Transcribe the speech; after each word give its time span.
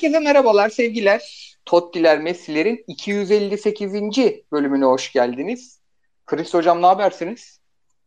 Herkese 0.00 0.18
merhabalar, 0.18 0.68
sevgiler. 0.68 1.56
Tottiler, 1.64 2.20
Messi'lerin 2.20 2.84
258. 2.86 3.92
bölümüne 4.52 4.84
hoş 4.84 5.12
geldiniz. 5.12 5.80
Chris 6.26 6.54
Hocam 6.54 6.82
ne 6.82 6.86
habersiniz? 6.86 7.60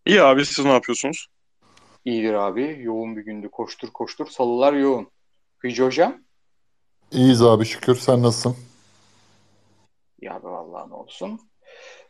İyi 0.05 0.21
abi 0.21 0.45
siz 0.45 0.65
ne 0.65 0.71
yapıyorsunuz? 0.71 1.27
İyidir 2.05 2.33
abi. 2.33 2.77
Yoğun 2.81 3.17
bir 3.17 3.21
gündü. 3.21 3.49
Koştur 3.51 3.89
koştur. 3.89 4.27
Salılar 4.27 4.73
yoğun. 4.73 5.07
Hücü 5.63 5.83
Hocam? 5.83 6.21
İyiyiz 7.11 7.41
abi 7.41 7.65
şükür. 7.65 7.95
Sen 7.95 8.23
nasılsın? 8.23 8.57
Ya 10.21 10.43
be 10.43 10.47
vallahi 10.47 10.89
ne 10.89 10.93
olsun. 10.93 11.39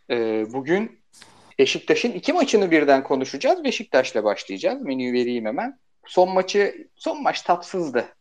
Ee, 0.09 0.45
bugün 0.53 1.03
Beşiktaş'ın 1.59 2.11
iki 2.11 2.33
maçını 2.33 2.71
birden 2.71 3.03
konuşacağız. 3.03 3.63
Beşiktaş'la 3.63 4.23
başlayacağız. 4.23 4.81
Menüyü 4.81 5.13
vereyim 5.13 5.45
hemen. 5.45 5.79
Son 6.05 6.33
maçı, 6.33 6.87
son 6.95 7.23
maç 7.23 7.41
tatsızdı. 7.41 8.15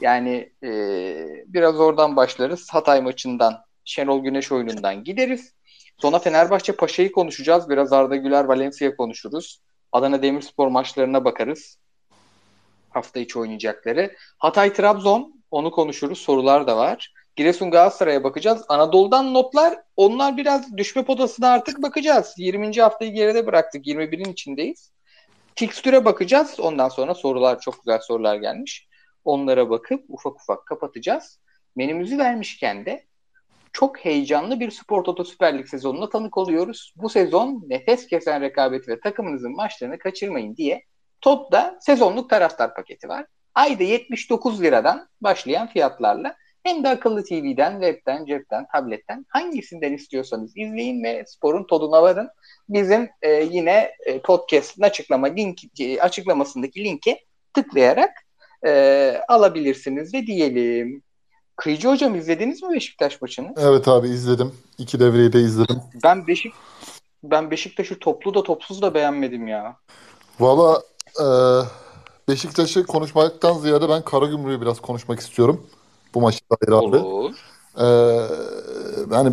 Yani 0.00 0.52
e, 0.62 0.70
biraz 1.46 1.80
oradan 1.80 2.16
başlarız. 2.16 2.68
Hatay 2.70 3.00
maçından, 3.00 3.64
Şenol 3.84 4.22
Güneş 4.22 4.52
oyunundan 4.52 5.04
gideriz. 5.04 5.54
Sonra 5.98 6.18
Fenerbahçe 6.18 6.72
Paşa'yı 6.72 7.12
konuşacağız. 7.12 7.70
Biraz 7.70 7.92
Arda 7.92 8.16
Güler 8.16 8.44
Valencia 8.44 8.96
konuşuruz. 8.96 9.60
Adana 9.92 10.22
Demirspor 10.22 10.68
maçlarına 10.68 11.24
bakarız. 11.24 11.78
Hafta 12.90 13.20
içi 13.20 13.38
oynayacakları. 13.38 14.14
Hatay 14.38 14.72
Trabzon 14.72 15.42
onu 15.50 15.70
konuşuruz. 15.70 16.18
Sorular 16.18 16.66
da 16.66 16.76
var. 16.76 17.12
Giresun 17.36 17.70
Galatasaray'a 17.70 18.24
bakacağız. 18.24 18.64
Anadolu'dan 18.68 19.34
notlar 19.34 19.78
onlar 19.96 20.36
biraz 20.36 20.76
düşme 20.76 21.04
potasına 21.04 21.48
artık 21.48 21.82
bakacağız. 21.82 22.34
20. 22.38 22.80
haftayı 22.80 23.12
geride 23.12 23.46
bıraktık. 23.46 23.86
21'in 23.86 24.32
içindeyiz. 24.32 24.92
Fikstüre 25.54 26.04
bakacağız. 26.04 26.60
Ondan 26.60 26.88
sonra 26.88 27.14
sorular 27.14 27.60
çok 27.60 27.84
güzel 27.84 27.98
sorular 28.00 28.36
gelmiş. 28.36 28.88
Onlara 29.24 29.70
bakıp 29.70 30.04
ufak 30.08 30.40
ufak 30.40 30.66
kapatacağız. 30.66 31.40
Menümüzü 31.76 32.18
vermişken 32.18 32.86
de 32.86 33.04
çok 33.72 33.98
heyecanlı 33.98 34.60
bir 34.60 34.70
Spor 34.70 35.04
Toto 35.04 35.24
Süper 35.24 35.58
Lig 35.58 35.66
sezonuna 35.66 36.08
tanık 36.08 36.38
oluyoruz. 36.38 36.94
Bu 36.96 37.08
sezon 37.08 37.64
nefes 37.68 38.06
kesen 38.06 38.40
rekabet 38.40 38.88
ve 38.88 39.00
takımınızın 39.00 39.56
maçlarını 39.56 39.98
kaçırmayın 39.98 40.56
diye 40.56 40.84
TOT'da 41.20 41.78
sezonluk 41.80 42.30
taraftar 42.30 42.74
paketi 42.74 43.08
var. 43.08 43.26
Ayda 43.54 43.82
79 43.82 44.62
liradan 44.62 45.08
başlayan 45.20 45.66
fiyatlarla 45.66 46.36
hem 46.62 46.84
de 46.84 46.88
akıllı 46.88 47.24
TV'den, 47.24 47.72
webten, 47.72 48.24
cepten, 48.24 48.66
tabletten 48.72 49.26
hangisinden 49.28 49.92
istiyorsanız 49.92 50.56
izleyin 50.56 51.04
ve 51.04 51.24
sporun 51.26 51.66
tadına 51.66 52.02
varın. 52.02 52.28
Bizim 52.68 53.10
e, 53.22 53.30
yine 53.32 53.90
e, 54.06 54.20
podcast'ın 54.20 54.82
açıklama 54.82 55.26
link, 55.26 55.80
e, 55.80 56.00
açıklamasındaki 56.00 56.84
linke 56.84 57.20
tıklayarak 57.54 58.23
e, 58.64 59.20
alabilirsiniz 59.28 60.14
ve 60.14 60.26
diyelim. 60.26 61.02
Kıyıcı 61.56 61.88
hocam 61.88 62.14
izlediniz 62.14 62.62
mi 62.62 62.74
Beşiktaş 62.74 63.22
maçını? 63.22 63.54
Evet 63.56 63.88
abi 63.88 64.08
izledim. 64.08 64.52
İki 64.78 65.00
devreyi 65.00 65.32
de 65.32 65.40
izledim. 65.40 65.76
Ben 66.04 66.26
Beşik 66.26 66.52
ben 67.24 67.50
Beşiktaş'ı 67.50 67.98
toplu 67.98 68.34
da 68.34 68.42
topsuz 68.42 68.82
da 68.82 68.94
beğenmedim 68.94 69.48
ya. 69.48 69.76
Valla 70.40 70.82
e, 71.20 71.26
Beşiktaş'ı 72.28 72.86
konuşmaktan 72.86 73.58
ziyade 73.58 73.88
ben 73.88 74.02
Karagümrük'ü 74.02 74.60
biraz 74.60 74.80
konuşmak 74.80 75.20
istiyorum. 75.20 75.66
Bu 76.14 76.20
maçta 76.20 76.56
dair 76.60 76.72
abi. 76.72 76.96
Olur. 76.96 77.34
E, 77.78 77.86
yani 79.14 79.32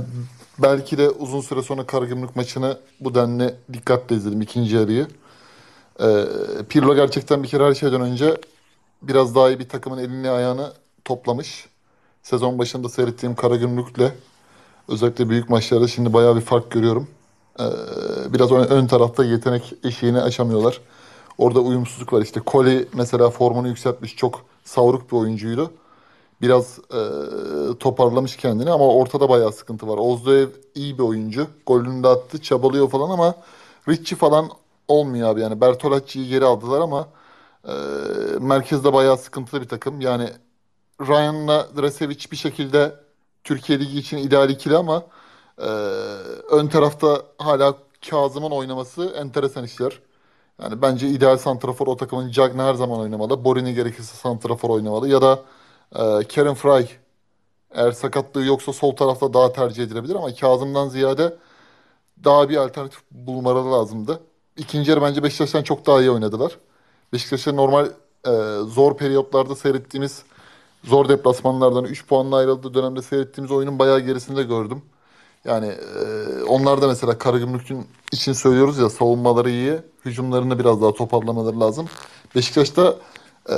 belki 0.60 0.98
de 0.98 1.10
uzun 1.10 1.42
süre 1.42 1.62
sonra 1.62 1.86
Karagümrük 1.86 2.36
maçını 2.36 2.78
bu 3.00 3.16
denli 3.16 3.56
dikkatle 3.74 4.16
izledim 4.16 4.42
ikinci 4.42 4.76
yarıyı. 4.76 5.08
E, 6.00 6.26
Pirlo 6.70 6.96
gerçekten 6.96 7.44
bir 7.44 7.48
kere 7.48 7.64
her 7.64 7.74
şeyden 7.74 8.02
önce 8.02 8.38
biraz 9.02 9.36
daha 9.36 9.50
iyi 9.50 9.60
bir 9.60 9.70
takımın 9.70 9.98
elini 9.98 10.30
ayağını 10.30 10.74
toplamış. 11.06 11.68
Sezon 12.24 12.60
başında 12.60 12.90
seyrettiğim 12.90 13.36
Karagümrük'le 13.36 14.12
özellikle 14.88 15.30
büyük 15.30 15.50
maçlarda 15.50 15.88
şimdi 15.88 16.14
bayağı 16.14 16.36
bir 16.36 16.42
fark 16.42 16.72
görüyorum. 16.72 17.08
Ee, 17.60 17.64
biraz 18.34 18.52
ön, 18.52 18.68
ön 18.68 18.88
tarafta 18.88 19.26
yetenek 19.26 19.74
eşiğini 19.84 20.22
aşamıyorlar. 20.22 20.82
Orada 21.38 21.60
uyumsuzluk 21.60 22.14
var. 22.14 22.22
İşte 22.22 22.40
Koli 22.40 22.88
mesela 22.94 23.30
formunu 23.30 23.68
yükseltmiş. 23.68 24.16
Çok 24.16 24.42
savruk 24.64 25.12
bir 25.12 25.18
oyuncuydu. 25.18 25.72
Biraz 26.42 26.80
e, 26.80 27.02
toparlamış 27.80 28.36
kendini 28.38 28.72
ama 28.72 28.88
ortada 28.88 29.30
bayağı 29.30 29.52
sıkıntı 29.52 29.88
var. 29.88 29.98
Ozdoev 29.98 30.50
iyi 30.76 30.98
bir 30.98 31.04
oyuncu. 31.04 31.48
Golünü 31.66 32.04
de 32.04 32.08
attı. 32.08 32.42
Çabalıyor 32.42 32.90
falan 32.90 33.10
ama 33.10 33.36
Ricci 33.90 34.16
falan 34.16 34.50
olmuyor 34.88 35.30
abi. 35.30 35.42
Yani 35.42 35.62
Bertolacci'yi 35.62 36.30
geri 36.30 36.46
aldılar 36.46 36.82
ama 36.82 37.08
e, 37.68 37.72
merkezde 38.40 38.94
bayağı 38.94 39.18
sıkıntılı 39.18 39.62
bir 39.62 39.68
takım. 39.70 40.02
Yani 40.02 40.30
Ryan'la 41.02 41.68
Drasevic 41.78 42.32
bir 42.32 42.38
şekilde 42.38 42.96
Türkiye 43.44 43.80
Ligi 43.80 44.00
için 44.00 44.18
ideal 44.18 44.50
ikili 44.50 44.78
ama 44.78 45.04
e, 45.58 45.66
ön 46.52 46.68
tarafta 46.68 47.22
hala 47.38 47.78
Kazım'ın 48.10 48.52
oynaması 48.52 49.06
enteresan 49.06 49.64
işler. 49.66 50.00
Yani 50.62 50.82
bence 50.82 51.08
ideal 51.10 51.38
santrafor 51.38 51.88
o 51.88 51.98
takımın 51.98 52.32
Cagney 52.32 52.66
her 52.66 52.74
zaman 52.74 53.00
oynamalı. 53.00 53.44
Borini 53.46 53.74
gerekirse 53.76 54.18
santrafor 54.18 54.70
oynamalı. 54.70 55.10
Ya 55.10 55.22
da 55.22 55.40
e, 55.96 56.28
Karen 56.28 56.56
Fry 56.56 56.86
eğer 57.72 57.92
sakatlığı 57.92 58.46
yoksa 58.46 58.74
sol 58.74 58.96
tarafta 58.96 59.34
daha 59.34 59.54
tercih 59.54 59.84
edilebilir 59.84 60.16
ama 60.16 60.36
Kazım'dan 60.36 60.90
ziyade 60.90 61.38
daha 62.24 62.50
bir 62.50 62.58
alternatif 62.58 63.02
bulmaları 63.12 63.72
lazımdı. 63.72 64.20
İkinci 64.58 64.92
yarı 64.92 65.02
bence 65.02 65.24
Beşiktaş'tan 65.24 65.64
çok 65.64 65.86
daha 65.86 66.02
iyi 66.02 66.12
oynadılar. 66.12 66.58
Beşiktaş'ın 67.14 67.58
normal 67.58 67.86
e, 68.28 68.32
zor 68.68 68.98
periyotlarda 68.98 69.56
seyrettiğimiz 69.56 70.24
zor 70.84 71.10
deplasmanlardan 71.10 71.86
3 71.86 72.08
puanla 72.08 72.36
ayrıldığı 72.36 72.74
dönemde 72.74 73.02
seyrettiğimiz 73.02 73.52
oyunun 73.52 73.80
bayağı 73.80 74.00
gerisinde 74.00 74.44
gördüm. 74.44 74.82
Yani 75.46 75.68
e, 75.68 76.44
onlar 76.44 76.82
da 76.82 76.88
mesela 76.88 77.18
Karagümrük'ün 77.18 77.86
için 78.12 78.34
söylüyoruz 78.34 78.78
ya 78.78 78.90
savunmaları 78.90 79.50
iyi, 79.50 79.80
hücumlarını 80.06 80.60
biraz 80.60 80.82
daha 80.82 80.94
toparlamaları 80.94 81.60
lazım. 81.60 81.88
Beşiktaş'ta 82.36 82.96
e, 83.50 83.56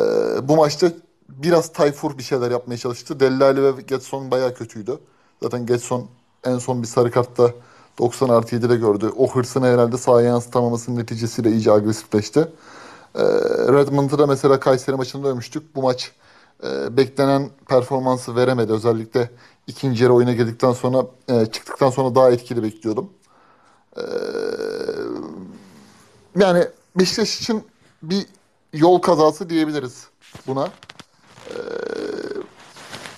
bu 0.47 0.56
maçta 0.56 0.91
biraz 1.30 1.74
Tayfur 1.74 2.18
bir 2.18 2.24
şeyler 2.24 2.52
yapmaya 2.52 2.78
çalıştı. 2.78 3.20
Dellali 3.20 3.64
ve 3.64 3.81
Getson 3.81 4.31
bayağı 4.31 4.53
kötüydü. 4.53 5.00
Zaten 5.44 5.66
Getson 5.66 6.08
en 6.44 6.58
son 6.58 6.81
bir 6.81 6.88
sarı 6.88 7.12
kartta 7.12 7.52
90 8.00 8.30
artı 8.30 8.56
7'de 8.56 8.75
gördü. 8.75 9.12
O 9.18 9.35
hırsını 9.35 9.66
herhalde 9.66 9.97
sahaya 9.97 10.28
yansıtamamasının 10.28 11.00
neticesiyle 11.00 11.52
iyice 11.52 11.72
agresifleşti. 11.72 12.47
E, 13.16 13.24
Redmond'u 13.74 14.18
da 14.18 14.28
mesela 14.28 14.59
Kayseri 14.59 14.96
maçında 14.96 15.28
övmüştük. 15.28 15.75
Bu 15.75 15.81
maç 15.81 16.12
e, 16.63 16.97
beklenen 16.97 17.50
performansı 17.69 18.35
veremedi. 18.35 18.72
Özellikle 18.72 19.29
ikinci 19.68 20.03
yarı 20.03 20.13
oyuna 20.13 20.34
girdikten 20.34 20.72
sonra 20.72 21.06
e, 21.29 21.46
çıktıktan 21.46 21.90
sonra 21.90 22.16
daha 22.16 22.31
etkili 22.31 22.63
bekliyordum. 22.63 23.09
E, 23.97 24.03
yani 26.40 26.68
Beşiktaş 26.96 27.41
için 27.41 27.63
bir 28.03 28.25
yol 28.73 29.00
kazası 29.00 29.50
diyebiliriz 29.50 30.07
buna. 30.47 30.66
E, 31.50 31.56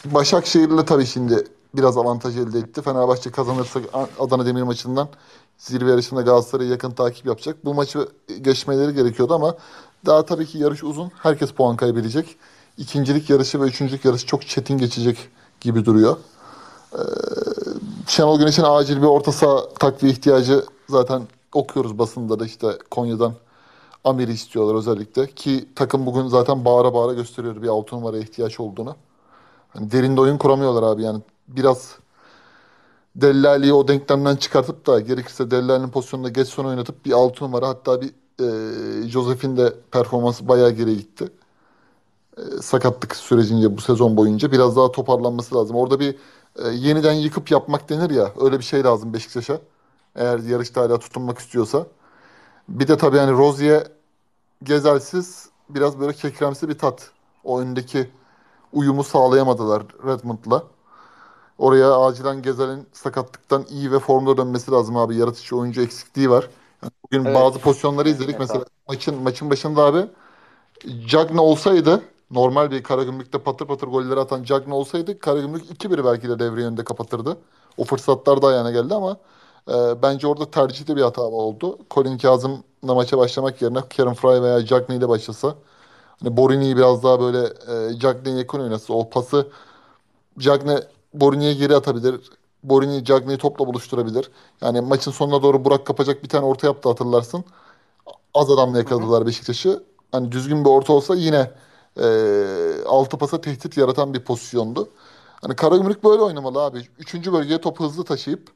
Başakşehir'le 0.05 0.85
tabii 0.85 1.05
şimdi 1.05 1.47
biraz 1.73 1.97
avantaj 1.97 2.37
elde 2.37 2.59
etti. 2.59 2.81
Fenerbahçe 2.81 3.31
kazanırsa 3.31 3.79
Adana 4.19 4.45
Demir 4.45 4.61
maçından 4.63 5.09
zirve 5.57 5.89
yarışında 5.89 6.21
Galatasaray'ı 6.21 6.69
yakın 6.69 6.91
takip 6.91 7.25
yapacak. 7.25 7.65
Bu 7.65 7.73
maçı 7.73 8.09
geçmeleri 8.41 8.93
gerekiyordu 8.93 9.33
ama 9.33 9.55
daha 10.05 10.25
tabii 10.25 10.45
ki 10.45 10.57
yarış 10.57 10.83
uzun. 10.83 11.11
Herkes 11.23 11.51
puan 11.51 11.75
kaybedecek 11.75 12.37
ikincilik 12.77 13.29
yarışı 13.29 13.61
ve 13.61 13.65
üçüncülük 13.65 14.05
yarışı 14.05 14.27
çok 14.27 14.47
çetin 14.47 14.77
geçecek 14.77 15.17
gibi 15.61 15.85
duruyor. 15.85 16.17
Ee, 16.93 16.97
Şenol 18.07 18.39
Güneş'in 18.39 18.63
acil 18.63 18.97
bir 18.97 19.07
orta 19.07 19.31
saha 19.31 19.69
takviye 19.69 20.11
ihtiyacı 20.11 20.65
zaten 20.89 21.21
okuyoruz 21.53 21.99
basında 21.99 22.39
da 22.39 22.45
işte 22.45 22.67
Konya'dan 22.91 23.33
Amir'i 24.03 24.31
istiyorlar 24.31 24.75
özellikle. 24.75 25.27
Ki 25.27 25.69
takım 25.75 26.05
bugün 26.05 26.27
zaten 26.27 26.65
bağıra 26.65 26.93
bağıra 26.93 27.13
gösteriyor 27.13 27.61
bir 27.61 27.67
altı 27.67 27.95
numaraya 27.95 28.23
ihtiyaç 28.23 28.59
olduğunu. 28.59 28.95
Hani 29.69 29.91
derinde 29.91 30.21
oyun 30.21 30.37
kuramıyorlar 30.37 30.83
abi 30.83 31.03
yani 31.03 31.21
biraz 31.47 31.95
Dellali'yi 33.15 33.73
o 33.73 33.87
denklemden 33.87 34.35
çıkartıp 34.35 34.87
da 34.87 34.99
gerekirse 34.99 35.51
Dellali'nin 35.51 35.89
pozisyonunda 35.89 36.29
geç 36.29 36.47
son 36.47 36.65
oynatıp 36.65 37.05
bir 37.05 37.11
altı 37.11 37.43
numara 37.45 37.67
hatta 37.67 38.01
bir 38.01 38.11
e, 39.05 39.07
Joseph'in 39.09 39.57
de 39.57 39.73
performansı 39.91 40.47
bayağı 40.47 40.71
geri 40.71 40.97
gitti. 40.97 41.29
E, 42.37 42.41
sakatlık 42.61 43.15
sürecince 43.15 43.77
bu 43.77 43.81
sezon 43.81 44.17
boyunca 44.17 44.51
biraz 44.51 44.75
daha 44.75 44.91
toparlanması 44.91 45.55
lazım. 45.55 45.75
Orada 45.75 45.99
bir 45.99 46.15
e, 46.59 46.69
yeniden 46.69 47.13
yıkıp 47.13 47.51
yapmak 47.51 47.89
denir 47.89 48.09
ya 48.09 48.33
öyle 48.41 48.59
bir 48.59 48.63
şey 48.63 48.83
lazım 48.83 49.13
Beşiktaş'a. 49.13 49.59
Eğer 50.15 50.39
yarışta 50.39 50.81
hala 50.81 50.99
tutunmak 50.99 51.39
istiyorsa. 51.39 51.87
Bir 52.69 52.87
de 52.87 52.97
tabii 52.97 53.17
yani 53.17 53.31
Rozier 53.31 53.87
Gezelsiz 54.63 55.49
biraz 55.69 55.99
böyle 55.99 56.13
kekremsi 56.13 56.69
bir 56.69 56.77
tat. 56.77 57.11
O 57.43 57.59
öndeki 57.61 58.11
uyumu 58.73 59.03
sağlayamadılar 59.03 59.83
Redmond'la. 60.07 60.63
Oraya 61.57 61.95
acilen 61.95 62.41
Gezel'in 62.41 62.87
sakatlıktan 62.93 63.65
iyi 63.69 63.91
ve 63.91 63.99
formda 63.99 64.37
dönmesi 64.37 64.71
lazım 64.71 64.97
abi. 64.97 65.15
Yaratıcı 65.15 65.57
oyuncu 65.57 65.81
eksikliği 65.81 66.29
var. 66.29 66.49
Yani 66.83 66.91
bugün 67.03 67.25
evet. 67.25 67.35
bazı 67.35 67.59
pozisyonları 67.59 68.09
izledik. 68.09 68.29
Evet, 68.29 68.39
Mesela 68.39 68.65
maçın 68.87 69.23
maçın 69.23 69.49
başında 69.49 69.83
abi 69.83 70.07
Cagney 71.07 71.39
olsaydı 71.39 72.01
normal 72.31 72.71
bir 72.71 72.83
Karagümrük'te 72.83 73.37
patır 73.39 73.65
patır 73.67 73.87
golleri 73.87 74.19
atan 74.19 74.43
Cagney 74.43 74.77
olsaydı 74.77 75.19
Karagümrük 75.19 75.71
2-1 75.71 76.05
belki 76.05 76.29
de 76.29 76.39
devre 76.39 76.61
yönünde 76.61 76.83
kapatırdı. 76.83 77.37
O 77.77 77.83
fırsatlar 77.83 78.41
da 78.41 78.47
ayağına 78.47 78.71
geldi 78.71 78.93
ama 78.95 79.17
e, 79.69 80.01
bence 80.01 80.27
orada 80.27 80.51
tercihte 80.51 80.95
bir 80.95 81.01
hata 81.01 81.21
oldu. 81.21 81.79
Colin 81.91 82.17
Kazım'la 82.17 82.95
maça 82.95 83.17
başlamak 83.17 83.61
yerine 83.61 83.79
Karen 83.97 84.13
Fry 84.13 84.41
veya 84.41 84.65
Cagney 84.65 84.97
ile 84.97 85.09
başlasa 85.09 85.55
hani 86.19 86.37
Borini'yi 86.37 86.77
biraz 86.77 87.03
daha 87.03 87.19
böyle 87.21 87.39
e, 87.95 87.99
Cagney'e 87.99 88.37
yakın 88.37 88.59
oynasa 88.59 88.93
o 88.93 89.09
pası 89.09 89.47
Cagney 90.39 90.77
Borini'ye 91.21 91.53
geri 91.53 91.75
atabilir. 91.75 92.21
Borini 92.63 93.05
Cagney'i 93.05 93.37
topla 93.37 93.67
buluşturabilir. 93.67 94.31
Yani 94.61 94.81
maçın 94.81 95.11
sonuna 95.11 95.43
doğru 95.43 95.65
Burak 95.65 95.85
kapacak 95.85 96.23
bir 96.23 96.29
tane 96.29 96.45
orta 96.45 96.67
yaptı 96.67 96.89
hatırlarsın. 96.89 97.43
Az 98.33 98.51
adamla 98.51 98.77
yakaladılar 98.77 99.25
Beşiktaş'ı. 99.25 99.83
Hani 100.11 100.31
düzgün 100.31 100.65
bir 100.65 100.69
orta 100.69 100.93
olsa 100.93 101.15
yine 101.15 101.51
e, 101.99 102.05
altı 102.87 103.17
pasa 103.17 103.41
tehdit 103.41 103.77
yaratan 103.77 104.13
bir 104.13 104.23
pozisyondu. 104.23 104.89
Hani 105.41 105.55
Karagümrük 105.55 106.03
böyle 106.03 106.21
oynamalı 106.21 106.61
abi. 106.63 106.87
Üçüncü 106.99 107.33
bölgeye 107.33 107.61
topu 107.61 107.85
hızlı 107.85 108.03
taşıyıp 108.03 108.49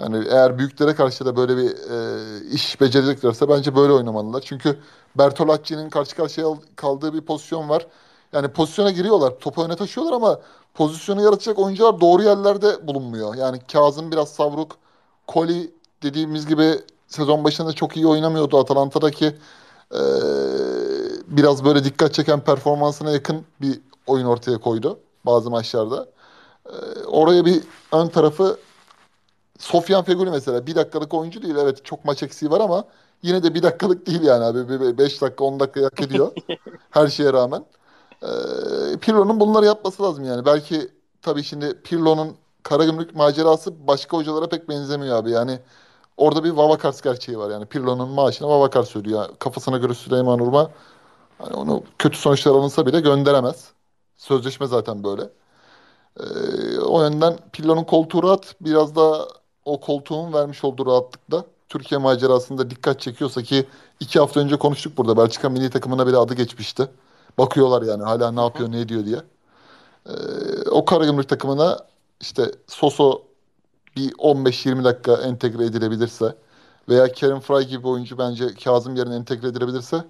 yani 0.00 0.24
eğer 0.30 0.58
büyüklere 0.58 0.94
karşı 0.94 1.26
da 1.26 1.36
böyle 1.36 1.56
bir 1.56 1.70
e, 1.70 2.50
iş 2.50 2.80
becereceklerse 2.80 3.48
bence 3.48 3.76
böyle 3.76 3.92
oynamalılar. 3.92 4.40
Çünkü 4.40 4.78
Bertolacci'nin 5.18 5.90
karşı 5.90 6.16
karşıya 6.16 6.46
kaldığı 6.76 7.14
bir 7.14 7.20
pozisyon 7.20 7.68
var. 7.68 7.86
Yani 8.32 8.48
pozisyona 8.48 8.90
giriyorlar, 8.90 9.38
topu 9.40 9.64
öne 9.64 9.76
taşıyorlar 9.76 10.12
ama 10.12 10.40
pozisyonu 10.76 11.22
yaratacak 11.22 11.58
oyuncular 11.58 12.00
doğru 12.00 12.22
yerlerde 12.22 12.86
bulunmuyor. 12.86 13.34
Yani 13.34 13.58
Kazım 13.72 14.12
biraz 14.12 14.28
savruk, 14.28 14.76
Koli 15.26 15.70
dediğimiz 16.02 16.46
gibi 16.46 16.72
sezon 17.08 17.44
başında 17.44 17.72
çok 17.72 17.96
iyi 17.96 18.06
oynamıyordu. 18.06 18.58
Atalanta'daki 18.58 19.26
e, 19.92 20.02
biraz 21.26 21.64
böyle 21.64 21.84
dikkat 21.84 22.14
çeken 22.14 22.40
performansına 22.40 23.10
yakın 23.10 23.44
bir 23.60 23.80
oyun 24.06 24.26
ortaya 24.26 24.58
koydu 24.58 24.98
bazı 25.26 25.50
maçlarda. 25.50 26.06
E, 26.66 27.04
oraya 27.06 27.44
bir 27.44 27.62
ön 27.92 28.08
tarafı 28.08 28.56
Sofyan 29.58 30.04
Feguli 30.04 30.30
mesela 30.30 30.66
bir 30.66 30.74
dakikalık 30.74 31.14
oyuncu 31.14 31.42
değil. 31.42 31.56
Evet 31.56 31.84
çok 31.84 32.04
maç 32.04 32.22
eksiği 32.22 32.50
var 32.50 32.60
ama 32.60 32.84
yine 33.22 33.42
de 33.42 33.54
bir 33.54 33.62
dakikalık 33.62 34.06
değil 34.06 34.22
yani 34.22 34.44
abi. 34.44 34.98
5 34.98 35.22
dakika 35.22 35.44
10 35.44 35.60
dakika 35.60 35.84
hak 35.84 36.00
ediyor. 36.00 36.32
Her 36.90 37.08
şeye 37.08 37.32
rağmen. 37.32 37.64
Ee, 38.22 38.26
Pirlo'nun 39.00 39.40
bunları 39.40 39.66
yapması 39.66 40.02
lazım 40.02 40.24
yani. 40.24 40.46
Belki 40.46 40.88
tabii 41.22 41.42
şimdi 41.44 41.82
Pirlo'nun 41.82 42.36
Karagümrük 42.62 43.14
macerası 43.16 43.86
başka 43.86 44.16
hocalara 44.16 44.48
pek 44.48 44.68
benzemiyor 44.68 45.16
abi. 45.16 45.30
Yani 45.30 45.60
orada 46.16 46.44
bir 46.44 46.50
Vavakars 46.50 47.00
gerçeği 47.02 47.38
var. 47.38 47.50
Yani 47.50 47.66
Pirlo'nun 47.66 48.08
maaşına 48.08 48.48
Vavakars 48.48 48.96
ödüyor. 48.96 49.28
Kafasına 49.38 49.76
göre 49.78 49.94
Süleyman 49.94 50.40
Urma 50.40 50.70
hani 51.38 51.54
onu 51.54 51.82
kötü 51.98 52.18
sonuçlar 52.18 52.52
alınsa 52.52 52.86
bile 52.86 53.00
gönderemez. 53.00 53.72
Sözleşme 54.16 54.66
zaten 54.66 55.04
böyle. 55.04 55.30
Ee, 56.20 56.80
o 56.80 57.02
yönden 57.02 57.38
Pirlo'nun 57.52 57.84
koltuğu 57.84 58.22
rahat. 58.22 58.54
Biraz 58.60 58.96
da 58.96 59.28
o 59.64 59.80
koltuğun 59.80 60.32
vermiş 60.32 60.64
olduğu 60.64 60.86
rahatlıkla 60.86 61.44
Türkiye 61.68 61.98
macerasında 61.98 62.70
dikkat 62.70 63.00
çekiyorsa 63.00 63.42
ki 63.42 63.66
iki 64.00 64.18
hafta 64.18 64.40
önce 64.40 64.56
konuştuk 64.56 64.98
burada. 64.98 65.16
Belçika 65.16 65.48
milli 65.48 65.70
takımına 65.70 66.06
bile 66.06 66.16
adı 66.16 66.34
geçmişti. 66.34 66.88
Bakıyorlar 67.38 67.82
yani 67.82 68.02
hala 68.02 68.32
ne 68.32 68.40
yapıyor 68.40 68.72
ne 68.72 68.80
ediyor 68.80 69.04
diye. 69.04 69.18
Ee, 70.06 70.12
o 70.70 70.84
Karagümrük 70.84 71.28
takımına 71.28 71.78
işte 72.20 72.42
Soso 72.66 73.22
bir 73.96 74.10
15-20 74.10 74.84
dakika 74.84 75.16
entegre 75.22 75.64
edilebilirse 75.64 76.34
veya 76.88 77.12
Kerim 77.12 77.40
Fry 77.40 77.66
gibi 77.66 77.88
oyuncu 77.88 78.18
bence 78.18 78.54
Kazım 78.64 78.96
yerine 78.96 79.14
entegre 79.14 79.48
edilebilirse 79.48 80.04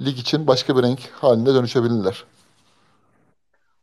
lig 0.00 0.18
için 0.18 0.46
başka 0.46 0.76
bir 0.76 0.82
renk 0.82 1.00
haline 1.00 1.54
dönüşebilirler. 1.54 2.24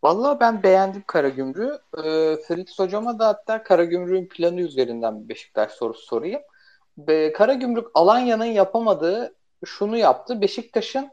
Vallahi 0.03 0.39
ben 0.39 0.63
beğendim 0.63 1.03
Karagümrük'ü. 1.07 1.79
Ee, 1.97 2.37
Fritz 2.47 2.79
hocama 2.79 3.19
da 3.19 3.27
hatta 3.27 3.63
Karagümrük'ün 3.63 4.27
planı 4.27 4.61
üzerinden 4.61 5.23
bir 5.23 5.29
Beşiktaş 5.29 5.71
sorusu 5.71 6.05
sorayım. 6.05 6.41
Be, 6.97 7.33
Karagümrük 7.33 7.87
Alanya'nın 7.93 8.45
yapamadığı 8.45 9.35
şunu 9.65 9.97
yaptı. 9.97 10.41
Beşiktaş'ın 10.41 11.09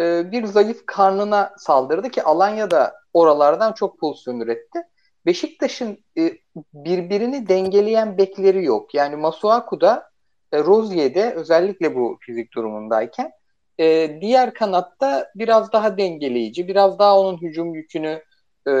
e, 0.00 0.32
bir 0.32 0.44
zayıf 0.44 0.86
karnına 0.86 1.54
saldırdı 1.58 2.10
ki 2.10 2.22
Alanya 2.22 2.70
da 2.70 2.94
oralardan 3.12 3.72
çok 3.72 3.98
pozisyon 3.98 4.40
üretti. 4.40 4.78
Beşiktaş'ın 5.26 5.98
e, 6.18 6.32
birbirini 6.74 7.48
dengeleyen 7.48 8.18
bekleri 8.18 8.64
yok. 8.64 8.94
Yani 8.94 9.16
Masuaku'da, 9.16 10.10
e, 10.52 10.58
Rozier'de 10.58 11.32
özellikle 11.34 11.94
bu 11.94 12.18
fizik 12.20 12.54
durumundayken 12.54 13.32
e, 13.80 14.18
diğer 14.20 14.54
kanatta 14.54 15.30
biraz 15.34 15.72
daha 15.72 15.98
dengeleyici, 15.98 16.68
biraz 16.68 16.98
daha 16.98 17.20
onun 17.20 17.42
hücum 17.42 17.74
yükünü 17.74 18.22
e, 18.68 18.72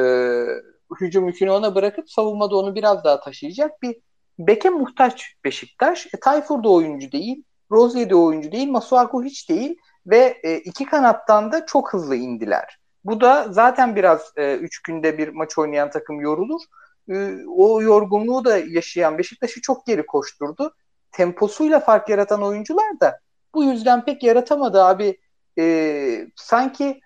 hücum 1.00 1.26
yükünü 1.26 1.50
ona 1.50 1.74
bırakıp 1.74 2.10
savunmada 2.10 2.56
onu 2.56 2.74
biraz 2.74 3.04
daha 3.04 3.20
taşıyacak 3.20 3.82
bir 3.82 3.96
beke 4.38 4.70
muhtaç 4.70 5.34
Beşiktaş. 5.44 6.06
E, 6.06 6.20
Tayfur 6.20 6.64
da 6.64 6.68
oyuncu 6.68 7.12
değil, 7.12 7.44
Rozier 7.70 8.10
de 8.10 8.14
oyuncu 8.14 8.52
değil, 8.52 8.70
Masuaku 8.70 9.24
hiç 9.24 9.50
değil 9.50 9.76
ve 10.06 10.40
e, 10.42 10.56
iki 10.56 10.84
kanattan 10.84 11.52
da 11.52 11.66
çok 11.66 11.92
hızlı 11.92 12.16
indiler. 12.16 12.78
Bu 13.04 13.20
da 13.20 13.46
zaten 13.50 13.96
biraz 13.96 14.32
e, 14.36 14.54
üç 14.56 14.82
günde 14.82 15.18
bir 15.18 15.28
maç 15.28 15.58
oynayan 15.58 15.90
takım 15.90 16.20
yorulur. 16.20 16.60
E, 17.08 17.36
o 17.56 17.82
yorgunluğu 17.82 18.44
da 18.44 18.58
yaşayan 18.58 19.18
Beşiktaş'ı 19.18 19.60
çok 19.60 19.86
geri 19.86 20.06
koşturdu. 20.06 20.74
Temposuyla 21.12 21.80
fark 21.80 22.08
yaratan 22.08 22.42
oyuncular 22.42 23.00
da 23.00 23.18
bu 23.54 23.64
yüzden 23.64 24.04
pek 24.04 24.22
yaratamadı 24.22 24.82
abi. 24.82 25.18
E, 25.58 26.26
sanki 26.36 27.00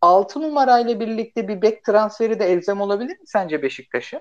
6 0.00 0.40
numarayla 0.40 1.00
birlikte 1.00 1.48
bir 1.48 1.62
bek 1.62 1.84
transferi 1.84 2.38
de 2.38 2.44
elzem 2.44 2.80
olabilir 2.80 3.20
mi 3.20 3.26
sence 3.26 3.62
Beşiktaş'a? 3.62 4.20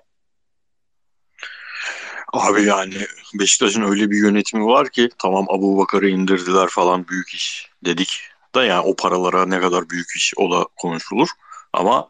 Abi 2.34 2.64
yani 2.64 2.94
Beşiktaş'ın 3.34 3.82
öyle 3.82 4.12
bir 4.12 4.18
yönetimi 4.18 4.66
var 4.66 4.90
ki 4.90 5.10
tamam 5.18 5.46
Abu 5.50 5.78
Bakar'ı 5.78 6.10
indirdiler 6.10 6.68
falan 6.68 7.08
büyük 7.08 7.30
iş 7.34 7.70
dedik 7.86 8.22
da 8.56 8.64
yani 8.66 8.80
o 8.82 8.96
paralara 8.96 9.46
ne 9.46 9.60
kadar 9.60 9.90
büyük 9.90 10.16
iş 10.16 10.34
o 10.38 10.52
da 10.52 10.68
konuşulur. 10.76 11.30
Ama 11.74 12.08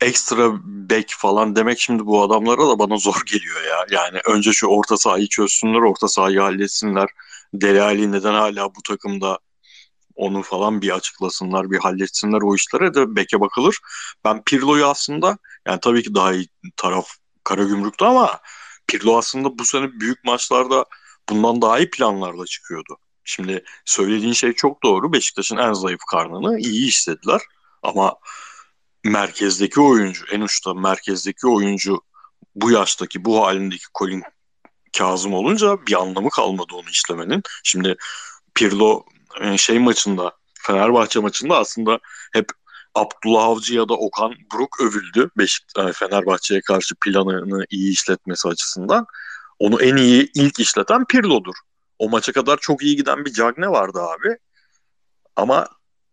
ekstra 0.00 0.50
bek 0.64 1.14
falan 1.18 1.56
demek 1.56 1.80
şimdi 1.80 2.06
bu 2.06 2.22
adamlara 2.22 2.68
da 2.68 2.78
bana 2.78 2.96
zor 2.96 3.22
geliyor 3.32 3.62
ya. 3.62 3.86
Yani 3.90 4.20
önce 4.24 4.52
şu 4.52 4.66
orta 4.66 4.96
sahayı 4.96 5.28
çözsünler, 5.28 5.80
orta 5.80 6.08
sahayı 6.08 6.40
halletsinler. 6.40 7.08
Deli 7.54 8.12
neden 8.12 8.34
hala 8.34 8.74
bu 8.74 8.82
takımda 8.82 9.38
onu 10.14 10.42
falan 10.42 10.82
bir 10.82 10.90
açıklasınlar, 10.90 11.70
bir 11.70 11.78
halletsinler 11.78 12.42
o 12.42 12.54
işlere 12.54 12.94
de 12.94 13.16
beke 13.16 13.40
bakılır. 13.40 13.78
Ben 14.24 14.42
Pirlo'yu 14.44 14.86
aslında 14.86 15.38
yani 15.66 15.80
tabii 15.80 16.02
ki 16.02 16.14
daha 16.14 16.32
iyi 16.32 16.48
taraf 16.76 17.08
Karagümrük'tü 17.44 18.04
ama 18.04 18.40
Pirlo 18.86 19.18
aslında 19.18 19.58
bu 19.58 19.64
sene 19.64 20.00
büyük 20.00 20.24
maçlarda 20.24 20.84
bundan 21.28 21.62
daha 21.62 21.78
iyi 21.78 21.90
planlarla 21.90 22.46
çıkıyordu. 22.46 22.98
Şimdi 23.24 23.64
söylediğin 23.84 24.32
şey 24.32 24.52
çok 24.52 24.82
doğru. 24.82 25.12
Beşiktaş'ın 25.12 25.56
en 25.56 25.72
zayıf 25.72 26.00
karnını 26.10 26.58
iyi 26.58 26.88
istediler. 26.88 27.40
Ama 27.82 28.16
merkezdeki 29.04 29.80
oyuncu, 29.80 30.24
en 30.32 30.40
uçta 30.40 30.74
merkezdeki 30.74 31.46
oyuncu 31.46 32.00
bu 32.54 32.70
yaştaki, 32.70 33.24
bu 33.24 33.46
halindeki 33.46 33.84
Colin 33.98 34.22
Kazım 34.98 35.34
olunca 35.34 35.86
bir 35.86 36.00
anlamı 36.00 36.30
kalmadı 36.30 36.74
onu 36.74 36.88
işlemenin. 36.90 37.42
Şimdi 37.64 37.96
Pirlo 38.54 39.04
e, 39.40 39.58
şey 39.58 39.78
maçında, 39.78 40.32
Fenerbahçe 40.54 41.20
maçında 41.20 41.58
aslında 41.58 41.98
hep 42.32 42.48
Abdullah 42.94 43.44
Avcı 43.44 43.74
ya 43.74 43.88
da 43.88 43.94
Okan 43.94 44.34
Buruk 44.52 44.80
övüldü 44.80 45.30
Beşiktaş 45.38 45.90
e, 45.90 45.92
Fenerbahçe'ye 45.92 46.60
karşı 46.60 46.94
planını 47.04 47.64
iyi 47.70 47.92
işletmesi 47.92 48.48
açısından. 48.48 49.06
Onu 49.58 49.82
en 49.82 49.96
iyi 49.96 50.30
ilk 50.34 50.60
işleten 50.60 51.04
Pirlo'dur. 51.04 51.54
O 51.98 52.08
maça 52.08 52.32
kadar 52.32 52.56
çok 52.56 52.82
iyi 52.82 52.96
giden 52.96 53.24
bir 53.24 53.32
Cagne 53.32 53.68
vardı 53.68 54.00
abi. 54.00 54.36
Ama 55.36 55.68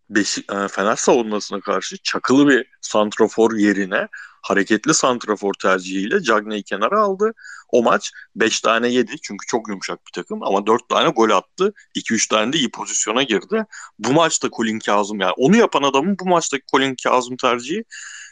Beşik, 0.10 0.52
e, 0.52 0.68
Fener 0.68 0.96
savunmasına 0.96 1.60
karşı 1.60 1.98
çakılı 2.04 2.48
bir 2.48 2.68
santrafor 2.82 3.56
yerine 3.56 4.08
hareketli 4.42 4.94
santrafor 4.94 5.54
tercihiyle 5.54 6.22
Cagne'yi 6.24 6.64
kenara 6.64 7.02
aldı. 7.02 7.34
O 7.70 7.84
maç 7.84 8.12
5 8.36 8.62
tane 8.62 8.88
yedi 8.88 9.16
çünkü 9.22 9.48
çok 9.48 9.70
yumuşak 9.70 10.00
bir 10.08 10.12
takım 10.12 10.44
ama 10.44 10.68
4 10.68 10.90
tane 10.90 11.10
gol 11.10 11.30
attı. 11.30 11.74
2-3 11.96 12.30
tane 12.30 12.54
de 12.54 12.58
iyi 12.58 12.72
pozisyona 12.72 13.24
girdi. 13.24 13.66
Bu 14.00 14.14
maçta 14.14 14.50
Colin 14.50 14.80
Kazım 14.80 15.20
yani 15.20 15.34
onu 15.38 15.56
yapan 15.56 15.84
adamın 15.84 16.18
bu 16.20 16.26
maçtaki 16.26 16.64
Colin 16.72 16.96
Kazım 17.04 17.38
tercihi 17.38 17.84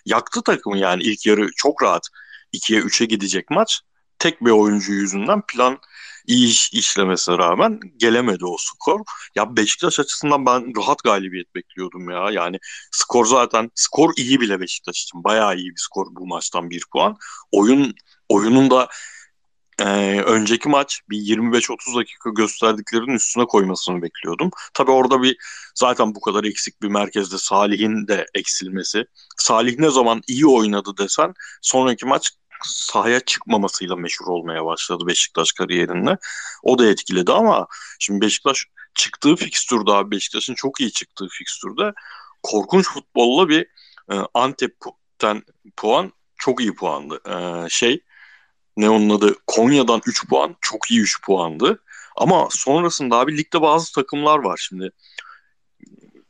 yaktı 0.06 0.42
takımı 0.42 0.78
yani 0.78 1.04
ilk 1.04 1.26
yarı 1.26 1.50
çok 1.56 1.84
rahat 1.84 2.08
2'ye 2.54 2.82
3'e 2.82 3.06
gidecek 3.06 3.50
maç. 3.50 3.82
Tek 4.20 4.46
bir 4.46 4.52
oyuncu 4.52 4.92
yüzünden 4.92 5.42
plan 5.42 5.80
iyi 6.28 6.48
iş 6.48 6.74
işlemesine 6.74 7.38
rağmen 7.38 7.80
gelemedi 7.98 8.46
o 8.46 8.56
skor. 8.60 9.00
Ya 9.36 9.58
Beşiktaş 9.58 10.00
açısından 10.00 10.46
ben 10.46 10.74
rahat 10.78 11.04
galibiyet 11.04 11.56
bekliyordum 11.56 12.10
ya. 12.10 12.30
Yani 12.32 12.60
skor 12.92 13.26
zaten 13.26 13.72
skor 13.76 14.14
iyi 14.18 14.42
bile 14.42 14.60
Beşiktaş 14.60 15.04
için. 15.04 15.24
Bayağı 15.24 15.56
iyi 15.56 15.70
bir 15.70 15.82
skor 15.82 16.06
bu 16.12 16.28
maçtan 16.28 16.70
bir 16.70 16.84
puan. 16.94 17.18
Oyun 17.52 17.94
oyunun 18.30 18.70
da 18.72 18.90
e, 19.80 19.86
önceki 20.22 20.70
maç 20.70 21.02
bir 21.10 21.18
25-30 21.18 21.96
dakika 21.96 22.30
gösterdiklerinin 22.30 23.16
üstüne 23.16 23.46
koymasını 23.46 24.02
bekliyordum. 24.02 24.50
Tabi 24.74 24.92
orada 24.92 25.22
bir 25.24 25.38
zaten 25.76 26.16
bu 26.16 26.22
kadar 26.22 26.44
eksik 26.44 26.82
bir 26.82 26.88
merkezde 26.88 27.38
Salih'in 27.38 28.08
de 28.08 28.26
eksilmesi. 28.34 29.06
Salih 29.38 29.80
ne 29.80 29.90
zaman 29.90 30.22
iyi 30.28 30.48
oynadı 30.48 30.90
desen 30.98 31.34
sonraki 31.62 32.06
maç 32.06 32.32
sahaya 32.64 33.20
çıkmamasıyla 33.20 33.96
meşhur 33.96 34.28
olmaya 34.28 34.66
başladı 34.66 35.04
Beşiktaş 35.08 35.52
kariyerinde. 35.52 36.18
O 36.64 36.80
da 36.80 36.86
etkiledi 36.86 37.32
ama 37.32 37.68
şimdi 38.00 38.22
Beşiktaş 38.22 38.66
çıktığı 38.96 39.36
fikstürde 39.36 39.92
abi 39.92 40.12
Beşiktaş'ın 40.12 40.56
çok 40.56 40.80
iyi 40.80 40.92
çıktığı 40.92 41.28
fikstürde 41.28 41.94
korkunç 42.44 42.88
futbolla 42.88 43.50
bir 43.50 43.68
e, 44.12 44.16
Antep'ten 44.34 45.44
puan 45.78 46.14
çok 46.38 46.62
iyi 46.62 46.76
puandı. 46.76 47.22
E, 47.30 47.70
şey 47.70 48.04
ne 48.78 48.90
onun 48.90 49.10
adı 49.10 49.36
Konya'dan 49.48 50.02
3 50.06 50.28
puan 50.28 50.56
çok 50.62 50.92
iyi 50.92 51.02
3 51.02 51.22
puandı. 51.22 51.84
Ama 52.16 52.48
sonrasında 52.52 53.18
abi 53.18 53.38
ligde 53.38 53.62
bazı 53.62 53.94
takımlar 53.94 54.40
var 54.40 54.58
şimdi. 54.68 54.92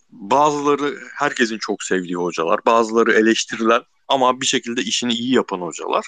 Bazıları 0.10 0.98
herkesin 1.16 1.58
çok 1.58 1.84
sevdiği 1.84 2.16
hocalar, 2.16 2.60
bazıları 2.66 3.14
eleştirilen 3.14 3.82
ama 4.08 4.42
bir 4.42 4.46
şekilde 4.46 4.82
işini 4.82 5.14
iyi 5.14 5.36
yapan 5.36 5.62
hocalar. 5.62 6.06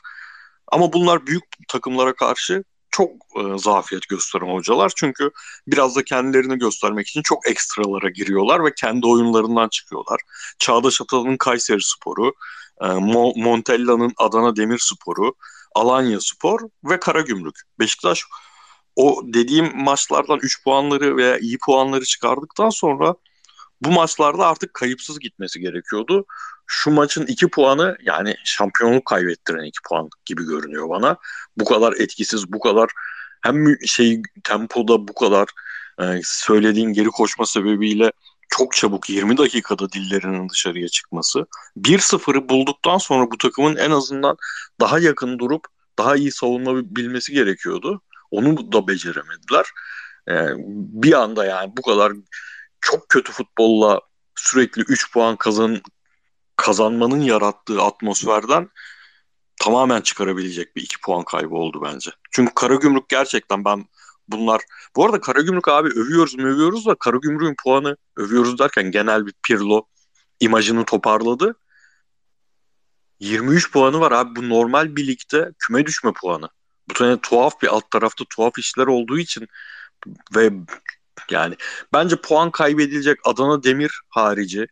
Ama 0.67 0.93
bunlar 0.93 1.27
büyük 1.27 1.43
takımlara 1.67 2.15
karşı 2.15 2.63
çok 2.91 3.11
e, 3.11 3.57
zafiyet 3.57 4.07
gösteren 4.09 4.53
hocalar. 4.53 4.91
Çünkü 4.95 5.31
biraz 5.67 5.95
da 5.95 6.03
kendilerini 6.03 6.57
göstermek 6.57 7.07
için 7.07 7.21
çok 7.21 7.49
ekstralara 7.49 8.09
giriyorlar 8.09 8.65
ve 8.65 8.73
kendi 8.77 9.07
oyunlarından 9.07 9.69
çıkıyorlar. 9.69 10.21
Çağdaş 10.59 11.01
Atalı'nın 11.01 11.37
Kayseri 11.37 11.83
Sporu, 11.83 12.33
e, 12.81 12.85
Mo- 12.85 13.43
Montella'nın 13.43 14.13
Adana 14.17 14.55
Demirsporu, 14.55 15.35
Alanya 15.75 16.19
Spor 16.21 16.59
ve 16.83 16.99
Karagümrük. 16.99 17.55
Beşiktaş 17.79 18.23
o 18.95 19.21
dediğim 19.23 19.83
maçlardan 19.83 20.39
3 20.41 20.63
puanları 20.63 21.17
veya 21.17 21.37
iyi 21.37 21.57
puanları 21.65 22.05
çıkardıktan 22.05 22.69
sonra 22.69 23.15
bu 23.81 23.91
maçlarda 23.91 24.47
artık 24.47 24.73
kayıpsız 24.73 25.19
gitmesi 25.19 25.59
gerekiyordu. 25.59 26.25
Şu 26.67 26.91
maçın 26.91 27.25
2 27.25 27.47
puanı 27.47 27.97
yani 28.03 28.35
şampiyonluk 28.45 29.05
kaybettiren 29.05 29.63
2 29.63 29.79
puan 29.89 30.09
gibi 30.25 30.45
görünüyor 30.45 30.89
bana. 30.89 31.17
Bu 31.57 31.65
kadar 31.65 31.93
etkisiz, 31.93 32.53
bu 32.53 32.59
kadar 32.59 32.89
hem 33.41 33.81
şey 33.85 34.21
tempoda 34.43 35.07
bu 35.07 35.13
kadar 35.13 35.47
e, 36.01 36.21
söylediğin 36.23 36.93
geri 36.93 37.07
koşma 37.07 37.45
sebebiyle 37.45 38.11
çok 38.49 38.73
çabuk 38.73 39.09
20 39.09 39.37
dakikada 39.37 39.91
dillerinin 39.91 40.49
dışarıya 40.49 40.87
çıkması. 40.87 41.45
1-0'ı 41.77 42.49
bulduktan 42.49 42.97
sonra 42.97 43.31
bu 43.31 43.37
takımın 43.37 43.75
en 43.75 43.91
azından 43.91 44.37
daha 44.79 44.99
yakın 44.99 45.39
durup 45.39 45.65
daha 45.97 46.15
iyi 46.15 46.31
savunma 46.31 46.95
bilmesi 46.95 47.33
gerekiyordu. 47.33 48.01
Onu 48.31 48.71
da 48.71 48.87
beceremediler. 48.87 49.65
Ee, 50.29 50.47
bir 51.01 51.13
anda 51.13 51.45
yani 51.45 51.71
bu 51.77 51.81
kadar 51.81 52.13
çok 52.81 53.09
kötü 53.09 53.31
futbolla 53.31 54.01
sürekli 54.35 54.81
3 54.81 55.11
puan 55.13 55.35
kazan 55.35 55.81
kazanmanın 56.55 57.21
yarattığı 57.21 57.81
atmosferden 57.81 58.69
tamamen 59.61 60.01
çıkarabilecek 60.01 60.75
bir 60.75 60.81
2 60.81 61.01
puan 61.01 61.23
kaybı 61.23 61.55
oldu 61.55 61.81
bence. 61.83 62.11
Çünkü 62.31 62.53
Karagümrük 62.55 63.09
gerçekten 63.09 63.65
ben 63.65 63.85
bunlar 64.27 64.61
bu 64.95 65.05
arada 65.05 65.21
Karagümrük 65.21 65.67
abi 65.67 65.89
övüyoruz 65.89 66.35
mu 66.35 66.47
övüyoruz 66.47 66.85
da 66.85 66.95
Karagümrük'ün 66.95 67.55
puanı 67.63 67.97
övüyoruz 68.17 68.59
derken 68.59 68.91
genel 68.91 69.25
bir 69.25 69.33
Pirlo 69.47 69.85
imajını 70.39 70.85
toparladı. 70.85 71.55
23 73.19 73.71
puanı 73.71 73.99
var 73.99 74.11
abi 74.11 74.35
bu 74.35 74.49
normal 74.49 74.95
bir 74.95 75.07
ligde 75.07 75.51
küme 75.59 75.85
düşme 75.85 76.13
puanı. 76.13 76.49
Bu 76.89 76.93
sene 76.93 77.21
tuhaf 77.21 77.61
bir 77.61 77.67
alt 77.67 77.91
tarafta 77.91 78.25
tuhaf 78.29 78.57
işler 78.57 78.87
olduğu 78.87 79.19
için 79.19 79.47
ve 80.35 80.51
yani 81.31 81.55
bence 81.93 82.15
puan 82.15 82.51
kaybedilecek 82.51 83.19
Adana 83.25 83.63
Demir 83.63 84.01
harici 84.09 84.67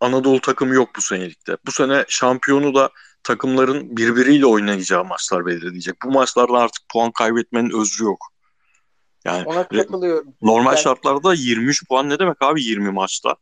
Anadolu 0.00 0.40
takımı 0.40 0.74
yok 0.74 0.88
bu 0.96 1.00
senelikte. 1.00 1.56
Bu 1.66 1.72
sene 1.72 2.04
şampiyonu 2.08 2.74
da 2.74 2.90
takımların 3.22 3.96
birbiriyle 3.96 4.46
oynayacağı 4.46 5.04
maçlar 5.04 5.46
belirleyecek. 5.46 5.96
Bu 6.04 6.10
maçlarda 6.10 6.58
artık 6.58 6.88
puan 6.92 7.10
kaybetmenin 7.10 7.80
özrü 7.80 8.04
yok. 8.04 8.32
Yani 9.24 9.44
Ona 9.46 9.68
katılıyorum. 9.68 10.34
Normal 10.42 10.72
yani... 10.72 10.82
şartlarda 10.82 11.34
23 11.34 11.88
puan 11.88 12.08
ne 12.08 12.18
demek 12.18 12.42
abi 12.42 12.62
20 12.62 12.90
maçta? 12.90 13.36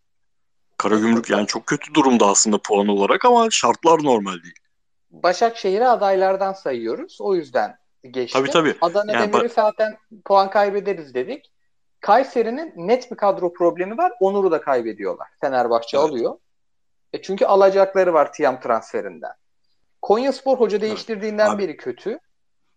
Karagümrük 0.77 1.31
yani 1.31 1.47
çok 1.47 1.67
kötü 1.67 1.95
durumda 1.95 2.27
aslında 2.27 2.59
puan 2.59 2.89
olarak 2.89 3.25
ama 3.25 3.49
şartlar 3.51 4.05
normal 4.05 4.43
değil. 4.43 4.55
Başakşehir'i 5.11 5.87
adaylardan 5.87 6.53
sayıyoruz. 6.53 7.17
O 7.21 7.35
yüzden 7.35 7.77
geçti. 8.11 8.39
Tabii 8.39 8.51
tabii. 8.51 8.75
Adana 8.81 9.13
yani 9.13 9.33
Demir'i 9.33 9.49
zaten 9.49 9.97
puan 10.25 10.51
kaybederiz 10.51 11.15
dedik. 11.15 11.54
Kayseri'nin 12.05 12.73
net 12.77 13.11
bir 13.11 13.17
kadro 13.17 13.53
problemi 13.53 13.99
var. 13.99 14.13
Onur'u 14.21 14.51
da 14.51 14.61
kaybediyorlar. 14.61 15.29
Fenerbahçe 15.41 15.97
evet. 15.97 16.11
alıyor. 16.11 16.39
E 17.13 17.23
çünkü 17.23 17.45
alacakları 17.45 18.15
var 18.15 18.33
Tiam 18.33 18.61
transferinden. 18.61 19.33
Konya 20.03 20.33
Spor 20.33 20.61
hoca 20.61 20.81
değiştirdiğinden 20.81 21.49
evet. 21.49 21.59
beri 21.59 21.77
kötü. 21.77 22.19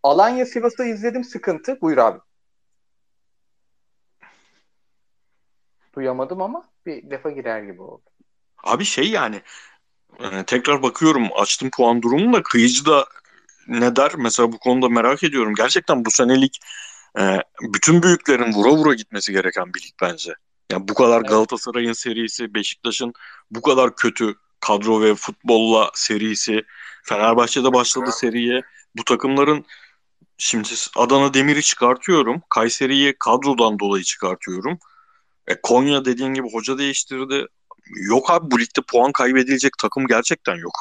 Alanya 0.04 0.46
Sivas'ı 0.46 0.86
izledim 0.86 1.24
sıkıntı. 1.24 1.82
Buyur 1.82 1.98
abi. 1.98 2.20
Duyamadım 5.96 6.42
ama 6.42 6.64
bir 6.86 7.10
defa 7.10 7.32
girer 7.32 7.64
gibi 7.64 7.82
oldu. 7.82 8.10
Abi 8.64 8.86
şey 8.86 9.10
yani 9.10 9.42
e, 10.20 10.44
tekrar 10.44 10.84
bakıyorum 10.84 11.28
açtım 11.36 11.70
puan 11.70 12.02
durumunu 12.02 12.34
da 12.34 12.44
kıyıcı 12.44 12.86
da 12.86 13.06
ne 13.68 13.96
der? 13.96 14.12
Mesela 14.18 14.52
bu 14.52 14.60
konuda 14.60 14.90
merak 14.90 15.24
ediyorum. 15.24 15.54
Gerçekten 15.56 16.06
bu 16.06 16.12
senelik 16.12 16.60
e, 17.20 17.44
bütün 17.74 18.04
büyüklerin 18.04 18.54
vura 18.54 18.72
vura 18.72 18.94
gitmesi 18.94 19.32
gereken 19.32 19.74
bir 19.74 19.82
lig 19.82 19.94
bence. 20.02 20.34
Yani 20.72 20.88
bu 20.88 20.94
kadar 20.94 21.20
evet. 21.20 21.30
Galatasaray'ın 21.30 21.94
serisi, 21.94 22.54
Beşiktaş'ın 22.54 23.14
bu 23.52 23.62
kadar 23.62 23.96
kötü 23.96 24.36
kadro 24.60 25.02
ve 25.02 25.16
futbolla 25.16 25.92
serisi, 25.94 26.64
Fenerbahçe'de 27.04 27.74
başladı 27.74 28.12
seriye. 28.12 28.62
Bu 28.98 29.04
takımların 29.04 29.66
şimdi 30.38 30.70
Adana 30.96 31.34
Demir'i 31.34 31.62
çıkartıyorum. 31.64 32.42
Kayseri'yi 32.50 33.16
kadrodan 33.20 33.80
dolayı 33.80 34.04
çıkartıyorum. 34.04 34.80
E, 35.48 35.62
Konya 35.62 36.06
dediğin 36.06 36.34
gibi 36.34 36.52
hoca 36.52 36.78
değiştirdi. 36.78 37.46
Yok 38.10 38.32
abi 38.32 38.52
bu 38.52 38.60
ligde 38.60 38.82
puan 38.88 39.12
kaybedilecek 39.12 39.72
takım 39.78 40.08
gerçekten 40.08 40.56
yok. 40.56 40.74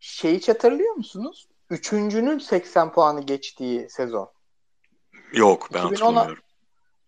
Şeyi 0.00 0.40
hatırlıyor 0.46 0.94
musunuz? 0.94 1.48
Üçüncünün 1.70 2.38
80 2.38 2.92
puanı 2.92 3.26
geçtiği 3.26 3.90
sezon. 3.90 4.30
Yok 5.32 5.68
ben 5.74 5.80
2010'a... 5.80 5.90
hatırlamıyorum. 5.90 6.42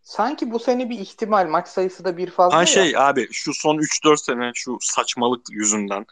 Sanki 0.02 0.50
bu 0.50 0.58
sene 0.58 0.90
bir 0.90 0.98
ihtimal 0.98 1.48
maç 1.48 1.68
sayısı 1.68 2.04
da 2.04 2.16
bir 2.16 2.30
fazla 2.30 2.56
ha, 2.56 2.60
ya. 2.60 2.66
şey 2.66 2.96
abi 2.96 3.28
şu 3.32 3.54
son 3.54 3.78
3-4 3.78 4.24
sene 4.24 4.50
şu 4.54 4.78
saçmalık 4.80 5.50
yüzünden 5.50 6.06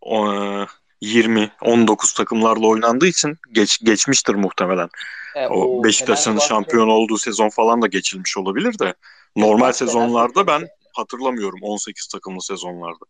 o, 0.00 0.34
20 1.00 1.50
19 1.62 2.12
takımlarla 2.12 2.66
oynandığı 2.66 3.06
için 3.06 3.38
geç 3.52 3.78
geçmiştir 3.84 4.34
muhtemelen. 4.34 4.88
E, 5.34 5.46
o, 5.46 5.78
o 5.78 5.84
Beşiktaş'ın 5.84 6.38
şampiyon 6.38 6.88
olduğu 6.88 7.18
sezon 7.18 7.48
falan 7.48 7.82
da 7.82 7.86
geçilmiş 7.86 8.36
olabilir 8.36 8.78
de 8.78 8.94
normal 9.36 9.72
sezonlarda 9.72 10.46
ben 10.46 10.68
hatırlamıyorum 10.92 11.58
18 11.62 12.06
takımlı 12.06 12.42
sezonlarda. 12.42 13.04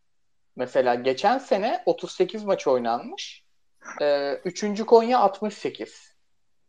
Mesela 0.56 0.94
geçen 0.94 1.38
sene 1.38 1.82
38 1.86 2.44
maç 2.44 2.66
oynanmış. 2.66 3.44
Ee, 4.02 4.40
üçüncü 4.44 4.86
Konya 4.86 5.18
68. 5.18 6.14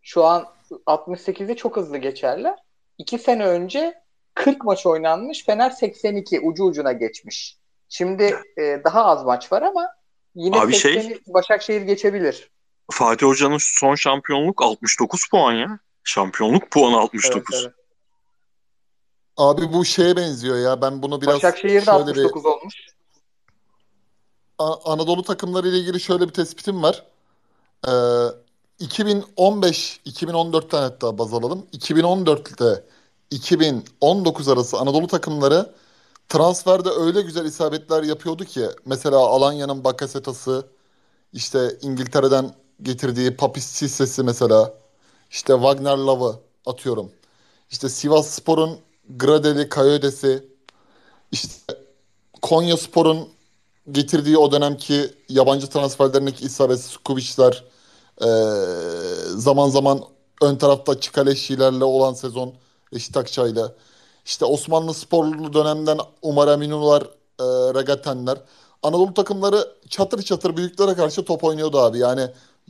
Şu 0.01 0.25
an 0.25 0.45
68'i 0.87 1.55
çok 1.55 1.77
hızlı 1.77 1.97
geçerler. 1.97 2.59
İki 2.97 3.19
sene 3.19 3.45
önce 3.45 3.93
40 4.33 4.63
maç 4.63 4.85
oynanmış. 4.85 5.45
Fener 5.45 5.69
82 5.69 6.39
ucu 6.39 6.63
ucuna 6.63 6.91
geçmiş. 6.91 7.57
Şimdi 7.89 8.35
e, 8.57 8.81
daha 8.83 9.05
az 9.05 9.25
maç 9.25 9.51
var 9.51 9.61
ama 9.61 9.87
yine 10.35 10.59
Abi 10.59 10.71
80'i 10.71 11.03
şey, 11.03 11.19
Başakşehir 11.27 11.81
geçebilir. 11.81 12.49
Fatih 12.91 13.27
Hoca'nın 13.27 13.57
son 13.59 13.95
şampiyonluk 13.95 14.61
69 14.61 15.29
puan 15.31 15.53
ya. 15.53 15.79
Şampiyonluk 16.03 16.71
puanı 16.71 16.97
69. 16.97 17.55
Evet, 17.55 17.65
evet. 17.65 17.73
Abi 19.37 19.73
bu 19.73 19.85
şeye 19.85 20.15
benziyor 20.15 20.57
ya. 20.57 20.81
Ben 20.81 21.01
bunu 21.01 21.21
biraz 21.21 21.35
Başakşehir'de 21.35 21.91
69 21.91 22.43
bir... 22.43 22.49
olmuş. 22.49 22.75
A- 24.57 24.93
Anadolu 24.93 25.23
takımları 25.23 25.67
ile 25.67 25.77
ilgili 25.77 25.99
şöyle 25.99 26.27
bir 26.27 26.33
tespitim 26.33 26.83
var. 26.83 27.05
Ee, 27.87 27.91
2015 28.79 29.99
2014'ten 30.05 30.81
hatta 30.81 31.17
baz 31.17 31.33
alalım. 31.33 31.65
2014'te 31.73 32.83
2019 33.31 34.47
arası 34.47 34.77
Anadolu 34.77 35.07
takımları 35.07 35.73
transferde 36.29 36.89
öyle 36.89 37.21
güzel 37.21 37.45
isabetler 37.45 38.03
yapıyordu 38.03 38.45
ki 38.45 38.65
mesela 38.85 39.17
Alanya'nın 39.17 39.83
Bakasetas'ı 39.83 40.67
işte 41.33 41.77
İngiltere'den 41.81 42.55
getirdiği 42.81 43.35
Papis 43.35 44.19
mesela 44.19 44.73
işte 45.31 45.53
Wagner 45.53 45.97
Love'ı 45.97 46.35
atıyorum. 46.65 47.11
İşte 47.71 47.89
Sivas 47.89 48.27
Spor'un 48.29 48.79
Gradeli, 49.09 49.69
Kayodesi 49.69 50.43
işte 51.31 51.53
Konya 52.41 52.77
Spor'un 52.77 53.29
getirdiği 53.91 54.37
o 54.37 54.51
dönemki 54.51 55.13
yabancı 55.29 55.67
transferlerindeki 55.67 56.45
isabetsiz 56.45 56.97
Kubic'ler 56.97 57.63
e, 58.21 58.29
zaman 59.35 59.69
zaman 59.69 60.01
ön 60.41 60.55
tarafta 60.55 60.99
Çikaleşilerle 60.99 61.83
olan 61.83 62.13
sezon 62.13 62.53
Reşit 62.93 63.17
Akçay'la. 63.17 63.73
İşte 64.25 64.45
Osmanlı 64.45 64.93
sporlu 64.93 65.53
dönemden 65.53 65.97
Umar 66.21 66.47
Eminular, 66.47 67.01
e, 67.39 67.43
Regatenler. 67.79 68.37
Anadolu 68.83 69.13
takımları 69.13 69.67
çatır 69.89 70.21
çatır 70.21 70.57
büyüklere 70.57 70.93
karşı 70.93 71.25
top 71.25 71.43
oynuyordu 71.43 71.79
abi. 71.79 71.97
Yani 71.97 72.27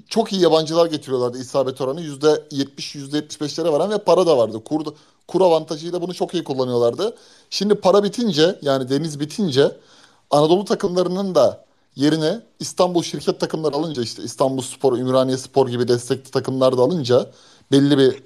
çok 0.08 0.34
iyi 0.34 0.42
yabancılar 0.42 0.86
getiriyorlardı 0.86 1.38
isabet 1.38 1.82
oranı. 1.82 2.02
%70, 2.02 2.96
%75'lere 2.96 3.72
varan 3.72 3.92
ve 3.92 3.98
para 3.98 4.28
da 4.28 4.38
vardı. 4.38 4.64
Kur, 4.66 4.86
kur 5.28 5.42
avantajıyla 5.42 6.02
bunu 6.02 6.14
çok 6.14 6.34
iyi 6.34 6.44
kullanıyorlardı. 6.44 7.16
Şimdi 7.50 7.76
para 7.76 8.04
bitince 8.04 8.60
yani 8.62 8.90
deniz 8.90 9.20
bitince 9.20 9.78
Anadolu 10.32 10.66
takımlarının 10.66 11.36
da 11.36 11.66
yerine 11.96 12.42
İstanbul 12.60 13.04
şirket 13.04 13.40
takımları 13.40 13.76
alınca 13.76 14.02
işte 14.02 14.24
İstanbul 14.24 14.62
Spor, 14.62 14.98
Ümraniye 14.98 15.38
Spor 15.38 15.68
gibi 15.68 15.88
destekli 15.88 16.32
takımlar 16.32 16.78
da 16.78 16.82
alınca 16.82 17.32
belli 17.72 17.98
bir 17.98 18.24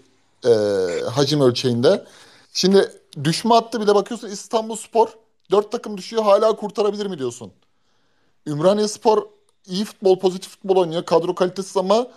e, 0.49 1.01
hacim 1.09 1.41
ölçeğinde. 1.41 2.05
Şimdi 2.53 2.91
düşme 3.23 3.55
hattı 3.55 3.81
bile 3.81 3.95
bakıyorsun 3.95 4.27
İstanbul 4.27 4.75
Spor 4.75 5.07
dört 5.51 5.71
takım 5.71 5.97
düşüyor 5.97 6.23
hala 6.23 6.55
kurtarabilir 6.55 7.05
mi 7.05 7.19
diyorsun. 7.19 7.51
Ümraniye 8.47 8.87
Spor 8.87 9.27
iyi 9.67 9.85
futbol, 9.85 10.19
pozitif 10.19 10.51
futbol 10.51 10.75
oynuyor. 10.75 11.05
Kadro 11.05 11.35
kalitesiz 11.35 11.77
ama 11.77 12.07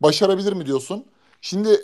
başarabilir 0.00 0.52
mi 0.52 0.66
diyorsun. 0.66 1.04
Şimdi 1.40 1.80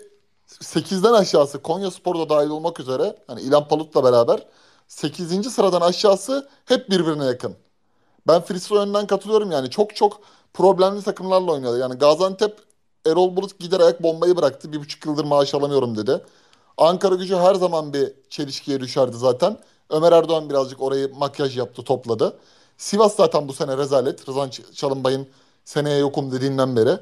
8'den 0.49 1.13
aşağısı 1.13 1.63
Konya 1.63 1.91
Spor 1.91 2.19
da 2.19 2.29
dahil 2.29 2.49
olmak 2.49 2.81
üzere 2.81 3.17
hani 3.27 3.41
İlhan 3.41 3.69
Palut'la 3.69 4.05
beraber 4.05 4.47
8. 4.89 5.53
sıradan 5.53 5.81
aşağısı 5.81 6.49
hep 6.65 6.91
birbirine 6.91 7.25
yakın. 7.25 7.57
Ben 8.29 8.43
Friso 8.43 8.75
yönden 8.77 9.07
katılıyorum 9.07 9.51
yani. 9.51 9.71
Çok 9.71 9.97
çok 9.97 10.21
problemli 10.55 11.03
takımlarla 11.03 11.53
oynuyorlar. 11.53 11.81
Yani 11.81 11.95
Gaziantep 11.99 12.59
Erol 13.07 13.37
Bulut 13.37 13.59
gider 13.59 13.81
ayak 13.81 14.03
bombayı 14.03 14.37
bıraktı. 14.37 14.73
Bir 14.73 14.81
buçuk 14.81 15.07
yıldır 15.07 15.25
maaş 15.25 15.55
alamıyorum 15.55 15.97
dedi. 15.97 16.21
Ankara 16.79 17.15
gücü 17.15 17.37
her 17.37 17.55
zaman 17.55 17.93
bir 17.93 18.13
çelişkiye 18.31 18.81
düşerdi 18.81 19.17
zaten. 19.17 19.59
Ömer 19.91 20.13
Erdoğan 20.13 20.51
birazcık 20.51 20.83
orayı 20.83 21.15
makyaj 21.15 21.59
yaptı, 21.59 21.85
topladı. 21.85 22.39
Sivas 22.77 23.17
zaten 23.17 23.49
bu 23.49 23.53
sene 23.53 23.77
rezalet. 23.79 24.29
Rızan 24.29 24.51
Çalınbay'ın 24.75 25.29
seneye 25.65 25.99
yokum 25.99 26.33
dediğinden 26.33 26.77
beri. 26.77 26.99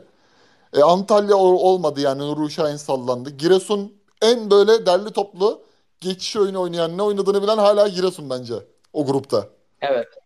E, 0.75 0.83
Antalya 0.83 1.37
olmadı 1.37 2.01
yani 2.01 2.21
Nuri 2.23 2.51
Şahin 2.53 2.77
sallandı. 2.77 3.31
Giresun 3.31 3.95
en 4.23 4.51
böyle 4.51 4.87
derli 4.87 5.11
toplu 5.13 5.63
geçiş 6.01 6.37
oyunu 6.37 6.61
oynayan 6.61 6.99
ne 6.99 7.03
oynadığını 7.03 7.43
bilen 7.43 7.59
hala 7.59 7.89
Giresun 7.89 8.31
bence 8.31 8.55
o 8.93 9.07
grupta. 9.07 9.49
Evet. 9.81 10.20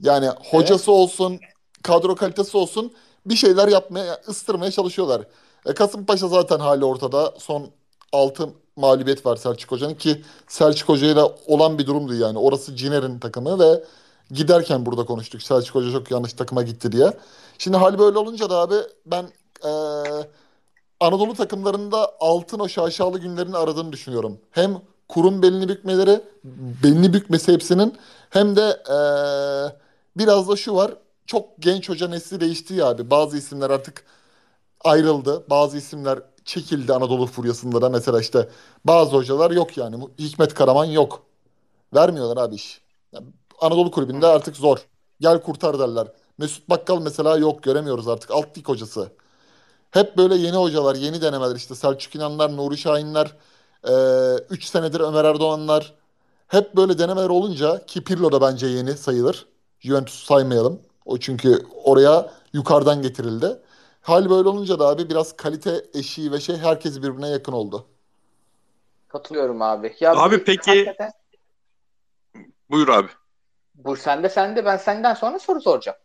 Yani 0.00 0.28
hocası 0.50 0.90
evet. 0.90 1.00
olsun, 1.00 1.40
kadro 1.82 2.14
kalitesi 2.14 2.56
olsun 2.56 2.92
bir 3.26 3.36
şeyler 3.36 3.68
yapmaya, 3.68 4.20
ıstırmaya 4.28 4.70
çalışıyorlar. 4.70 5.22
E, 5.66 5.74
Kasımpaşa 5.74 6.28
zaten 6.28 6.58
hali 6.58 6.84
ortada. 6.84 7.34
Son 7.38 7.70
6 8.12 8.48
mağlubiyet 8.76 9.26
var 9.26 9.36
Selçuk 9.36 9.72
Hoca'nın 9.72 9.94
ki 9.94 10.22
Selçuk 10.48 10.88
Hoca'yla 10.88 11.30
olan 11.46 11.78
bir 11.78 11.86
durumdu 11.86 12.14
yani. 12.14 12.38
Orası 12.38 12.76
Ciner'in 12.76 13.18
takımı 13.18 13.58
ve 13.58 13.84
giderken 14.30 14.86
burada 14.86 15.04
konuştuk. 15.04 15.42
Selçuk 15.42 15.74
Hoca 15.74 15.92
çok 15.92 16.10
yanlış 16.10 16.32
takıma 16.32 16.62
gitti 16.62 16.92
diye. 16.92 17.12
Şimdi 17.58 17.76
hal 17.76 17.98
böyle 17.98 18.18
olunca 18.18 18.50
da 18.50 18.56
abi 18.56 18.74
ben 19.06 19.24
e, 19.64 19.70
Anadolu 21.00 21.34
takımlarında 21.34 22.12
altın 22.20 22.58
o 22.58 22.68
şaşalı 22.68 23.18
günlerini 23.18 23.56
aradığını 23.56 23.92
düşünüyorum. 23.92 24.38
Hem 24.50 24.78
kurum 25.08 25.42
belini 25.42 25.68
bükmeleri, 25.68 26.20
belini 26.82 27.12
bükmesi 27.12 27.52
hepsinin 27.52 27.94
hem 28.30 28.56
de 28.56 28.82
e, 28.90 28.96
biraz 30.16 30.48
da 30.48 30.56
şu 30.56 30.74
var. 30.74 30.94
Çok 31.26 31.48
genç 31.58 31.88
hoca 31.88 32.08
nesli 32.08 32.40
değişti 32.40 32.74
ya 32.74 32.86
abi. 32.86 33.10
Bazı 33.10 33.36
isimler 33.36 33.70
artık 33.70 34.04
ayrıldı. 34.84 35.44
Bazı 35.50 35.76
isimler 35.78 36.18
çekildi 36.44 36.92
Anadolu 36.94 37.26
furyasında 37.26 37.82
da. 37.82 37.88
Mesela 37.88 38.20
işte 38.20 38.48
bazı 38.84 39.16
hocalar 39.16 39.50
yok 39.50 39.78
yani. 39.78 40.08
Hikmet 40.18 40.54
Karaman 40.54 40.84
yok. 40.84 41.22
Vermiyorlar 41.94 42.44
abi 42.44 42.54
iş. 42.54 42.80
Anadolu 43.60 43.90
kulübünde 43.90 44.26
artık 44.26 44.56
zor. 44.56 44.78
Gel 45.20 45.42
kurtar 45.42 45.78
derler. 45.78 46.08
Mesut 46.38 46.68
Bakkal 46.70 47.02
mesela 47.02 47.36
yok 47.38 47.62
göremiyoruz 47.62 48.08
artık. 48.08 48.30
Alt 48.30 48.58
lig 48.58 48.68
hocası. 48.68 49.12
Hep 49.90 50.16
böyle 50.16 50.34
yeni 50.34 50.56
hocalar, 50.56 50.94
yeni 50.94 51.22
denemeler 51.22 51.56
işte 51.56 51.74
Selçuk 51.74 52.14
İnanlar, 52.14 52.56
Nuri 52.56 52.78
Şahinler, 52.78 53.36
3 54.50 54.64
senedir 54.64 55.00
Ömer 55.00 55.24
Erdoğanlar. 55.24 55.94
Hep 56.48 56.76
böyle 56.76 56.98
denemeler 56.98 57.28
olunca 57.28 57.86
ki 57.86 58.04
Pirlo 58.04 58.32
da 58.32 58.40
bence 58.40 58.66
yeni 58.66 58.96
sayılır. 58.96 59.46
Juventus 59.84 60.24
saymayalım. 60.24 60.80
O 61.04 61.18
çünkü 61.18 61.66
oraya 61.84 62.32
yukarıdan 62.52 63.02
getirildi. 63.02 63.46
Hal 64.02 64.30
böyle 64.30 64.48
olunca 64.48 64.78
da 64.78 64.88
abi 64.88 65.10
biraz 65.10 65.36
kalite 65.36 65.84
eşiği 65.94 66.32
ve 66.32 66.40
şey 66.40 66.56
herkes 66.56 67.02
birbirine 67.02 67.28
yakın 67.28 67.52
oldu. 67.52 67.86
Katılıyorum 69.08 69.62
abi. 69.62 69.96
Ya 70.00 70.12
abi 70.16 70.36
bir, 70.36 70.44
peki 70.44 70.70
hakikaten... 70.70 71.10
buyur 72.70 72.88
abi. 72.88 73.08
Bu 73.74 73.96
sende 73.96 74.28
sende 74.28 74.64
ben 74.64 74.76
senden 74.76 75.14
sonra 75.14 75.38
soru 75.38 75.60
soracağım. 75.60 75.98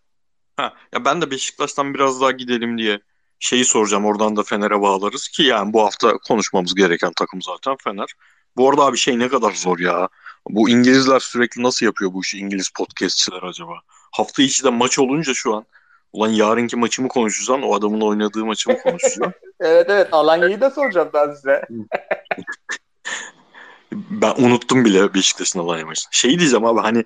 Ha, 0.58 0.74
ya 0.94 1.06
ben 1.06 1.22
de 1.22 1.32
Beşiktaş'tan 1.32 1.94
biraz 1.94 2.22
daha 2.22 2.32
gidelim 2.32 2.78
diye 2.78 3.00
şeyi 3.40 3.66
soracağım. 3.66 4.06
Oradan 4.06 4.36
da 4.36 4.44
Fener'e 4.44 4.82
bağlarız 4.82 5.28
ki 5.28 5.44
yani 5.44 5.74
bu 5.74 5.84
hafta 5.84 6.18
konuşmamız 6.18 6.76
gereken 6.76 7.12
takım 7.16 7.42
zaten 7.42 7.76
Fener. 7.84 8.14
Bu 8.58 8.70
arada 8.70 8.86
abi 8.86 8.98
şey 8.98 9.20
ne 9.20 9.28
kadar 9.28 9.52
zor 9.52 9.80
ya. 9.80 10.10
Bu 10.50 10.70
İngilizler 10.70 11.20
sürekli 11.20 11.64
nasıl 11.64 11.86
yapıyor 11.86 12.14
bu 12.14 12.22
işi 12.22 12.38
İngiliz 12.38 12.70
podcastçiler 12.70 13.44
acaba? 13.44 13.74
Hafta 14.12 14.44
içi 14.44 14.64
de 14.64 14.70
maç 14.70 15.00
olunca 15.00 15.34
şu 15.34 15.56
an 15.56 15.66
Ulan 16.14 16.30
yarınki 16.30 16.76
maçı 16.76 17.02
mı 17.02 17.08
konuşacağız 17.08 17.64
o 17.64 17.76
adamın 17.76 18.02
oynadığı 18.02 18.46
maçı 18.46 18.70
mı 18.70 18.78
konuşacağız? 18.84 19.34
evet 19.60 19.86
evet 19.90 20.08
Alanya'yı 20.12 20.62
da 20.62 20.70
soracağım 20.70 21.10
ben 21.14 21.34
size. 21.34 21.62
ben 23.94 24.34
unuttum 24.38 24.86
bile 24.86 25.14
Beşiktaş'ın 25.14 25.60
Alanya 25.60 25.86
maçını. 25.86 26.10
Şey 26.12 26.40
diyeceğim 26.40 26.66
abi 26.66 26.80
hani 26.80 27.06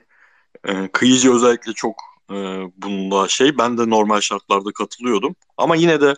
e, 0.66 0.88
Kıyıcı 0.88 1.36
özellikle 1.36 1.74
çok 1.74 1.96
e, 2.32 2.36
bununla 2.78 3.28
şey 3.28 3.58
ben 3.58 3.78
de 3.78 3.90
normal 3.90 4.22
şartlarda 4.22 4.72
katılıyordum. 4.72 5.36
Ama 5.58 5.76
yine 5.76 6.02
de 6.02 6.14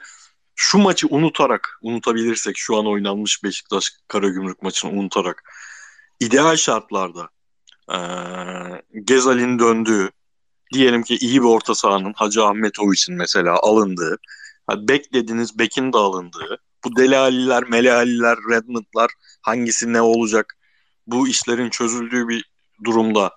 şu 0.55 0.77
maçı 0.77 1.07
unutarak 1.07 1.79
unutabilirsek 1.81 2.57
şu 2.57 2.77
an 2.77 2.87
oynanmış 2.87 3.43
Beşiktaş 3.43 3.91
Karagümrük 4.07 4.61
maçını 4.61 4.91
unutarak 4.91 5.43
ideal 6.19 6.55
şartlarda 6.55 7.29
e, 7.91 7.97
Gezal'in 9.03 9.59
döndüğü 9.59 10.09
diyelim 10.73 11.03
ki 11.03 11.17
iyi 11.17 11.41
bir 11.41 11.47
orta 11.47 11.75
sahanın 11.75 12.13
Hacı 12.13 12.43
Ahmetovic'in 12.43 13.15
mesela 13.15 13.59
alındığı, 13.61 14.17
beklediğiniz 14.77 15.59
bekin 15.59 15.93
de 15.93 15.97
alındığı, 15.97 16.57
bu 16.85 16.95
Delaliler, 16.95 17.63
Melaliler, 17.63 18.37
Redmond'lar 18.51 19.11
hangisi 19.41 19.93
ne 19.93 20.01
olacak 20.01 20.57
bu 21.07 21.27
işlerin 21.27 21.69
çözüldüğü 21.69 22.27
bir 22.27 22.51
durumda 22.83 23.31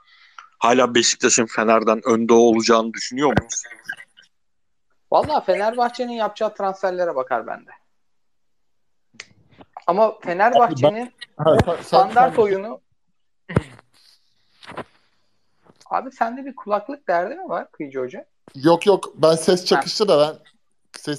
hala 0.58 0.94
Beşiktaş'ın 0.94 1.46
Fener'den 1.46 2.00
önde 2.04 2.32
olacağını 2.32 2.94
düşünüyor 2.94 3.28
musunuz? 3.28 3.62
Valla 5.12 5.40
Fenerbahçe'nin 5.40 6.12
yapacağı 6.12 6.54
transferlere 6.54 7.14
bakar 7.16 7.46
bende. 7.46 7.70
Ama 9.88 10.18
Fenerbahçe'nin 10.20 11.12
standart 11.82 12.38
oyunu 12.38 12.80
Abi 15.90 16.10
sende 16.12 16.44
bir 16.44 16.56
kulaklık 16.56 17.08
derdi 17.08 17.34
mi 17.34 17.48
var 17.48 17.70
Kıyıcı 17.70 18.00
Hoca? 18.00 18.26
Yok 18.54 18.86
yok 18.86 19.04
ben 19.14 19.34
ses 19.34 19.64
çakıştı 19.64 20.08
da 20.08 20.20
ben 20.20 20.38
ses 21.00 21.18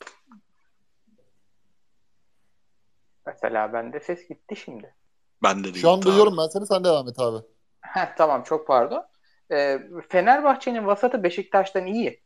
Mesela 3.26 3.74
bende 3.74 4.00
ses 4.00 4.28
gitti 4.28 4.56
şimdi. 4.56 4.96
Ben 5.44 5.60
de 5.60 5.64
değil. 5.64 5.76
Şu 5.76 5.90
an 5.92 6.02
duyuyorum 6.02 6.38
ben 6.38 6.48
seni 6.48 6.68
sen 6.68 6.84
devam 6.84 7.08
et 7.08 7.20
abi. 7.20 7.46
Heh, 7.82 8.16
tamam 8.18 8.44
çok 8.44 8.68
pardon. 8.68 9.06
Ee, 9.52 9.80
Fenerbahçe'nin 10.10 10.86
vasatı 10.86 11.24
Beşiktaş'tan 11.24 11.86
iyi. 11.86 12.24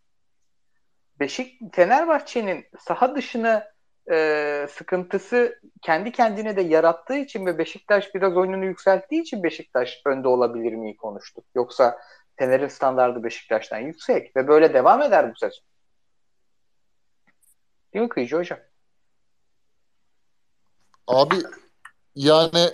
Beşik 1.19 1.75
Fenerbahçe'nin 1.75 2.65
saha 2.79 3.15
dışına 3.15 3.72
e, 4.11 4.67
sıkıntısı 4.71 5.59
kendi 5.81 6.11
kendine 6.11 6.55
de 6.55 6.61
yarattığı 6.61 7.15
için 7.15 7.45
ve 7.45 7.57
Beşiktaş 7.57 8.15
biraz 8.15 8.37
oyununu 8.37 8.65
yükselttiği 8.65 9.21
için 9.21 9.43
Beşiktaş 9.43 10.01
önde 10.05 10.27
olabilir 10.27 10.73
mi 10.73 10.97
konuştuk. 10.97 11.45
Yoksa 11.55 11.99
Fener'in 12.35 12.67
standardı 12.67 13.23
Beşiktaş'tan 13.23 13.79
yüksek 13.79 14.35
ve 14.35 14.47
böyle 14.47 14.73
devam 14.73 15.01
eder 15.01 15.31
bu 15.31 15.35
sezon. 15.35 15.63
Değil 17.93 18.03
mi 18.03 18.09
Kıyıcı 18.09 18.35
Hocam? 18.35 18.59
Abi 21.07 21.35
yani 22.15 22.69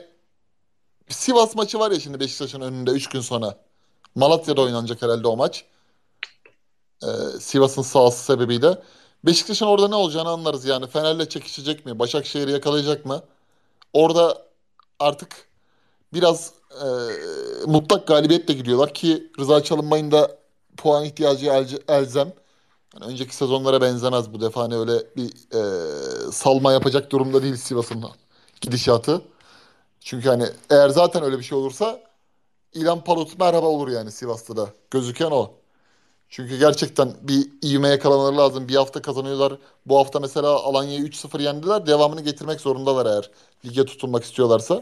Sivas 1.10 1.56
maçı 1.56 1.80
var 1.80 1.92
ya 1.92 2.00
şimdi 2.00 2.20
Beşiktaş'ın 2.20 2.62
önünde 2.62 2.92
3 2.92 3.10
gün 3.10 3.22
sonra. 3.22 3.58
Malatya'da 4.16 4.62
oynanacak 4.62 5.02
herhalde 5.02 5.28
o 5.28 5.38
maç. 5.38 5.66
Ee, 7.04 7.08
Sivas'ın 7.40 7.82
sahası 7.82 8.24
sebebiyle. 8.24 8.78
Beşiktaş'ın 9.26 9.66
orada 9.66 9.88
ne 9.88 9.96
olacağını 9.96 10.30
anlarız 10.30 10.66
yani. 10.66 10.88
Fener'le 10.88 11.26
çekişecek 11.30 11.86
mi? 11.86 12.00
Başakşehir'i 12.00 12.52
yakalayacak 12.52 13.06
mı? 13.06 13.24
Orada 13.94 14.46
artık 15.00 15.48
biraz 16.14 16.54
e, 16.72 16.88
mutlak 17.68 18.08
galibiyetle 18.08 18.54
gidiyorlar 18.54 18.94
ki 18.94 19.32
Rıza 19.40 19.64
Çalınbay'ın 19.64 20.12
da 20.12 20.38
puan 20.78 21.06
ihtiyacı 21.06 21.80
elzem. 21.88 22.34
Yani 22.96 23.12
önceki 23.12 23.36
sezonlara 23.36 23.82
benzemez 23.82 24.34
bu 24.34 24.42
defa 24.42 24.62
hani 24.62 24.76
öyle 24.78 24.94
bir 25.16 25.30
e, 25.56 26.32
salma 26.32 26.74
yapacak 26.74 27.12
durumda 27.12 27.44
değil 27.44 27.56
Sivas'ın 27.56 28.06
gidişatı. 28.62 29.22
Çünkü 30.00 30.30
hani 30.30 30.46
eğer 30.70 30.90
zaten 30.90 31.24
öyle 31.24 31.40
bir 31.40 31.44
şey 31.44 31.58
olursa 31.58 32.00
İlhan 32.74 33.04
Palut 33.04 33.40
merhaba 33.40 33.68
olur 33.68 33.88
yani 33.90 34.12
Sivas'ta 34.12 34.58
da. 34.58 34.70
Gözüken 34.92 35.32
o. 35.32 35.59
Çünkü 36.30 36.60
gerçekten 36.60 37.14
bir 37.22 37.48
ivme 37.64 37.88
yakalamaları 37.88 38.38
lazım. 38.38 38.68
Bir 38.68 38.76
hafta 38.76 39.02
kazanıyorlar. 39.02 39.54
Bu 39.86 39.98
hafta 39.98 40.20
mesela 40.20 40.48
Alanya'yı 40.48 41.02
3-0 41.02 41.42
yendiler. 41.42 41.88
Devamını 41.88 42.22
getirmek 42.22 42.62
zorundalar 42.62 43.06
eğer 43.06 43.30
lige 43.66 43.86
tutunmak 43.86 44.24
istiyorlarsa. 44.24 44.82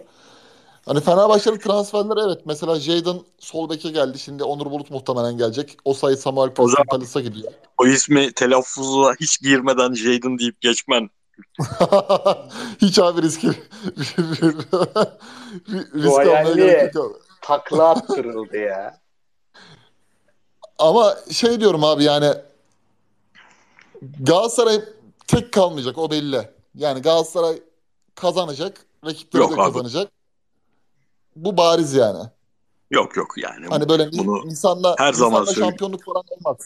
Hani 0.86 1.01
Fenerbahçe'nin 1.01 1.57
transferleri 1.57 2.19
evet. 2.27 2.45
Mesela 2.45 2.79
Jadon 2.79 3.25
sol 3.39 3.69
beke 3.69 3.89
geldi. 3.89 4.19
Şimdi 4.19 4.43
Onur 4.43 4.65
Bulut 4.65 4.91
muhtemelen 4.91 5.38
gelecek. 5.38 5.77
O 5.86 5.93
sayı 5.93 6.17
Samuel 6.17 6.53
Palace'a 6.53 7.21
gidiyor. 7.21 7.53
O 7.77 7.88
ismi 7.88 8.33
telaffuzuna 8.33 9.13
hiç 9.19 9.41
girmeden 9.41 9.93
Jadon 9.93 10.39
deyip 10.39 10.62
geçmen. 10.62 11.10
hiç 12.81 12.99
abi 12.99 13.21
riski 13.21 13.47
risk 15.95 16.19
almaya 16.19 16.55
gerek 16.55 16.95
yok. 16.95 17.21
Takla 17.41 17.89
attırıldı 17.89 18.57
ya. 18.57 18.99
Ama 20.79 21.17
şey 21.31 21.59
diyorum 21.59 21.83
abi 21.83 22.03
yani 22.03 22.33
Galatasaray 24.19 24.81
tek 25.27 25.51
kalmayacak 25.51 25.97
o 25.97 26.11
belli. 26.11 26.49
Yani 26.75 27.01
Galatasaray 27.01 27.59
kazanacak, 28.15 28.85
rakipleri 29.05 29.41
yok 29.41 29.51
de 29.51 29.55
kazanacak. 29.55 30.03
Abi. 30.03 30.11
Bu 31.35 31.57
bariz 31.57 31.93
yani. 31.93 32.23
Yok 32.91 33.17
yok 33.17 33.33
yani. 33.37 33.67
Hani 33.69 33.89
böyle 33.89 34.11
bunu 34.11 34.43
insanla, 34.45 34.95
her 34.97 35.13
zaman 35.13 35.45
şampiyonluk 35.45 36.03
falan 36.03 36.23
olmaz. 36.29 36.57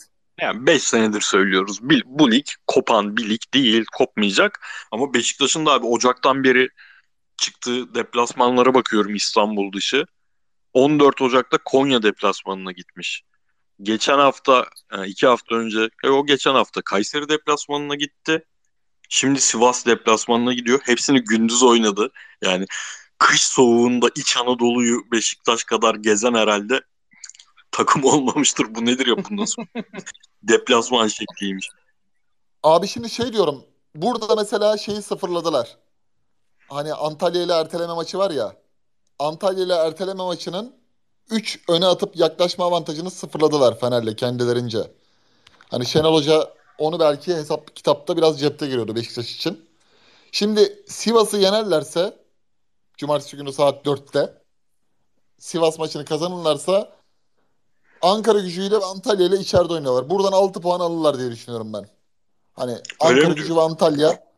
Yani 0.42 0.66
5 0.66 0.84
senedir 0.84 1.22
söylüyoruz. 1.22 1.80
Bu 2.06 2.32
lig 2.32 2.46
kopan 2.68 3.18
bir 3.18 3.30
lig 3.30 3.42
değil, 3.54 3.86
kopmayacak. 3.98 4.60
Ama 4.92 5.14
Beşiktaş'ın 5.14 5.66
da 5.66 5.72
abi 5.72 5.86
Ocak'tan 5.86 6.44
beri 6.44 6.70
çıktığı 7.38 7.96
deplasmanlara 7.96 8.74
bakıyorum 8.74 9.16
İstanbul 9.16 9.74
dışı. 9.74 10.06
14 10.74 11.22
Ocak'ta 11.22 11.58
Konya 11.66 12.04
deplasmanına 12.04 12.72
gitmiş. 12.72 13.24
Geçen 13.82 14.18
hafta, 14.18 14.66
e, 14.92 15.08
iki 15.08 15.28
hafta 15.28 15.56
önce, 15.56 15.90
e, 16.04 16.10
o 16.10 16.26
geçen 16.26 16.54
hafta 16.54 16.82
Kayseri 16.82 17.30
deplasmanına 17.30 17.96
gitti. 17.96 18.46
Şimdi 19.10 19.42
Sivas 19.42 19.86
deplasmanına 19.86 20.54
gidiyor. 20.54 20.80
Hepsini 20.84 21.22
gündüz 21.22 21.64
oynadı. 21.64 22.12
Yani 22.42 22.66
kış 23.18 23.44
soğuğunda 23.44 24.10
İç 24.16 24.38
Anadolu'yu 24.38 25.12
Beşiktaş 25.12 25.64
kadar 25.64 25.96
gezen 25.96 26.34
herhalde 26.34 26.82
takım 27.72 28.04
olmamıştır. 28.06 28.76
Bu 28.76 28.86
nedir 28.86 29.08
ya 29.08 29.18
bu 29.18 29.38
nasıl 29.38 29.64
deplasman 30.44 31.08
şekliymiş. 31.08 31.70
Abi 32.64 32.88
şimdi 32.88 33.10
şey 33.10 33.34
diyorum. 33.34 33.64
Burada 33.96 34.36
mesela 34.36 34.78
şeyi 34.78 35.02
sıfırladılar. 35.02 35.78
Hani 36.70 36.94
Antalya 36.94 37.44
ile 37.44 37.54
erteleme 37.54 37.94
maçı 37.94 38.18
var 38.18 38.32
ya. 38.32 38.56
Antalya 39.20 39.66
ile 39.66 39.74
erteleme 39.74 40.24
maçının 40.24 40.81
3 41.30 41.60
öne 41.70 41.86
atıp 41.86 42.16
yaklaşma 42.18 42.66
avantajını 42.66 43.12
sıfırladılar 43.12 43.80
Fener'le 43.80 44.16
kendilerince. 44.16 44.92
Hani 45.70 45.86
Şenol 45.86 46.14
Hoca 46.16 46.54
onu 46.78 47.00
belki 47.00 47.36
hesap 47.36 47.76
kitapta 47.76 48.18
biraz 48.18 48.40
cepte 48.40 48.68
giriyordu 48.68 48.96
Beşiktaş 48.96 49.36
için. 49.36 49.70
Şimdi 50.32 50.84
Sivas'ı 50.88 51.38
yenerlerse 51.38 52.22
Cumartesi 52.98 53.38
günü 53.38 53.54
saat 53.54 53.86
4'te 53.86 54.42
Sivas 55.40 55.80
maçını 55.80 56.06
kazanırlarsa 56.06 56.92
Ankara 58.02 58.40
gücüyle 58.40 58.78
Antalya 58.78 59.28
ile 59.28 59.38
içeride 59.38 59.74
oynuyorlar. 59.74 60.10
Buradan 60.10 60.32
6 60.32 60.62
puan 60.62 60.80
alırlar 60.80 61.20
diye 61.20 61.32
düşünüyorum 61.32 61.74
ben. 61.74 61.88
Hani 62.54 62.78
Ankara 63.00 63.34
gücü 63.34 63.56
ve 63.56 63.62
Antalya 63.62 64.32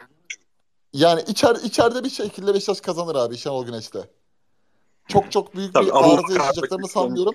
yani 0.93 1.21
içer, 1.27 1.55
içeride 1.55 2.03
bir 2.03 2.09
şekilde 2.09 2.53
Beşiktaş 2.53 2.81
kazanır 2.81 3.15
abi 3.15 3.37
Şenol 3.37 3.65
Güneş'te. 3.65 4.09
Çok 5.07 5.31
çok 5.31 5.55
büyük 5.55 5.73
Tabii, 5.73 5.85
bir 5.85 5.91
arıza 5.91 6.33
yaşayacaklarını 6.33 6.87
sanmıyorum. 6.87 7.33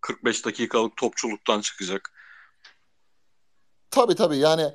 45 0.00 0.44
dakikalık 0.44 0.96
topçuluktan 0.96 1.60
çıkacak. 1.60 2.12
Tabii 3.90 4.14
tabii 4.14 4.36
yani 4.36 4.72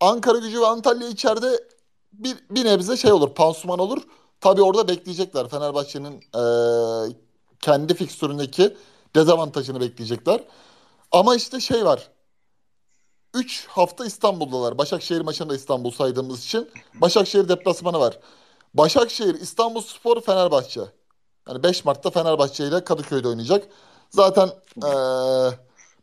Ankara 0.00 0.38
gücü 0.38 0.60
ve 0.60 0.66
Antalya 0.66 1.08
içeride 1.08 1.64
bir, 2.12 2.36
bir 2.50 2.64
nebze 2.64 2.96
şey 2.96 3.12
olur, 3.12 3.34
pansuman 3.34 3.78
olur. 3.78 4.02
Tabii 4.40 4.62
orada 4.62 4.88
bekleyecekler. 4.88 5.48
Fenerbahçe'nin 5.48 6.24
e, 6.34 6.42
kendi 7.60 7.94
fikstüründeki 7.94 8.76
dezavantajını 9.14 9.80
bekleyecekler. 9.80 10.44
Ama 11.12 11.36
işte 11.36 11.60
şey 11.60 11.84
var. 11.84 12.10
3 13.34 13.66
hafta 13.66 14.06
İstanbul'dalar. 14.06 14.78
Başakşehir 14.78 15.20
maçında 15.20 15.54
İstanbul 15.54 15.90
saydığımız 15.90 16.44
için. 16.44 16.70
Başakşehir 16.94 17.48
deplasmanı 17.48 18.00
var. 18.00 18.18
Başakşehir, 18.74 19.34
İstanbul 19.34 19.80
Spor, 19.80 20.20
Fenerbahçe. 20.20 20.80
Yani 21.50 21.62
5 21.62 21.84
Mart'ta 21.84 22.10
Fenerbahçe 22.10 22.68
ile 22.68 22.84
Kadıköy'de 22.84 23.28
oynayacak. 23.28 23.68
Zaten 24.10 24.48
ee, 24.76 24.90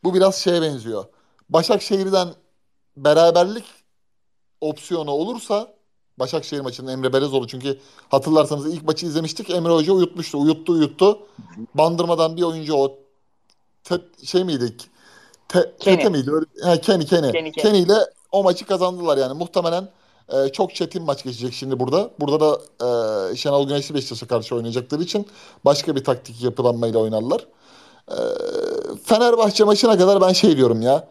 bu 0.03 0.13
biraz 0.13 0.35
şeye 0.35 0.61
benziyor. 0.61 1.05
Başakşehir'den 1.49 2.27
beraberlik 2.97 3.65
opsiyonu 4.61 5.11
olursa 5.11 5.77
Başakşehir 6.19 6.61
maçının 6.61 6.91
Emre 6.91 7.13
Belezoğlu 7.13 7.47
çünkü 7.47 7.79
hatırlarsanız 8.09 8.73
ilk 8.73 8.83
maçı 8.83 9.05
izlemiştik. 9.05 9.49
Emre 9.49 9.73
Hoca 9.73 9.93
uyutmuştu. 9.93 10.41
Uyuttu 10.41 10.73
uyuttu. 10.73 11.19
Bandırmadan 11.73 12.37
bir 12.37 12.43
oyuncu 12.43 12.75
o 12.75 12.99
te, 13.83 13.95
şey 14.23 14.43
miydi? 14.43 14.77
Te, 15.47 15.71
Tete 15.79 16.09
miydi? 16.09 16.31
Öyle, 16.31 16.45
he, 16.63 16.81
Kenny, 16.81 17.05
Kenny. 17.05 17.31
Kenny, 17.31 17.51
Kenny. 17.51 17.79
ile 17.79 17.93
o 18.31 18.43
maçı 18.43 18.65
kazandılar 18.65 19.17
yani. 19.17 19.33
Muhtemelen 19.33 19.89
e, 20.29 20.51
çok 20.51 20.75
çetin 20.75 21.03
maç 21.03 21.23
geçecek 21.23 21.53
şimdi 21.53 21.79
burada. 21.79 22.11
Burada 22.19 22.39
da 22.39 22.61
e, 23.31 23.35
Şenol 23.35 23.67
Güneşli 23.67 23.95
Beşiktaş'a 23.95 24.27
karşı 24.27 24.55
oynayacakları 24.55 25.03
için 25.03 25.27
başka 25.65 25.95
bir 25.95 26.03
taktik 26.03 26.43
yapılanmayla 26.43 26.99
oynarlar. 26.99 27.47
E, 28.11 28.17
Fenerbahçe 29.05 29.63
maçına 29.63 29.97
kadar 29.97 30.21
ben 30.21 30.33
şey 30.33 30.57
diyorum 30.57 30.81
ya. 30.81 31.07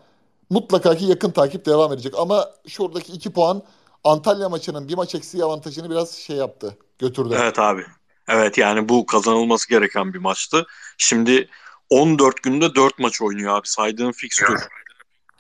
Mutlaka 0.51 0.95
ki 0.95 1.05
yakın 1.05 1.31
takip 1.31 1.67
devam 1.67 1.93
edecek. 1.93 2.15
Ama 2.19 2.51
şuradaki 2.69 3.13
iki 3.13 3.33
puan 3.33 3.63
Antalya 4.05 4.49
maçının 4.49 4.89
bir 4.89 4.95
maç 4.95 5.15
eksiği 5.15 5.45
avantajını 5.45 5.91
biraz 5.91 6.13
şey 6.13 6.37
yaptı, 6.37 6.79
götürdü. 6.99 7.37
Evet 7.41 7.59
abi. 7.59 7.83
Evet 8.29 8.59
yani 8.59 8.89
bu 8.89 9.07
kazanılması 9.07 9.69
gereken 9.69 10.15
bir 10.15 10.19
maçtı. 10.19 10.67
Şimdi 10.99 11.49
14 11.91 12.43
günde 12.43 12.75
4 12.75 12.99
maç 12.99 13.23
oynuyor 13.23 13.59
abi 13.59 13.69
saydığın 13.69 14.13
fikstür. 14.13 14.61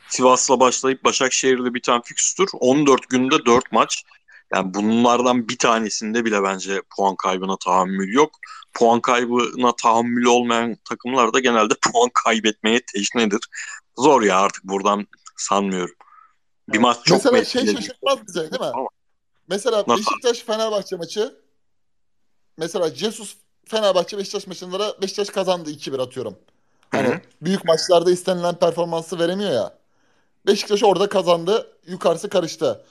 Sivas'la 0.08 0.60
başlayıp 0.60 1.04
Başakşehir'le 1.04 1.74
biten 1.74 2.00
fikstür 2.00 2.48
14 2.52 3.08
günde 3.08 3.46
4 3.46 3.72
maç. 3.72 4.04
Yani 4.54 4.74
bunlardan 4.74 5.48
bir 5.48 5.58
tanesinde 5.58 6.24
bile 6.24 6.42
bence 6.42 6.82
puan 6.96 7.16
kaybına 7.16 7.56
tahammül 7.56 8.12
yok. 8.12 8.30
Puan 8.72 9.00
kaybına 9.00 9.76
tahammül 9.76 10.24
olmayan 10.24 10.76
takımlar 10.84 11.32
da 11.32 11.40
genelde 11.40 11.74
puan 11.92 12.10
kaybetmeye 12.24 12.80
teşnedir. 12.92 13.40
Zor 13.98 14.22
ya 14.22 14.40
artık 14.40 14.64
buradan 14.64 15.06
sanmıyorum. 15.36 15.94
Bir 16.68 16.78
maç 16.78 16.96
çok 17.04 17.24
Mesela 17.24 17.44
şey 17.44 17.74
şaşırtmaz 17.74 18.18
bize 18.26 18.40
değil 18.40 18.62
mi? 18.62 18.66
Ama. 18.66 18.88
Mesela 19.48 19.84
Nasıl? 19.86 20.04
Beşiktaş 20.10 20.38
Fenerbahçe 20.38 20.96
maçı 20.96 21.34
mesela 22.58 22.94
Jesus 22.94 23.36
Fenerbahçe 23.64 24.18
Beşiktaş 24.18 24.46
maçında 24.46 25.02
Beşiktaş 25.02 25.28
kazandı 25.28 25.70
2-1 25.70 26.02
atıyorum. 26.02 26.38
Hani 26.90 27.08
Hı-hı. 27.08 27.20
büyük 27.42 27.64
maçlarda 27.64 28.10
istenilen 28.10 28.54
performansı 28.54 29.18
veremiyor 29.18 29.50
ya. 29.50 29.78
Beşiktaş 30.46 30.82
orada 30.82 31.08
kazandı. 31.08 31.78
Yukarısı 31.86 32.28
karıştı. 32.28 32.84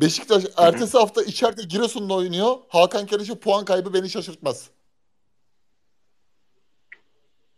Beşiktaş 0.00 0.44
ertesi 0.56 0.98
hafta 0.98 1.22
içeride 1.22 1.62
Giresun'la 1.62 2.14
oynuyor. 2.14 2.56
Hakan 2.68 3.06
Kereş'e 3.06 3.34
puan 3.34 3.64
kaybı 3.64 3.94
beni 3.94 4.10
şaşırtmaz. 4.10 4.70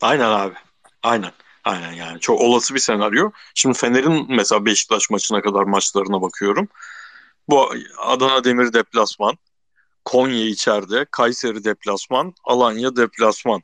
Aynen 0.01 0.31
abi. 0.31 0.55
Aynen. 1.03 1.33
Aynen 1.65 1.93
yani 1.93 2.21
çok 2.21 2.41
olası 2.41 2.75
bir 2.75 2.81
senaryo. 2.81 3.31
Şimdi 3.55 3.79
Fener'in 3.79 4.27
mesela 4.29 4.67
Beşiktaş 4.67 5.11
maçına 5.11 5.43
kadar 5.43 5.63
maçlarına 5.63 6.23
bakıyorum. 6.23 6.69
Bu 7.49 7.75
Adana 7.99 8.45
Demir 8.45 8.73
deplasman, 8.73 9.39
Konya 10.05 10.45
içeride, 10.47 11.07
Kayseri 11.11 11.65
deplasman, 11.65 12.35
Alanya 12.45 12.97
deplasman. 12.97 13.63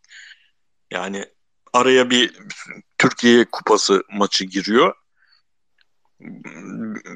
Yani 0.90 1.24
araya 1.72 2.10
bir 2.10 2.38
Türkiye 2.98 3.44
Kupası 3.44 4.02
maçı 4.12 4.44
giriyor. 4.44 4.94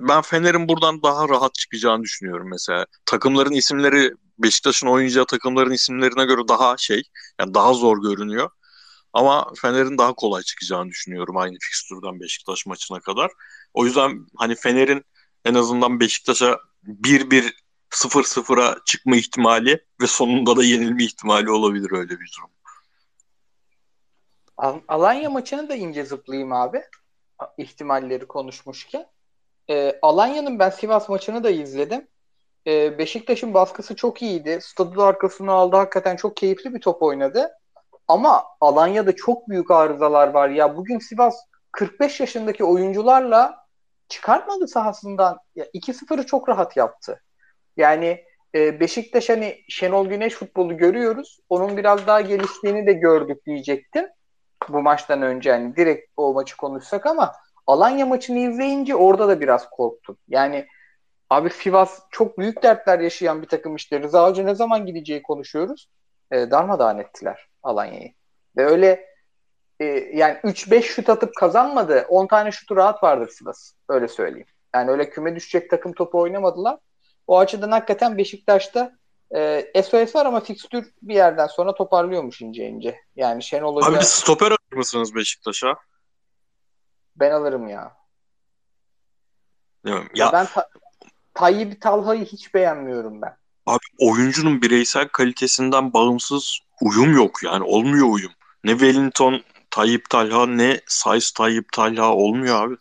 Ben 0.09 0.23
Fener'in 0.23 0.69
buradan 0.69 1.03
daha 1.03 1.29
rahat 1.29 1.55
çıkacağını 1.55 2.03
düşünüyorum 2.03 2.51
mesela. 2.51 2.87
Takımların 3.07 3.53
isimleri 3.53 4.13
Beşiktaş'ın 4.39 4.87
oynayacağı 4.87 5.27
takımların 5.27 5.73
isimlerine 5.73 6.25
göre 6.25 6.49
daha 6.49 6.77
şey, 6.77 7.03
yani 7.41 7.55
daha 7.55 7.73
zor 7.75 8.03
görünüyor. 8.03 8.51
Ama 9.13 9.53
Fener'in 9.63 9.99
daha 9.99 10.13
kolay 10.13 10.43
çıkacağını 10.43 10.91
düşünüyorum 10.91 11.37
aynı 11.37 11.57
fikstürden 11.61 12.21
Beşiktaş 12.21 12.67
maçına 12.67 13.01
kadar. 13.01 13.31
O 13.75 13.87
yüzden 13.87 14.27
hani 14.37 14.55
Fener'in 14.55 15.05
en 15.45 15.55
azından 15.55 16.01
Beşiktaş'a 16.01 16.59
1-1 16.85 17.53
0-0'a 17.91 18.79
çıkma 18.85 19.17
ihtimali 19.17 19.85
ve 20.01 20.07
sonunda 20.07 20.57
da 20.57 20.65
yenilme 20.65 21.05
ihtimali 21.05 21.51
olabilir 21.51 21.93
öyle 21.93 22.21
bir 22.21 22.33
durum. 22.39 22.51
Al- 24.57 24.81
Alanya 24.89 25.31
maçını 25.31 25.69
da 25.69 25.75
ince 25.75 26.05
zıplayayım 26.05 26.53
abi. 26.53 26.83
İhtimalleri 27.59 28.27
konuşmuşken. 28.27 29.07
Ee, 29.71 29.99
Alanya'nın 30.03 30.59
ben 30.59 30.71
Sivas 30.71 31.09
maçını 31.09 31.45
da 31.45 31.51
izledim. 31.51 32.09
e, 32.67 32.99
Beşiktaş'ın 32.99 33.55
baskısı 33.55 33.97
çok 33.97 34.23
iyiydi. 34.23 34.59
Stadı 34.63 35.03
arkasına 35.03 35.53
aldı. 35.53 35.77
Hakikaten 35.77 36.17
çok 36.17 36.37
keyifli 36.37 36.75
bir 36.75 36.81
top 36.81 37.03
oynadı. 37.03 37.51
Ama 38.09 38.45
Alanya'da 38.61 39.17
çok 39.17 39.49
büyük 39.49 39.71
arızalar 39.71 40.29
var. 40.29 40.49
Ya 40.49 40.77
bugün 40.77 40.99
Sivas 40.99 41.37
45 41.73 42.21
yaşındaki 42.21 42.65
oyuncularla 42.65 43.67
çıkartmadı 44.09 44.69
sahasından. 44.69 45.39
Ya 45.57 45.67
2-0'ı 45.75 46.27
çok 46.27 46.49
rahat 46.49 46.77
yaptı. 46.77 47.23
Yani 47.77 48.25
e, 48.55 48.81
Beşiktaş 48.81 49.29
hani 49.29 49.65
Şenol 49.69 50.07
Güneş 50.07 50.35
futbolu 50.35 50.77
görüyoruz. 50.77 51.41
Onun 51.49 51.77
biraz 51.77 52.07
daha 52.07 52.21
geliştiğini 52.21 52.87
de 52.87 52.93
gördük 52.93 53.47
diyecektim. 53.47 54.07
Bu 54.69 54.83
maçtan 54.83 55.23
önce 55.23 55.53
hani 55.53 55.77
direkt 55.77 56.13
o 56.17 56.33
maçı 56.33 56.57
konuşsak 56.57 57.07
ama 57.07 57.33
Alanya 57.67 58.07
maçını 58.07 58.39
izleyince 58.39 58.95
orada 58.95 59.29
da 59.29 59.41
biraz 59.41 59.71
korktum. 59.71 60.19
Yani 60.29 60.67
abi 61.31 61.51
Sivas 61.51 62.01
çok 62.11 62.39
büyük 62.39 62.63
dertler 62.63 63.01
yaşayan 63.01 63.43
bir 63.43 63.49
takım 63.49 63.77
işte. 63.77 64.01
Rıza 64.01 64.29
Hoca 64.29 64.45
ne 64.45 64.55
zaman 64.55 64.87
gideceği 64.87 65.23
konuşuyoruz. 65.23 65.89
E, 66.33 66.51
darmadağın 66.51 66.99
ettiler 66.99 67.49
Alanya'yı. 67.63 68.13
Ve 68.57 68.67
öyle 68.67 69.07
e, 69.81 69.85
yani 70.15 70.39
3-5 70.45 70.83
şut 70.83 71.09
atıp 71.09 71.35
kazanmadı. 71.35 72.07
10 72.09 72.27
tane 72.27 72.53
şutu 72.53 72.77
rahat 72.77 73.03
vardır 73.03 73.29
Sivas. 73.29 73.73
Öyle 73.89 74.09
söyleyeyim. 74.09 74.49
Yani 74.75 74.91
öyle 74.91 75.11
küme 75.11 75.37
düşecek 75.37 75.71
takım 75.71 75.93
topu 75.93 76.21
oynamadılar. 76.21 76.79
O 77.27 77.39
açıdan 77.39 77.71
hakikaten 77.71 78.19
Beşiktaş'ta 78.19 78.93
e, 79.35 79.83
SOS 79.83 80.15
var 80.15 80.27
ama 80.27 80.41
fikstür 80.41 80.93
bir 81.03 81.15
yerden 81.15 81.47
sonra 81.47 81.75
toparlıyormuş 81.75 82.41
ince 82.41 82.69
ince. 82.69 83.01
Yani 83.17 83.43
Şenol 83.43 83.77
Hoca... 83.77 83.97
Abi 83.97 84.05
stoper 84.05 84.47
alır 84.47 84.77
mısınız 84.77 85.15
Beşiktaş'a? 85.15 85.75
Ben 87.17 87.31
alırım 87.31 87.69
ya. 87.69 87.97
Ya, 89.85 90.03
ya 90.15 90.33
ben 90.33 90.47
ta- 90.47 90.69
Tayyip 91.35 91.81
Talha'yı 91.81 92.25
hiç 92.25 92.55
beğenmiyorum 92.55 93.23
ben. 93.23 93.37
Abi 93.67 93.85
oyuncunun 93.99 94.63
bireysel 94.63 95.09
kalitesinden 95.09 95.93
bağımsız 95.93 96.59
uyum 96.81 97.15
yok 97.15 97.43
yani 97.43 97.65
olmuyor 97.65 98.07
uyum. 98.11 98.33
Ne 98.65 98.71
Wellington 98.71 99.43
Tayyip 99.71 100.11
Talha 100.11 100.47
ne 100.47 100.81
Sayıs 100.87 101.31
Tayyip 101.31 101.73
Talha 101.73 102.15
olmuyor 102.15 102.67
abi. 102.67 102.77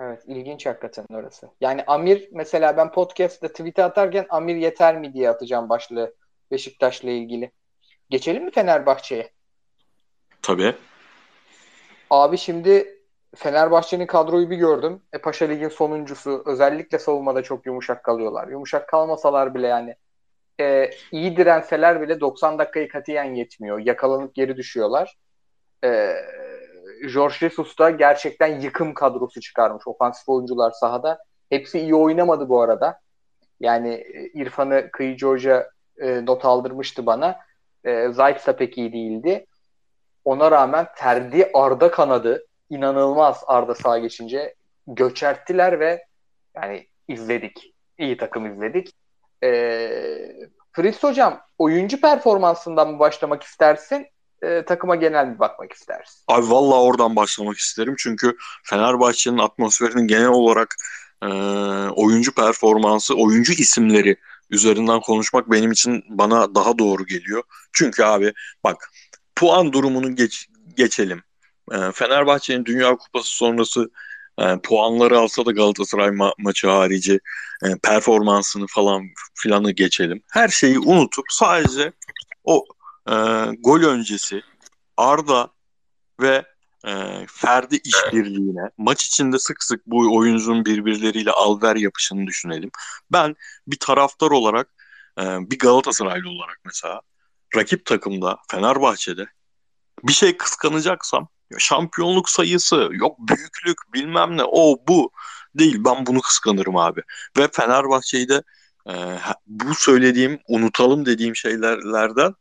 Evet 0.00 0.22
ilginç 0.26 0.66
hakikaten 0.66 1.06
orası. 1.14 1.50
Yani 1.60 1.84
Amir 1.86 2.28
mesela 2.32 2.76
ben 2.76 2.92
podcast'ta 2.92 3.48
tweet 3.48 3.78
atarken 3.78 4.26
Amir 4.28 4.56
yeter 4.56 4.98
mi 4.98 5.14
diye 5.14 5.30
atacağım 5.30 5.68
başlığı 5.68 6.14
Beşiktaş'la 6.50 7.10
ilgili. 7.10 7.52
Geçelim 8.10 8.44
mi 8.44 8.50
Fenerbahçe'ye? 8.50 9.30
Tabii. 10.42 10.74
Abi 12.10 12.38
şimdi 12.38 13.00
Fenerbahçe'nin 13.36 14.06
kadroyu 14.06 14.50
bir 14.50 14.56
gördüm. 14.56 15.02
E 15.12 15.18
Paşa 15.18 15.44
Lig'in 15.44 15.68
sonuncusu. 15.68 16.42
Özellikle 16.46 16.98
savunmada 16.98 17.42
çok 17.42 17.66
yumuşak 17.66 18.04
kalıyorlar. 18.04 18.48
Yumuşak 18.48 18.88
kalmasalar 18.88 19.54
bile 19.54 19.66
yani 19.66 19.96
e, 20.60 20.90
iyi 21.12 21.36
direnseler 21.36 22.00
bile 22.00 22.20
90 22.20 22.58
dakikayı 22.58 22.88
katiyen 22.88 23.34
yetmiyor. 23.34 23.78
Yakalanıp 23.78 24.34
geri 24.34 24.56
düşüyorlar. 24.56 25.16
E, 25.84 26.14
Jorge 27.08 27.34
Jesus 27.40 27.78
da 27.78 27.90
gerçekten 27.90 28.60
yıkım 28.60 28.94
kadrosu 28.94 29.40
çıkarmış. 29.40 29.86
Ofansif 29.86 30.28
oyuncular 30.28 30.70
sahada. 30.70 31.18
Hepsi 31.50 31.80
iyi 31.80 31.94
oynamadı 31.94 32.48
bu 32.48 32.60
arada. 32.60 33.00
Yani 33.60 33.94
e, 33.94 34.28
İrfan'ı 34.34 34.90
Kıyıcı 34.92 35.26
Hoca 35.26 35.70
e, 35.98 36.26
not 36.26 36.44
aldırmıştı 36.44 37.06
bana. 37.06 37.38
E, 37.84 38.08
Zayt 38.08 38.58
pek 38.58 38.78
iyi 38.78 38.92
değildi. 38.92 39.46
Ona 40.24 40.50
rağmen 40.50 40.86
Ferdi 40.94 41.50
Arda 41.54 41.90
kanadı 41.90 42.46
inanılmaz 42.70 43.44
Arda 43.46 43.74
sağa 43.74 43.98
geçince 43.98 44.54
göçerttiler 44.86 45.80
ve 45.80 46.04
yani 46.54 46.86
izledik. 47.08 47.74
İyi 47.98 48.16
takım 48.16 48.52
izledik. 48.52 48.92
Ee, 49.42 50.32
Fritz 50.72 51.02
hocam 51.02 51.40
oyuncu 51.58 52.00
performansından 52.00 52.92
mı 52.92 52.98
başlamak 52.98 53.42
istersin? 53.42 54.06
E, 54.44 54.64
takıma 54.64 54.96
genel 54.96 55.34
bir 55.34 55.38
bakmak 55.38 55.72
istersin. 55.72 56.22
Abi 56.28 56.50
valla 56.50 56.82
oradan 56.82 57.16
başlamak 57.16 57.58
isterim. 57.58 57.94
Çünkü 57.98 58.36
Fenerbahçe'nin 58.64 59.38
atmosferinin 59.38 60.06
genel 60.06 60.28
olarak 60.28 60.76
e, 61.22 61.26
oyuncu 61.88 62.34
performansı, 62.34 63.14
oyuncu 63.14 63.52
isimleri 63.52 64.16
üzerinden 64.50 65.00
konuşmak 65.00 65.50
benim 65.50 65.72
için 65.72 66.04
bana 66.08 66.54
daha 66.54 66.78
doğru 66.78 67.06
geliyor. 67.06 67.42
Çünkü 67.72 68.02
abi 68.02 68.32
bak 68.64 68.90
puan 69.36 69.72
durumunu 69.72 70.16
geç, 70.16 70.48
geçelim. 70.76 71.22
E, 71.72 71.76
Fenerbahçe'nin 71.94 72.64
Dünya 72.64 72.96
Kupası 72.96 73.30
sonrası 73.30 73.90
e, 74.38 74.58
puanları 74.62 75.18
alsa 75.18 75.46
da 75.46 75.52
Galatasaray 75.52 76.08
ma- 76.08 76.34
maçı 76.38 76.68
harici 76.68 77.20
e, 77.64 77.68
performansını 77.82 78.66
falan 78.66 79.02
filanı 79.34 79.70
geçelim. 79.70 80.22
Her 80.30 80.48
şeyi 80.48 80.78
unutup 80.78 81.24
sadece 81.28 81.92
o 82.44 82.64
e, 83.08 83.14
gol 83.58 83.82
öncesi 83.82 84.42
Arda 84.96 85.48
ve 86.20 86.44
e, 86.86 87.26
Ferdi 87.28 87.80
işbirliğine 87.84 88.70
maç 88.78 89.04
içinde 89.04 89.38
sık 89.38 89.62
sık 89.62 89.86
bu 89.86 90.16
oyuncunun 90.16 90.64
birbirleriyle 90.64 91.30
alver 91.30 91.76
yapışını 91.76 92.26
düşünelim. 92.26 92.70
Ben 93.12 93.36
bir 93.66 93.78
taraftar 93.78 94.30
olarak 94.30 94.68
e, 95.20 95.22
bir 95.50 95.58
Galatasaraylı 95.58 96.30
olarak 96.30 96.60
mesela 96.64 97.00
rakip 97.56 97.86
takımda 97.86 98.38
Fenerbahçe'de 98.50 99.26
bir 100.04 100.12
şey 100.12 100.36
kıskanacaksam 100.36 101.28
şampiyonluk 101.58 102.28
sayısı 102.28 102.88
yok 102.92 103.18
büyüklük 103.18 103.78
bilmem 103.94 104.36
ne 104.36 104.44
o 104.44 104.76
bu 104.88 105.10
değil 105.54 105.76
ben 105.84 106.06
bunu 106.06 106.20
kıskanırım 106.20 106.76
abi 106.76 107.00
ve 107.38 107.48
Fenerbahçe'yi 107.52 108.28
de 108.28 108.42
e, 108.88 109.18
bu 109.46 109.74
söylediğim 109.74 110.40
unutalım 110.48 111.06
dediğim 111.06 111.36
şeylerden 111.36 112.34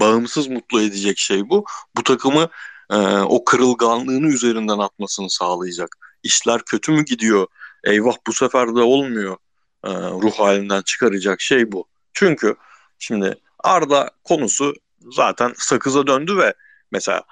bağımsız 0.00 0.48
mutlu 0.48 0.82
edecek 0.82 1.18
şey 1.18 1.48
bu 1.48 1.64
bu 1.96 2.02
takımı 2.02 2.48
e, 2.90 2.96
o 3.18 3.44
kırılganlığını 3.44 4.26
üzerinden 4.28 4.78
atmasını 4.78 5.30
sağlayacak 5.30 5.96
işler 6.22 6.60
kötü 6.62 6.92
mü 6.92 7.04
gidiyor 7.04 7.46
eyvah 7.84 8.16
bu 8.26 8.32
sefer 8.32 8.66
de 8.68 8.80
olmuyor 8.80 9.36
e, 9.84 9.90
ruh 9.90 10.32
halinden 10.32 10.82
çıkaracak 10.82 11.40
şey 11.40 11.72
bu 11.72 11.84
çünkü 12.12 12.56
şimdi 12.98 13.34
Arda 13.64 14.10
konusu 14.24 14.74
zaten 15.12 15.54
sakıza 15.58 16.06
döndü 16.06 16.36
ve 16.36 16.54
mesela 16.90 17.22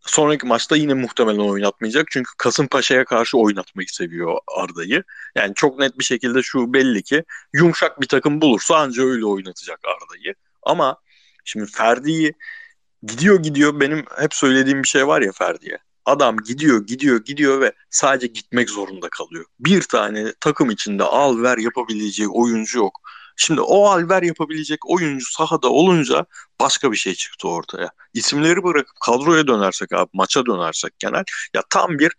sonraki 0.00 0.46
maçta 0.46 0.76
yine 0.76 0.94
muhtemelen 0.94 1.38
oynatmayacak. 1.38 2.06
Çünkü 2.10 2.30
Kasımpaşa'ya 2.38 3.04
karşı 3.04 3.38
oynatmayı 3.38 3.88
seviyor 3.88 4.38
Arda'yı. 4.56 5.04
Yani 5.34 5.54
çok 5.54 5.78
net 5.78 5.98
bir 5.98 6.04
şekilde 6.04 6.42
şu 6.42 6.72
belli 6.74 7.02
ki 7.02 7.24
yumuşak 7.52 8.00
bir 8.00 8.08
takım 8.08 8.40
bulursa 8.40 8.76
anca 8.76 9.02
öyle 9.02 9.26
oynatacak 9.26 9.80
Arda'yı. 9.84 10.34
Ama 10.62 10.96
şimdi 11.44 11.66
Ferdi'yi 11.66 12.34
gidiyor 13.02 13.42
gidiyor 13.42 13.80
benim 13.80 14.04
hep 14.18 14.34
söylediğim 14.34 14.82
bir 14.82 14.88
şey 14.88 15.06
var 15.06 15.22
ya 15.22 15.32
Ferdi'ye. 15.32 15.78
Adam 16.04 16.36
gidiyor 16.36 16.86
gidiyor 16.86 17.24
gidiyor 17.24 17.60
ve 17.60 17.72
sadece 17.90 18.26
gitmek 18.26 18.70
zorunda 18.70 19.08
kalıyor. 19.08 19.44
Bir 19.60 19.82
tane 19.82 20.32
takım 20.40 20.70
içinde 20.70 21.04
al 21.04 21.42
ver 21.42 21.58
yapabileceği 21.58 22.28
oyuncu 22.28 22.78
yok. 22.78 23.00
Şimdi 23.36 23.60
o 23.60 23.86
alver 23.86 24.22
yapabilecek 24.22 24.90
oyuncu 24.90 25.32
sahada 25.32 25.68
olunca 25.68 26.26
başka 26.60 26.92
bir 26.92 26.96
şey 26.96 27.14
çıktı 27.14 27.48
ortaya. 27.48 27.90
İsimleri 28.14 28.62
bırakıp 28.62 28.96
kadroya 29.00 29.46
dönersek 29.46 29.92
abi 29.92 30.10
maça 30.12 30.46
dönersek 30.46 30.98
genel 30.98 31.24
ya 31.54 31.62
tam 31.70 31.98
bir 31.98 32.12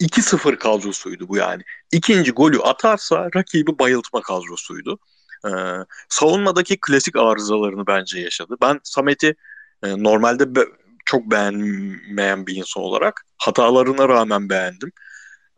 2-0 0.00 0.56
kadrosuydu 0.56 1.28
bu 1.28 1.36
yani. 1.36 1.62
İkinci 1.92 2.32
golü 2.32 2.60
atarsa 2.60 3.28
rakibi 3.36 3.78
bayıltma 3.78 4.22
kadrosuydu. 4.22 4.98
Ee, 5.46 5.50
savunmadaki 6.08 6.78
klasik 6.80 7.16
arızalarını 7.16 7.86
bence 7.86 8.20
yaşadı. 8.20 8.56
Ben 8.62 8.80
Samet'i 8.84 9.34
e, 9.82 10.02
normalde 10.02 10.54
be, 10.54 10.60
çok 11.04 11.30
beğenmeyen 11.30 12.46
bir 12.46 12.56
insan 12.56 12.82
olarak 12.82 13.26
hatalarına 13.38 14.08
rağmen 14.08 14.48
beğendim 14.48 14.92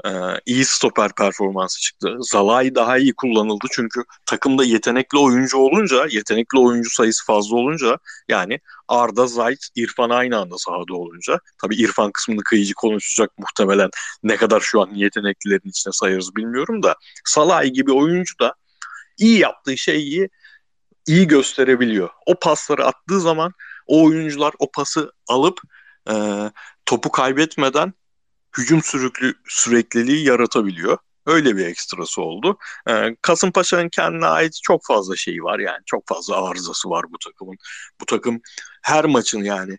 e, 0.05 0.11
iyi 0.47 0.65
stoper 0.65 1.13
performansı 1.15 1.81
çıktı. 1.81 2.17
Zalai 2.21 2.75
daha 2.75 2.99
iyi 2.99 3.15
kullanıldı 3.15 3.67
çünkü 3.73 4.01
takımda 4.27 4.65
yetenekli 4.65 5.19
oyuncu 5.19 5.59
olunca, 5.59 6.07
yetenekli 6.11 6.59
oyuncu 6.59 6.91
sayısı 6.91 7.27
fazla 7.27 7.57
olunca 7.57 7.99
yani 8.29 8.61
Arda, 8.89 9.27
Zayt, 9.27 9.69
İrfan 9.75 10.11
aynı 10.11 10.39
anda 10.39 10.59
sahada 10.59 10.95
olunca 10.95 11.41
tabii 11.63 11.77
İrfan 11.77 12.13
kısmını 12.13 12.43
kıyıcı 12.43 12.75
konuşacak 12.75 13.39
muhtemelen 13.39 13.91
ne 14.23 14.37
kadar 14.37 14.61
şu 14.61 14.83
an 14.83 14.91
yeteneklilerin 14.95 15.69
içine 15.69 15.93
sayarız 15.93 16.37
bilmiyorum 16.37 16.83
da 16.83 16.95
Salai 17.25 17.73
gibi 17.73 17.93
oyuncu 17.93 18.39
da 18.41 18.55
iyi 19.19 19.39
yaptığı 19.39 19.77
şeyi 19.77 20.29
iyi 21.07 21.27
gösterebiliyor. 21.27 22.11
O 22.27 22.39
pasları 22.39 22.87
attığı 22.87 23.21
zaman 23.21 23.53
o 23.87 24.05
oyuncular 24.05 24.55
o 24.59 24.71
pası 24.71 25.13
alıp 25.29 25.61
e, 26.11 26.15
topu 26.87 27.11
kaybetmeden 27.11 27.93
hücum 28.59 28.83
sürüklü, 28.83 29.35
sürekliliği 29.49 30.27
yaratabiliyor. 30.27 30.99
Öyle 31.27 31.57
bir 31.57 31.67
ekstrası 31.67 32.23
oldu. 32.23 32.59
Ee, 32.89 33.17
Kasımpaşa'nın 33.23 33.89
kendine 33.89 34.27
ait 34.27 34.59
çok 34.63 34.87
fazla 34.87 35.17
şeyi 35.17 35.43
var 35.43 35.59
yani. 35.59 35.83
Çok 35.87 36.09
fazla 36.09 36.45
arızası 36.45 36.91
var 36.91 37.05
bu 37.13 37.19
takımın. 37.19 37.57
Bu 38.01 38.07
takım 38.07 38.41
her 38.83 39.05
maçın 39.05 39.43
yani 39.43 39.79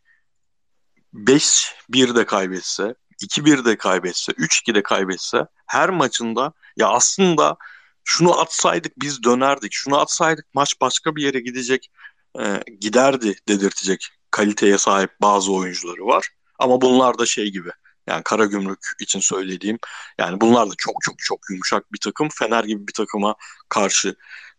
5-1 1.14 2.16
de 2.16 2.26
kaybetse, 2.26 2.96
2-1 3.24 3.66
de 3.66 3.78
kaybetse, 3.78 4.32
3-2 4.32 4.76
de 4.76 4.84
kaybetse 4.84 5.46
her 5.68 5.90
maçında 5.90 6.54
ya 6.78 6.88
aslında 6.88 7.58
şunu 8.06 8.40
atsaydık 8.40 8.94
biz 9.02 9.24
dönerdik. 9.24 9.74
Şunu 9.74 10.00
atsaydık 10.00 10.46
maç 10.54 10.76
başka 10.82 11.16
bir 11.16 11.24
yere 11.24 11.40
gidecek 11.40 11.92
e, 12.40 12.64
giderdi 12.82 13.36
dedirtecek 13.48 14.10
kaliteye 14.32 14.78
sahip 14.78 15.12
bazı 15.22 15.54
oyuncuları 15.54 16.06
var. 16.06 16.30
Ama 16.60 16.82
bunlar 16.82 17.18
da 17.18 17.26
şey 17.26 17.52
gibi. 17.52 17.70
Yani 18.08 18.24
Karagümrük 18.24 18.80
için 19.02 19.20
söylediğim 19.20 19.80
yani 20.20 20.42
bunlar 20.42 20.70
da 20.70 20.74
çok 20.78 20.96
çok 21.02 21.16
çok 21.20 21.40
yumuşak 21.50 21.94
bir 21.94 22.00
takım. 22.00 22.30
Fener 22.30 22.64
gibi 22.64 22.88
bir 22.88 22.94
takıma 22.94 23.36
karşı 23.70 24.16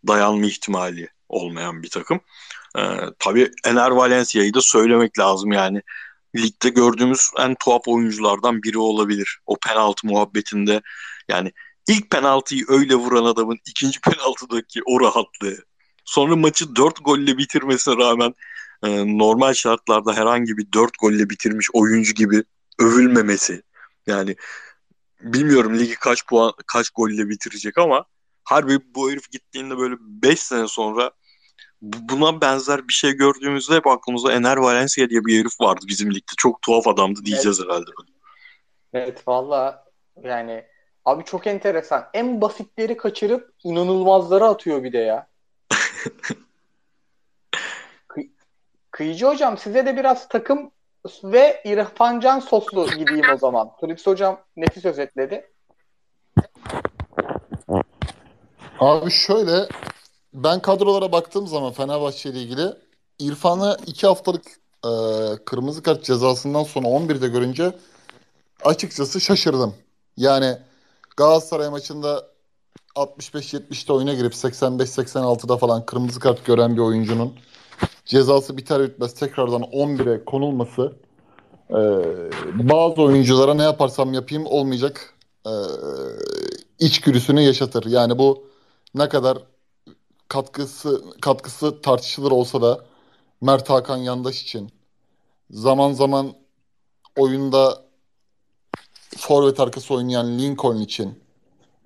dayanma 0.06 0.46
ihtimali 0.46 1.08
olmayan 1.28 1.82
bir 1.82 1.90
takım. 1.90 2.20
Ee, 2.78 2.98
tabii 3.18 3.50
Ener 3.64 3.90
Valencia'yı 3.90 4.54
da 4.54 4.60
söylemek 4.60 5.18
lazım 5.18 5.52
yani. 5.52 5.82
Ligde 6.36 6.68
gördüğümüz 6.68 7.30
en 7.38 7.54
tuhaf 7.54 7.82
oyunculardan 7.86 8.62
biri 8.62 8.78
olabilir. 8.78 9.38
O 9.46 9.56
penaltı 9.66 10.06
muhabbetinde 10.06 10.82
yani 11.28 11.52
ilk 11.88 12.10
penaltıyı 12.10 12.64
öyle 12.68 12.94
vuran 12.94 13.24
adamın 13.24 13.58
ikinci 13.66 14.00
penaltıdaki 14.00 14.80
o 14.86 15.00
rahatlığı. 15.00 15.56
Sonra 16.04 16.36
maçı 16.36 16.76
dört 16.76 17.04
golle 17.04 17.38
bitirmesine 17.38 17.96
rağmen 17.96 18.34
e, 18.82 19.18
normal 19.18 19.54
şartlarda 19.54 20.14
herhangi 20.14 20.56
bir 20.56 20.72
dört 20.74 20.98
golle 21.00 21.30
bitirmiş 21.30 21.68
oyuncu 21.72 22.14
gibi 22.14 22.44
övülmemesi. 22.78 23.62
Yani 24.06 24.36
bilmiyorum 25.20 25.78
ligi 25.78 25.94
kaç 25.94 26.26
puan 26.26 26.52
kaç 26.66 26.90
golle 26.90 27.28
bitirecek 27.28 27.78
ama 27.78 28.04
harbi 28.44 28.78
bu 28.94 29.10
herif 29.10 29.30
gittiğinde 29.30 29.78
böyle 29.78 29.94
5 30.00 30.40
sene 30.40 30.68
sonra 30.68 31.10
buna 31.82 32.40
benzer 32.40 32.88
bir 32.88 32.92
şey 32.92 33.12
gördüğümüzde 33.12 33.74
hep 33.74 33.86
aklımıza 33.86 34.32
Ener 34.32 34.56
Valencia 34.56 35.08
diye 35.10 35.24
bir 35.24 35.40
herif 35.40 35.60
vardı 35.60 35.84
bizim 35.88 36.10
ligde. 36.10 36.32
Çok 36.36 36.62
tuhaf 36.62 36.88
adamdı 36.88 37.24
diyeceğiz 37.24 37.60
evet. 37.60 37.70
herhalde. 37.70 37.90
Evet 38.92 39.28
valla 39.28 39.84
yani 40.22 40.64
abi 41.06 41.24
çok 41.24 41.46
enteresan. 41.46 42.06
En 42.14 42.40
basitleri 42.40 42.96
kaçırıp 42.96 43.54
inanılmazları 43.64 44.44
atıyor 44.44 44.82
bir 44.84 44.92
de 44.92 44.98
ya. 44.98 45.26
Kı- 48.08 48.30
Kıyıcı 48.90 49.26
hocam 49.26 49.58
size 49.58 49.86
de 49.86 49.96
biraz 49.96 50.28
takım 50.28 50.70
ve 51.24 51.62
İrfan 51.64 52.20
Can 52.20 52.40
soslu 52.40 52.86
gideyim 52.86 53.24
o 53.34 53.38
zaman. 53.38 53.70
Fritz 53.80 54.06
hocam 54.06 54.40
nefis 54.56 54.84
özetledi. 54.84 55.50
Abi 58.80 59.10
şöyle 59.10 59.68
ben 60.34 60.60
kadrolara 60.60 61.12
baktığım 61.12 61.46
zaman 61.46 61.72
Fenerbahçe 61.72 62.30
ile 62.30 62.38
ilgili 62.38 62.66
İrfan'ı 63.18 63.76
iki 63.86 64.06
haftalık 64.06 64.46
e, 64.84 64.90
kırmızı 65.44 65.82
kart 65.82 66.04
cezasından 66.04 66.62
sonra 66.62 66.86
11'de 66.86 67.28
görünce 67.28 67.72
açıkçası 68.64 69.20
şaşırdım. 69.20 69.74
Yani 70.16 70.58
Galatasaray 71.16 71.68
maçında 71.68 72.26
65-70'te 72.96 73.92
oyuna 73.92 74.14
girip 74.14 74.32
85-86'da 74.32 75.56
falan 75.56 75.86
kırmızı 75.86 76.20
kart 76.20 76.44
gören 76.44 76.76
bir 76.76 76.80
oyuncunun 76.80 77.34
cezası 78.04 78.56
biter 78.56 78.82
bitmez 78.82 79.14
tekrardan 79.14 79.62
11'e 79.62 80.24
konulması 80.24 80.92
e, 81.70 81.78
bazı 82.68 83.02
oyunculara 83.02 83.54
ne 83.54 83.62
yaparsam 83.62 84.14
yapayım 84.14 84.46
olmayacak 84.46 85.14
e, 85.46 85.52
içgüdüsünü 86.78 87.40
yaşatır. 87.40 87.84
Yani 87.86 88.18
bu 88.18 88.48
ne 88.94 89.08
kadar 89.08 89.38
katkısı 90.28 91.04
katkısı 91.20 91.80
tartışılır 91.80 92.30
olsa 92.30 92.62
da 92.62 92.84
Mert 93.40 93.70
Hakan 93.70 93.96
Yandaş 93.96 94.42
için 94.42 94.70
zaman 95.50 95.92
zaman 95.92 96.32
oyunda 97.16 97.85
forvet 99.16 99.60
arkası 99.60 99.94
oynayan 99.94 100.38
Lincoln 100.38 100.76
için 100.76 101.18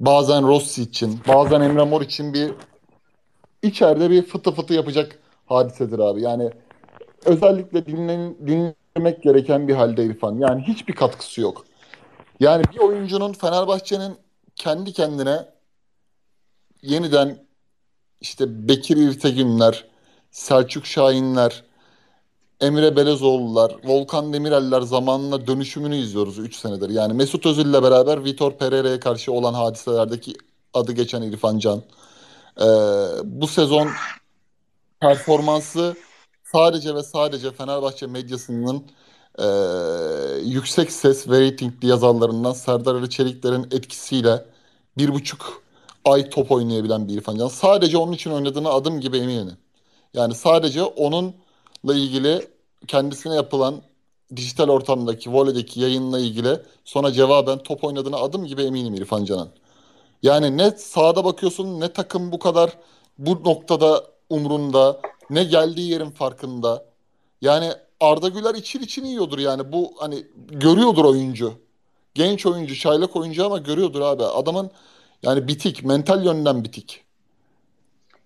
bazen 0.01 0.47
Rossi 0.47 0.83
için 0.83 1.21
bazen 1.29 1.61
Emre 1.61 1.85
Mor 1.85 2.03
için 2.03 2.35
bir 2.35 2.53
içeride 3.63 4.11
bir 4.11 4.23
fıtı 4.23 4.53
fıtı 4.53 4.75
yapacak 4.75 5.19
hadisedir 5.47 5.99
abi. 5.99 6.23
Yani 6.23 6.51
özellikle 7.25 7.87
dinlen, 7.87 8.35
dinlemek 8.47 9.23
gereken 9.23 9.69
bir 9.69 9.75
halde 9.75 10.05
İrfan. 10.05 10.39
Yani 10.39 10.63
hiçbir 10.63 10.95
katkısı 10.95 11.41
yok. 11.41 11.65
Yani 12.41 12.65
bir 12.75 12.79
oyuncunun 12.79 13.33
Fenerbahçe'nin 13.33 14.17
kendi 14.57 14.93
kendine 14.93 15.49
yeniden 16.83 17.39
işte 18.21 18.69
Bekir 18.69 18.97
İrtegünler, 18.97 19.85
Selçuk 20.31 20.87
Şahinler, 20.87 21.65
Emre 22.61 22.97
Belezoğlu'lar, 22.97 23.77
Volkan 23.85 24.33
Demireller 24.33 24.81
zamanla 24.81 25.47
dönüşümünü 25.47 25.97
izliyoruz 25.97 26.39
3 26.39 26.57
senedir. 26.57 26.91
Yani 26.91 27.13
Mesut 27.13 27.47
Özil'le 27.47 27.83
beraber 27.83 28.25
Vitor 28.25 28.53
Pereira'ya 28.53 29.01
karşı 29.01 29.33
olan 29.33 29.55
hadiselerdeki 29.55 30.33
adı 30.75 30.93
geçen 30.93 31.23
İrfan 31.23 31.59
Can. 31.59 31.83
Ee, 32.61 32.65
bu 33.25 33.47
sezon 33.47 33.89
performansı 35.01 35.97
sadece 36.53 36.95
ve 36.95 37.03
sadece 37.03 37.51
Fenerbahçe 37.53 38.07
medyasının 38.07 38.85
e, 39.39 39.47
yüksek 40.45 40.93
ses 40.93 41.29
ve 41.29 41.41
reytingli 41.41 41.87
yazarlarından 41.87 42.53
Serdar 42.53 42.95
Ali 42.95 43.11
Çelikler'in 43.11 43.65
etkisiyle 43.71 44.45
bir 44.99 45.15
buçuk 45.15 45.63
ay 46.05 46.31
top 46.31 46.51
oynayabilen 46.53 47.09
bir 47.09 47.15
İrfan 47.15 47.39
Can. 47.39 47.49
Sadece 47.49 47.99
onun 47.99 48.13
için 48.13 48.31
oynadığını 48.31 48.69
adım 48.69 49.01
gibi 49.01 49.19
eminim. 49.19 49.57
Yani 50.15 50.35
sadece 50.35 50.83
onunla 50.83 51.33
ilgili 51.85 52.49
kendisine 52.87 53.35
yapılan 53.35 53.83
dijital 54.37 54.69
ortamdaki, 54.69 55.33
voleydeki 55.33 55.81
yayınla 55.81 56.19
ilgili 56.19 56.61
sonra 56.85 57.13
cevaben 57.13 57.59
top 57.59 57.85
oynadığını 57.85 58.17
adım 58.17 58.45
gibi 58.45 58.63
eminim 58.63 58.95
İrfan 58.95 59.25
Can'ın. 59.25 59.49
Yani 60.23 60.57
ne 60.57 60.71
sahada 60.71 61.25
bakıyorsun 61.25 61.81
ne 61.81 61.93
takım 61.93 62.33
bu 62.33 62.39
kadar 62.39 62.71
bu 63.19 63.45
noktada 63.45 64.05
umrunda 64.31 65.01
ne 65.31 65.45
geldiği 65.45 65.91
yerin 65.91 66.11
farkında. 66.11 66.85
Yani 67.41 67.73
Arda 68.01 68.29
Güler 68.29 68.55
için 68.55 68.81
için 68.81 69.05
yiyordur 69.05 69.39
yani 69.39 69.73
bu 69.73 69.93
hani 69.99 70.27
görüyordur 70.49 71.05
oyuncu. 71.05 71.53
Genç 72.15 72.47
oyuncu, 72.47 72.77
çaylak 72.77 73.17
oyuncu 73.17 73.47
ama 73.47 73.59
görüyordur 73.59 74.01
abi. 74.01 74.25
Adamın 74.25 74.71
yani 75.23 75.49
bitik, 75.49 75.85
mental 75.85 76.25
yönden 76.25 76.65
bitik. 76.65 77.05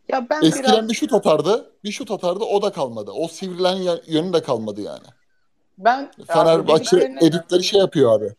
Ya 0.08 0.26
ben 0.30 0.42
Eskiden 0.42 0.72
biraz... 0.72 0.88
bir 0.88 0.94
şut 0.94 1.12
atardı, 1.12 1.72
bir 1.84 1.92
şut 1.92 2.10
atardı 2.10 2.44
o 2.44 2.62
da 2.62 2.72
kalmadı. 2.72 3.10
O 3.10 3.28
sivrilen 3.28 3.98
yönü 4.06 4.32
de 4.32 4.42
kalmadı 4.42 4.80
yani. 4.80 5.06
Ben 5.78 6.10
Fenerbahçe 6.26 6.96
editleri 7.20 7.64
şey 7.64 7.80
yapıyor 7.80 8.12
abi. 8.12 8.34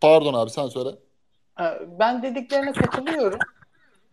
Pardon 0.00 0.34
abi 0.34 0.50
sen 0.50 0.68
söyle. 0.68 0.90
Ben 1.98 2.22
dediklerine 2.22 2.72
katılıyorum. 2.72 3.38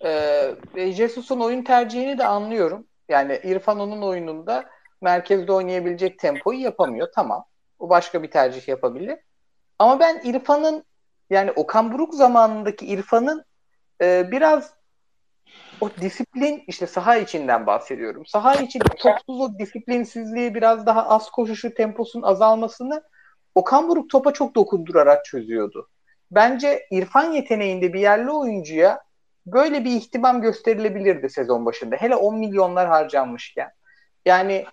Ee, 0.03 0.55
Jesus'un 0.75 1.39
oyun 1.39 1.63
tercihini 1.63 2.17
de 2.17 2.25
anlıyorum. 2.25 2.87
Yani 3.09 3.39
İrfan 3.43 3.79
onun 3.79 4.01
oyununda 4.01 4.65
merkezde 5.01 5.51
oynayabilecek 5.51 6.19
tempoyu 6.19 6.59
yapamıyor. 6.59 7.07
Tamam. 7.15 7.45
O 7.79 7.89
başka 7.89 8.23
bir 8.23 8.31
tercih 8.31 8.67
yapabilir. 8.67 9.19
Ama 9.79 9.99
ben 9.99 10.21
İrfan'ın 10.23 10.83
yani 11.29 11.51
Okan 11.51 11.93
Buruk 11.93 12.13
zamanındaki 12.13 12.85
İrfan'ın 12.85 13.45
e, 14.01 14.31
biraz 14.31 14.73
o 15.83 15.89
disiplin 16.01 16.63
işte 16.67 16.87
saha 16.87 17.17
içinden 17.17 17.67
bahsediyorum. 17.67 18.25
Saha 18.25 18.55
için 18.55 18.79
topsuz 18.79 19.41
o 19.41 19.59
disiplinsizliği 19.59 20.55
biraz 20.55 20.85
daha 20.85 21.09
az 21.09 21.31
koşuşu 21.31 21.73
temposunun 21.73 22.23
azalmasını 22.23 23.03
Okan 23.55 23.89
Buruk 23.89 24.09
topa 24.09 24.33
çok 24.33 24.55
dokundurarak 24.55 25.25
çözüyordu. 25.25 25.89
Bence 26.31 26.87
İrfan 26.91 27.31
yeteneğinde 27.31 27.93
bir 27.93 27.99
yerli 27.99 28.31
oyuncuya 28.31 29.01
böyle 29.45 29.85
bir 29.85 29.91
ihtimam 29.91 30.41
gösterilebilirdi 30.41 31.29
sezon 31.29 31.65
başında. 31.65 31.95
Hele 31.95 32.15
10 32.15 32.37
milyonlar 32.37 32.87
harcanmışken. 32.87 33.69
Yani 34.25 34.65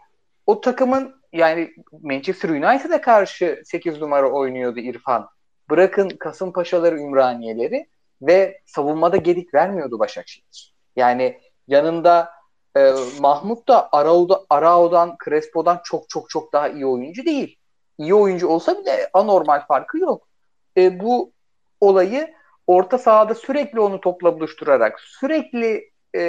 o 0.46 0.60
takımın 0.60 1.14
yani 1.32 1.70
Manchester 2.02 2.48
United'a 2.48 3.00
karşı 3.00 3.62
8 3.64 4.00
numara 4.00 4.30
oynuyordu 4.30 4.80
İrfan. 4.80 5.28
Bırakın 5.70 6.08
Kasımpaşaları, 6.08 6.98
Ümraniyeleri 6.98 7.86
ve 8.22 8.60
savunmada 8.66 9.16
gedik 9.16 9.54
vermiyordu 9.54 9.98
Başakşehir. 9.98 10.79
Yani 10.96 11.40
yanında 11.68 12.31
e, 12.76 12.92
Mahmut 13.20 13.68
da 13.68 13.88
Arao'da, 13.92 14.44
Arao'dan, 14.50 15.16
Crespo'dan 15.24 15.81
çok 15.85 16.09
çok 16.09 16.30
çok 16.30 16.53
daha 16.53 16.68
iyi 16.68 16.86
oyuncu 16.86 17.24
değil. 17.24 17.57
İyi 17.99 18.14
oyuncu 18.14 18.49
olsa 18.49 18.78
bile 18.78 19.11
anormal 19.12 19.66
farkı 19.66 19.99
yok. 19.99 20.28
E, 20.76 21.01
bu 21.01 21.32
olayı 21.80 22.34
orta 22.66 22.99
sahada 22.99 23.34
sürekli 23.34 23.80
onu 23.80 24.01
topla 24.01 24.34
buluşturarak 24.34 25.01
sürekli 25.01 25.91
e, 26.14 26.20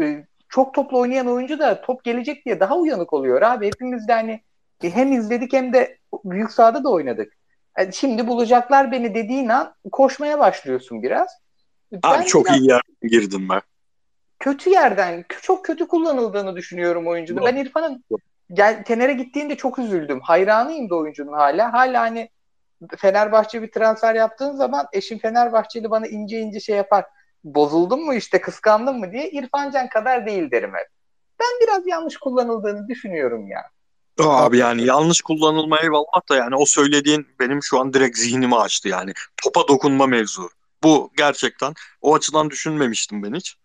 e, 0.00 0.26
çok 0.48 0.74
topla 0.74 0.98
oynayan 0.98 1.26
oyuncu 1.26 1.58
da 1.58 1.80
top 1.80 2.04
gelecek 2.04 2.46
diye 2.46 2.60
daha 2.60 2.76
uyanık 2.76 3.12
oluyor 3.12 3.42
abi. 3.42 3.66
Hepimiz 3.66 4.08
de 4.08 4.12
hani 4.12 4.42
hem 4.82 5.12
izledik 5.12 5.52
hem 5.52 5.72
de 5.72 5.98
büyük 6.24 6.50
sahada 6.50 6.84
da 6.84 6.90
oynadık. 6.90 7.32
Yani 7.78 7.92
şimdi 7.92 8.28
bulacaklar 8.28 8.92
beni 8.92 9.14
dediğin 9.14 9.48
an 9.48 9.74
koşmaya 9.92 10.38
başlıyorsun 10.38 11.02
biraz. 11.02 11.28
Abi 11.92 12.00
ben 12.02 12.22
çok 12.22 12.50
iyi 12.50 12.68
yerden 12.68 13.08
girdim 13.08 13.48
ben. 13.48 13.60
Kötü 14.38 14.70
yerden, 14.70 15.24
çok 15.42 15.64
kötü 15.64 15.88
kullanıldığını 15.88 16.56
düşünüyorum 16.56 17.06
oyuncunun. 17.06 17.44
Ben 17.44 17.56
İrfan'ın 17.56 18.04
gel 18.52 18.84
Tener'e 18.84 19.12
gittiğinde 19.12 19.56
çok 19.56 19.78
üzüldüm. 19.78 20.20
Hayranıyım 20.20 20.90
da 20.90 20.96
oyuncunun 20.96 21.32
hala. 21.32 21.72
Hala 21.72 22.00
hani 22.00 22.30
Fenerbahçe 22.98 23.62
bir 23.62 23.70
transfer 23.70 24.14
yaptığın 24.14 24.56
zaman 24.56 24.86
eşim 24.92 25.18
Fenerbahçeli 25.18 25.90
bana 25.90 26.06
ince 26.06 26.38
ince 26.38 26.60
şey 26.60 26.76
yapar. 26.76 27.04
Bozuldun 27.44 28.04
mu 28.04 28.14
işte 28.14 28.40
kıskandın 28.40 28.98
mı 28.98 29.12
diye 29.12 29.30
İrfan 29.30 29.70
Can 29.70 29.88
kadar 29.88 30.26
değil 30.26 30.50
derim 30.50 30.70
hep. 30.74 30.86
Ben 31.40 31.66
biraz 31.66 31.86
yanlış 31.86 32.16
kullanıldığını 32.16 32.88
düşünüyorum 32.88 33.50
ya. 33.50 33.62
Abi 34.18 34.58
yani 34.58 34.84
yanlış 34.84 35.20
kullanılma 35.20 35.78
eyvallah 35.78 36.28
da 36.30 36.36
yani 36.36 36.56
o 36.56 36.64
söylediğin 36.64 37.26
benim 37.40 37.62
şu 37.62 37.80
an 37.80 37.92
direkt 37.92 38.18
zihnimi 38.18 38.56
açtı 38.56 38.88
yani. 38.88 39.12
Topa 39.42 39.68
dokunma 39.68 40.06
mevzu. 40.06 40.50
Bu 40.82 41.12
gerçekten 41.16 41.74
o 42.00 42.14
açıdan 42.14 42.50
düşünmemiştim 42.50 43.22
ben 43.22 43.34
hiç. 43.34 43.56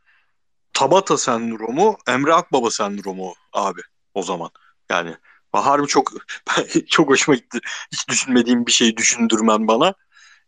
Tabata 0.73 1.17
sendromu, 1.17 1.97
Emre 2.07 2.33
Akbaba 2.33 2.71
sendromu 2.71 3.33
abi 3.53 3.81
o 4.13 4.23
zaman. 4.23 4.49
Yani 4.89 5.15
harbi 5.53 5.87
çok 5.87 6.11
çok 6.89 7.09
hoşuma 7.09 7.35
gitti. 7.35 7.59
Hiç 7.91 8.09
düşünmediğim 8.09 8.65
bir 8.65 8.71
şeyi 8.71 8.97
düşündürmen 8.97 9.67
bana. 9.67 9.93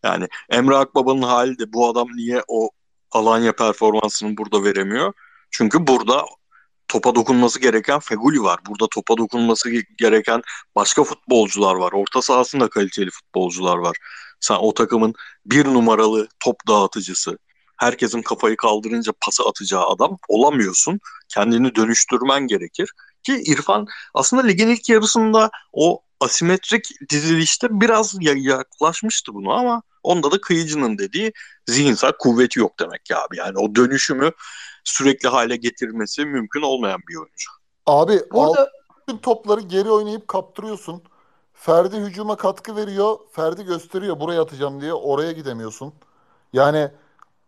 Yani 0.04 0.28
Emre 0.50 0.76
Akbaba'nın 0.76 1.22
hali 1.22 1.60
de 1.60 1.74
bu 1.74 1.90
adam 1.90 2.08
niye 2.16 2.44
o 2.48 2.70
Alanya 3.12 3.56
performansını 3.56 4.38
burada 4.38 4.64
veremiyor? 4.64 5.14
Çünkü 5.52 5.88
burada 5.88 6.26
topa 6.88 7.16
dokunması 7.16 7.60
gereken 7.60 8.00
Feguli 8.00 8.42
var. 8.44 8.60
Burada 8.70 8.88
topa 8.88 9.18
dokunması 9.18 9.70
gereken 9.98 10.42
başka 10.76 11.04
futbolcular 11.04 11.76
var. 11.76 11.92
Orta 11.92 12.22
sahasında 12.22 12.70
kaliteli 12.70 13.12
futbolcular 13.12 13.78
var. 13.78 13.98
Sen 14.40 14.56
o 14.56 14.74
takımın 14.74 15.14
bir 15.46 15.66
numaralı 15.66 16.28
top 16.40 16.56
dağıtıcısı, 16.68 17.38
herkesin 17.78 18.22
kafayı 18.22 18.58
kaldırınca 18.58 19.14
pası 19.26 19.44
atacağı 19.44 19.88
adam 19.88 20.18
olamıyorsun. 20.28 21.00
Kendini 21.30 21.76
dönüştürmen 21.76 22.48
gerekir. 22.48 22.92
Ki 23.24 23.44
İrfan 23.46 23.88
aslında 24.14 24.44
ligin 24.44 24.68
ilk 24.68 24.90
yarısında 24.90 25.50
o 25.74 26.02
asimetrik 26.20 26.86
dizilişte 27.10 27.68
biraz 27.72 28.16
yaklaşmıştı 28.36 29.34
bunu 29.34 29.52
ama 29.52 29.82
onda 30.04 30.32
da 30.32 30.42
kıyıcının 30.42 30.98
dediği 30.98 31.34
zihinsel 31.68 32.12
kuvveti 32.20 32.60
yok 32.60 32.80
demek 32.80 33.10
ya 33.10 33.24
abi. 33.24 33.38
Yani 33.38 33.58
o 33.58 33.76
dönüşümü 33.76 34.32
sürekli 34.84 35.30
hale 35.30 35.56
getirmesi 35.56 36.26
mümkün 36.26 36.62
olmayan 36.62 37.00
bir 37.10 37.16
oyuncu. 37.16 37.52
Abi 37.86 38.22
Burada... 38.32 38.72
bütün 39.02 39.18
topları 39.18 39.62
geri 39.62 39.90
oynayıp 39.90 40.28
kaptırıyorsun. 40.28 41.04
Ferdi 41.56 41.98
hücuma 41.98 42.36
katkı 42.36 42.76
veriyor. 42.76 43.18
Ferdi 43.32 43.66
gösteriyor 43.66 44.20
buraya 44.20 44.42
atacağım 44.42 44.82
diye 44.82 44.94
oraya 44.94 45.32
gidemiyorsun. 45.32 45.94
Yani 46.54 46.92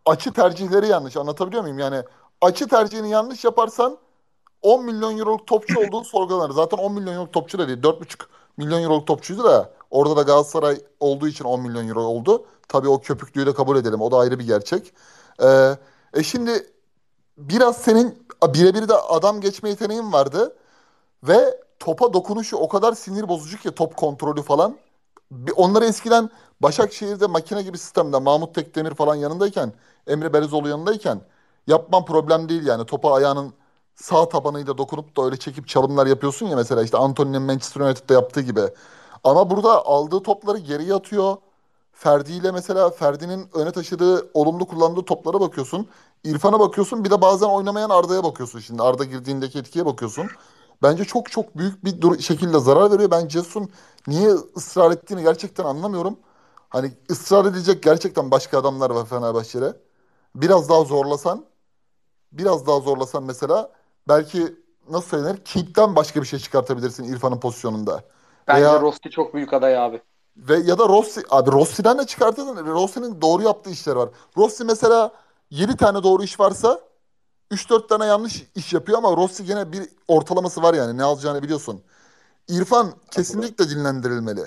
açı 0.05 0.33
tercihleri 0.33 0.87
yanlış. 0.87 1.17
Anlatabiliyor 1.17 1.61
muyum? 1.61 1.79
Yani 1.79 2.03
açı 2.41 2.67
tercihini 2.67 3.09
yanlış 3.09 3.43
yaparsan 3.43 3.97
10 4.61 4.85
milyon 4.85 5.17
euroluk 5.17 5.47
topçu 5.47 5.79
olduğu 5.79 6.03
sorgulanır. 6.03 6.53
Zaten 6.53 6.77
10 6.77 6.93
milyon 6.93 7.13
euroluk 7.13 7.33
topçu 7.33 7.59
da 7.59 7.67
değil. 7.67 7.79
4,5 7.79 8.25
milyon 8.57 8.81
euroluk 8.81 9.07
topçuydu 9.07 9.43
da 9.43 9.73
orada 9.91 10.17
da 10.17 10.21
Galatasaray 10.21 10.81
olduğu 10.99 11.27
için 11.27 11.45
10 11.45 11.61
milyon 11.61 11.87
euro 11.87 12.01
oldu. 12.01 12.45
Tabii 12.67 12.89
o 12.89 13.01
köpüklüğü 13.01 13.45
de 13.45 13.53
kabul 13.53 13.77
edelim. 13.77 14.01
O 14.01 14.11
da 14.11 14.17
ayrı 14.17 14.39
bir 14.39 14.45
gerçek. 14.45 14.93
Ee, 15.43 15.77
e 16.13 16.23
şimdi 16.23 16.67
biraz 17.37 17.77
senin 17.77 18.27
birebir 18.43 18.87
de 18.87 18.93
adam 18.93 19.41
geçme 19.41 19.69
yeteneğin 19.69 20.13
vardı 20.13 20.55
ve 21.23 21.66
topa 21.79 22.13
dokunuşu 22.13 22.57
o 22.57 22.67
kadar 22.67 22.93
sinir 22.93 23.27
bozucu 23.27 23.57
ki 23.57 23.71
top 23.71 23.97
kontrolü 23.97 24.41
falan. 24.41 24.77
Onları 25.55 25.85
eskiden 25.85 26.29
Başakşehir'de 26.61 27.27
makine 27.27 27.61
gibi 27.61 27.77
sistemde 27.77 28.19
Mahmut 28.19 28.55
Tekdemir 28.55 28.93
falan 28.95 29.15
yanındayken 29.15 29.73
Emre 30.07 30.33
Belezoğlu 30.33 30.69
yanındayken 30.69 31.21
yapman 31.67 32.05
problem 32.05 32.49
değil 32.49 32.65
yani. 32.65 32.85
Topa 32.85 33.13
ayağının 33.13 33.53
sağ 33.95 34.29
tabanıyla 34.29 34.77
dokunup 34.77 35.17
da 35.17 35.21
öyle 35.25 35.37
çekip 35.37 35.67
çalımlar 35.67 36.07
yapıyorsun 36.07 36.47
ya 36.47 36.55
mesela 36.55 36.83
işte 36.83 36.97
Anthony'nin 36.97 37.41
Manchester 37.41 37.81
United'da 37.81 38.13
yaptığı 38.13 38.41
gibi. 38.41 38.61
Ama 39.23 39.49
burada 39.49 39.85
aldığı 39.85 40.23
topları 40.23 40.57
geriye 40.57 40.93
atıyor. 40.93 41.37
Ferdi 41.93 42.31
ile 42.33 42.51
mesela 42.51 42.89
Ferdi'nin 42.89 43.49
öne 43.53 43.71
taşıdığı, 43.71 44.29
olumlu 44.33 44.67
kullandığı 44.67 45.05
toplara 45.05 45.41
bakıyorsun. 45.41 45.87
İrfan'a 46.23 46.59
bakıyorsun 46.59 47.03
bir 47.03 47.11
de 47.11 47.21
bazen 47.21 47.47
oynamayan 47.47 47.89
Arda'ya 47.89 48.23
bakıyorsun 48.23 48.59
şimdi. 48.59 48.83
Arda 48.83 49.03
girdiğindeki 49.03 49.59
etkiye 49.59 49.85
bakıyorsun. 49.85 50.27
Bence 50.83 51.05
çok 51.05 51.31
çok 51.31 51.57
büyük 51.57 51.85
bir 51.85 52.01
dur- 52.01 52.19
şekilde 52.19 52.59
zarar 52.59 52.91
veriyor. 52.91 53.11
Ben 53.11 53.27
Cesun 53.27 53.69
niye 54.07 54.29
ısrar 54.57 54.91
ettiğini 54.91 55.23
gerçekten 55.23 55.63
anlamıyorum. 55.65 56.19
Hani 56.69 56.91
ısrar 57.11 57.45
edecek 57.45 57.83
gerçekten 57.83 58.31
başka 58.31 58.59
adamlar 58.59 58.89
var 58.89 59.05
Fenerbahçe'de. 59.05 59.73
Biraz 60.35 60.69
daha 60.69 60.83
zorlasan, 60.83 61.45
biraz 62.31 62.67
daha 62.67 62.79
zorlasan 62.79 63.23
mesela 63.23 63.71
belki 64.07 64.55
nasıl 64.89 65.07
söylenir? 65.09 65.37
King'den 65.45 65.95
başka 65.95 66.21
bir 66.21 66.27
şey 66.27 66.39
çıkartabilirsin 66.39 67.03
İrfan'ın 67.03 67.39
pozisyonunda. 67.39 68.03
Bence 68.47 68.61
Veya, 68.61 68.81
Rossi 68.81 69.09
çok 69.09 69.33
büyük 69.33 69.53
aday 69.53 69.77
abi. 69.77 70.01
Ve 70.37 70.57
ya 70.57 70.79
da 70.79 70.89
Rossi, 70.89 71.23
abi 71.29 71.51
Rossi'den 71.51 71.97
de 71.97 72.05
çıkartırdın. 72.05 72.65
Rossi'nin 72.65 73.21
doğru 73.21 73.43
yaptığı 73.43 73.69
işler 73.69 73.95
var. 73.95 74.09
Rossi 74.37 74.63
mesela 74.63 75.11
7 75.49 75.77
tane 75.77 76.03
doğru 76.03 76.23
iş 76.23 76.39
varsa 76.39 76.79
3-4 77.51 77.87
tane 77.87 78.05
yanlış 78.05 78.43
iş 78.55 78.73
yapıyor 78.73 78.97
ama 78.97 79.17
Rossi 79.17 79.45
gene 79.45 79.71
bir 79.71 79.83
ortalaması 80.07 80.61
var 80.61 80.73
yani 80.73 80.97
ne 80.97 81.03
alacağını 81.03 81.43
biliyorsun. 81.43 81.83
İrfan 82.47 82.93
kesinlikle 83.11 83.69
dinlendirilmeli. 83.69 84.41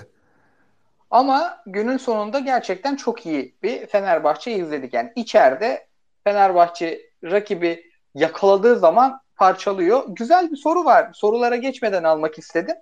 Ama 1.11 1.57
günün 1.65 1.97
sonunda 1.97 2.39
gerçekten 2.39 2.95
çok 2.95 3.25
iyi 3.25 3.55
bir 3.63 3.87
Fenerbahçe 3.87 4.51
izledik. 4.51 4.93
Yani 4.93 5.11
içeride 5.15 5.87
Fenerbahçe 6.23 7.01
rakibi 7.23 7.91
yakaladığı 8.15 8.79
zaman 8.79 9.21
parçalıyor. 9.35 10.03
Güzel 10.07 10.51
bir 10.51 10.57
soru 10.57 10.85
var. 10.85 11.11
Sorulara 11.13 11.55
geçmeden 11.55 12.03
almak 12.03 12.37
istedim. 12.37 12.75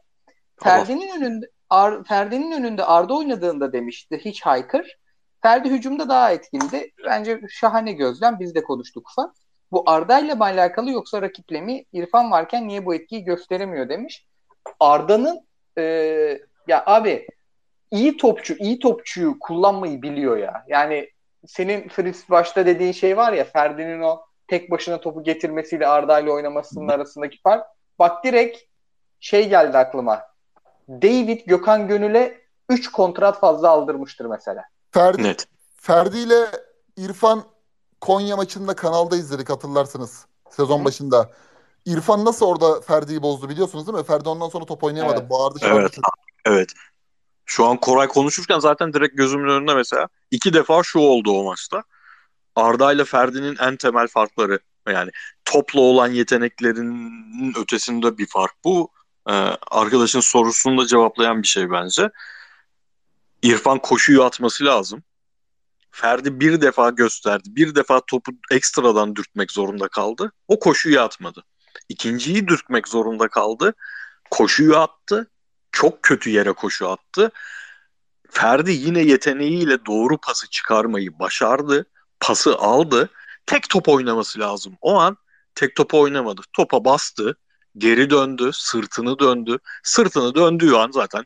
Ferdi'nin 0.64 1.18
önünde 1.18 1.46
Ar, 1.70 2.04
Ferdi'nin 2.04 2.52
önünde 2.52 2.86
Arda 2.86 3.14
oynadığında 3.14 3.74
demişti 3.74 4.22
hiç 4.26 4.42
haykır. 4.42 4.98
Ferdi 5.42 5.70
hücumda 5.70 6.10
daha 6.10 6.32
etkiliydi. 6.32 6.92
Bence 7.06 7.42
şahane 7.50 7.92
gözlem. 7.92 8.40
Biz 8.40 8.56
de 8.56 8.64
konuştuk 8.64 9.10
ufak. 9.10 9.36
Bu 9.72 9.84
Arda 9.86 10.20
ile 10.20 10.34
mi 10.36 10.44
alakalı 10.44 10.92
yoksa 10.92 11.22
rakiple 11.22 11.62
mi? 11.62 11.86
İrfan 11.94 12.32
varken 12.32 12.68
niye 12.68 12.86
bu 12.86 12.96
etkiyi 12.96 13.24
gösteremiyor 13.24 13.90
demiş. 13.90 14.26
Arda'nın 14.80 15.48
e, 15.78 15.84
ya 16.68 16.84
abi 16.86 17.28
iyi 17.92 18.18
topçu, 18.18 18.54
iyi 18.54 18.80
topçuyu 18.80 19.40
kullanmayı 19.40 20.02
biliyor 20.02 20.38
ya. 20.38 20.66
Yani 20.68 21.10
senin 21.48 21.90
Fritz 21.90 22.30
başta 22.30 22.66
dediğin 22.66 22.92
şey 22.92 23.18
var 23.18 23.34
ya 23.34 23.44
Ferdi'nin 23.44 24.02
o 24.02 24.22
tek 24.48 24.72
başına 24.72 25.02
topu 25.02 25.24
getirmesiyle 25.24 25.88
Arda 25.88 26.20
ile 26.20 26.32
oynamasının 26.32 26.88
arasındaki 26.88 27.42
fark. 27.42 27.68
Bak 28.00 28.24
direkt 28.24 28.60
şey 29.20 29.50
geldi 29.50 29.78
aklıma. 29.78 30.22
David 30.90 31.42
Gökhan 31.46 31.88
Gönül'e 31.88 32.42
3 32.70 32.92
kontrat 32.92 33.40
fazla 33.40 33.70
aldırmıştır 33.70 34.26
mesela. 34.26 34.64
Ferdi, 34.92 35.24
Net. 35.24 35.48
Ferdi 35.76 36.18
ile 36.18 36.46
İrfan 36.98 37.44
Konya 38.02 38.36
maçında 38.36 38.76
kanalda 38.76 39.18
izledik 39.18 39.50
hatırlarsınız 39.50 40.26
sezon 40.50 40.80
Hı. 40.80 40.86
başında. 40.86 41.32
İrfan 41.86 42.26
nasıl 42.26 42.46
orada 42.46 42.82
Ferdi'yi 42.82 43.22
bozdu 43.22 43.50
biliyorsunuz 43.50 43.88
değil 43.88 43.98
mi? 43.98 44.04
Ferdi 44.04 44.30
ondan 44.30 44.50
sonra 44.50 44.66
top 44.66 44.84
oynayamadı. 44.84 45.20
Evet. 45.20 45.30
Bağırdı. 45.30 45.60
Evet. 45.64 45.98
evet. 46.46 46.70
Şu 47.46 47.66
an 47.66 47.78
Koray 47.78 48.08
konuşurken 48.08 48.60
zaten 48.60 48.94
direkt 48.94 49.18
gözümün 49.18 49.50
önünde 49.50 49.76
mesela 49.76 50.08
iki 50.32 50.54
defa 50.54 50.84
şu 50.84 51.00
oldu 51.00 51.32
o 51.32 51.44
maçta. 51.44 51.84
Arda 52.56 52.94
ile 52.94 53.06
Ferdi'nin 53.06 53.58
en 53.60 53.76
temel 53.76 54.08
farkları 54.08 54.60
yani 54.88 55.12
topla 55.46 55.82
olan 55.82 56.08
yeteneklerinin 56.08 57.54
ötesinde 57.58 58.18
bir 58.18 58.28
fark 58.28 58.54
bu. 58.64 58.92
Ee, 59.30 59.32
arkadaşın 59.72 60.20
sorusunu 60.20 60.82
da 60.82 60.88
cevaplayan 60.88 61.42
bir 61.42 61.48
şey 61.48 61.72
bence. 61.72 62.10
İrfan 63.42 63.80
koşuyu 63.80 64.24
atması 64.24 64.66
lazım. 64.66 65.04
Ferdi 65.92 66.40
bir 66.40 66.62
defa 66.62 66.90
gösterdi. 66.90 67.50
Bir 67.52 67.76
defa 67.76 68.02
topu 68.08 68.32
ekstradan 68.52 69.16
dürtmek 69.16 69.52
zorunda 69.52 69.88
kaldı. 69.88 70.32
O 70.48 70.60
koşuyu 70.60 71.02
atmadı. 71.02 71.44
İkinciyi 71.90 72.48
dürtmek 72.48 72.88
zorunda 72.88 73.28
kaldı. 73.28 73.74
Koşuyu 74.32 74.78
attı. 74.78 75.32
Çok 75.72 76.04
kötü 76.04 76.30
yere 76.30 76.52
koşu 76.52 76.90
attı. 76.90 77.32
Ferdi 78.30 78.72
yine 78.72 79.02
yeteneğiyle 79.02 79.86
doğru 79.86 80.18
pası 80.18 80.50
çıkarmayı 80.50 81.20
başardı. 81.20 81.86
Pası 82.20 82.56
aldı. 82.56 83.10
Tek 83.46 83.70
top 83.70 83.90
oynaması 83.90 84.40
lazım. 84.40 84.78
O 84.82 85.00
an 85.00 85.18
tek 85.56 85.76
topu 85.76 86.00
oynamadı. 86.00 86.42
Topa 86.54 86.86
bastı. 86.86 87.36
Geri 87.78 88.10
döndü. 88.10 88.50
Sırtını 88.54 89.20
döndü. 89.20 89.58
Sırtını 89.84 90.36
döndüğü 90.36 90.74
an 90.74 90.92
zaten 90.92 91.26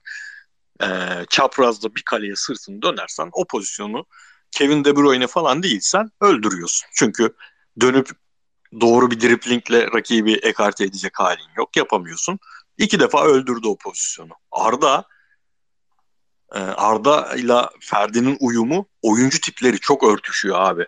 e, 0.83 0.87
çaprazda 1.29 1.95
bir 1.95 2.03
kaleye 2.03 2.35
sırtını 2.35 2.81
dönersen 2.81 3.29
o 3.31 3.45
pozisyonu 3.47 4.05
Kevin 4.53 4.83
De 4.83 4.95
Bruyne 4.95 5.27
falan 5.27 5.63
değilsen 5.63 6.11
öldürüyorsun. 6.21 6.89
Çünkü 6.93 7.33
dönüp 7.81 8.09
doğru 8.81 9.11
bir 9.11 9.21
driplingle 9.21 9.87
rakibi 9.95 10.33
ekarte 10.33 10.83
edecek 10.83 11.19
halin 11.19 11.49
yok. 11.57 11.77
Yapamıyorsun. 11.77 12.39
İki 12.77 12.99
defa 12.99 13.25
öldürdü 13.25 13.67
o 13.67 13.77
pozisyonu. 13.77 14.31
Arda 14.51 15.05
e, 16.53 16.59
Arda 16.59 17.35
ile 17.35 17.61
Ferdi'nin 17.79 18.37
uyumu 18.39 18.85
oyuncu 19.01 19.41
tipleri 19.41 19.79
çok 19.79 20.03
örtüşüyor 20.03 20.59
abi. 20.59 20.85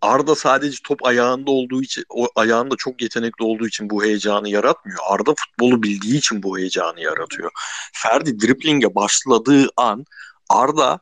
Arda 0.00 0.34
sadece 0.34 0.78
top 0.84 1.06
ayağında 1.06 1.50
olduğu 1.50 1.82
için, 1.82 2.04
o 2.08 2.28
ayağında 2.36 2.74
çok 2.78 3.02
yetenekli 3.02 3.44
olduğu 3.44 3.66
için 3.66 3.90
bu 3.90 4.04
heyecanı 4.04 4.48
yaratmıyor. 4.48 4.98
Arda 5.08 5.34
futbolu 5.36 5.82
bildiği 5.82 6.18
için 6.18 6.42
bu 6.42 6.58
heyecanı 6.58 7.00
yaratıyor. 7.00 7.50
Ferdi 7.92 8.40
dripling'e 8.40 8.94
başladığı 8.94 9.68
an 9.76 10.04
Arda 10.48 11.00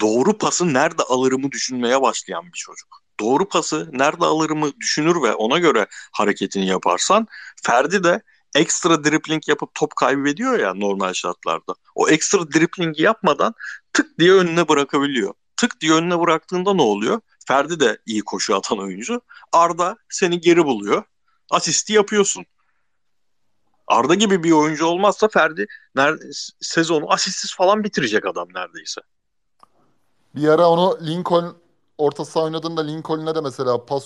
doğru 0.00 0.38
pası 0.38 0.74
nerede 0.74 1.02
alırımı 1.02 1.52
düşünmeye 1.52 2.02
başlayan 2.02 2.46
bir 2.46 2.58
çocuk. 2.58 3.02
Doğru 3.20 3.48
pası 3.48 3.88
nerede 3.92 4.24
alırımı 4.24 4.80
düşünür 4.80 5.22
ve 5.22 5.34
ona 5.34 5.58
göre 5.58 5.86
hareketini 6.12 6.66
yaparsan 6.66 7.26
Ferdi 7.62 8.04
de 8.04 8.22
ekstra 8.54 9.04
dribbling 9.04 9.48
yapıp 9.48 9.74
top 9.74 9.96
kaybediyor 9.96 10.58
ya 10.58 10.74
normal 10.74 11.12
şartlarda. 11.12 11.74
O 11.94 12.08
ekstra 12.08 12.52
dribblingi 12.52 13.02
yapmadan 13.02 13.54
tık 13.92 14.18
diye 14.18 14.32
önüne 14.32 14.68
bırakabiliyor. 14.68 15.34
Tık 15.56 15.80
diye 15.80 15.92
önüne 15.92 16.20
bıraktığında 16.20 16.74
ne 16.74 16.82
oluyor? 16.82 17.20
Ferdi 17.48 17.80
de 17.80 17.98
iyi 18.06 18.22
koşu 18.22 18.56
atan 18.56 18.78
oyuncu. 18.78 19.20
Arda 19.52 19.96
seni 20.08 20.40
geri 20.40 20.64
buluyor. 20.64 21.02
Asisti 21.50 21.92
yapıyorsun. 21.92 22.46
Arda 23.86 24.14
gibi 24.14 24.42
bir 24.42 24.52
oyuncu 24.52 24.86
olmazsa 24.86 25.28
Ferdi 25.28 25.66
sezonu 26.60 27.12
asistsiz 27.12 27.54
falan 27.54 27.84
bitirecek 27.84 28.26
adam 28.26 28.48
neredeyse. 28.54 29.00
Bir 30.34 30.48
ara 30.48 30.68
onu 30.70 30.98
Lincoln 31.06 31.54
orta 31.98 32.24
saha 32.24 32.44
oynadığında 32.44 32.80
Lincoln'e 32.80 33.34
de 33.34 33.40
mesela 33.40 33.86
pas 33.86 34.04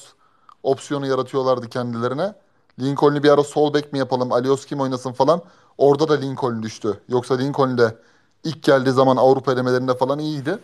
opsiyonu 0.63 1.07
yaratıyorlardı 1.07 1.69
kendilerine. 1.69 2.35
Lincoln'u 2.81 3.23
bir 3.23 3.29
ara 3.31 3.45
sol 3.45 3.75
bek 3.75 3.93
mi 3.93 3.99
yapalım, 3.99 4.33
Alios 4.33 4.67
kim 4.67 4.81
oynasın 4.81 5.13
falan. 5.13 5.43
Orada 5.79 6.09
da 6.09 6.15
Lincoln 6.15 6.63
düştü. 6.63 7.01
Yoksa 7.09 7.35
Lincoln 7.35 7.79
de 7.79 7.97
ilk 8.45 8.63
geldiği 8.63 8.91
zaman 8.93 9.17
Avrupa 9.17 9.53
elemelerinde 9.53 9.95
falan 9.97 10.19
iyiydi. 10.19 10.59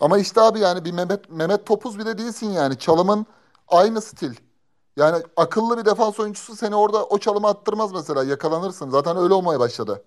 Ama 0.00 0.18
işte 0.18 0.40
abi 0.40 0.60
yani 0.60 0.84
bir 0.84 0.92
Mehmet, 0.92 1.30
Mehmet 1.30 1.66
Topuz 1.66 1.98
bile 1.98 2.18
değilsin 2.18 2.50
yani. 2.50 2.78
Çalımın 2.78 3.26
aynı 3.68 4.00
stil. 4.00 4.34
Yani 4.96 5.22
akıllı 5.36 5.78
bir 5.78 5.84
defans 5.84 6.20
oyuncusu 6.20 6.56
seni 6.56 6.76
orada 6.76 7.04
o 7.04 7.18
çalımı 7.18 7.48
attırmaz 7.48 7.92
mesela. 7.92 8.24
Yakalanırsın. 8.24 8.90
Zaten 8.90 9.16
öyle 9.16 9.34
olmaya 9.34 9.60
başladı. 9.60 10.02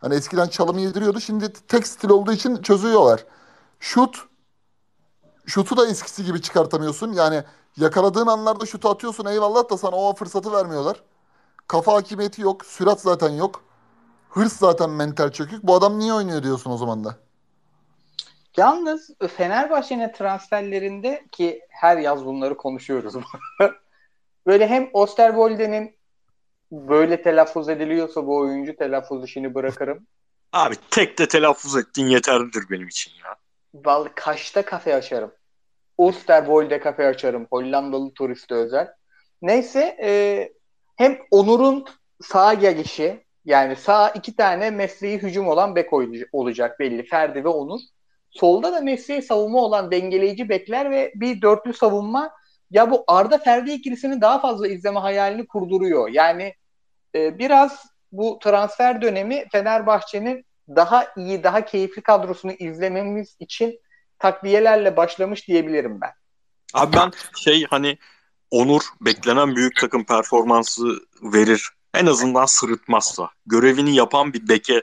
Hani 0.00 0.14
eskiden 0.14 0.48
çalımı 0.48 0.80
yediriyordu. 0.80 1.20
Şimdi 1.20 1.52
tek 1.52 1.86
stil 1.86 2.10
olduğu 2.10 2.32
için 2.32 2.62
çözüyorlar. 2.62 3.24
Şut. 3.82 4.28
Şutu 5.46 5.76
da 5.76 5.86
eskisi 5.86 6.24
gibi 6.24 6.42
çıkartamıyorsun. 6.42 7.12
Yani 7.12 7.42
yakaladığın 7.76 8.26
anlarda 8.26 8.66
şutu 8.66 8.88
atıyorsun 8.88 9.26
eyvallah 9.26 9.70
da 9.70 9.78
sana 9.78 9.96
o 9.96 10.14
fırsatı 10.14 10.52
vermiyorlar. 10.52 11.02
Kafa 11.66 11.92
hakimiyeti 11.92 12.42
yok. 12.42 12.66
Sürat 12.66 13.00
zaten 13.00 13.28
yok. 13.28 13.64
Hırs 14.28 14.56
zaten 14.56 14.90
mental 14.90 15.32
çökük. 15.32 15.62
Bu 15.62 15.74
adam 15.74 15.98
niye 15.98 16.12
oynuyor 16.12 16.42
diyorsun 16.42 16.70
o 16.70 16.76
zaman 16.76 17.04
da. 17.04 17.16
Yalnız 18.56 19.10
Fenerbahçe'nin 19.36 20.12
transferlerinde 20.12 21.24
ki 21.32 21.60
her 21.68 21.96
yaz 21.96 22.24
bunları 22.24 22.56
konuşuyoruz. 22.56 23.14
böyle 24.46 24.66
hem 24.66 24.90
Osterwolde'nin 24.92 25.96
böyle 26.72 27.22
telaffuz 27.22 27.68
ediliyorsa 27.68 28.26
bu 28.26 28.36
oyuncu 28.36 28.76
telaffuz 28.76 29.24
işini 29.24 29.54
bırakırım. 29.54 30.06
Abi 30.52 30.74
tek 30.90 31.18
de 31.18 31.28
telaffuz 31.28 31.76
ettiğin 31.76 32.08
yeterlidir 32.08 32.70
benim 32.70 32.88
için 32.88 33.12
ya. 33.24 33.41
Vallahi 33.74 34.12
kaçta 34.14 34.64
kafe 34.64 34.94
açarım. 34.94 35.32
Osterwolde 35.98 36.80
kafe 36.80 37.06
açarım. 37.06 37.46
Hollandalı 37.50 38.14
turiste 38.14 38.54
özel. 38.54 38.88
Neyse 39.42 39.96
e, 40.02 40.52
hem 40.96 41.18
Onur'un 41.30 41.84
sağ 42.22 42.54
gelişi 42.54 43.24
yani 43.44 43.76
sağ 43.76 44.10
iki 44.10 44.36
tane 44.36 44.70
mesleği 44.70 45.18
hücum 45.18 45.48
olan 45.48 45.76
bek 45.76 45.92
olacak 46.32 46.80
belli. 46.80 47.06
Ferdi 47.06 47.44
ve 47.44 47.48
Onur. 47.48 47.80
Solda 48.30 48.72
da 48.72 48.80
mesleği 48.80 49.22
savunma 49.22 49.60
olan 49.60 49.90
dengeleyici 49.90 50.48
bekler 50.48 50.90
ve 50.90 51.12
bir 51.14 51.42
dörtlü 51.42 51.74
savunma 51.74 52.30
ya 52.70 52.90
bu 52.90 53.04
Arda 53.06 53.38
Ferdi 53.38 53.72
ikilisini 53.72 54.20
daha 54.20 54.40
fazla 54.40 54.68
izleme 54.68 55.00
hayalini 55.00 55.46
kurduruyor. 55.46 56.08
Yani 56.08 56.54
e, 57.14 57.38
biraz 57.38 57.86
bu 58.12 58.38
transfer 58.38 59.02
dönemi 59.02 59.48
Fenerbahçe'nin 59.52 60.46
daha 60.76 61.06
iyi, 61.16 61.44
daha 61.44 61.64
keyifli 61.64 62.02
kadrosunu 62.02 62.52
izlememiz 62.52 63.36
için 63.38 63.80
takviyelerle 64.18 64.96
başlamış 64.96 65.48
diyebilirim 65.48 66.00
ben. 66.00 66.12
Abi 66.74 66.96
ben 66.96 67.12
şey 67.36 67.64
hani 67.70 67.98
Onur 68.50 68.82
beklenen 69.00 69.56
büyük 69.56 69.76
takım 69.76 70.04
performansı 70.04 70.82
verir. 71.22 71.70
En 71.94 72.06
azından 72.06 72.46
sırıtmazsa. 72.46 73.30
Görevini 73.46 73.94
yapan 73.94 74.32
bir 74.32 74.48
beke 74.48 74.82